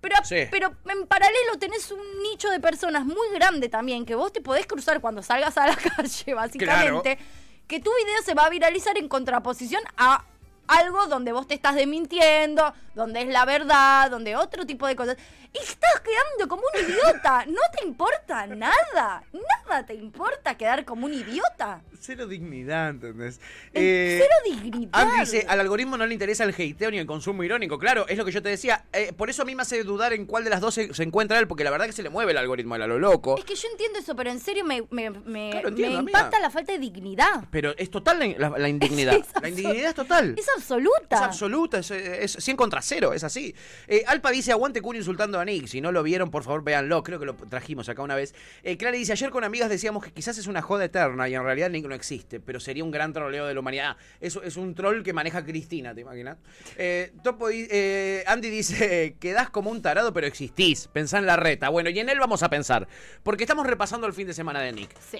Pero, 0.00 0.16
Sí. 0.24 0.46
pero 0.50 0.72
en 0.88 1.06
paralelo 1.06 1.58
tenés 1.58 1.90
un 1.90 2.00
nicho 2.22 2.48
de 2.50 2.60
personas 2.60 3.04
muy 3.04 3.28
grande 3.34 3.68
también 3.68 4.06
que 4.06 4.14
vos 4.14 4.32
te 4.32 4.40
podés 4.40 4.66
cruzar 4.66 5.00
cuando 5.00 5.22
salgas 5.22 5.56
a 5.58 5.66
la 5.66 5.76
calle, 5.96 6.34
básicamente. 6.34 7.18
Que 7.66 7.80
tu 7.80 7.90
video 7.96 8.22
se 8.24 8.34
va 8.34 8.46
a 8.46 8.48
viralizar 8.50 8.96
en 8.96 9.08
contraposición 9.08 9.82
a 9.96 10.24
algo 10.68 11.06
donde 11.06 11.32
vos 11.32 11.46
te 11.46 11.54
estás 11.54 11.74
desmintiendo, 11.74 12.72
donde 12.98 13.22
es 13.22 13.28
la 13.28 13.44
verdad, 13.44 14.10
donde 14.10 14.34
otro 14.36 14.66
tipo 14.66 14.86
de 14.86 14.96
cosas. 14.96 15.16
Y 15.54 15.58
estás 15.58 16.00
quedando 16.00 16.46
como 16.46 16.62
un 16.74 16.84
idiota. 16.84 17.46
No 17.46 17.60
te 17.74 17.86
importa 17.86 18.46
nada. 18.48 19.22
Nada 19.32 19.86
te 19.86 19.94
importa 19.94 20.56
quedar 20.58 20.84
como 20.84 21.06
un 21.06 21.14
idiota. 21.14 21.80
Cero 21.98 22.26
dignidad, 22.26 22.90
¿entendés? 22.90 23.40
El 23.72 24.18
cero 24.20 24.34
dignidad. 24.44 24.90
Andy 24.92 25.20
dice, 25.20 25.46
al 25.48 25.60
algoritmo 25.60 25.96
no 25.96 26.04
le 26.06 26.12
interesa 26.12 26.44
el 26.44 26.50
hateo 26.50 26.90
ni 26.90 26.98
el 26.98 27.06
consumo 27.06 27.44
irónico. 27.44 27.78
Claro, 27.78 28.06
es 28.08 28.18
lo 28.18 28.24
que 28.26 28.32
yo 28.32 28.42
te 28.42 28.50
decía. 28.50 28.84
Eh, 28.92 29.12
por 29.16 29.30
eso 29.30 29.42
a 29.42 29.44
mí 29.46 29.54
me 29.54 29.62
hace 29.62 29.82
dudar 29.84 30.12
en 30.12 30.26
cuál 30.26 30.44
de 30.44 30.50
las 30.50 30.60
dos 30.60 30.74
se, 30.74 30.92
se 30.92 31.02
encuentra 31.02 31.38
él, 31.38 31.48
porque 31.48 31.64
la 31.64 31.70
verdad 31.70 31.86
que 31.86 31.92
se 31.92 32.02
le 32.02 32.10
mueve 32.10 32.32
el 32.32 32.38
algoritmo 32.38 32.74
a 32.74 32.78
lo 32.78 32.98
loco. 32.98 33.38
Es 33.38 33.44
que 33.44 33.54
yo 33.54 33.68
entiendo 33.70 34.00
eso, 34.00 34.14
pero 34.16 34.30
en 34.30 34.40
serio 34.40 34.64
me, 34.66 34.82
me, 34.90 35.08
me, 35.10 35.50
Claro, 35.50 35.68
entiendo, 35.68 35.94
me 35.94 36.00
amiga. 36.00 36.18
impacta 36.18 36.40
la 36.40 36.50
falta 36.50 36.72
de 36.72 36.78
dignidad. 36.78 37.44
Pero 37.50 37.74
es 37.78 37.90
total 37.90 38.18
la, 38.18 38.50
la- 38.50 38.58
la 38.58 38.68
indignidad. 38.68 39.14
Es 39.18 39.42
la 39.42 39.48
indignidad 39.48 39.88
es 39.90 39.94
total. 39.94 40.34
Es 40.36 40.48
absoluta. 40.56 41.16
Es 41.16 41.22
absoluta, 41.22 41.78
es, 41.78 41.90
es 41.90 42.32
100 42.32 42.56
contra 42.56 42.82
0, 42.88 43.12
es 43.12 43.24
así. 43.24 43.54
Eh, 43.86 44.02
Alpa 44.06 44.30
dice, 44.30 44.52
aguante 44.52 44.80
Kun 44.80 44.96
insultando 44.96 45.38
a 45.38 45.44
Nick. 45.44 45.66
Si 45.66 45.80
no 45.80 45.92
lo 45.92 46.02
vieron, 46.02 46.30
por 46.30 46.42
favor, 46.42 46.64
véanlo. 46.64 47.02
Creo 47.02 47.18
que 47.18 47.26
lo 47.26 47.34
trajimos 47.34 47.88
acá 47.88 48.02
una 48.02 48.14
vez. 48.16 48.34
Eh, 48.62 48.76
Clara 48.76 48.96
dice, 48.96 49.12
ayer 49.12 49.30
con 49.30 49.44
amigas 49.44 49.68
decíamos 49.68 50.04
que 50.04 50.10
quizás 50.10 50.38
es 50.38 50.46
una 50.46 50.62
joda 50.62 50.86
eterna 50.86 51.28
y 51.28 51.34
en 51.34 51.42
realidad 51.42 51.70
Nick 51.70 51.86
no 51.86 51.94
existe, 51.94 52.40
pero 52.40 52.60
sería 52.60 52.84
un 52.84 52.90
gran 52.90 53.12
troleo 53.12 53.46
de 53.46 53.54
la 53.54 53.60
humanidad. 53.60 53.96
Eso 54.20 54.42
es 54.42 54.56
un 54.56 54.74
troll 54.74 55.02
que 55.02 55.12
maneja 55.12 55.44
Cristina, 55.44 55.94
¿te 55.94 56.00
imaginas? 56.00 56.38
Eh, 56.76 57.12
Topo 57.22 57.48
eh, 57.50 58.24
Andy 58.26 58.50
dice, 58.50 59.16
quedás 59.20 59.50
como 59.50 59.70
un 59.70 59.82
tarado, 59.82 60.12
pero 60.12 60.26
existís. 60.26 60.88
Pensá 60.88 61.18
en 61.18 61.26
la 61.26 61.36
reta. 61.36 61.68
Bueno, 61.68 61.90
y 61.90 61.98
en 61.98 62.08
él 62.08 62.18
vamos 62.18 62.42
a 62.42 62.48
pensar. 62.48 62.88
Porque 63.22 63.44
estamos 63.44 63.66
repasando 63.66 64.06
el 64.06 64.12
fin 64.12 64.26
de 64.26 64.34
semana 64.34 64.60
de 64.60 64.72
Nick. 64.72 64.96
Sí. 65.00 65.18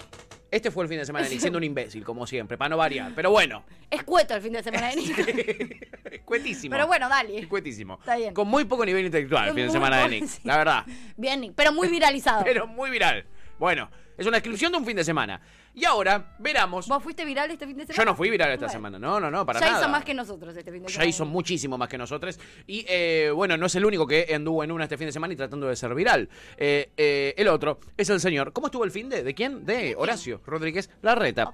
Este 0.51 0.71
fue 0.71 0.83
el 0.83 0.89
fin 0.89 0.97
de 0.97 1.05
semana 1.05 1.25
de 1.25 1.31
Nick, 1.31 1.39
siendo 1.41 1.57
un 1.57 1.63
imbécil, 1.63 2.03
como 2.03 2.25
siempre, 2.25 2.57
para 2.57 2.69
no 2.69 2.77
variar. 2.77 3.11
Pero 3.15 3.31
bueno, 3.31 3.63
Es 3.89 4.03
cueto 4.03 4.35
el 4.35 4.41
fin 4.41 4.53
de 4.53 4.63
semana 4.63 4.89
de 4.89 4.95
Nick. 4.95 6.23
cuetísimo. 6.25 6.71
Pero 6.71 6.87
bueno, 6.87 7.09
dale. 7.09 7.47
Cuetísimo. 7.47 7.58
Está 7.99 8.15
bien. 8.15 8.33
Con 8.33 8.47
muy 8.47 8.65
poco 8.65 8.85
nivel 8.85 9.05
intelectual 9.05 9.49
el 9.49 9.53
fin 9.53 9.65
de 9.65 9.71
semana 9.71 9.97
de 9.97 10.09
Nick. 10.09 10.25
sí. 10.27 10.41
La 10.43 10.57
verdad. 10.57 10.85
Bien, 11.17 11.41
Nick. 11.41 11.53
Pero 11.55 11.73
muy 11.73 11.87
viralizado. 11.87 12.43
Pero 12.45 12.67
muy 12.67 12.89
viral. 12.89 13.25
Bueno, 13.57 13.89
es 14.17 14.25
una 14.25 14.37
descripción 14.37 14.71
de 14.71 14.77
un 14.77 14.85
fin 14.85 14.95
de 14.95 15.03
semana. 15.03 15.41
Y 15.73 15.85
ahora, 15.85 16.35
veramos. 16.39 16.87
¿Vos 16.87 17.01
fuiste 17.01 17.23
viral 17.25 17.51
este 17.51 17.65
fin 17.65 17.77
de 17.77 17.83
semana? 17.85 17.97
Yo 17.97 18.05
no 18.05 18.15
fui 18.15 18.29
viral 18.29 18.51
esta 18.51 18.65
Bueno. 18.65 18.71
semana. 18.73 18.99
No, 18.99 19.19
no, 19.19 19.31
no, 19.31 19.45
para 19.45 19.59
ya 19.59 19.67
nada. 19.67 19.79
hizo 19.81 19.89
más 19.89 20.03
que 20.03 20.13
nosotros 20.13 20.55
este 20.57 20.71
fin 20.71 20.81
de 20.81 20.87
Ya 20.87 20.93
semana. 20.93 21.09
hizo 21.09 21.25
muchísimo 21.25 21.77
más 21.77 21.87
que 21.87 21.97
nosotros. 21.97 22.39
Y 22.67 22.85
eh, 22.89 23.31
bueno, 23.33 23.55
no 23.55 23.67
es 23.67 23.75
el 23.75 23.85
único 23.85 24.05
que 24.07 24.27
anduvo 24.33 24.63
en 24.63 24.71
una 24.71 24.85
este 24.85 24.97
fin 24.97 25.07
de 25.07 25.13
semana 25.13 25.33
y 25.33 25.37
tratando 25.37 25.67
de 25.67 25.75
ser 25.75 25.93
viral. 25.93 26.27
Eh, 26.57 26.91
eh, 26.97 27.33
el 27.37 27.47
otro 27.47 27.79
es 27.95 28.09
el 28.09 28.19
señor. 28.19 28.51
¿Cómo 28.51 28.67
estuvo 28.67 28.83
el 28.83 28.91
fin 28.91 29.09
de? 29.09 29.23
¿De 29.23 29.33
quién? 29.33 29.65
De 29.65 29.95
Horacio 29.97 30.41
Rodríguez 30.45 30.89
Larreta. 31.01 31.53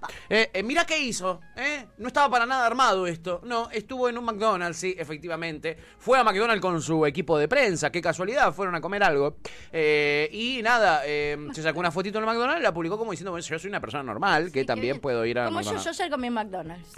Mira 0.64 0.86
qué 0.86 0.98
hizo. 1.00 1.42
¿eh? 1.58 1.86
No 1.98 2.08
estaba 2.08 2.30
para 2.30 2.46
nada 2.46 2.66
armado 2.66 3.06
esto. 3.08 3.42
No, 3.44 3.70
estuvo 3.72 4.10
en 4.10 4.18
un 4.18 4.26
McDonald's, 4.26 4.78
sí, 4.78 4.96
efectivamente. 4.98 5.78
Fue 6.00 6.18
a 6.18 6.24
McDonald's 6.24 6.62
con 6.62 6.82
su 6.82 7.06
equipo 7.06 7.38
de 7.38 7.48
prensa. 7.48 7.92
Qué 7.92 8.02
casualidad, 8.02 8.54
fueron 8.54 8.76
a 8.76 8.82
comer 8.82 9.04
algo. 9.04 9.38
Y 9.74 10.62
nada, 10.64 11.02
se 11.04 11.62
sacó 11.62 11.80
una 11.80 11.92
fotito 11.92 12.18
en 12.18 12.24
el 12.24 12.28
McDonald's 12.28 12.62
y 12.62 12.64
la 12.64 12.74
publicó 12.74 12.98
como 12.98 13.12
diciendo, 13.12 13.32
bueno, 13.32 13.46
yo 13.46 13.60
soy 13.60 13.70
una 13.70 13.82
persona 13.82 14.05
normal, 14.06 14.52
que 14.52 14.64
también 14.66 15.00
puedo 15.00 15.26
ir 15.26 15.40
a 15.40 15.46
Como 15.46 15.60
yo, 15.62 15.66
McDonald's. 15.72 15.98
yo 15.98 16.04
ayer 16.04 16.12
comí 16.12 16.28
en 16.28 16.34
McDonald's. 16.34 16.90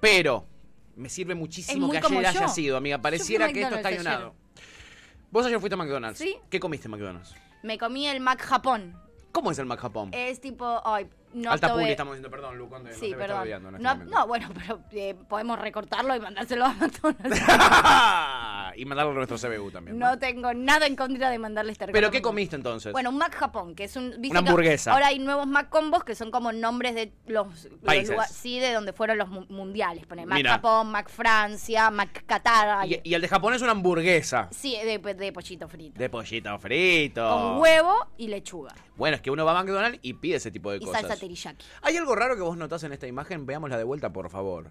Pero 0.00 0.46
me 0.96 1.08
sirve 1.08 1.34
muchísimo 1.34 1.90
que 1.90 1.98
ayer 1.98 2.26
haya 2.26 2.40
yo. 2.42 2.48
sido, 2.48 2.76
amiga. 2.76 2.96
Yo 2.96 3.02
Pareciera 3.02 3.52
que 3.52 3.62
esto 3.62 3.76
está 3.76 3.90
guionado. 3.90 4.34
Vos 5.30 5.46
ayer 5.46 5.58
fuiste 5.58 5.74
a 5.74 5.78
McDonald's. 5.78 6.18
Sí. 6.18 6.36
¿Qué 6.48 6.60
comiste 6.60 6.86
en 6.86 6.92
McDonald's? 6.92 7.34
Me 7.62 7.78
comí 7.78 8.06
el 8.06 8.20
Mac 8.20 8.40
Japón. 8.40 8.96
¿Cómo 9.32 9.50
es 9.50 9.58
el 9.58 9.66
Mac 9.66 9.80
Japón? 9.80 10.10
Es 10.12 10.40
tipo, 10.40 10.80
ay, 10.84 11.08
No 11.34 11.50
Alta 11.50 11.72
publi 11.72 11.90
estamos 11.90 12.14
diciendo, 12.14 12.30
perdón, 12.30 12.56
Lu, 12.58 12.68
no 12.68 12.78
Sí, 12.92 13.06
estaba 13.12 13.42
perdón. 13.42 13.64
este 13.74 13.82
No, 13.82 13.94
no, 13.96 14.26
bueno, 14.26 14.48
pero 14.54 14.80
eh, 14.92 15.14
podemos 15.28 15.58
recortarlo 15.58 16.14
y 16.14 16.20
mandárselo 16.20 16.64
a 16.66 16.72
McDonald's. 16.74 17.40
y 18.76 18.84
mandarlo 18.84 19.12
a 19.12 19.14
nuestro 19.14 19.36
CBU 19.38 19.70
también. 19.70 19.98
no 19.98 20.18
tengo 20.18 20.52
nada 20.54 20.86
en 20.86 20.96
contra 20.96 21.30
de 21.30 21.38
mandarle 21.38 21.72
este 21.72 21.86
¿Pero 21.86 21.94
regalo. 21.94 22.12
qué 22.12 22.22
comiste 22.22 22.56
entonces? 22.56 22.92
Bueno, 22.92 23.10
un 23.10 23.18
Mac 23.18 23.34
Japón, 23.34 23.74
que 23.74 23.84
es 23.84 23.96
un... 23.96 24.10
¿viste 24.18 24.30
Una 24.30 24.40
hamburguesa. 24.40 24.92
Ahora 24.92 25.08
hay 25.08 25.18
nuevos 25.18 25.46
Mac 25.46 25.68
Combos 25.68 26.04
que 26.04 26.14
son 26.14 26.30
como 26.30 26.52
nombres 26.52 26.94
de 26.94 27.12
los, 27.26 27.46
los 27.64 27.78
Países. 27.80 28.10
lugar- 28.10 28.28
sí, 28.28 28.58
de 28.60 28.72
donde 28.72 28.92
fueron 28.92 29.18
los 29.18 29.28
mu- 29.28 29.46
mundiales. 29.48 30.06
Pone 30.06 30.26
Mac 30.26 30.36
Mira. 30.38 30.52
Japón, 30.52 30.90
Mac 30.90 31.08
Francia, 31.08 31.90
Mac 31.90 32.24
Qatar. 32.26 32.86
y, 32.88 33.00
y 33.04 33.14
el 33.14 33.22
de 33.22 33.28
Japón 33.28 33.54
es 33.54 33.62
una 33.62 33.72
hamburguesa. 33.72 34.48
Sí, 34.50 34.76
de, 34.84 34.98
de 35.14 35.32
pollito 35.32 35.68
frito. 35.68 35.98
De 35.98 36.08
pollito 36.08 36.58
frito. 36.58 37.28
Con 37.28 37.58
huevo 37.58 38.06
y 38.16 38.28
lechuga. 38.28 38.72
Bueno, 38.96 39.16
es 39.16 39.22
que 39.22 39.30
uno 39.30 39.44
va 39.44 39.58
a 39.58 39.62
McDonald's 39.62 39.98
y 40.02 40.14
pide 40.14 40.36
ese 40.36 40.50
tipo 40.50 40.70
de 40.70 40.76
Y 40.76 40.80
cosas. 40.80 41.00
salsa 41.02 41.16
teriyaki. 41.16 41.64
¿Hay 41.82 41.96
algo 41.96 42.14
raro 42.14 42.36
que 42.36 42.42
vos 42.42 42.56
notás 42.56 42.82
en 42.84 42.92
esta 42.92 43.06
imagen? 43.06 43.44
Veámosla 43.46 43.76
de 43.76 43.84
vuelta, 43.84 44.12
por 44.12 44.30
favor. 44.30 44.70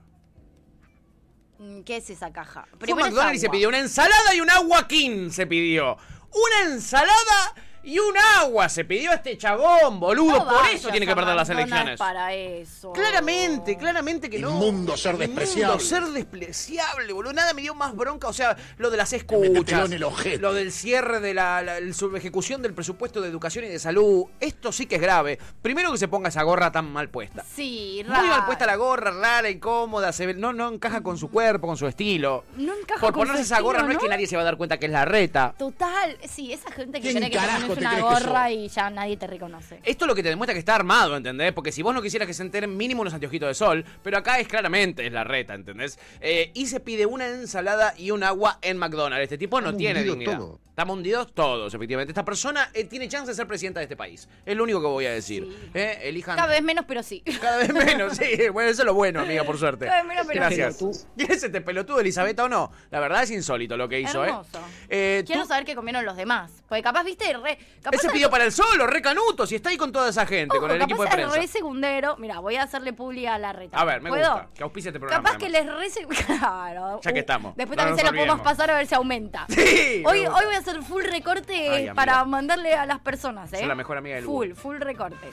Mm, 1.60 1.82
¿Qué 1.82 1.98
es 1.98 2.10
esa 2.10 2.32
caja? 2.32 2.66
Fue 2.72 2.80
Primero 2.80 3.08
es 3.08 3.12
McDonald's 3.14 3.38
y 3.38 3.40
se 3.40 3.46
agua. 3.48 3.54
pidió 3.54 3.70
una 3.70 3.80
ensalada 3.80 4.36
y 4.36 4.42
un 4.42 4.50
agua 4.50 4.88
king 4.88 5.30
se 5.30 5.46
pidió. 5.48 5.98
Una 6.32 6.74
ensalada 6.74 7.54
y 7.84 8.00
un 8.00 8.16
agua 8.40 8.70
se 8.70 8.86
pidió 8.86 9.12
este 9.14 9.38
chabón, 9.38 10.00
boludo. 10.00 10.38
No 10.38 10.46
Por 10.46 10.66
eso 10.74 10.90
tiene 10.90 11.06
que 11.06 11.12
a 11.12 11.16
perder 11.16 11.36
las 11.36 11.50
elecciones. 11.50 11.98
para 12.00 12.34
eso. 12.34 12.92
Claramente, 12.94 13.78
claramente 13.78 14.30
que 14.30 14.40
no. 14.40 14.50
Inmundo 14.52 14.96
ser 14.98 15.18
despreciable. 15.18 15.84
ser 15.84 16.04
despreciable, 16.06 17.12
boludo. 17.14 17.34
Nada 17.34 17.54
me 17.54 17.62
dio 17.62 17.76
más 17.76 17.96
bronca. 17.96 18.28
O 18.28 18.34
sea, 18.34 18.56
lo 18.78 18.90
de 18.90 18.98
las 18.98 19.14
escuchas. 19.14 19.86
en 19.86 19.94
el 19.94 20.04
ojete. 20.04 20.38
Lo 20.38 20.54
del 20.54 20.72
cierre 20.72 21.20
de 21.20 21.34
la, 21.34 21.62
la 21.62 21.78
el 21.78 21.94
subejecución 21.94 22.62
del 22.62 22.74
presupuesto 22.74 23.22
de 23.22 23.30
educación 23.30 23.66
y 23.66 23.68
de 23.68 23.80
salud. 23.80 24.26
Esto 24.40 24.72
sí 24.72 24.86
que 24.86 24.96
es 24.96 25.02
grave. 25.02 25.40
Primero 25.62 25.92
que 25.92 25.98
se 25.98 26.08
ponga 26.08 26.30
esa 26.30 26.44
gorra 26.44 26.72
tan 26.72 26.92
mal 26.92 27.10
puesta. 27.10 27.44
Sí, 27.56 28.04
Muy 28.08 28.28
mal 28.28 28.46
puesta 28.46 28.66
la 28.66 28.76
gorra, 28.76 29.12
rara, 29.12 29.50
incómoda, 29.50 30.12
se 30.14 30.26
ve- 30.28 30.34
no, 30.34 30.54
no 30.54 30.70
encaja 30.74 31.02
con 31.02 31.18
su 31.18 31.30
cuerpo, 31.30 31.68
con 31.68 31.78
su 31.78 31.88
estilo. 31.88 32.46
No 32.58 32.74
encaja 32.74 33.00
Por 33.02 33.14
con 33.14 33.24
su 33.24 33.28
ponerse 33.30 33.42
esa 33.44 33.60
gorra 33.62 33.80
estilo, 33.80 33.94
no 33.94 34.00
es 34.00 34.04
que 34.04 34.10
nadie 34.10 34.28
se 34.28 34.36
va 34.36 34.42
a 34.42 34.46
dar 34.46 34.58
cuenta 34.58 34.78
que 34.80 34.86
es 34.88 34.92
la 34.92 35.06
reta. 35.06 35.54
Total, 35.58 36.18
sí, 36.30 36.52
esa 36.54 36.72
gente 36.72 37.00
que 37.00 37.10
¿Quién 37.10 37.18
cree 37.18 37.30
que 37.32 37.38
pones 37.76 37.92
una 37.92 38.02
gorra 38.02 38.52
y 38.52 38.68
ya 38.68 38.90
nadie 38.90 39.18
te 39.18 39.28
reconoce. 39.28 39.80
Esto 39.84 40.06
lo 40.06 40.16
que 40.16 40.24
te 40.24 40.30
demuestra 40.30 40.54
que 40.54 40.60
está 40.60 40.76
armado, 40.76 41.16
¿entendés? 41.16 41.54
Porque 41.54 41.72
si 41.72 41.82
vos 41.82 41.94
no 41.94 42.02
quisieras 42.02 42.28
que 42.28 42.34
se 42.34 42.44
enteren 42.44 42.76
mínimo 42.76 43.02
unos 43.02 43.14
anteojitos 43.14 43.48
de 43.48 43.54
sol, 43.54 43.86
pero 44.02 44.18
acá 44.18 44.40
es 44.40 44.48
claramente 44.48 45.06
es 45.06 45.12
la 45.12 45.24
reta, 45.24 45.54
¿entendés? 45.54 46.00
Eh, 46.22 46.52
y 46.54 46.68
se 46.68 46.80
pide 46.80 47.06
una 47.06 47.28
ensalada 47.28 47.94
y 47.98 48.12
un 48.12 48.24
agua 48.24 48.60
en 48.62 48.78
McDonald's. 48.78 49.24
Este 49.24 49.38
tipo 49.38 49.62
no 49.62 49.76
tiene 49.76 50.04
dignidad. 50.04 50.38
todos. 50.38 50.60
Estamos 50.74 50.98
hundidos 50.98 51.32
todos, 51.36 51.72
efectivamente. 51.76 52.10
Esta 52.12 52.26
persona 52.26 52.68
eh, 52.74 52.86
tiene 52.86 53.08
chance 53.08 53.30
de 53.30 53.36
ser 53.36 53.46
presidenta 53.46 53.80
de 53.80 53.84
este 53.84 53.96
país. 53.96 54.28
Es 54.44 54.58
lo 54.58 54.64
único 54.64 54.82
que 54.82 54.88
voy 54.88 55.06
a 55.06 55.12
decir. 55.12 55.70
Eh, 55.72 56.00
Elijan. 56.06 56.36
Cada 56.36 56.48
vez 56.48 56.64
menos, 56.64 56.86
pero 56.88 57.04
sí. 57.04 57.22
Cada 57.40 57.58
vez 57.58 57.72
menos, 57.72 58.18
sí. 58.18 58.50
Bueno, 58.52 58.72
eso 58.72 58.82
es 58.82 58.86
lo 58.88 58.96
bueno, 58.96 59.22
amiga, 59.22 59.44
por 59.44 59.60
suerte. 59.60 59.86
Cada 59.86 60.00
vez 60.00 60.08
menos, 60.08 60.26
pero 60.28 60.40
Gracias. 60.40 60.78
sí. 60.78 60.86
¿Quién 61.16 61.32
es 61.32 61.44
este 61.44 61.62
pelotudo, 61.62 62.00
Elizabeth, 62.00 62.40
o 62.40 62.50
no? 62.50 62.72
La 62.90 63.00
verdad 63.00 63.22
es 63.22 63.30
insólito 63.30 63.78
lo 63.78 63.88
que 63.88 64.00
hizo, 64.00 64.24
Hermoso. 64.26 64.58
¿eh? 64.90 65.20
Eh, 65.20 65.24
Quiero 65.28 65.44
tú- 65.44 65.48
saber 65.50 65.64
qué 65.64 65.76
comieron 65.76 66.06
los 66.06 66.18
demás. 66.18 66.52
Porque 66.68 66.82
capaz, 66.82 67.04
viste, 67.04 67.32
re. 67.38 67.60
Capaz 67.84 67.98
Ese 67.98 68.08
es- 68.08 68.14
pidió 68.14 68.32
para 68.32 68.44
el 68.46 68.52
solo, 68.52 68.88
re 68.88 69.04
canuto, 69.04 69.46
si 69.46 69.54
está 69.54 69.70
ahí 69.70 69.78
con 69.78 69.92
toda 69.92 70.10
esa 70.10 70.26
gente, 70.26 70.58
Ojo, 70.58 70.62
con 70.62 70.72
el 70.72 70.80
capaz 70.80 70.90
equipo 70.92 71.04
de 71.04 71.10
prensa. 71.12 71.36
re 71.38 71.46
segundero. 71.48 72.18
Mira, 72.18 72.40
voy 72.40 72.56
a 72.56 72.64
hacerle 72.64 72.94
publi 72.94 73.28
a 73.28 73.38
la 73.38 73.54
reta. 73.54 73.78
A 73.78 73.86
ver, 73.86 74.02
me 74.02 74.10
¿Puedo? 74.10 74.24
gusta. 74.28 74.50
Que 74.56 74.64
auspicia 74.64 74.90
este 74.90 75.00
programa. 75.00 75.24
Capaz 75.24 75.38
que 75.38 75.50
les 75.50 75.68
re 75.68 75.88
Claro. 76.26 77.00
Ya 77.04 77.12
que 77.14 77.20
Uh, 77.20 77.22
estamos. 77.22 77.56
Después 77.56 77.78
No 77.78 77.84
también 77.84 77.98
se 78.08 78.12
lo 78.12 78.18
podemos 78.18 78.42
pasar 78.42 78.72
a 78.72 78.78
ver 78.78 78.88
si 78.88 78.96
aumenta. 78.96 79.46
Sí, 79.50 80.02
Hoy, 80.06 80.26
hoy 80.26 80.46
voy 80.46 80.56
a 80.56 80.63
hacer 80.64 80.82
full 80.84 81.04
recorte 81.04 81.70
Ay, 81.70 81.90
para 81.94 82.24
mandarle 82.26 82.74
a 82.74 82.86
las 82.86 83.00
personas, 83.00 83.52
¿eh? 83.54 83.60
Soy 83.60 83.68
la 83.68 83.76
mejor 83.76 83.98
amiga 83.98 84.16
del 84.16 84.26
Full, 84.26 84.54
full 84.54 84.78
recorte. 84.78 85.30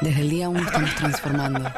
Desde 0.00 0.20
el 0.22 0.30
día 0.30 0.48
1 0.48 0.60
estamos 0.60 0.94
transformando. 0.96 1.70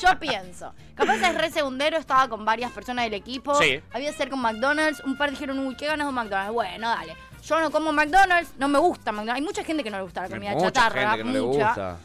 Yo 0.00 0.18
pienso, 0.18 0.74
capaz 0.94 1.14
es 1.16 1.34
re 1.34 1.50
segundero, 1.50 1.96
estaba 1.96 2.28
con 2.28 2.44
varias 2.44 2.70
personas 2.72 3.04
del 3.06 3.14
equipo. 3.14 3.54
Sí. 3.54 3.80
Había 3.92 4.10
que 4.10 4.16
ser 4.16 4.28
con 4.28 4.40
McDonald's. 4.40 5.00
Un 5.04 5.16
par 5.16 5.30
dijeron, 5.30 5.58
uy, 5.60 5.74
qué 5.74 5.86
ganas 5.86 6.06
de 6.06 6.08
un 6.10 6.14
McDonald's. 6.14 6.52
Bueno, 6.52 6.88
dale. 6.88 7.16
Yo 7.42 7.60
no 7.60 7.70
como 7.70 7.92
McDonald's, 7.92 8.52
no 8.58 8.68
me 8.68 8.78
gusta 8.78 9.12
McDonald's. 9.12 9.36
Hay 9.40 9.42
mucha 9.42 9.64
gente 9.64 9.82
que 9.84 9.90
no 9.90 9.96
le 9.98 10.02
gusta 10.02 10.22
la 10.22 10.28
comida 10.28 10.50
Mucha 10.52 10.72
chatarra. 10.72 11.00
gente 11.12 11.16
que 11.18 11.24
no 11.24 11.32
le 11.32 11.40
mucha. 11.40 11.66
gusta. 11.68 11.96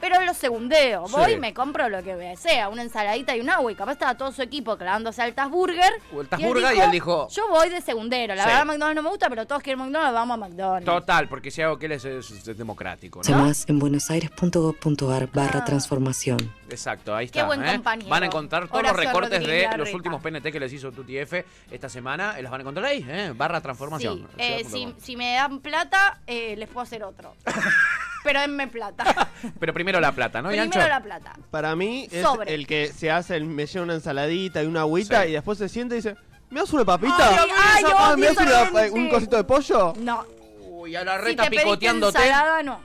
Pero 0.00 0.20
lo 0.24 0.34
segundeo. 0.34 1.02
Voy 1.08 1.24
Sí. 1.26 1.32
y 1.32 1.36
me 1.38 1.54
compro 1.54 1.88
lo 1.88 2.02
que 2.02 2.36
sea, 2.36 2.68
una 2.68 2.82
ensaladita 2.82 3.34
y 3.36 3.40
un 3.40 3.48
agua. 3.50 3.72
Y 3.72 3.74
capaz 3.74 3.92
estaba 3.92 4.16
todo 4.16 4.32
su 4.32 4.42
equipo 4.42 4.76
clavándose 4.76 5.22
altas 5.22 5.48
burger. 5.50 5.92
O 6.14 6.20
altas 6.20 6.40
burger 6.42 6.76
y 6.76 6.80
él 6.80 6.90
dijo- 6.90 7.28
Yo 7.30 7.48
voy 7.48 7.68
de 7.70 7.80
segundero. 7.80 8.34
La 8.34 8.42
Sí. 8.42 8.48
verdad, 8.50 8.64
McDonald's 8.66 8.96
no 8.96 9.02
me 9.02 9.08
gusta, 9.10 9.28
pero 9.30 9.46
todos 9.46 9.62
quieren 9.62 9.78
McDonald's, 9.80 10.12
vamos 10.14 10.34
a 10.34 10.36
McDonald's. 10.38 10.84
Total, 10.84 11.28
porque 11.28 11.50
si 11.50 11.62
hago 11.62 11.78
que 11.78 11.86
él 11.86 11.92
es, 11.92 12.04
es- 12.04 12.30
es 12.48 12.58
democrático. 12.58 13.20
¿no? 13.28 13.36
más 13.38 13.68
en 13.68 13.78
buenosaires.gov.ar 13.78 15.28
barra 15.32 15.60
Ah. 15.60 15.64
transformación. 15.64 16.38
Exacto, 16.70 17.14
ahí 17.14 17.26
Qué 17.28 17.38
está. 17.38 17.46
buen 17.46 17.64
¿eh? 17.64 17.72
compañero. 17.74 18.08
Van 18.10 18.22
a 18.22 18.26
encontrar 18.26 18.68
todos 18.68 18.78
Horacio 18.80 18.96
los 18.96 19.04
recortes 19.06 19.40
Rodríguez 19.40 19.70
de 19.70 19.76
los 19.78 19.92
últimos 19.94 20.22
PNT 20.22 20.50
que 20.50 20.60
les 20.60 20.72
hizo 20.72 20.90
Tuti 20.92 21.18
F 21.18 21.44
esta 21.70 21.88
semana. 21.88 22.38
eh, 22.38 22.42
Los 22.42 22.50
van 22.50 22.60
a 22.60 22.62
encontrar 22.62 22.86
ahí, 22.86 23.04
¿eh? 23.08 23.32
Barra 23.36 23.60
transformación. 23.60 24.20
Sí, 24.20 24.26
eh, 24.38 24.64
si, 24.68 24.94
si 25.00 25.16
me 25.16 25.34
dan 25.34 25.60
plata, 25.60 26.20
eh, 26.26 26.54
les 26.56 26.68
puedo 26.68 26.82
hacer 26.82 27.04
otro. 27.04 27.34
pero 28.24 28.40
denme 28.40 28.66
plata. 28.68 29.04
Pero 29.60 29.74
primero 29.74 30.00
la 30.00 30.12
plata, 30.12 30.40
¿no, 30.40 30.48
Primero 30.48 30.70
Yancho? 30.72 30.88
la 30.88 31.02
plata. 31.02 31.34
Para 31.50 31.76
mí 31.76 32.08
es 32.10 32.22
Sobre. 32.22 32.54
el 32.54 32.66
que 32.66 32.86
se 32.92 33.10
hace, 33.10 33.36
el, 33.36 33.44
me 33.44 33.66
lleva 33.66 33.84
una 33.84 33.94
ensaladita 33.94 34.62
y 34.62 34.66
una 34.66 34.80
agüita 34.80 35.26
y 35.26 35.32
después 35.32 35.58
se 35.58 35.68
sienta 35.68 35.94
y 35.94 35.98
dice, 35.98 36.16
¿me 36.48 36.60
das 36.60 36.72
una 36.72 36.86
papita? 36.86 37.14
Ay, 37.18 37.50
ay, 37.54 37.84
Ah, 37.94 38.14
¿Me 38.16 38.26
das 38.26 38.36
una- 38.38 38.64
gente. 38.66 38.90
un 38.92 39.08
cosito 39.10 39.36
de 39.36 39.44
pollo? 39.44 39.92
No. 39.98 40.24
Uy, 40.62 40.96
a 40.96 41.04
la 41.04 41.18
Si 41.18 41.24
reta 41.24 41.42
te 41.44 41.50
pediste 41.50 41.64
picoteándote. 41.66 42.18
ensalada, 42.18 42.62
no. 42.62 42.80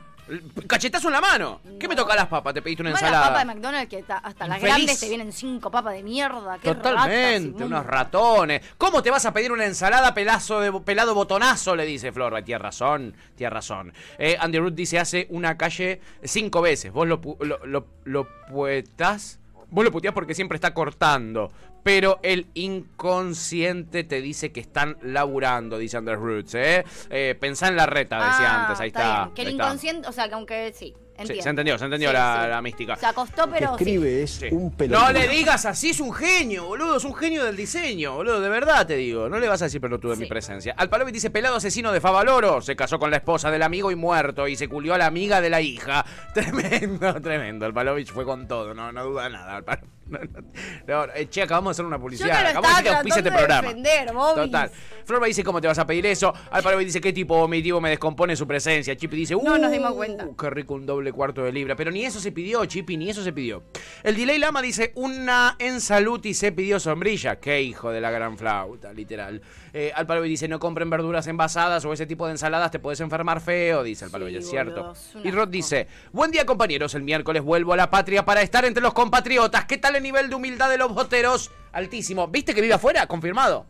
Cachetazo 0.67 1.07
en 1.07 1.13
la 1.13 1.21
mano. 1.21 1.61
¿Qué 1.79 1.87
me 1.87 1.95
toca 1.95 2.15
las 2.15 2.27
papas? 2.27 2.53
Te 2.53 2.61
pediste 2.61 2.83
una 2.83 2.91
ensalada. 2.91 3.27
papa 3.27 3.39
de 3.39 3.45
McDonald's 3.45 3.89
que 3.89 4.03
ta- 4.03 4.17
hasta 4.19 4.47
las 4.47 4.61
grandes 4.61 4.99
te 4.99 5.07
vienen 5.09 5.31
cinco 5.31 5.71
papas 5.71 5.93
de 5.93 6.03
mierda. 6.03 6.57
Qué 6.61 6.73
ratas 6.73 6.91
Totalmente, 6.93 7.47
inmundas. 7.47 7.67
unos 7.67 7.85
ratones. 7.85 8.61
¿Cómo 8.77 9.01
te 9.01 9.09
vas 9.11 9.25
a 9.25 9.33
pedir 9.33 9.51
una 9.51 9.65
ensalada 9.65 10.13
pelazo 10.13 10.59
de, 10.59 10.71
pelado 10.81 11.15
botonazo? 11.15 11.75
Le 11.75 11.85
dice 11.85 12.11
Flor. 12.11 12.41
Tienes 12.43 12.61
razón, 12.61 13.15
tienes 13.35 13.53
razón. 13.53 13.93
Eh, 14.17 14.37
Andy 14.39 14.59
Root 14.59 14.75
dice 14.75 14.99
hace 14.99 15.27
una 15.31 15.57
calle 15.57 16.01
cinco 16.23 16.61
veces. 16.61 16.91
Vos 16.91 17.07
lo, 17.07 17.19
lo, 17.41 17.65
lo, 17.65 17.87
lo 18.05 18.27
puetás. 18.49 19.39
Vos 19.71 19.83
lo 19.85 19.91
puteás 19.91 20.13
porque 20.13 20.33
siempre 20.33 20.55
está 20.55 20.73
cortando. 20.73 21.51
Pero 21.83 22.19
el 22.23 22.47
inconsciente 22.53 24.03
te 24.03 24.21
dice 24.21 24.51
que 24.51 24.59
están 24.59 24.97
laburando, 25.01 25.77
dice 25.77 25.97
Andy 25.97 26.13
Roots. 26.15 26.55
¿eh? 26.55 26.83
Eh, 27.09 27.35
pensá 27.39 27.67
en 27.67 27.75
la 27.75 27.85
reta, 27.85 28.17
decía 28.17 28.51
Ah, 28.51 28.61
antes. 28.63 28.79
Ahí 28.81 28.87
está. 28.89 29.23
bien. 29.25 29.35
Que 29.35 29.41
el 29.43 29.47
está. 29.49 29.63
inconsciente, 29.65 30.07
o 30.07 30.11
sea, 30.11 30.27
que 30.27 30.33
aunque 30.35 30.73
sí, 30.73 30.93
Sí, 31.25 31.41
se 31.41 31.49
entendió, 31.49 31.77
se 31.77 31.85
entendió 31.85 32.09
Sí, 32.09 32.13
la, 32.13 32.41
sí. 32.43 32.49
la 32.49 32.61
mística. 32.61 32.95
Se 32.95 33.05
acostó, 33.05 33.49
pero 33.49 33.77
sí. 33.77 33.95
es 34.05 34.41
un 34.51 34.73
No 34.89 35.11
le 35.11 35.27
digas 35.27 35.65
así, 35.65 35.89
es 35.91 35.99
un 35.99 36.13
genio, 36.13 36.65
boludo. 36.65 36.97
Es 36.97 37.03
un 37.03 37.13
genio 37.15 37.43
del 37.45 37.55
diseño, 37.55 38.13
boludo. 38.15 38.39
De 38.41 38.49
verdad 38.49 38.85
te 38.87 38.95
digo. 38.95 39.29
No 39.29 39.39
le 39.39 39.47
vas 39.47 39.61
a 39.61 39.65
decir 39.65 39.81
pelotudo 39.81 40.13
en 40.13 40.19
mi 40.19 40.25
presencia. 40.27 40.73
Alpalovi 40.77 41.11
dice: 41.11 41.29
pelado 41.29 41.55
asesino 41.57 41.91
de 41.91 42.01
Favaloro. 42.01 42.61
Se 42.61 42.75
casó 42.75 42.99
con 42.99 43.11
la 43.11 43.17
esposa 43.17 43.51
del 43.51 43.63
amigo 43.63 43.91
y 43.91 43.95
muerto. 43.95 44.47
Y 44.47 44.55
se 44.55 44.67
culió 44.67 44.93
a 44.93 44.97
la 44.97 45.05
amiga 45.07 45.41
de 45.41 45.49
la 45.49 45.61
hija. 45.61 46.05
Tremendo, 46.33 47.21
tremendo. 47.21 47.65
Alpalovich 47.65 48.11
fue 48.11 48.25
con 48.25 48.47
todo. 48.47 48.73
No, 48.73 48.91
no 48.91 49.03
duda 49.05 49.29
nada. 49.29 49.57
Alpalo- 49.61 49.87
No, 50.09 50.17
no, 50.19 51.05
no, 51.05 51.13
eh, 51.13 51.29
che, 51.29 51.41
acabamos 51.43 51.69
de 51.69 51.71
hacer 51.73 51.85
una 51.85 51.97
Yo 51.97 52.01
publicidad. 52.01 52.41
lo 52.43 52.49
acabamos 52.49 52.69
de 52.69 52.75
decir 52.75 52.83
que 52.83 52.95
auspicia 52.95 53.17
este 53.19 53.29
de 53.29 53.35
programa. 53.37 53.61
defender. 53.67 54.11
Total. 54.11 54.71
Florba 55.05 55.27
dice: 55.27 55.43
¿Cómo 55.43 55.61
te 55.61 55.67
vas 55.67 55.77
a 55.79 55.85
pedir 55.87 56.05
eso? 56.05 56.33
Alpalovi 56.51 56.85
dice: 56.85 57.01
¿Qué 57.01 57.13
tipo 57.13 57.37
vomitivo 57.37 57.79
me 57.81 57.89
descompone 57.89 58.35
su 58.35 58.47
presencia? 58.47 58.95
Chipi 58.95 59.15
dice: 59.17 59.35
No 59.35 59.57
nos 59.57 59.69
"Uh, 59.69 59.73
dimos 59.73 59.93
cuenta. 59.93 60.27
Qué 60.37 60.49
rico 60.49 60.73
un 60.73 60.85
doble 60.85 61.11
cuarto 61.11 61.43
de 61.43 61.51
libra. 61.51 61.75
Pero 61.75 61.91
ni 61.91 62.05
eso 62.05 62.19
se 62.19 62.31
pidió, 62.31 62.65
Chipi, 62.65 62.97
ni 62.97 63.09
eso 63.09 63.23
se 63.23 63.33
pidió. 63.33 63.63
El 64.03 64.15
Delay 64.15 64.39
Lama 64.39 64.61
dice: 64.61 64.91
Una 64.95 65.55
ensaluti 65.59 66.33
se 66.33 66.51
pidió 66.51 66.79
sombrilla. 66.79 67.39
Qué 67.39 67.61
hijo 67.61 67.91
de 67.91 68.01
la 68.01 68.11
gran 68.11 68.37
flauta, 68.37 68.91
literal. 68.93 69.41
Eh, 69.73 69.93
dice: 70.23 70.47
No 70.47 70.59
compren 70.59 70.89
verduras 70.89 71.27
envasadas 71.27 71.85
o 71.85 71.93
ese 71.93 72.05
tipo 72.05 72.25
de 72.25 72.31
ensaladas, 72.33 72.71
te 72.71 72.79
puedes 72.79 72.99
enfermar 72.99 73.41
feo. 73.41 73.83
Dice 73.83 74.05
es 74.05 74.49
cierto. 74.49 74.81
boludo, 74.81 74.91
es 74.93 75.15
un 75.15 75.25
Y 75.27 75.31
Rod 75.31 75.49
dice: 75.49 75.87
Buen 76.11 76.31
día, 76.31 76.45
compañeros. 76.45 76.93
El 76.95 77.03
miércoles 77.03 77.43
vuelvo 77.43 77.73
a 77.73 77.77
la 77.77 77.89
patria 77.89 78.25
para 78.25 78.41
estar 78.41 78.65
entre 78.65 78.81
los 78.81 78.93
compatriotas. 78.93 79.65
¿Qué 79.65 79.77
tal 79.77 79.95
el 79.99 80.03
nivel 80.03 80.29
de 80.29 80.35
humildad 80.35 80.69
de 80.69 80.77
los 80.77 80.93
boteros? 80.93 81.51
Altísimo. 81.73 82.27
¿Viste 82.27 82.55
que 82.55 82.61
vive 82.61 82.73
afuera? 82.73 83.05
Confirmado. 83.05 83.65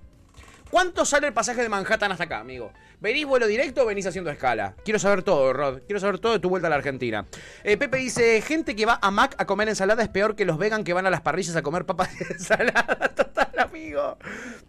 ¿Cuánto 0.70 1.04
sale 1.04 1.28
el 1.28 1.34
pasaje 1.34 1.64
de 1.64 1.70
Manhattan 1.70 2.12
hasta 2.12 2.26
acá, 2.26 2.40
amigo? 2.40 2.72
¿Venís 3.02 3.26
vuelo 3.26 3.48
directo 3.48 3.82
o 3.82 3.86
venís 3.88 4.06
haciendo 4.06 4.30
escala? 4.30 4.76
Quiero 4.86 5.00
saber 5.00 5.24
todo, 5.24 5.52
Rod. 5.52 5.82
Quiero 5.88 6.00
saber 6.00 6.20
todo 6.20 6.34
de 6.34 6.40
tu 6.40 6.50
vuelta 6.50 6.68
a 6.68 6.70
la 6.70 6.76
Argentina. 6.76 7.26
Eh, 7.64 7.78
Pepe 7.78 7.98
dice, 7.98 8.42
gente 8.42 8.76
que 8.76 8.86
va 8.86 9.00
a 9.02 9.10
Mac 9.10 9.34
a 9.40 9.46
comer 9.46 9.70
ensalada 9.70 10.04
es 10.04 10.10
peor 10.10 10.36
que 10.36 10.46
los 10.46 10.60
vegan 10.60 10.84
que 10.84 10.94
van 10.94 11.08
a 11.08 11.10
las 11.10 11.22
parrillas 11.22 11.56
a 11.56 11.64
comer 11.64 11.86
papas 11.86 12.18
de 12.20 12.26
ensalada. 12.30 13.12
Total, 13.16 13.52
amigo. 13.58 14.18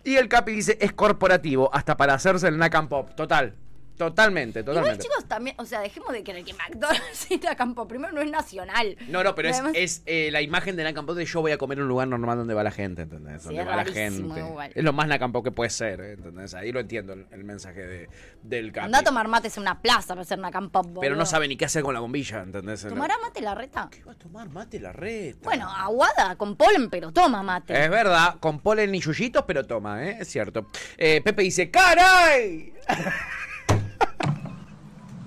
Y 0.03 0.17
el 0.17 0.29
Capi 0.29 0.53
dice, 0.53 0.79
es 0.81 0.93
corporativo, 0.93 1.69
hasta 1.75 1.99
para 1.99 2.15
hacerse 2.15 2.49
el 2.49 2.57
Nack 2.57 2.75
and 2.75 2.89
Pop. 2.89 3.15
Total. 3.15 3.55
Totalmente, 4.01 4.61
Igual, 4.61 4.77
totalmente. 4.77 5.05
chicos, 5.05 5.27
también, 5.29 5.55
o 5.59 5.67
sea, 5.67 5.81
dejemos 5.81 6.11
de 6.13 6.25
creer 6.25 6.43
que 6.43 6.55
McDonald's 6.55 7.27
y 7.31 7.39
la 7.41 7.55
Campo 7.55 7.87
Primero 7.87 8.15
no 8.15 8.23
es 8.23 8.31
nacional. 8.31 8.97
No, 9.09 9.23
no, 9.23 9.35
pero 9.35 9.51
es, 9.51 9.57
Además- 9.57 9.73
es 9.77 10.03
eh, 10.07 10.31
la 10.33 10.41
imagen 10.41 10.75
de 10.77 10.85
Nacampo 10.85 11.15
de 11.15 11.27
yo 11.27 11.43
voy 11.43 11.53
a 11.53 11.59
comer 11.59 11.77
en 11.77 11.83
un 11.83 11.89
lugar 11.89 12.09
normal 12.09 12.39
donde 12.39 12.55
va 12.55 12.63
la 12.63 12.71
gente, 12.71 13.03
¿entendés? 13.03 13.45
Donde 13.45 13.61
es 13.61 13.69
va 13.69 13.77
la 13.77 13.85
gente. 13.85 14.41
igual. 14.41 14.73
Es 14.75 14.83
lo 14.83 14.95
más 14.95 15.07
Nacampo 15.07 15.43
que 15.43 15.51
puede 15.51 15.69
ser, 15.69 16.01
¿entendés? 16.01 16.55
Ahí 16.55 16.73
lo 16.73 16.81
entiendo 16.81 17.13
el, 17.13 17.27
el 17.31 17.45
mensaje 17.45 17.87
de, 17.87 18.09
del 18.43 18.73
capi. 18.73 18.87
Anda 18.87 19.01
a 19.01 19.03
tomar 19.03 19.29
mates 19.29 19.55
en 19.59 19.65
una 19.65 19.83
plaza 19.83 20.09
para 20.15 20.23
hacer 20.23 20.39
una 20.39 20.51
campo. 20.51 20.83
Pero 20.99 21.15
no 21.15 21.27
sabe 21.27 21.47
ni 21.47 21.59
qué 21.59 21.67
hacer 21.67 21.83
con 21.83 21.93
la 21.93 22.01
bombilla, 22.01 22.41
¿entendés? 22.41 22.87
¿Tomará 22.89 23.17
mate 23.23 23.43
la 23.43 23.55
reta? 23.55 23.89
¿Qué 23.91 24.03
va 24.03 24.13
a 24.13 24.19
tomar 24.19 24.49
mate 24.49 24.81
la 24.81 24.93
reta? 24.93 25.41
Bueno, 25.45 25.69
aguada 25.69 26.37
con 26.37 26.57
polen, 26.57 26.89
pero 26.89 27.13
toma 27.13 27.43
mate. 27.43 27.79
Es 27.85 27.91
verdad, 27.91 28.37
con 28.41 28.61
polen 28.61 28.95
y 28.95 29.01
yuyitos, 29.01 29.45
pero 29.47 29.67
toma, 29.67 30.07
¿eh? 30.07 30.17
Es 30.21 30.29
cierto. 30.29 30.69
Eh, 30.97 31.21
Pepe 31.23 31.43
dice, 31.43 31.71
¡caray! 31.71 32.73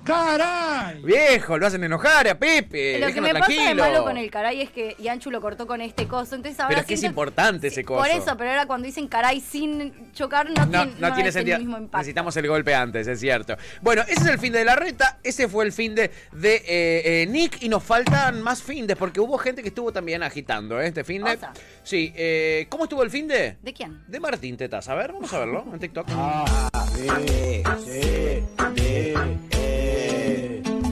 ¡Caray! 0.03 1.01
Viejo, 1.01 1.57
lo 1.57 1.65
hacen 1.65 1.83
enojar 1.83 2.27
a 2.27 2.37
Pepe. 2.37 2.99
Lo 2.99 3.07
que 3.07 3.21
me 3.21 3.33
pasa 3.33 3.47
de 3.47 3.55
tranquilo. 3.55 3.83
malo 3.83 4.03
con 4.03 4.17
el 4.17 4.29
caray 4.29 4.61
es 4.61 4.69
que 4.69 4.95
Yanchu 4.99 5.31
lo 5.31 5.39
cortó 5.39 5.65
con 5.65 5.79
este 5.81 6.07
coso. 6.07 6.35
Entonces 6.35 6.59
ahora 6.59 6.69
Pero 6.69 6.81
es 6.81 6.87
que 6.87 6.93
es 6.95 7.03
importante 7.03 7.67
ese 7.67 7.85
coso. 7.85 8.01
Por 8.01 8.09
eso, 8.09 8.35
pero 8.37 8.49
ahora 8.49 8.65
cuando 8.65 8.85
dicen 8.85 9.07
caray 9.07 9.39
sin 9.39 10.11
chocar, 10.13 10.49
no, 10.49 10.65
No, 10.65 10.69
tiene, 10.69 10.99
no 10.99 11.09
no 11.09 11.13
tiene 11.15 11.29
es 11.29 11.35
el 11.37 11.45
mismo 11.45 11.77
impacto. 11.77 11.97
Necesitamos 11.99 12.35
el 12.37 12.47
golpe 12.47 12.75
antes, 12.75 13.07
es 13.07 13.19
cierto. 13.19 13.55
Bueno, 13.81 14.01
ese 14.03 14.21
es 14.21 14.27
el 14.27 14.39
fin 14.39 14.51
de 14.51 14.65
la 14.65 14.75
reta. 14.75 15.19
Ese 15.23 15.47
fue 15.47 15.65
el 15.65 15.71
fin 15.71 15.95
de, 15.95 16.11
de 16.33 16.55
eh, 16.55 17.21
eh, 17.23 17.27
Nick. 17.29 17.63
Y 17.63 17.69
nos 17.69 17.83
faltan 17.83 18.41
más 18.41 18.61
findes 18.61 18.97
porque 18.97 19.21
hubo 19.21 19.37
gente 19.37 19.61
que 19.61 19.69
estuvo 19.69 19.93
también 19.93 20.21
agitando 20.21 20.81
¿eh? 20.81 20.87
este 20.87 21.03
fin 21.03 21.23
de. 21.23 21.37
Sí, 21.83 22.13
eh, 22.15 22.67
¿cómo 22.69 22.83
estuvo 22.83 23.03
el 23.03 23.09
fin 23.09 23.27
de? 23.27 23.57
¿De 23.61 23.73
quién? 23.73 24.03
De 24.07 24.19
Martín 24.19 24.57
Tetas. 24.57 24.89
A 24.89 24.95
ver, 24.95 25.13
vamos 25.13 25.31
a 25.33 25.39
verlo 25.39 25.65
en 25.71 25.79
TikTok. 25.79 26.07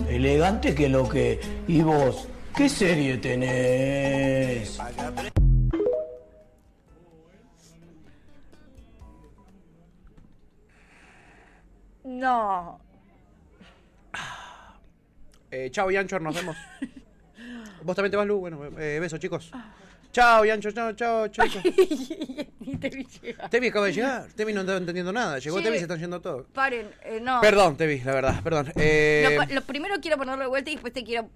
Elegante 0.10 0.76
que 0.76 0.89
lo 0.89 1.10
que. 1.10 1.39
¿Y 1.68 1.82
vos? 1.82 2.28
¿Qué 2.56 2.70
serie 2.70 3.18
tenés? 3.18 4.80
No. 12.04 12.80
Eh, 15.50 15.70
chao, 15.72 15.92
Yanchor, 15.92 16.22
nos 16.22 16.36
vemos. 16.36 16.56
¿Vos 17.84 17.96
también 17.96 18.12
te 18.12 18.18
vas, 18.18 18.28
Lu? 18.28 18.39
Bueno, 18.39 18.64
eh, 18.80 19.00
besos, 19.00 19.20
chicos. 19.20 19.52
Chao, 20.12 20.43
Yancho, 20.43 20.72
chao, 20.72 20.91
chao, 20.93 21.28
chicos. 21.30 21.64
Ni 22.59 22.76
te 22.78 22.89
vi 22.89 23.07
llegar. 23.22 23.49
Tevi 23.49 23.68
acaba 23.68 23.86
de 23.86 23.93
llegar. 23.93 24.28
Tevi 24.36 24.51
no 24.53 24.59
estaba 24.62 24.78
entendiendo 24.78 25.14
nada. 25.14 25.39
Llegó. 25.39 25.62
Tevi 25.62 25.76
y 25.76 25.80
se 25.80 25.84
están 25.86 25.99
yendo 25.99 26.20
todos. 26.20 26.47
Paren, 26.53 26.89
eh, 27.03 27.20
no. 27.22 27.39
Perdón, 27.39 27.78
Tevi, 27.78 27.99
la 28.01 28.14
verdad, 28.14 28.43
perdón. 28.43 28.74
Eh, 28.76 29.38
Lo, 29.49 29.55
lo 29.55 29.62
primero 29.62 29.95
quiero 30.01 30.18
ponerlo 30.18 30.41
de 30.43 30.49
vuelta 30.49 30.70
y 30.70 30.74
después 30.74 30.91
te 30.93 31.03
quiero. 31.05 31.30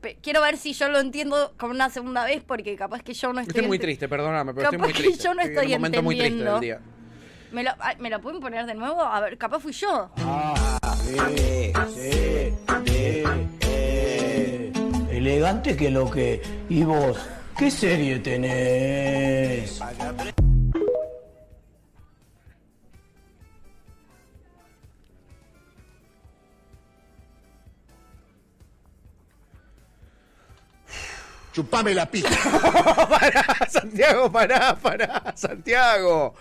pe- 0.00 0.18
Quiero 0.22 0.40
ver 0.40 0.56
si 0.56 0.72
yo 0.72 0.88
lo 0.88 1.00
entiendo 1.00 1.52
como 1.58 1.72
una 1.72 1.90
segunda 1.90 2.24
vez, 2.24 2.44
porque 2.46 2.76
capaz 2.76 3.02
que 3.02 3.12
yo 3.12 3.32
no 3.32 3.40
estoy. 3.40 3.50
Estoy 3.56 3.66
muy 3.66 3.78
ente- 3.78 3.82
triste, 3.86 4.08
perdóname, 4.08 4.54
pero 4.54 4.66
estoy 4.68 4.78
Capaz 4.78 4.86
muy 4.86 4.92
que 4.94 5.02
triste. 5.02 5.24
yo 5.24 5.34
no 5.34 5.42
en 5.42 5.48
estoy 5.48 5.66
un 5.66 5.72
momento 5.72 6.02
muy 6.02 6.14
triste 6.14 6.28
entendiendo. 6.38 6.60
del 6.60 6.60
día. 6.60 6.80
¿Me 7.50 7.64
lo, 7.64 7.70
ay, 7.80 7.96
¿Me 7.98 8.08
lo 8.08 8.20
pueden 8.20 8.40
poner 8.40 8.64
de 8.66 8.74
nuevo? 8.74 9.02
A 9.02 9.20
ver, 9.20 9.36
capaz 9.36 9.58
fui 9.60 9.72
yo. 9.72 10.10
Elegante 15.10 15.76
que 15.76 15.90
lo 15.90 16.10
que. 16.10 16.42
¿Y 16.68 16.82
vos? 16.84 17.18
¿Qué 17.58 17.70
serie 17.70 18.18
tenés? 18.18 19.80
Chupame 31.52 31.94
la 31.94 32.06
pija. 32.06 32.30
pará, 33.10 33.44
Santiago, 33.68 34.32
pará, 34.32 34.74
pará, 34.74 35.32
Santiago. 35.36 36.34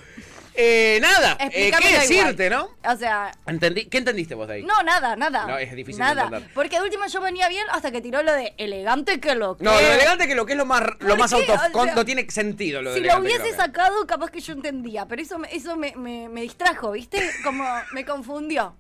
Eh, 0.54 0.99
nada, 1.02 1.38
eh, 1.39 1.72
¿qué 1.80 1.97
decirte, 1.99 2.47
igual. 2.47 2.68
no? 2.84 2.91
O 2.91 2.95
sea, 2.97 3.32
Entendí, 3.47 3.86
¿Qué 3.86 3.97
entendiste 3.99 4.36
vos 4.36 4.47
de 4.49 4.56
ahí? 4.56 4.64
no, 4.64 4.84
nada, 4.84 5.16
nada. 5.16 5.45
No, 5.47 5.58
es 5.58 5.74
difícil 5.74 5.99
de 5.99 6.06
Nada. 6.06 6.24
entender. 6.26 6.49
Porque 6.54 6.76
de 6.78 6.84
última 6.84 7.08
yo 7.08 7.22
venía 7.22 7.47
bien 7.47 7.66
hasta 7.72 7.89
que 7.91 8.02
tiró 8.02 8.22
lo 8.22 8.34
de 8.34 8.54
elegante 8.58 9.20
que 9.22 9.34
lo 9.36 9.56
que. 9.58 9.64
No, 9.64 9.72
lo 9.72 9.80
elegante 9.80 10.28
que 10.28 10.36
lo 10.36 10.45
que 10.45 10.52
es 10.54 10.58
lo 10.58 10.66
más, 10.66 10.82
lo 10.99 11.10
¿Por 11.10 11.20
más 11.20 11.32
auto, 11.34 11.54
O 11.54 11.58
sea, 11.58 11.72
con- 11.72 11.95
no 11.95 12.04
tiene 12.04 12.30
sentido 12.30 12.82
lo 12.82 12.91
de 12.93 12.99
Si 12.99 13.06
lo 13.06 13.14
que 13.16 13.22
hubiese 13.22 13.54
sacado, 13.56 14.06
capaz 14.06 14.30
que 14.30 14.41
yo 14.41 14.52
entendía. 14.54 15.06
Pero 15.06 15.22
eso, 15.22 15.39
eso 15.52 15.78
me, 15.78 15.95
me- 15.95 16.28
me 16.28 16.41
distrajo, 16.41 16.91
¿viste? 16.91 17.30
Como 17.45 17.64
me 17.93 18.04
confundió. 18.06 18.76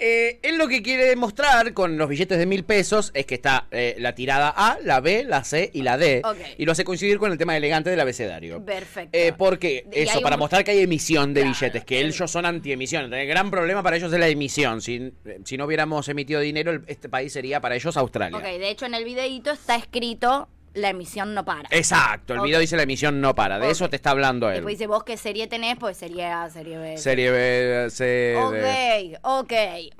Eh, 0.00 0.38
él 0.42 0.56
lo 0.56 0.66
que 0.66 0.82
quiere 0.82 1.14
mostrar 1.14 1.74
con 1.74 1.98
los 1.98 2.08
billetes 2.08 2.38
de 2.38 2.46
mil 2.46 2.64
pesos 2.64 3.10
es 3.14 3.26
que 3.26 3.34
está 3.34 3.66
eh, 3.70 3.96
la 3.98 4.14
tirada 4.14 4.48
A, 4.56 4.78
la 4.82 5.00
B, 5.00 5.24
la 5.24 5.44
C 5.44 5.70
y 5.74 5.82
la 5.82 5.98
D. 5.98 6.22
Y 6.56 6.64
lo 6.64 6.72
hace 6.72 6.84
coincidir 6.84 7.18
con 7.18 7.30
el 7.30 7.36
tema 7.38 7.56
elegante 7.56 7.90
del 7.90 8.00
abecedario. 8.00 8.64
Perfecto. 8.64 9.10
Eh, 9.12 9.32
porque 9.36 9.86
eso, 9.92 10.20
para 10.22 10.36
un- 10.36 10.40
mostrar 10.40 10.64
que 10.64 10.70
hay 10.70 10.80
emisión 10.80 11.34
de 11.34 11.44
billetes, 11.44 11.84
que 11.84 12.00
ellos 12.00 12.30
son 12.30 12.46
anti-emisión. 12.46 13.12
El 13.12 13.28
gran 13.28 13.50
problema 13.50 13.82
para 13.82 13.96
ellos 13.96 14.12
es 14.12 14.18
la 14.18 14.28
emisión. 14.28 14.80
Si, 14.80 15.12
si 15.44 15.56
no 15.58 15.66
hubiéramos 15.66 16.08
emitido 16.08 16.40
dinero, 16.40 16.80
este 16.86 17.08
país 17.08 17.32
sería 17.32 17.60
para 17.60 17.76
ellos 17.76 17.96
Australia. 17.96 18.38
Ok, 18.38 18.44
de 18.44 18.70
hecho 18.70 18.86
en 18.86 18.94
el 18.94 19.04
videíto 19.04 19.50
está 19.50 19.76
escrito 19.76 20.48
la 20.74 20.90
emisión 20.90 21.34
no 21.34 21.44
para. 21.44 21.68
Exacto, 21.72 22.34
el 22.34 22.40
video 22.42 22.60
dice 22.60 22.76
la 22.76 22.84
emisión 22.84 23.20
no 23.20 23.34
para. 23.34 23.58
De 23.58 23.70
eso 23.70 23.90
te 23.90 23.96
está 23.96 24.10
hablando 24.10 24.48
él. 24.48 24.56
Después 24.56 24.74
dice, 24.78 24.86
¿vos 24.86 25.02
qué 25.04 25.16
serie 25.16 25.46
tenés? 25.48 25.76
Pues 25.78 25.96
serie 25.96 26.26
A, 26.26 26.48
serie 26.50 26.78
B. 26.78 26.96
Serie 26.98 27.30
B, 27.30 27.88
D. 27.90 29.18
Ok, 29.22 29.42
ok. 29.42 29.52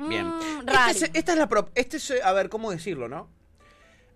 Bien. 0.09 0.27
Mm, 0.27 0.69
Este 0.91 1.05
es- 1.07 1.11
esta 1.15 1.33
es 1.33 1.39
la 1.39 1.49
pro- 1.49 1.71
este 1.75 1.97
es, 1.97 2.13
a 2.23 2.33
ver, 2.33 2.49
¿cómo 2.49 2.71
decirlo, 2.71 3.09
no? 3.09 3.29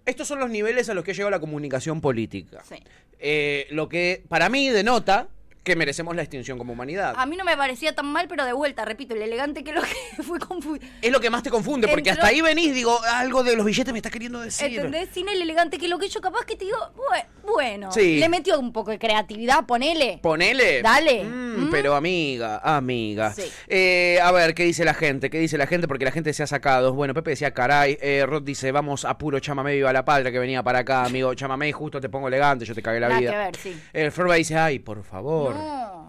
Estos 0.06 0.28
son 0.28 0.38
los 0.38 0.50
niveles 0.50 0.88
a 0.88 0.94
los 0.94 1.02
que 1.02 1.10
ha 1.12 1.14
llegado 1.14 1.30
la 1.30 1.40
comunicación 1.40 2.00
política. 2.00 2.62
Sí. 2.68 2.76
Eh, 3.18 3.66
lo 3.70 3.88
que 3.88 4.22
para 4.28 4.48
mí 4.48 4.68
denota 4.68 5.28
que 5.64 5.74
merecemos 5.76 6.14
la 6.14 6.22
extinción 6.22 6.58
como 6.58 6.74
humanidad. 6.74 7.14
A 7.16 7.26
mí 7.26 7.36
no 7.36 7.44
me 7.44 7.56
parecía 7.56 7.94
tan 7.94 8.06
mal, 8.06 8.28
pero 8.28 8.44
de 8.44 8.52
vuelta, 8.52 8.84
repito, 8.84 9.14
el 9.14 9.22
elegante 9.22 9.64
que 9.64 9.72
lo 9.72 9.80
que 9.82 10.22
fue 10.22 10.38
confundido. 10.38 10.86
Es 11.02 11.10
lo 11.10 11.20
que 11.20 11.30
más 11.30 11.42
te 11.42 11.50
confunde, 11.50 11.88
porque 11.88 12.10
Entró- 12.10 12.12
hasta 12.22 12.26
ahí 12.28 12.40
venís, 12.42 12.74
digo, 12.74 13.00
algo 13.02 13.42
de 13.42 13.56
los 13.56 13.64
billetes 13.64 13.92
me 13.92 13.98
está 13.98 14.10
queriendo 14.10 14.40
decir. 14.40 14.66
¿Entendés? 14.76 15.08
Sin 15.12 15.28
el 15.28 15.40
elegante 15.42 15.78
que 15.78 15.88
lo 15.88 15.98
que 15.98 16.08
yo 16.08 16.20
capaz 16.20 16.44
que 16.44 16.54
te 16.56 16.66
digo, 16.66 16.76
bue- 16.94 17.24
bueno, 17.44 17.90
Sí. 17.92 18.18
le 18.18 18.28
metió 18.28 18.58
un 18.60 18.72
poco 18.72 18.90
de 18.90 18.98
creatividad, 18.98 19.64
ponele. 19.66 20.18
Ponele. 20.22 20.82
Dale. 20.82 21.24
Mm, 21.24 21.70
Pero 21.70 21.94
amiga, 21.94 22.58
amiga. 22.62 23.32
Sí. 23.32 23.44
Eh, 23.68 24.18
a 24.22 24.30
ver, 24.32 24.54
¿qué 24.54 24.64
dice 24.64 24.84
la 24.84 24.94
gente? 24.94 25.30
¿Qué 25.30 25.38
dice 25.38 25.56
la 25.56 25.66
gente? 25.66 25.88
Porque 25.88 26.04
la 26.04 26.10
gente 26.12 26.32
se 26.34 26.42
ha 26.42 26.46
sacado. 26.46 26.92
Bueno, 26.92 27.14
Pepe 27.14 27.30
decía, 27.30 27.52
caray. 27.52 27.96
Eh, 28.00 28.24
Rod 28.26 28.42
dice, 28.42 28.70
vamos 28.72 29.04
a 29.04 29.16
puro 29.16 29.38
chamamé, 29.40 29.74
viva 29.74 29.92
la 29.92 30.04
patria, 30.04 30.30
que 30.30 30.38
venía 30.38 30.62
para 30.62 30.80
acá, 30.80 31.04
amigo. 31.04 31.34
Chamamé, 31.34 31.72
justo 31.72 32.00
te 32.00 32.08
pongo 32.08 32.28
elegante, 32.28 32.64
yo 32.64 32.74
te 32.74 32.82
cagué 32.82 33.00
la 33.00 33.08
Nada 33.08 33.20
vida. 33.20 33.30
que 33.30 33.36
ver, 33.38 33.56
sí. 33.56 33.80
El 33.92 34.12
Florba 34.12 34.34
dice, 34.34 34.56
ay, 34.56 34.78
por 34.78 35.02
favor. 35.04 35.53
No, 35.53 35.53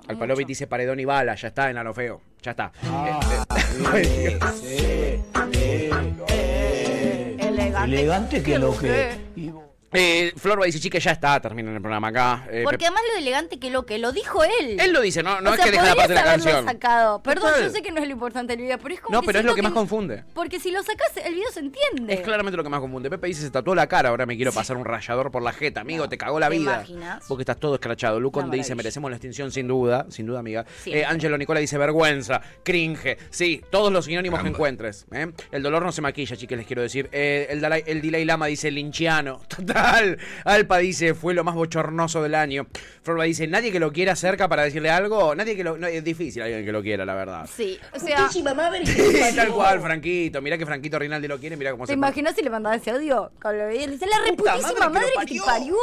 Al 0.07 0.17
Palovic 0.17 0.47
dice 0.47 0.67
paredón 0.67 0.99
y 0.99 1.05
bala, 1.05 1.35
ya 1.35 1.47
está 1.47 1.69
en 1.69 1.93
feo. 1.93 2.21
Ya 2.41 2.51
está. 2.51 2.71
Ah, 2.83 3.19
Eh, 3.95 5.19
eh, 6.29 7.37
Elegante. 7.39 7.83
Elegante 7.83 8.43
que 8.43 8.59
lo 8.59 8.77
que. 8.77 9.64
¿Y 9.95 9.99
vos? 9.99 10.07
eh, 10.07 10.33
Florba 10.37 10.65
dice, 10.65 10.79
chica, 10.79 10.97
ya 10.99 11.11
está, 11.11 11.39
termina 11.39 11.73
el 11.73 11.81
programa 11.81 12.07
acá. 12.09 12.47
Eh, 12.49 12.61
Porque 12.63 12.85
además 12.85 13.03
lo 13.13 13.19
elegante 13.19 13.59
que 13.59 13.69
lo 13.69 13.85
que 13.85 13.97
lo 13.97 14.11
dijo 14.11 14.43
él. 14.43 14.79
Él 14.79 14.91
lo 14.93 15.01
dice, 15.01 15.23
no, 15.23 15.41
no 15.41 15.51
O 15.51 15.53
es 15.53 15.57
sea, 15.57 15.65
que 15.65 15.71
deja 15.71 15.85
la 15.85 15.95
parte 15.95 16.13
de 16.13 16.19
la 16.19 16.23
canción. 16.23 16.65
sacado. 16.65 17.21
Perdón, 17.23 17.49
Total. 17.51 17.63
yo 17.65 17.69
sé 17.71 17.81
que 17.81 17.91
no 17.91 17.99
es 18.01 18.07
lo 18.07 18.13
importante 18.13 18.53
del 18.53 18.61
video, 18.63 18.77
pero 18.79 18.93
es 18.95 19.01
como 19.01 19.15
No, 19.15 19.21
que 19.21 19.27
pero 19.27 19.39
es 19.39 19.45
lo 19.45 19.55
que 19.55 19.61
más 19.61 19.71
confunde. 19.71 20.23
Porque 20.33 20.59
si 20.59 20.71
lo 20.71 20.81
sacas, 20.83 21.11
el 21.23 21.33
video 21.35 21.49
se 21.51 21.59
entiende. 21.61 22.13
Es 22.13 22.21
claramente 22.21 22.57
lo 22.57 22.63
que 22.63 22.69
más 22.69 22.79
confunde. 22.79 23.09
Pepe 23.09 23.27
dice, 23.27 23.41
se 23.41 23.49
tatuó 23.51 23.75
la 23.75 23.87
cara, 23.87 24.09
ahora 24.09 24.25
me 24.25 24.35
quiero 24.35 24.51
pasar 24.51 24.77
un 24.77 24.85
rayador 24.85 25.31
por 25.31 25.41
la 25.41 25.51
jeta. 25.53 25.81
Amigo, 25.81 26.07
te 26.09 26.17
cagó 26.17 26.39
la 26.39 26.49
¿te 26.49 26.57
vida. 26.57 26.73
imaginas? 26.75 27.23
Porque 27.27 27.43
estás 27.43 27.59
todo 27.59 27.75
escrachado. 27.75 28.19
Lu 28.19 28.31
Conde 28.31 28.49
Una 28.49 28.57
dice, 28.57 28.75
merecemos 28.75 29.09
la 29.09 29.17
extinción 29.17 29.51
sin 29.51 29.67
duda. 29.67 30.05
Sin 30.09 30.25
duda, 30.25 30.39
amiga. 30.39 30.65
Siempre. 30.83 31.01
Eh, 31.01 31.05
Ángelo 31.05 31.37
Nicola 31.37 31.59
dice, 31.59 31.77
vergüenza, 31.77 32.41
cringe. 32.63 33.17
Sí, 33.29 33.63
todos 33.69 33.91
los 33.91 34.05
sinónimos 34.05 34.41
que 34.41 34.49
encuentres. 34.49 35.05
¿eh? 35.11 35.31
El 35.51 35.63
dolor 35.63 35.83
no 35.83 35.91
se 35.91 36.01
maquilla, 36.01 36.35
chicas, 36.35 36.57
les 36.57 36.67
quiero 36.67 36.81
decir. 36.81 37.09
Eh, 37.11 37.47
el, 37.49 37.61
Dalai, 37.61 37.83
el 37.87 38.01
Dalai 38.01 38.25
Lama 38.25 38.45
dice, 38.47 38.71
linchiano. 38.71 39.41
Total. 39.47 39.84
Alpa 40.43 40.77
dice, 40.77 41.13
fue 41.13 41.33
lo 41.33 41.43
más 41.43 41.55
bochornoso 41.55 42.21
del 42.23 42.35
año. 42.35 42.67
Florba 43.03 43.25
dice, 43.25 43.47
nadie 43.47 43.71
que 43.71 43.79
lo 43.79 43.91
quiera 43.91 44.15
cerca 44.15 44.47
para 44.47 44.63
decirle 44.63 44.89
algo. 44.89 45.35
Nadie 45.35 45.55
que 45.55 45.63
lo... 45.63 45.77
No, 45.77 45.87
es 45.87 46.03
difícil 46.03 46.41
alguien 46.41 46.65
que 46.65 46.71
lo 46.71 46.81
quiera, 46.81 47.05
la 47.05 47.13
verdad. 47.13 47.49
Sí, 47.53 47.79
o 47.93 47.99
sea, 47.99 48.29
Tal 49.35 49.49
cual, 49.49 49.81
Franquito. 49.81 50.41
Mirá 50.41 50.57
que 50.57 50.65
Franquito 50.65 50.97
Rinaldi 50.97 51.27
lo 51.27 51.39
quiere, 51.39 51.57
mirá 51.57 51.71
cómo 51.71 51.85
¿te 51.85 51.91
se... 51.91 51.93
imaginas 51.93 52.35
si 52.35 52.41
le 52.41 52.49
mandaba 52.49 52.75
ese 52.75 52.91
audio? 52.91 53.31
Con 53.41 53.57
lo 53.57 53.67
que 53.69 53.87
dice, 53.87 54.05
la 54.05 54.19
reputísima 54.25 54.89
madre 54.89 54.89
madre 54.89 55.11
que 55.19 55.25
que, 55.25 55.35
lo 55.35 55.43
te 55.43 55.51
parió. 55.51 55.75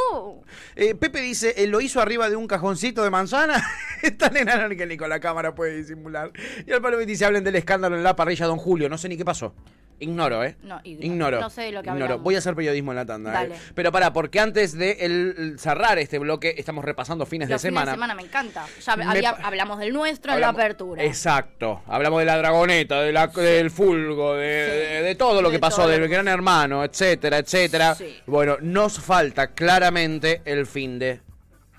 Eh, 0.75 0.95
Pepe 0.95 1.21
dice, 1.21 1.53
eh, 1.57 1.67
lo 1.67 1.81
hizo 1.81 2.01
arriba 2.01 2.29
de 2.29 2.35
un 2.35 2.47
cajoncito 2.47 3.03
de 3.03 3.09
manzana. 3.09 3.63
es 4.01 4.17
tan 4.17 4.35
enano 4.35 4.75
que 4.75 4.85
ni 4.85 4.97
con 4.97 5.09
la 5.09 5.19
cámara 5.19 5.55
puede 5.55 5.77
disimular. 5.77 6.31
Y 6.65 6.71
al 6.71 6.81
palo 6.81 6.97
dice, 6.97 7.25
hablen 7.25 7.43
del 7.43 7.55
escándalo 7.55 7.95
en 7.95 8.03
la 8.03 8.15
parrilla, 8.15 8.45
don 8.45 8.57
Julio. 8.57 8.89
No 8.89 8.97
sé 8.97 9.09
ni 9.09 9.17
qué 9.17 9.25
pasó. 9.25 9.53
Ignoro, 9.99 10.43
¿eh? 10.43 10.57
No, 10.63 10.81
ignoro. 10.83 11.05
Ignoro. 11.05 11.41
No 11.41 11.49
sé 11.49 11.61
de 11.63 11.71
lo 11.71 11.81
que 11.83 11.89
Ignoro. 11.89 12.19
Voy 12.19 12.35
a 12.35 12.39
hacer 12.39 12.55
periodismo 12.55 12.91
en 12.91 12.97
la 12.97 13.05
tanda. 13.05 13.29
¿eh? 13.31 13.33
Dale. 13.33 13.55
Pero 13.73 13.91
para, 13.91 14.11
porque 14.11 14.39
antes 14.39 14.77
de 14.77 14.91
el- 15.01 15.55
cerrar 15.59 15.97
este 15.99 16.19
bloque, 16.19 16.55
estamos 16.57 16.83
repasando 16.83 17.25
fines 17.25 17.49
Los 17.49 17.61
de 17.61 17.69
fines 17.69 17.79
semana. 17.81 17.91
de 17.91 17.95
semana 17.95 18.15
me 18.15 18.23
encanta. 18.23 18.65
Ya 18.85 18.95
Me 18.97 19.05
había- 19.05 19.35
pa- 19.37 19.43
hablamos 19.47 19.79
del 19.79 19.93
nuestro 19.93 20.31
en 20.31 20.35
Hablamos- 20.37 20.57
la 20.57 20.63
apertura. 20.63 21.03
Exacto. 21.03 21.81
Hablamos 21.87 22.19
de 22.19 22.25
la 22.25 22.37
dragoneta, 22.37 23.01
de 23.01 23.11
la- 23.11 23.27
del 23.27 23.71
fulgo, 23.71 24.33
de, 24.35 24.47
de- 24.47 25.01
de 25.03 25.15
todo 25.15 25.41
lo 25.41 25.49
que 25.51 25.59
pasó, 25.59 25.87
del 25.87 26.07
gran 26.09 26.27
hermano, 26.27 26.83
etcétera, 26.83 27.37
etcétera. 27.37 27.95
Sí. 27.95 28.17
Bueno, 28.25 28.57
nos 28.61 28.99
falta 28.99 29.47
claramente 29.53 30.41
el 30.45 30.65
fin 30.65 30.99
de, 30.99 31.21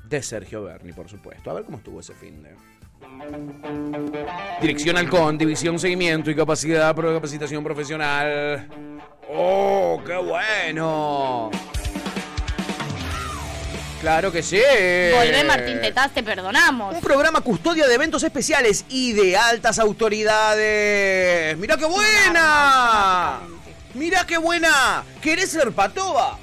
de 0.08 0.22
Sergio 0.22 0.62
Berni, 0.64 0.92
por 0.92 1.08
supuesto. 1.08 1.50
A 1.50 1.54
ver 1.54 1.64
cómo 1.64 1.78
estuvo 1.78 2.00
ese 2.00 2.14
fin 2.14 2.42
de. 2.42 2.50
Dirección 4.60 4.96
Halcón, 4.96 5.36
división 5.36 5.78
seguimiento 5.78 6.30
y 6.30 6.34
capacidad 6.34 6.94
pro 6.94 7.14
capacitación 7.14 7.62
profesional. 7.62 8.68
¡Oh, 9.28 10.00
qué 10.06 10.16
bueno! 10.16 11.50
Claro 14.00 14.30
que 14.30 14.42
sí. 14.42 14.60
Volvé 15.14 15.44
Martín 15.44 15.80
Tetaz, 15.80 16.12
te 16.12 16.22
perdonamos. 16.22 16.94
Un 16.94 17.00
programa 17.00 17.40
custodia 17.40 17.86
de 17.86 17.94
eventos 17.94 18.22
especiales 18.22 18.84
y 18.90 19.12
de 19.12 19.36
altas 19.36 19.78
autoridades. 19.78 21.56
¡Mira 21.56 21.78
qué 21.78 21.86
buena! 21.86 23.40
¡Mira 23.94 24.26
qué 24.26 24.36
buena! 24.36 25.04
¿Querés 25.22 25.50
ser 25.50 25.72
patoba? 25.72 26.38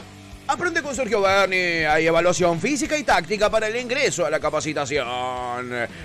Aprende 0.48 0.82
con 0.82 0.94
Sergio 0.96 1.22
Berni. 1.22 1.86
Hay 1.86 2.08
evaluación 2.08 2.60
física 2.60 2.98
y 2.98 3.04
táctica 3.04 3.50
para 3.50 3.68
el 3.68 3.76
ingreso 3.76 4.26
a 4.26 4.30
la 4.30 4.39
capacitación. 4.39 5.08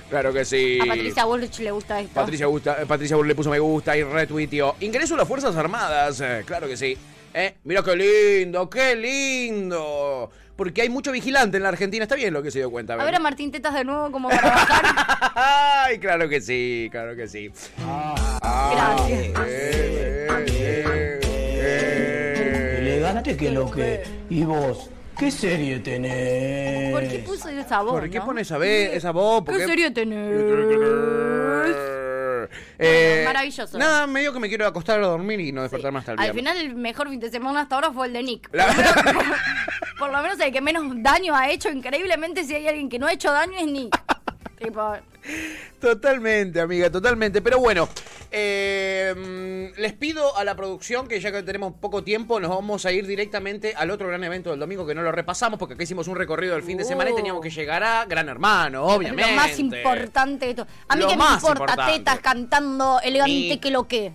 Claro 0.08 0.32
que 0.32 0.44
sí. 0.44 0.78
A 0.80 0.86
Patricia 0.86 1.24
Bullrich 1.24 1.58
le 1.60 1.70
gusta 1.72 2.00
esto. 2.00 2.14
Patricia, 2.14 2.46
gusta, 2.46 2.82
eh, 2.82 2.86
Patricia 2.86 3.16
le 3.16 3.34
puso 3.34 3.50
me 3.50 3.58
gusta 3.58 3.96
y 3.96 4.02
retuiteó. 4.02 4.76
Ingreso 4.80 5.14
a 5.14 5.18
las 5.18 5.28
Fuerzas 5.28 5.56
Armadas. 5.56 6.20
Eh, 6.20 6.42
claro 6.46 6.68
que 6.68 6.76
sí. 6.76 6.96
Eh, 7.34 7.54
mira 7.64 7.82
qué 7.82 7.96
lindo, 7.96 8.70
qué 8.70 8.94
lindo. 8.94 10.30
Porque 10.56 10.80
hay 10.82 10.88
mucho 10.88 11.12
vigilante 11.12 11.58
en 11.58 11.62
la 11.64 11.68
Argentina. 11.68 12.04
Está 12.04 12.14
bien 12.14 12.32
lo 12.32 12.42
que 12.42 12.50
se 12.50 12.60
dio 12.60 12.70
cuenta. 12.70 12.94
A 12.94 13.04
ver 13.04 13.14
a 13.14 13.18
Martín 13.18 13.52
Tetas 13.52 13.74
de 13.74 13.84
nuevo 13.84 14.10
como 14.10 14.30
para 14.30 14.42
bajar. 14.42 15.32
Ay, 15.86 15.98
claro 15.98 16.28
que 16.28 16.40
sí, 16.40 16.88
claro 16.90 17.14
que 17.14 17.28
sí. 17.28 17.50
Gracias. 18.40 19.32
Elegante 23.16 23.36
que 23.36 23.50
lo 23.50 23.70
que. 23.70 24.02
¿Y 24.30 24.42
vos? 24.44 24.90
¿Qué 25.18 25.30
serie 25.30 25.78
tenés? 25.80 26.92
¿Por 26.92 27.08
qué 27.08 27.18
puso 27.20 27.48
esa 27.48 27.80
voz? 27.80 27.92
¿Por 27.92 28.10
qué 28.10 28.18
no? 28.18 28.26
pone 28.26 28.42
esa, 28.42 28.58
ve- 28.58 28.94
esa 28.94 29.12
voz? 29.12 29.42
¿Por 29.44 29.54
¿Qué 29.54 29.60
qué? 29.62 29.66
serio 29.66 29.92
tenés? 29.92 30.42
Eh, 32.78 33.22
maravilloso. 33.24 33.78
Nada, 33.78 34.06
medio 34.06 34.32
que 34.34 34.38
me 34.38 34.48
quiero 34.48 34.66
acostar 34.66 35.00
a 35.02 35.06
dormir 35.06 35.40
y 35.40 35.50
no 35.52 35.62
despertar 35.62 35.90
más 35.92 36.02
hasta 36.02 36.12
el 36.12 36.20
Al 36.30 36.34
final 36.34 36.56
el 36.58 36.74
mejor 36.76 37.08
fin 37.08 37.18
de 37.18 37.30
semana 37.30 37.62
hasta 37.62 37.74
ahora 37.76 37.90
fue 37.92 38.06
el 38.08 38.12
de 38.12 38.22
Nick. 38.22 38.48
La- 38.52 38.66
Por 39.98 40.12
lo 40.12 40.20
menos 40.22 40.38
el 40.40 40.52
que 40.52 40.60
menos 40.60 40.84
daño 40.96 41.34
ha 41.34 41.48
hecho. 41.50 41.70
Increíblemente, 41.70 42.44
si 42.44 42.54
hay 42.54 42.68
alguien 42.68 42.90
que 42.90 42.98
no 42.98 43.06
ha 43.06 43.12
hecho 43.12 43.32
daño 43.32 43.54
es 43.58 43.66
Nick. 43.66 43.98
Tipo, 44.58 44.94
Totalmente, 45.80 46.60
amiga, 46.60 46.90
totalmente. 46.90 47.42
Pero 47.42 47.58
bueno, 47.58 47.88
eh, 48.30 49.72
les 49.76 49.92
pido 49.92 50.36
a 50.36 50.44
la 50.44 50.54
producción 50.54 51.08
que 51.08 51.20
ya 51.20 51.32
que 51.32 51.42
tenemos 51.42 51.74
poco 51.80 52.02
tiempo, 52.04 52.38
nos 52.40 52.50
vamos 52.50 52.86
a 52.86 52.92
ir 52.92 53.06
directamente 53.06 53.74
al 53.76 53.90
otro 53.90 54.08
gran 54.08 54.22
evento 54.24 54.50
del 54.50 54.60
domingo 54.60 54.86
que 54.86 54.94
no 54.94 55.02
lo 55.02 55.12
repasamos 55.12 55.58
porque 55.58 55.74
acá 55.74 55.82
hicimos 55.82 56.08
un 56.08 56.16
recorrido 56.16 56.54
del 56.54 56.62
fin 56.62 56.78
de 56.78 56.84
semana 56.84 57.10
y 57.10 57.12
Oh. 57.12 57.16
teníamos 57.16 57.42
que 57.42 57.50
llegar 57.50 57.82
a 57.82 58.04
Gran 58.04 58.28
Hermano, 58.28 58.84
obviamente. 58.84 59.30
lo 59.30 59.36
más 59.36 59.58
importante 59.58 60.46
de 60.46 60.54
todo. 60.54 60.66
A 60.88 60.96
mí 60.96 61.02
Lo 61.02 61.08
que 61.08 61.16
me 61.16 61.24
importa 61.24 61.48
importante. 61.64 61.92
tetas 61.98 62.18
cantando 62.20 63.00
elegante 63.02 63.58
que 63.60 63.70
lo 63.70 63.86
que. 63.88 64.12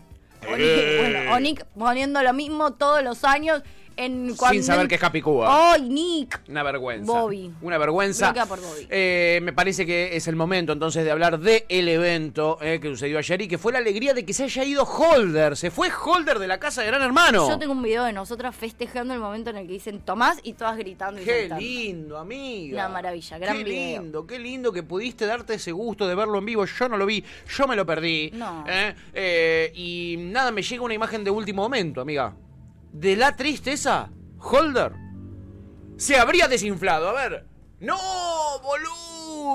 O 0.48 0.56
Nick, 0.58 0.60
Eh. 0.60 0.98
bueno, 1.00 1.34
o 1.36 1.40
Nick 1.40 1.66
poniendo 1.78 2.22
lo 2.24 2.34
mismo 2.34 2.74
todos 2.74 3.04
los 3.04 3.24
años 3.24 3.62
en 3.98 4.36
cuando 4.36 4.54
Sin 4.54 4.64
saber 4.64 4.88
que 4.88 4.96
es 4.96 5.02
Capicúa. 5.02 5.74
¡Ay, 5.74 5.82
Nick! 5.90 6.42
Una 6.50 6.64
vergüenza. 6.64 7.12
Bobby. 7.12 7.52
Una 7.62 7.78
vergüenza. 7.78 8.34
Por 8.48 8.60
Bobby. 8.60 8.88
Eh, 8.90 9.40
me 9.44 9.54
parece 9.54 9.86
que 9.86 10.16
es 10.16 10.28
el 10.28 10.36
momento 10.36 10.74
entonces 10.74 11.04
de 11.04 11.12
hablar 11.12 11.40
del 11.40 11.88
evento 11.88 12.58
eh, 12.62 12.80
que 12.82 12.88
sucedió 12.90 13.18
ayer 13.18 13.42
y 13.42 13.48
que 13.48 13.58
fue 13.58 13.72
la 13.72 13.80
alegría 13.80 14.14
de 14.14 14.26
que 14.26 14.34
se 14.34 14.44
haya 14.44 14.64
ido 14.64 14.84
Holder. 14.84 15.56
Se 15.58 15.72
fue 15.72 15.90
Holder 15.92 16.40
de 16.40 16.48
la 16.48 16.60
casa 16.60 16.82
de 16.82 16.88
Gran 16.88 17.02
Hermano. 17.02 17.48
Yo 17.48 17.58
tengo 17.60 17.74
un 17.74 17.84
video 17.84 18.04
de 18.04 18.14
nosotras 18.14 18.56
festejando 18.56 19.14
el 19.14 19.20
momento 19.20 19.50
en 19.50 19.58
el 19.58 19.68
que 19.68 19.74
dicen 19.74 20.00
Tomás 20.02 20.40
y 20.44 20.54
todas 20.54 20.78
gritando 20.78 21.22
y 21.22 21.26
Qué 21.26 21.42
saltando. 21.42 21.62
lindo, 21.64 22.18
amiga. 22.18 22.86
Una 22.86 22.90
maravilla, 22.94 23.38
gran 23.38 23.58
qué 23.58 23.64
video. 23.64 24.02
lindo, 24.02 24.26
qué 24.28 24.40
lindo 24.40 24.72
que 24.72 24.84
pudiste 24.84 25.26
darte 25.26 25.56
ese 25.56 25.72
gusto 25.72 26.08
de 26.08 26.16
verlo 26.16 26.38
en 26.40 26.46
vivo. 26.46 26.66
Yo 26.66 26.90
no 26.90 26.98
lo 26.98 27.06
vi, 27.06 27.24
yo 27.48 27.68
me 27.68 27.76
lo 27.76 27.86
perdí. 27.86 28.32
No. 28.34 28.64
Eh, 29.14 29.72
y 29.76 30.16
nada, 30.18 30.52
me 30.52 30.62
llega 30.62 30.84
una 30.84 30.94
imagen 30.94 31.24
de 31.24 31.32
último 31.32 31.62
momento, 31.64 32.02
amiga. 32.02 32.34
De 32.92 33.16
la 33.16 33.36
tristeza, 33.36 34.10
Holder 34.40 34.94
se 35.98 36.18
habría 36.18 36.48
desinflado. 36.48 37.10
A 37.10 37.14
ver. 37.14 37.46
¡No, 37.80 37.98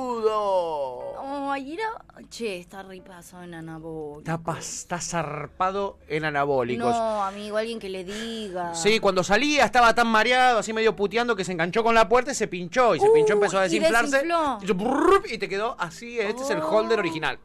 boludo! 0.06 1.50
Ay, 1.50 1.74
era... 1.74 1.84
Che, 2.28 2.58
está 2.58 2.82
ripazo 2.82 3.40
en 3.42 3.54
anabólico. 3.54 4.18
Está, 4.18 4.38
pas- 4.38 4.58
está 4.58 5.00
zarpado 5.00 5.98
en 6.08 6.24
anabólicos. 6.24 6.86
No, 6.94 7.22
amigo, 7.24 7.56
alguien 7.56 7.78
que 7.78 7.88
le 7.88 8.04
diga. 8.04 8.74
Sí, 8.74 8.98
cuando 9.00 9.22
salía 9.22 9.64
estaba 9.64 9.94
tan 9.94 10.08
mareado, 10.08 10.58
así 10.58 10.72
medio 10.72 10.96
puteando, 10.96 11.36
que 11.36 11.44
se 11.44 11.52
enganchó 11.52 11.84
con 11.84 11.94
la 11.94 12.08
puerta 12.08 12.32
y 12.32 12.34
se 12.34 12.48
pinchó. 12.48 12.94
Y 12.96 13.00
se 13.00 13.08
pinchó, 13.10 13.34
empezó 13.34 13.58
a 13.60 13.66
y 13.66 13.70
desinflarse. 13.70 14.24
brrr, 14.74 15.22
Y 15.32 15.38
te 15.38 15.48
quedó 15.48 15.76
así. 15.78 16.18
Este 16.18 16.42
es 16.42 16.50
el 16.50 16.60
holder 16.60 16.98
original. 16.98 17.38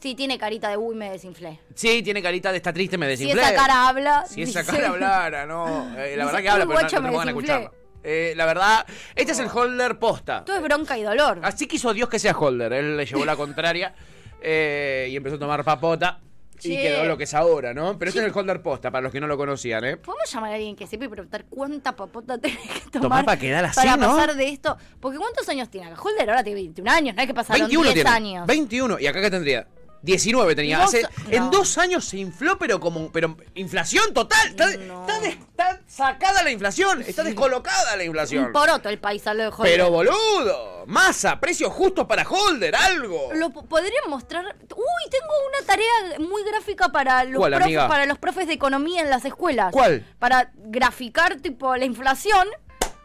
Sí, 0.00 0.14
tiene 0.14 0.38
carita 0.38 0.68
de 0.68 0.76
uy, 0.76 0.94
me 0.94 1.10
desinflé. 1.10 1.60
Sí, 1.74 2.02
tiene 2.02 2.22
carita 2.22 2.50
de 2.50 2.58
está 2.58 2.72
triste, 2.72 2.98
me 2.98 3.06
Si 3.16 3.24
desinflé. 3.24 3.42
esa 3.42 3.54
cara 3.54 3.88
habla. 3.88 4.24
Si 4.26 4.42
esa 4.42 4.64
cara 4.64 4.88
hablara, 4.88 5.46
no. 5.46 5.66
Eh, 5.98 6.14
la 6.16 6.24
Dice, 6.24 6.24
verdad 6.26 6.38
que 6.40 6.48
habla, 6.50 6.64
"Uy, 6.66 6.74
pero 6.76 6.88
no, 6.88 6.96
no 6.96 7.02
me 7.02 7.08
pongan 7.10 7.28
a 7.28 7.32
desinflé". 7.32 7.54
escucharlo. 7.54 7.84
Eh, 8.06 8.34
la 8.36 8.44
verdad, 8.46 8.86
este 9.14 9.32
es 9.32 9.38
el 9.38 9.48
holder 9.48 9.98
posta. 9.98 10.44
Todo 10.44 10.56
es 10.56 10.62
bronca 10.62 10.98
y 10.98 11.02
dolor. 11.02 11.40
Así 11.42 11.66
quiso 11.66 11.94
Dios 11.94 12.08
que 12.10 12.18
sea 12.18 12.36
holder. 12.36 12.72
Él 12.74 12.96
le 12.98 13.06
llevó 13.06 13.24
la 13.24 13.34
contraria 13.34 13.94
eh, 14.42 15.08
y 15.10 15.16
empezó 15.16 15.36
a 15.36 15.38
tomar 15.38 15.64
papota. 15.64 16.20
Y 16.62 16.76
quedó 16.76 17.04
lo 17.04 17.18
que 17.18 17.24
es 17.24 17.34
ahora, 17.34 17.74
¿no? 17.74 17.98
Pero 17.98 18.08
este 18.10 18.20
es 18.20 18.26
el 18.26 18.32
holder 18.34 18.62
posta, 18.62 18.90
para 18.90 19.02
los 19.02 19.12
que 19.12 19.20
no 19.20 19.26
lo 19.26 19.36
conocían, 19.36 19.84
¿eh? 19.84 19.96
¿Podemos 19.98 20.30
llamar 20.32 20.52
a 20.52 20.54
alguien 20.54 20.76
que 20.76 20.86
sepa 20.86 21.04
y 21.04 21.08
preguntar 21.08 21.44
cuánta 21.50 21.94
papota 21.96 22.38
tenés 22.40 22.56
que 22.58 22.80
Tomar 22.90 23.02
tomar 23.02 23.24
para 23.24 23.38
quedar 23.38 23.64
así, 23.66 23.74
para 23.80 23.96
¿no? 23.96 24.08
pasar 24.14 24.34
de 24.34 24.48
esto? 24.48 24.76
Porque 25.00 25.18
¿cuántos 25.18 25.46
años 25.48 25.68
tiene 25.68 25.88
acá? 25.88 26.00
Holder 26.00 26.30
ahora 26.30 26.44
tiene 26.44 26.60
21 26.60 26.90
años, 26.90 27.14
no 27.16 27.20
hay 27.20 27.26
que 27.26 27.34
pasar 27.34 27.58
21 27.58 27.82
10 27.84 27.94
tiene. 27.94 28.10
años. 28.10 28.46
21. 28.46 28.98
¿Y 29.00 29.06
acá 29.06 29.20
qué 29.20 29.30
tendría? 29.30 29.66
19 30.04 30.54
tenía. 30.54 30.84
En 31.30 31.50
dos 31.50 31.78
años 31.78 32.04
se 32.04 32.18
infló, 32.18 32.58
pero 32.58 32.78
como. 32.78 33.10
Pero 33.10 33.36
inflación 33.54 34.12
total. 34.12 34.48
Está, 34.48 34.70
está 34.70 35.20
des- 35.20 35.34
está 35.36 35.80
sacada 35.86 36.42
la 36.42 36.50
inflación. 36.50 37.02
Está 37.02 37.22
descolocada 37.24 37.96
la 37.96 38.04
inflación. 38.04 38.44
Un 38.46 38.52
poroto 38.52 38.88
el 38.90 38.98
país 38.98 39.26
al 39.26 39.38
de 39.38 39.46
Holder. 39.48 39.62
Pero 39.62 39.90
boludo. 39.90 40.84
Masa, 40.86 41.40
precio 41.40 41.70
justo 41.70 42.06
para 42.06 42.24
holder, 42.28 42.76
algo. 42.76 43.30
Lo 43.34 43.48
po- 43.50 43.64
podrían 43.64 44.04
mostrar. 44.08 44.44
Uy, 44.44 45.10
tengo 45.10 45.32
una 45.48 45.66
tarea 45.66 46.18
muy 46.18 46.42
gráfica 46.44 46.90
para 46.90 47.24
los, 47.24 47.38
¿Cuál, 47.38 47.54
profes, 47.54 47.76
para 47.78 48.04
los 48.06 48.18
profes 48.18 48.46
de 48.46 48.52
economía 48.52 49.00
en 49.00 49.08
las 49.08 49.24
escuelas. 49.24 49.72
¿Cuál? 49.72 50.06
Para 50.18 50.52
graficar 50.56 51.36
tipo 51.36 51.74
la 51.76 51.86
inflación. 51.86 52.46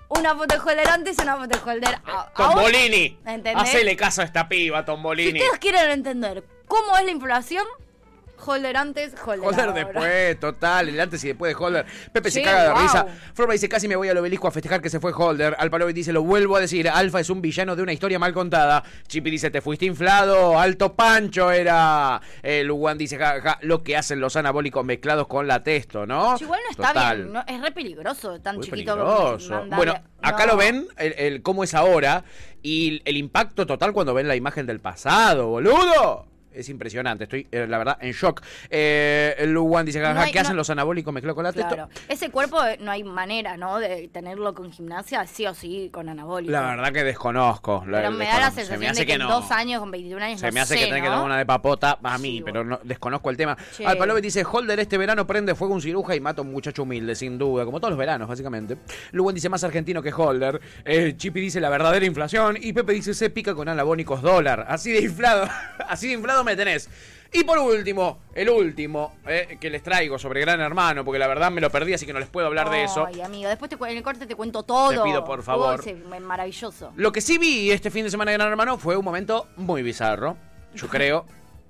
Una 0.09 0.35
foto 0.35 0.55
de 0.55 0.59
Holder 0.59 0.87
antes 0.89 1.17
y 1.19 1.21
una 1.21 1.37
foto 1.37 1.57
de 1.57 1.71
Holder 1.71 1.95
a- 2.03 2.31
ahora. 2.35 2.55
Tombolini. 2.55 3.17
¿Entendés? 3.25 3.55
Hacele 3.55 3.95
caso 3.95 4.21
a 4.21 4.25
esta 4.25 4.49
piba, 4.49 4.79
Si 4.79 4.85
Tombolini. 4.87 5.39
ustedes 5.39 5.59
quieren 5.59 5.91
entender 5.91 6.43
cómo 6.69 6.95
es 6.97 7.03
la 7.03 7.11
inflación, 7.11 7.65
Holder 8.45 8.77
antes, 8.77 9.13
Holder, 9.25 9.45
Holder 9.45 9.73
después, 9.73 10.39
total, 10.39 10.87
el 10.87 10.99
antes 10.99 11.21
y 11.25 11.27
después 11.27 11.53
de 11.53 11.61
Holder. 11.61 11.85
Pepe 12.13 12.31
se 12.31 12.41
caga 12.41 12.63
de 12.63 12.69
wow. 12.69 12.81
risa. 12.81 13.05
Forma 13.33 13.51
dice, 13.51 13.67
casi 13.67 13.87
me 13.89 13.97
voy 13.97 14.07
al 14.07 14.17
obelisco 14.17 14.47
a 14.47 14.51
festejar 14.51 14.81
que 14.81 14.89
se 14.89 15.01
fue 15.01 15.11
Holder. 15.13 15.57
Alpalovic 15.59 15.93
dice, 15.93 16.13
lo 16.13 16.23
vuelvo 16.23 16.55
a 16.55 16.61
decir, 16.61 16.87
Alfa 16.87 17.19
es 17.19 17.29
un 17.29 17.41
villano 17.41 17.75
de 17.75 17.83
una 17.83 17.91
historia 17.91 18.17
mal 18.17 18.33
contada. 18.33 18.81
Chippy 19.07 19.29
dice, 19.29 19.51
te 19.51 19.59
fuiste 19.59 19.85
inflado, 19.85 20.57
alto 20.57 20.93
pancho 20.95 21.51
era. 21.51 22.21
Eh, 22.41 22.65
dice, 22.97 23.17
ja, 23.17 23.41
ja, 23.41 23.59
lo 23.61 23.83
que 23.83 23.97
hacen 23.97 24.21
los 24.21 24.37
anabólicos 24.37 24.85
mezclados 24.85 25.27
con 25.27 25.45
la 25.45 25.61
testo, 25.61 26.05
¿no? 26.05 26.37
Igual 26.39 26.61
no 26.63 26.71
está 26.71 26.87
Total. 26.93 27.17
bien, 27.17 27.33
no, 27.33 27.43
es 27.45 27.61
re 27.61 27.71
peligroso 27.71 28.39
tan 28.39 28.55
Muy 28.55 28.63
chiquito. 28.63 28.93
peligroso. 28.95 29.65
Bueno, 29.75 29.95
acá 30.21 30.45
No. 30.45 30.53
lo 30.53 30.57
ven, 30.57 30.87
el, 30.97 31.13
el 31.17 31.41
cómo 31.41 31.65
es 31.65 31.73
ahora, 31.73 32.23
y 32.63 33.01
el 33.03 33.17
impacto 33.17 33.65
total 33.65 33.91
cuando 33.91 34.13
ven 34.13 34.29
la 34.29 34.37
imagen 34.37 34.65
del 34.65 34.79
pasado, 34.79 35.47
boludo. 35.47 36.29
Es 36.53 36.67
impresionante, 36.69 37.25
estoy, 37.25 37.47
eh, 37.51 37.65
la 37.67 37.77
verdad, 37.77 37.97
en 38.01 38.11
shock. 38.11 38.41
Eh, 38.69 39.35
el 39.37 39.51
Luwan 39.53 39.85
dice, 39.85 39.99
No 39.99 40.05
jaja, 40.07 40.21
hay- 40.23 40.31
¿qué 40.31 40.39
hacen 40.39 40.55
los 40.55 40.69
anabólicos 40.69 41.13
mezclados 41.13 41.35
con 41.35 41.43
la? 41.43 41.53
Claro. 41.53 41.89
Ese 42.07 42.29
cuerpo 42.31 42.63
eh, 42.65 42.77
no 42.81 42.91
hay 42.91 43.03
manera, 43.03 43.57
¿no? 43.57 43.79
De 43.79 44.07
tenerlo 44.09 44.53
con 44.53 44.71
gimnasia, 44.71 45.25
sí 45.27 45.45
o 45.45 45.53
sí, 45.53 45.89
con 45.93 46.09
anabólico. 46.09 46.51
La 46.51 46.61
verdad 46.61 46.91
que 46.91 47.03
desconozco. 47.03 47.83
la- 47.87 47.97
Pero 47.99 48.11
me 48.11 48.25
da 48.25 48.39
la 48.39 48.49
desconozco. 48.49 48.55
Se 48.55 48.61
sensación 48.61 48.79
me 48.79 48.87
hace 48.89 48.99
de 49.01 49.05
que, 49.05 49.11
que 49.11 49.21
en 49.21 49.27
no. 49.27 49.29
dos 49.41 49.51
años, 49.51 49.79
con 49.79 49.91
21 49.91 50.23
años, 50.25 50.39
Se 50.39 50.47
no 50.47 50.51
me 50.53 50.59
hace 50.61 50.73
sé, 50.73 50.79
que 50.81 50.85
tener 50.87 51.01
que 51.03 51.09
tomar 51.09 51.25
una 51.25 51.37
de 51.37 51.45
papota 51.45 51.99
a 52.03 52.17
mí, 52.17 52.41
pero 52.43 52.63
no 52.63 52.79
desconozco 52.83 53.29
el 53.29 53.37
tema. 53.37 53.55
Che. 53.75 53.85
Alpalove 53.85 54.21
dice, 54.21 54.43
Holder 54.49 54.79
este 54.79 54.97
verano 54.97 55.27
prende 55.27 55.53
fuego 55.55 55.73
un 55.73 55.81
ciruja 55.81 56.15
y 56.15 56.19
mata 56.19 56.41
a 56.41 56.45
un 56.45 56.51
muchacho 56.51 56.83
humilde, 56.83 57.15
sin 57.15 57.37
duda, 57.37 57.65
como 57.65 57.79
todos 57.79 57.91
los 57.91 57.99
veranos, 57.99 58.27
básicamente. 58.27 58.77
Luwen 59.11 59.35
dice, 59.35 59.49
más 59.49 59.63
argentino 59.63 60.01
que 60.01 60.11
Holder. 60.11 60.59
Eh, 60.85 61.13
Chippy 61.15 61.39
dice, 61.41 61.59
la 61.61 61.69
verdadera 61.69 62.05
inflación. 62.05 62.57
Y 62.59 62.73
Pepe 62.73 62.93
dice, 62.93 63.13
se 63.13 63.29
pica 63.29 63.53
con 63.53 63.69
anabónicos 63.69 64.21
dólar. 64.21 64.65
Así 64.67 64.91
de 64.91 65.01
inflado. 65.01 65.47
Así 65.87 66.07
de 66.07 66.13
inflado 66.13 66.38
lado 66.39 66.43
me 66.45 66.55
tenés. 66.55 66.89
Y 67.31 67.43
por 67.43 67.59
último, 67.59 68.19
el 68.33 68.49
último 68.49 69.15
eh, 69.27 69.57
que 69.61 69.69
les 69.69 69.83
traigo 69.83 70.17
sobre 70.17 70.41
Gran 70.41 70.59
Hermano, 70.61 71.05
porque 71.05 71.19
la 71.19 71.27
verdad 71.27 71.51
me 71.51 71.61
lo 71.61 71.69
perdí, 71.69 71.93
así 71.93 72.05
que 72.07 72.13
no 72.13 72.19
les 72.19 72.27
puedo 72.29 72.47
hablar 72.47 72.71
de 72.71 72.83
eso. 72.83 73.05
Ay, 73.05 73.21
amigo, 73.21 73.47
después 73.49 73.69
te 73.69 73.75
en 73.75 73.97
el 73.97 74.03
corte 74.03 74.25
te 74.25 74.35
cuento 74.35 74.63
todo. 74.63 74.89
Te 74.89 75.01
pido, 75.09 75.23
por 75.23 75.43
favor. 75.43 75.79
Uy, 75.79 75.85
sí, 75.85 75.93
maravilloso. 76.21 76.91
Lo 76.95 77.11
que 77.11 77.21
sí 77.21 77.37
vi 77.37 77.69
este 77.71 77.91
fin 77.91 78.03
de 78.03 78.09
semana 78.11 78.31
de 78.31 78.37
Gran 78.37 78.49
Hermano 78.49 78.77
fue 78.79 78.97
un 78.97 79.05
momento 79.05 79.47
muy 79.57 79.83
bizarro. 79.83 80.37
Yo 80.73 80.87
creo. 80.89 81.25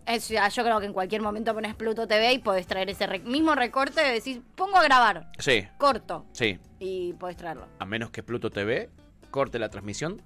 Es- 0.06 0.30
yo 0.30 0.64
creo 0.64 0.80
que 0.80 0.86
en 0.86 0.94
cualquier 0.94 1.22
momento 1.22 1.54
pones 1.54 1.76
Pluto 1.76 2.08
TV 2.08 2.32
y 2.34 2.40
podés 2.40 2.66
traer 2.66 2.90
ese 2.90 3.06
mismo 3.20 3.54
recorte 3.54 4.02
de 4.02 4.12
decir, 4.14 4.42
pongo 4.56 4.78
a 4.78 4.84
grabar, 4.84 5.30
Sí, 5.40 5.68
corto, 5.78 6.26
sí. 6.32 6.58
y 6.80 7.14
podés 7.14 7.36
traerlo. 7.36 7.68
A 7.80 7.86
menos 7.86 8.10
que 8.12 8.24
Pluto 8.24 8.50
TV 8.50 8.90
corte 9.30 9.60
la 9.60 9.70
transmisión 9.70 10.22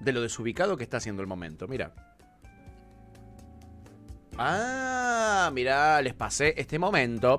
de 0.00 0.12
lo 0.12 0.20
desubicado 0.22 0.76
que 0.76 0.84
está 0.84 0.98
haciendo 0.98 1.20
el 1.20 1.26
momento. 1.28 1.66
Mira. 1.66 1.92
Ah, 4.38 5.50
mirá, 5.52 6.00
les 6.02 6.14
pasé 6.14 6.54
este 6.56 6.78
momento. 6.78 7.38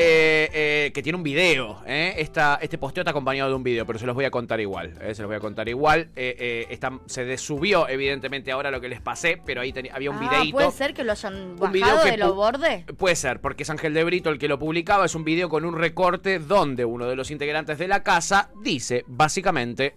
Eh, 0.00 0.48
eh, 0.52 0.90
que 0.94 1.02
tiene 1.02 1.16
un 1.16 1.24
video. 1.24 1.82
¿eh? 1.84 2.14
Esta- 2.18 2.58
este 2.62 2.78
posteo 2.78 3.00
está 3.02 3.10
acompañado 3.10 3.48
de 3.50 3.56
un 3.56 3.64
video, 3.64 3.84
pero 3.84 3.98
se 3.98 4.06
los 4.06 4.14
voy 4.14 4.26
a 4.26 4.30
contar 4.30 4.60
igual. 4.60 4.94
¿eh? 5.00 5.12
Se 5.14 5.22
los 5.22 5.28
voy 5.28 5.36
a 5.36 5.40
contar 5.40 5.68
igual. 5.68 6.10
Está- 6.14 7.00
se 7.06 7.24
desubió, 7.24 7.88
evidentemente, 7.88 8.52
ahora 8.52 8.70
lo 8.70 8.80
que 8.80 8.88
les 8.88 9.00
pasé, 9.00 9.40
pero 9.44 9.60
ahí 9.60 9.72
tenía- 9.72 9.94
había 9.94 10.10
un 10.10 10.18
ah, 10.18 10.20
videíto. 10.30 10.52
puede 10.56 10.70
ser 10.70 10.94
que 10.94 11.02
lo 11.02 11.12
hayan 11.12 11.56
Un 11.60 11.72
video 11.72 11.88
bajado 11.88 12.04
de 12.10 12.16
los 12.16 12.34
bordes. 12.36 12.84
Puede 12.96 13.16
ser, 13.16 13.40
porque 13.40 13.64
es 13.64 13.70
Ángel 13.70 13.92
de 13.94 14.04
Brito 14.04 14.30
el 14.30 14.38
que 14.38 14.46
lo 14.46 14.58
publicaba. 14.58 15.06
Es 15.06 15.14
un 15.16 15.24
video 15.24 15.48
con 15.48 15.64
un 15.64 15.76
recorte 15.76 16.38
donde 16.38 16.84
uno 16.84 17.06
de 17.06 17.16
los 17.16 17.30
integrantes 17.32 17.78
de 17.78 17.88
la 17.88 18.02
casa 18.04 18.50
dice, 18.62 19.04
básicamente. 19.08 19.94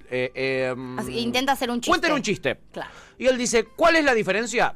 Así 0.98 1.12
que 1.14 1.20
intenta 1.20 1.52
hacer 1.52 1.70
un 1.70 1.80
chiste. 1.82 1.92
Cuenten 1.92 2.14
un 2.14 2.22
chiste. 2.24 2.58
Claro. 2.72 2.90
Y 3.20 3.28
él 3.28 3.38
dice, 3.38 3.66
¿cuál 3.76 3.98
es 3.98 4.04
la 4.04 4.16
diferencia 4.16 4.74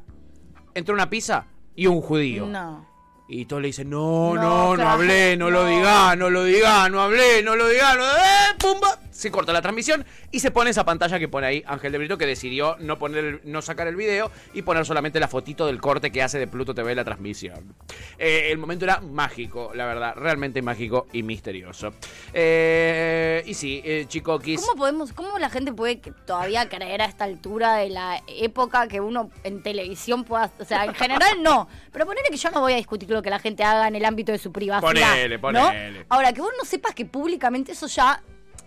entre 0.76 0.94
una 0.94 1.10
pizza 1.10 1.46
y 1.76 1.88
un 1.88 2.02
judío? 2.02 2.46
No. 2.46 2.86
Y 3.28 3.46
todos 3.46 3.62
le 3.64 3.68
dicen, 3.70 3.90
no, 3.90 4.36
No, 4.36 4.42
no, 4.42 4.70
no, 4.70 4.76
claro, 4.76 4.90
hablé, 4.92 5.36
no, 5.36 5.50
lo 5.50 5.64
no. 5.64 5.70
diga, 5.70 6.16
no 6.16 6.30
lo 6.30 6.44
diga, 6.44 6.88
no 6.90 7.02
hablé, 7.02 7.42
no 7.42 7.56
lo 7.56 7.68
diga, 7.68 7.96
no, 7.96 8.04
¡eh! 8.06 8.56
¡Pumba! 8.60 9.00
Se 9.16 9.32
corta 9.32 9.54
la 9.54 9.62
transmisión 9.62 10.04
y 10.30 10.42
se 10.42 10.52
pone 10.52 10.72
esa 10.72 10.84
pantalla 10.84 11.18
que 11.20 11.30
pone 11.30 11.48
ahí 11.48 11.64
Ángel 11.66 11.94
de 11.94 11.98
Brito 12.00 12.18
que 12.18 12.26
decidió 12.26 12.76
no 12.80 13.00
poner 13.00 13.24
el- 13.24 13.42
no 13.46 13.62
sacar 13.62 13.88
el 13.88 13.96
video 13.96 14.30
y 14.54 14.62
poner 14.64 14.86
solamente 14.86 15.22
la 15.22 15.30
fotito 15.30 15.66
del 15.68 15.80
corte 15.80 16.12
que 16.12 16.22
hace 16.22 16.38
de 16.38 16.48
Pluto 16.48 16.76
TV 16.76 16.94
la 16.96 17.06
transmisión. 17.06 17.74
Eh, 18.18 18.50
el 18.52 18.58
momento 18.58 18.84
era 18.84 19.00
mágico, 19.00 19.72
la 19.74 19.86
verdad, 19.86 20.16
realmente 20.18 20.62
mágico 20.62 21.08
y 21.14 21.24
misterioso. 21.24 21.94
Eh, 22.34 23.42
y 23.46 23.54
sí, 23.54 23.82
eh, 23.86 24.06
chicoquis. 24.08 24.60
¿Cómo 24.60 24.76
podemos, 24.78 25.14
cómo 25.14 25.40
la 25.40 25.50
gente 25.50 25.72
puede 25.72 25.96
todavía 26.26 26.68
creer 26.68 27.02
a 27.02 27.06
esta 27.06 27.24
altura 27.24 27.76
de 27.78 27.90
la 27.90 28.22
época 28.28 28.90
que 28.90 29.00
uno 29.00 29.32
en 29.46 29.64
televisión 29.64 30.26
pueda, 30.26 30.52
o 30.60 30.66
sea, 30.66 30.84
en 30.84 30.94
general 30.94 31.42
no, 31.42 31.70
pero 31.94 32.06
ponele 32.06 32.28
que 32.30 32.38
yo 32.38 32.52
no 32.52 32.60
voy 32.60 32.74
a 32.74 32.76
discutir 32.78 33.10
lo 33.10 33.22
que 33.22 33.30
la 33.30 33.40
gente 33.40 33.64
haga 33.64 33.88
en 33.88 33.96
el 33.96 34.04
ámbito 34.04 34.34
de 34.34 34.40
su 34.40 34.52
privacidad. 34.52 34.88
Ponele, 34.90 35.36
¿no? 35.38 35.42
ponele. 35.42 36.06
Ahora, 36.10 36.34
que 36.34 36.42
vos 36.42 36.52
no 36.58 36.66
sepas 36.66 36.94
que 36.94 37.06
públicamente 37.06 37.72
eso 37.72 37.88
ya 37.88 38.22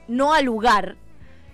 no 0.08 0.34
ha 0.34 0.42
lugar. 0.42 0.96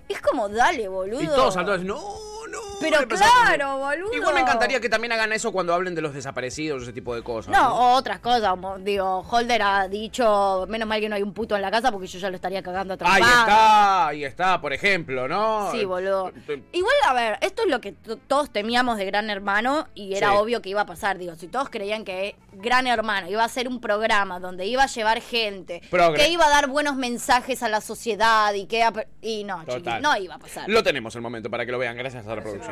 Es 0.09 0.21
como, 0.21 0.49
dale, 0.49 0.87
boludo. 0.87 1.21
Y 1.21 1.27
todos 1.27 1.53
saltando, 1.53 1.83
no, 1.83 2.47
no. 2.47 2.59
Pero 2.79 3.07
claro, 3.07 3.77
boludo. 3.77 4.13
Igual 4.13 4.33
me 4.35 4.41
encantaría 4.41 4.79
que 4.79 4.89
también 4.89 5.11
hagan 5.13 5.31
eso 5.33 5.51
cuando 5.51 5.73
hablen 5.73 5.95
de 5.95 6.01
los 6.01 6.13
desaparecidos, 6.13 6.83
ese 6.83 6.93
tipo 6.93 7.15
de 7.15 7.23
cosas. 7.23 7.51
No, 7.51 7.75
o 7.75 7.93
otras 7.95 8.19
cosas, 8.19 8.49
como, 8.49 8.77
digo, 8.79 9.19
Holder 9.29 9.61
ha 9.61 9.87
dicho, 9.87 10.65
menos 10.69 10.87
mal 10.87 10.99
que 10.99 11.09
no 11.09 11.15
hay 11.15 11.23
un 11.23 11.33
puto 11.33 11.55
en 11.55 11.61
la 11.61 11.71
casa 11.71 11.91
porque 11.91 12.07
yo 12.07 12.19
ya 12.19 12.29
lo 12.29 12.35
estaría 12.35 12.61
cagando 12.63 12.93
a 12.93 12.97
Ahí 12.99 13.21
trompadas". 13.21 13.39
está, 13.39 14.07
ahí 14.07 14.23
está, 14.25 14.61
por 14.61 14.73
ejemplo, 14.73 15.27
¿no? 15.27 15.71
Sí, 15.71 15.85
boludo. 15.85 16.31
Igual, 16.71 16.95
a 17.07 17.13
ver, 17.13 17.37
esto 17.41 17.63
es 17.63 17.69
lo 17.69 17.81
que 17.81 17.91
to- 17.93 18.17
todos 18.17 18.51
temíamos 18.51 18.97
de 18.97 19.05
Gran 19.05 19.29
Hermano 19.29 19.87
y 19.95 20.15
era 20.15 20.29
Sí. 20.31 20.35
obvio 20.37 20.61
que 20.61 20.69
iba 20.69 20.81
a 20.81 20.85
pasar. 20.85 21.17
Digo, 21.17 21.35
si 21.35 21.47
todos 21.47 21.69
creían 21.69 22.03
que 22.05 22.35
Gran 22.53 22.87
Hermano 22.87 23.29
iba 23.29 23.43
a 23.43 23.49
ser 23.49 23.67
un 23.67 23.79
programa 23.81 24.39
donde 24.39 24.65
iba 24.65 24.83
a 24.83 24.87
llevar 24.87 25.21
gente, 25.21 25.81
Progre. 25.89 26.17
que 26.19 26.29
iba 26.29 26.45
a 26.45 26.49
dar 26.49 26.67
buenos 26.67 26.95
mensajes 26.95 27.63
a 27.63 27.69
la 27.69 27.81
sociedad 27.81 28.53
y 28.53 28.65
que... 28.65 28.85
Y 29.21 29.43
no, 29.43 29.63
chiquis, 29.65 30.01
no 30.01 30.15
iba 30.17 30.35
a 30.35 30.39
pasar. 30.39 30.69
Lo 30.69 30.83
tenemos 30.83 31.15
el 31.15 31.21
momento 31.21 31.49
para 31.49 31.65
que 31.65 31.71
lo 31.71 31.77
vean, 31.79 31.95
gracias 31.97 32.25
a 32.27 32.35
la 32.35 32.41
producción. 32.41 32.64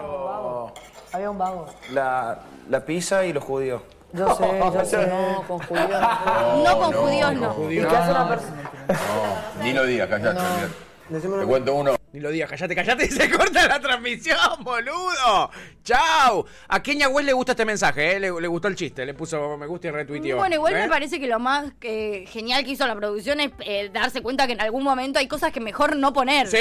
Había 1.11 1.29
un 1.29 1.37
vago. 1.37 1.67
La, 1.91 2.39
la 2.69 2.79
pizza 2.85 3.25
y 3.25 3.33
los 3.33 3.43
judíos. 3.43 3.81
Yo 4.13 4.35
sé, 4.35 4.59
yo 4.59 4.85
sé. 4.85 5.07
No, 5.07 5.43
con 5.47 5.59
judíos 5.59 5.89
no. 5.89 6.63
No, 6.63 6.79
con 6.79 6.93
judíos 6.93 7.33
no. 7.33 7.71
¿Y 7.71 7.79
qué 7.79 7.87
hace 7.87 8.11
una 8.11 8.29
persona? 8.29 8.71
Ni 9.61 9.73
lo 9.73 9.83
digas, 9.85 10.07
callate. 10.09 10.39
Te 11.09 11.45
cuento 11.45 11.73
uno. 11.75 11.95
Ni 12.13 12.19
lo 12.19 12.29
digas, 12.29 12.47
callate, 12.47 12.75
callate 12.75 13.05
y 13.05 13.09
se 13.09 13.29
corta 13.29 13.67
la 13.67 13.79
transmisión, 13.79 14.37
boludo. 14.61 15.49
Chau. 15.83 16.45
A 16.67 16.83
Kenia 16.83 17.09
West 17.09 17.25
le 17.25 17.33
gusta 17.33 17.53
este 17.53 17.65
mensaje, 17.65 18.15
¿eh? 18.15 18.19
le, 18.19 18.29
le 18.39 18.47
gustó 18.47 18.67
el 18.67 18.75
chiste, 18.75 19.03
le 19.03 19.15
puso 19.15 19.57
me 19.57 19.65
gusta 19.65 19.87
y 19.87 19.91
retuiteó. 19.91 20.37
Bueno, 20.37 20.55
igual 20.55 20.75
¿eh? 20.75 20.81
me 20.81 20.89
parece 20.89 21.19
que 21.19 21.25
lo 21.25 21.39
más 21.39 21.71
eh, 21.81 22.25
genial 22.27 22.63
que 22.63 22.71
hizo 22.71 22.85
la 22.85 22.95
producción 22.95 23.39
es 23.39 23.51
eh, 23.65 23.89
darse 23.91 24.21
cuenta 24.21 24.45
que 24.45 24.53
en 24.53 24.61
algún 24.61 24.83
momento 24.83 25.17
hay 25.17 25.27
cosas 25.27 25.51
que 25.51 25.59
mejor 25.59 25.95
no 25.95 26.13
poner. 26.13 26.47
Sí, 26.47 26.57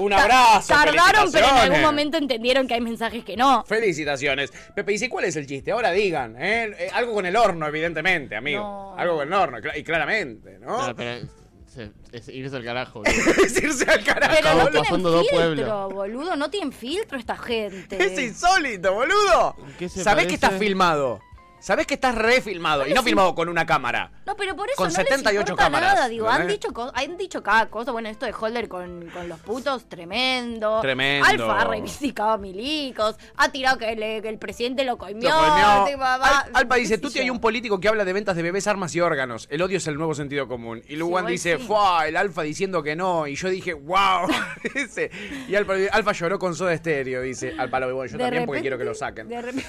un 0.00 0.12
abrazo. 0.14 0.72
Tardaron, 0.72 1.30
pero 1.30 1.46
en 1.46 1.56
algún 1.56 1.82
momento 1.82 2.16
entendieron 2.16 2.66
que 2.66 2.72
hay 2.72 2.80
mensajes 2.80 3.22
que 3.22 3.36
no. 3.36 3.64
Felicitaciones. 3.66 4.50
Pepe 4.74 4.92
dice, 4.92 5.10
¿cuál 5.10 5.26
es 5.26 5.36
el 5.36 5.46
chiste? 5.46 5.72
Ahora 5.72 5.90
digan, 5.90 6.36
¿eh? 6.38 6.74
Eh, 6.78 6.90
algo 6.94 7.12
con 7.12 7.26
el 7.26 7.36
horno, 7.36 7.66
evidentemente, 7.66 8.34
amigo. 8.34 8.94
Algo 8.96 9.16
con 9.16 9.28
el 9.28 9.34
horno, 9.34 9.58
y 9.76 9.84
claramente, 9.84 10.58
¿no? 10.58 10.88
No, 10.88 10.96
pero 10.96 11.26
se- 11.74 11.90
es 12.12 12.28
irse 12.28 12.56
al 12.56 12.64
carajo. 12.64 13.02
es 13.04 13.62
irse 13.62 13.90
al 13.90 14.04
carajo. 14.04 14.34
Pero 14.40 14.54
no 14.54 14.70
tienen 14.70 14.82
pasando 14.84 15.18
filtro, 15.20 15.36
pueblos. 15.36 15.92
boludo. 15.94 16.36
No 16.36 16.50
tienen 16.50 16.72
filtro 16.72 17.18
esta 17.18 17.36
gente. 17.36 18.02
Es 18.02 18.18
insólito, 18.18 18.92
boludo. 18.94 19.56
qué 19.78 19.88
se 19.88 20.02
Sabés 20.02 20.26
que 20.26 20.38
parece? 20.38 20.46
estás 20.46 20.58
filmado. 20.58 21.20
Sabés 21.64 21.86
que 21.86 21.94
estás 21.94 22.14
refilmado. 22.14 22.86
Y 22.86 22.92
no 22.92 23.00
sí. 23.00 23.06
filmado 23.06 23.34
con 23.34 23.48
una 23.48 23.64
cámara. 23.64 24.10
No, 24.26 24.36
pero 24.36 24.54
por 24.54 24.68
eso 24.68 24.76
Con 24.76 24.88
no 24.88 24.94
78 24.94 25.52
les 25.52 25.56
cámaras, 25.58 25.94
nada. 25.94 26.08
Digo, 26.10 26.28
han 26.28 26.46
dicho, 26.46 26.68
han 26.94 27.16
dicho 27.16 27.42
cada 27.42 27.70
cosa. 27.70 27.90
Bueno, 27.90 28.10
esto 28.10 28.26
de 28.26 28.34
Holder 28.38 28.68
con, 28.68 29.08
con 29.14 29.30
los 29.30 29.40
putos, 29.40 29.88
tremendo. 29.88 30.82
Tremendo. 30.82 31.26
Alfa 31.26 31.60
ha 31.62 31.64
reivindicado 31.64 32.32
a 32.32 32.36
milicos. 32.36 33.16
Ha 33.38 33.48
tirado 33.50 33.78
que, 33.78 33.96
le- 33.96 34.20
que 34.20 34.28
el 34.28 34.36
presidente 34.38 34.84
lo 34.84 34.98
coimió. 34.98 35.30
Lo 35.30 35.84
tipo, 35.86 36.00
va- 36.00 36.16
Al- 36.40 36.50
Alpa 36.52 36.74
dice, 36.76 36.98
tú 36.98 37.10
hay 37.18 37.30
un 37.30 37.40
político 37.40 37.80
que 37.80 37.88
habla 37.88 38.04
de 38.04 38.12
ventas 38.12 38.36
de 38.36 38.42
bebés, 38.42 38.66
armas 38.66 38.94
y 38.94 39.00
órganos. 39.00 39.46
El 39.50 39.62
odio 39.62 39.78
es 39.78 39.86
el 39.86 39.94
nuevo 39.96 40.14
sentido 40.14 40.46
común. 40.46 40.82
Y 40.86 40.96
Luwan 40.96 41.22
igual 41.22 41.32
dice, 41.32 41.56
sí. 41.56 41.64
¡fua! 41.64 42.06
El 42.06 42.18
Alfa 42.18 42.42
diciendo 42.42 42.82
que 42.82 42.94
no. 42.94 43.26
Y 43.26 43.36
yo 43.36 43.48
dije, 43.48 43.72
¡wow! 43.72 44.28
Y 45.48 45.54
Alfa, 45.54 45.72
Alfa 45.92 46.12
lloró 46.12 46.38
con 46.38 46.54
soda 46.54 46.74
estéreo, 46.74 47.22
dice. 47.22 47.54
Alfa 47.56 47.80
lo 47.80 47.86
yo 47.86 48.02
De 48.02 48.18
también 48.18 48.44
porque 48.44 48.58
repente- 48.58 48.60
quiero 48.60 48.76
que 48.76 48.84
lo 48.84 48.94
saquen. 48.94 49.28
de 49.28 49.40
repente- 49.40 49.66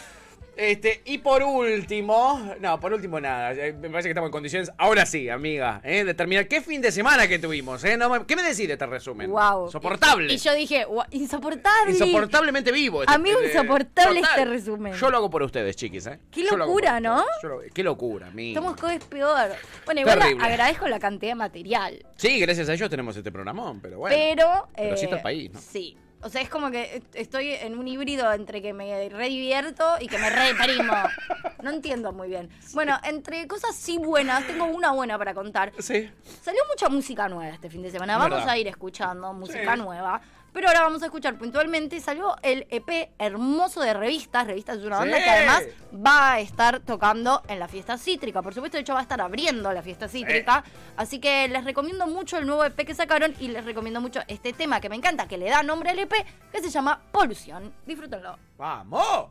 Este, 0.57 1.02
y 1.06 1.18
por 1.18 1.44
último, 1.44 2.56
no, 2.61 2.80
por 2.80 2.94
último 2.94 3.19
nada, 3.19 3.52
eh, 3.53 3.73
me 3.73 3.90
parece 3.90 4.07
que 4.07 4.11
estamos 4.11 4.30
en 4.30 4.32
condiciones, 4.32 4.72
ahora 4.77 5.06
sí, 5.06 5.30
amiga, 5.30 5.82
¿eh? 5.84 6.03
de 6.06 6.14
terminar. 6.14 6.48
¿Qué 6.48 6.61
fin 6.61 6.82
de 6.82 6.91
semana 6.91 7.27
que 7.27 7.40
tuvimos? 7.40 7.84
Eh? 7.84 7.98
No 7.98 8.10
me- 8.10 8.26
¿Qué 8.26 8.36
me 8.36 8.41
decís 8.44 8.68
de 8.68 8.73
este 8.73 8.86
resumen? 8.86 9.30
Guau. 9.32 9.69
Soportable. 9.69 10.32
Y, 10.32 10.36
y 10.36 10.40
yo 10.40 10.53
dije, 10.53 10.86
"Guau, 10.86 11.06
insoportable. 11.11 11.91
Insoportablemente 11.91 12.72
vivo. 12.72 13.02
este- 13.03 13.14
Amigo, 13.14 13.40
este- 13.41 13.57
insoportable 13.57 14.22
total. 14.22 14.40
este 14.40 14.45
resumen. 14.45 14.94
Yo 14.94 15.10
lo 15.10 15.18
hago 15.18 15.30
por 15.30 15.44
ustedes, 15.44 15.76
chiquis, 15.76 16.07
¿eh? 16.07 16.19
Qué 16.32 16.44
locura, 16.44 16.99
¿no? 16.99 17.26
lo- 17.44 17.60
qué 17.73 17.84
locura, 17.84 18.27
amigo. 18.27 18.57
Estamos 18.60 18.80
cada 18.80 18.94
vez 18.94 19.03
peor. 19.06 19.49
Bueno, 19.86 20.02
igual 20.02 20.19
Terrible. 20.19 20.45
agradezco 20.45 20.88
la 20.88 20.99
cantidad 20.99 21.32
de 21.32 21.36
material. 21.36 22.06
Sí, 22.15 22.40
gracias 22.40 22.69
a 22.69 22.73
ellos 22.73 22.90
tenemos 22.90 23.15
este 23.18 23.32
programón, 23.32 23.82
pero 23.82 23.99
bueno. 23.99 24.15
pero. 24.15 24.68
Pero 24.76 24.98
sí 24.98 25.03
está 25.03 25.15
eh, 25.15 25.19
el 25.19 25.23
país, 25.23 25.52
¿no? 25.52 25.60
Sí. 25.60 25.98
O 26.26 26.30
sea, 26.30 26.41
es 26.41 26.49
como 26.49 26.72
que 26.72 26.95
est- 26.95 27.15
estoy 27.15 27.52
en 27.52 27.77
un 27.77 27.88
híbrido 27.88 28.34
entre 28.34 28.60
que 28.60 28.73
me 28.73 29.07
re 29.10 29.30
divierto 29.30 29.95
y 29.99 30.07
que 30.07 30.18
me 30.18 30.30
re 30.31 30.53
deprimo. 30.53 30.93
No 31.64 31.72
entiendo 31.72 32.11
muy 32.11 32.27
bien. 32.27 32.49
Bueno, 32.73 32.95
entre 33.03 33.47
cosas 33.47 33.76
sí 33.76 33.97
buenas, 33.97 34.45
tengo 34.45 34.65
una 34.65 34.91
buena 34.91 35.18
para 35.18 35.34
contar. 35.34 35.72
Sí. 35.80 36.11
Salió 36.43 36.61
mucha 36.69 36.89
música 36.89 37.27
nueva 37.27 37.56
este 37.56 37.72
fin 37.72 37.81
de 37.81 37.89
semana. 37.89 38.18
Vamos 38.19 38.38
Verdad. 38.38 38.49
a 38.53 38.57
ir 38.60 38.68
escuchando 38.68 39.34
música 39.34 39.73
Sí. 39.76 39.81
nueva. 39.81 40.22
Pero 40.56 40.69
ahora 40.69 40.84
vamos 40.84 41.03
a 41.03 41.07
escuchar 41.07 41.38
puntualmente. 41.38 41.99
Salió 41.99 42.34
el 42.41 42.65
EP 42.69 43.10
hermoso 43.19 43.82
de 43.82 43.94
revistas. 43.94 44.48
Revistas 44.48 44.77
es 44.77 44.86
una 44.86 44.99
banda 44.99 45.18
Sí. 45.18 45.23
que 45.26 45.30
además 45.30 45.64
va 45.94 46.32
a 46.32 46.40
estar 46.40 46.80
tocando 46.80 47.44
en 47.49 47.60
la 47.60 47.68
fiesta 47.68 47.98
cítrica. 47.98 48.41
Por 48.41 48.53
supuesto, 48.53 48.77
de 48.77 48.82
hecho, 48.84 48.94
va 48.94 48.99
a 48.99 49.02
estar 49.02 49.19
abriendo 49.19 49.73
la 49.73 49.82
fiesta 49.82 50.07
cítrica. 50.07 50.64
Así 50.95 51.19
que 51.19 51.49
les 51.49 51.65
recomiendo 51.65 52.07
mucho 52.07 52.38
el 52.38 52.48
nuevo 52.48 52.64
EP 52.64 52.86
que 52.86 52.95
sacaron 52.95 53.36
y 53.38 53.49
les 53.49 53.65
recomiendo 53.65 53.99
mucho 53.99 54.22
este 54.30 54.53
tema 54.53 54.80
que 54.80 54.88
me 54.88 54.95
encanta, 54.95 55.27
que 55.27 55.38
le 55.38 55.49
da 55.49 55.61
nombre 55.61 55.90
al 55.90 55.99
EP, 55.99 56.14
que 56.53 56.61
se 56.61 56.69
llama 56.69 57.02
Polución. 57.11 57.73
Disfrútenlo. 57.86 58.38
¡Vamos! 58.57 59.27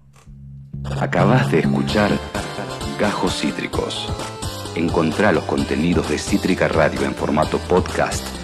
Acabas 1.01 1.51
de 1.51 1.61
escuchar 1.61 2.11
Gajos 3.01 3.41
Cítricos. 3.41 4.13
Encontrá 4.77 5.33
los 5.33 5.45
contenidos 5.45 6.07
de 6.11 6.19
Cítrica 6.19 6.69
Radio 6.69 7.03
en 7.07 7.15
formato 7.15 7.57
podcast 7.61 8.44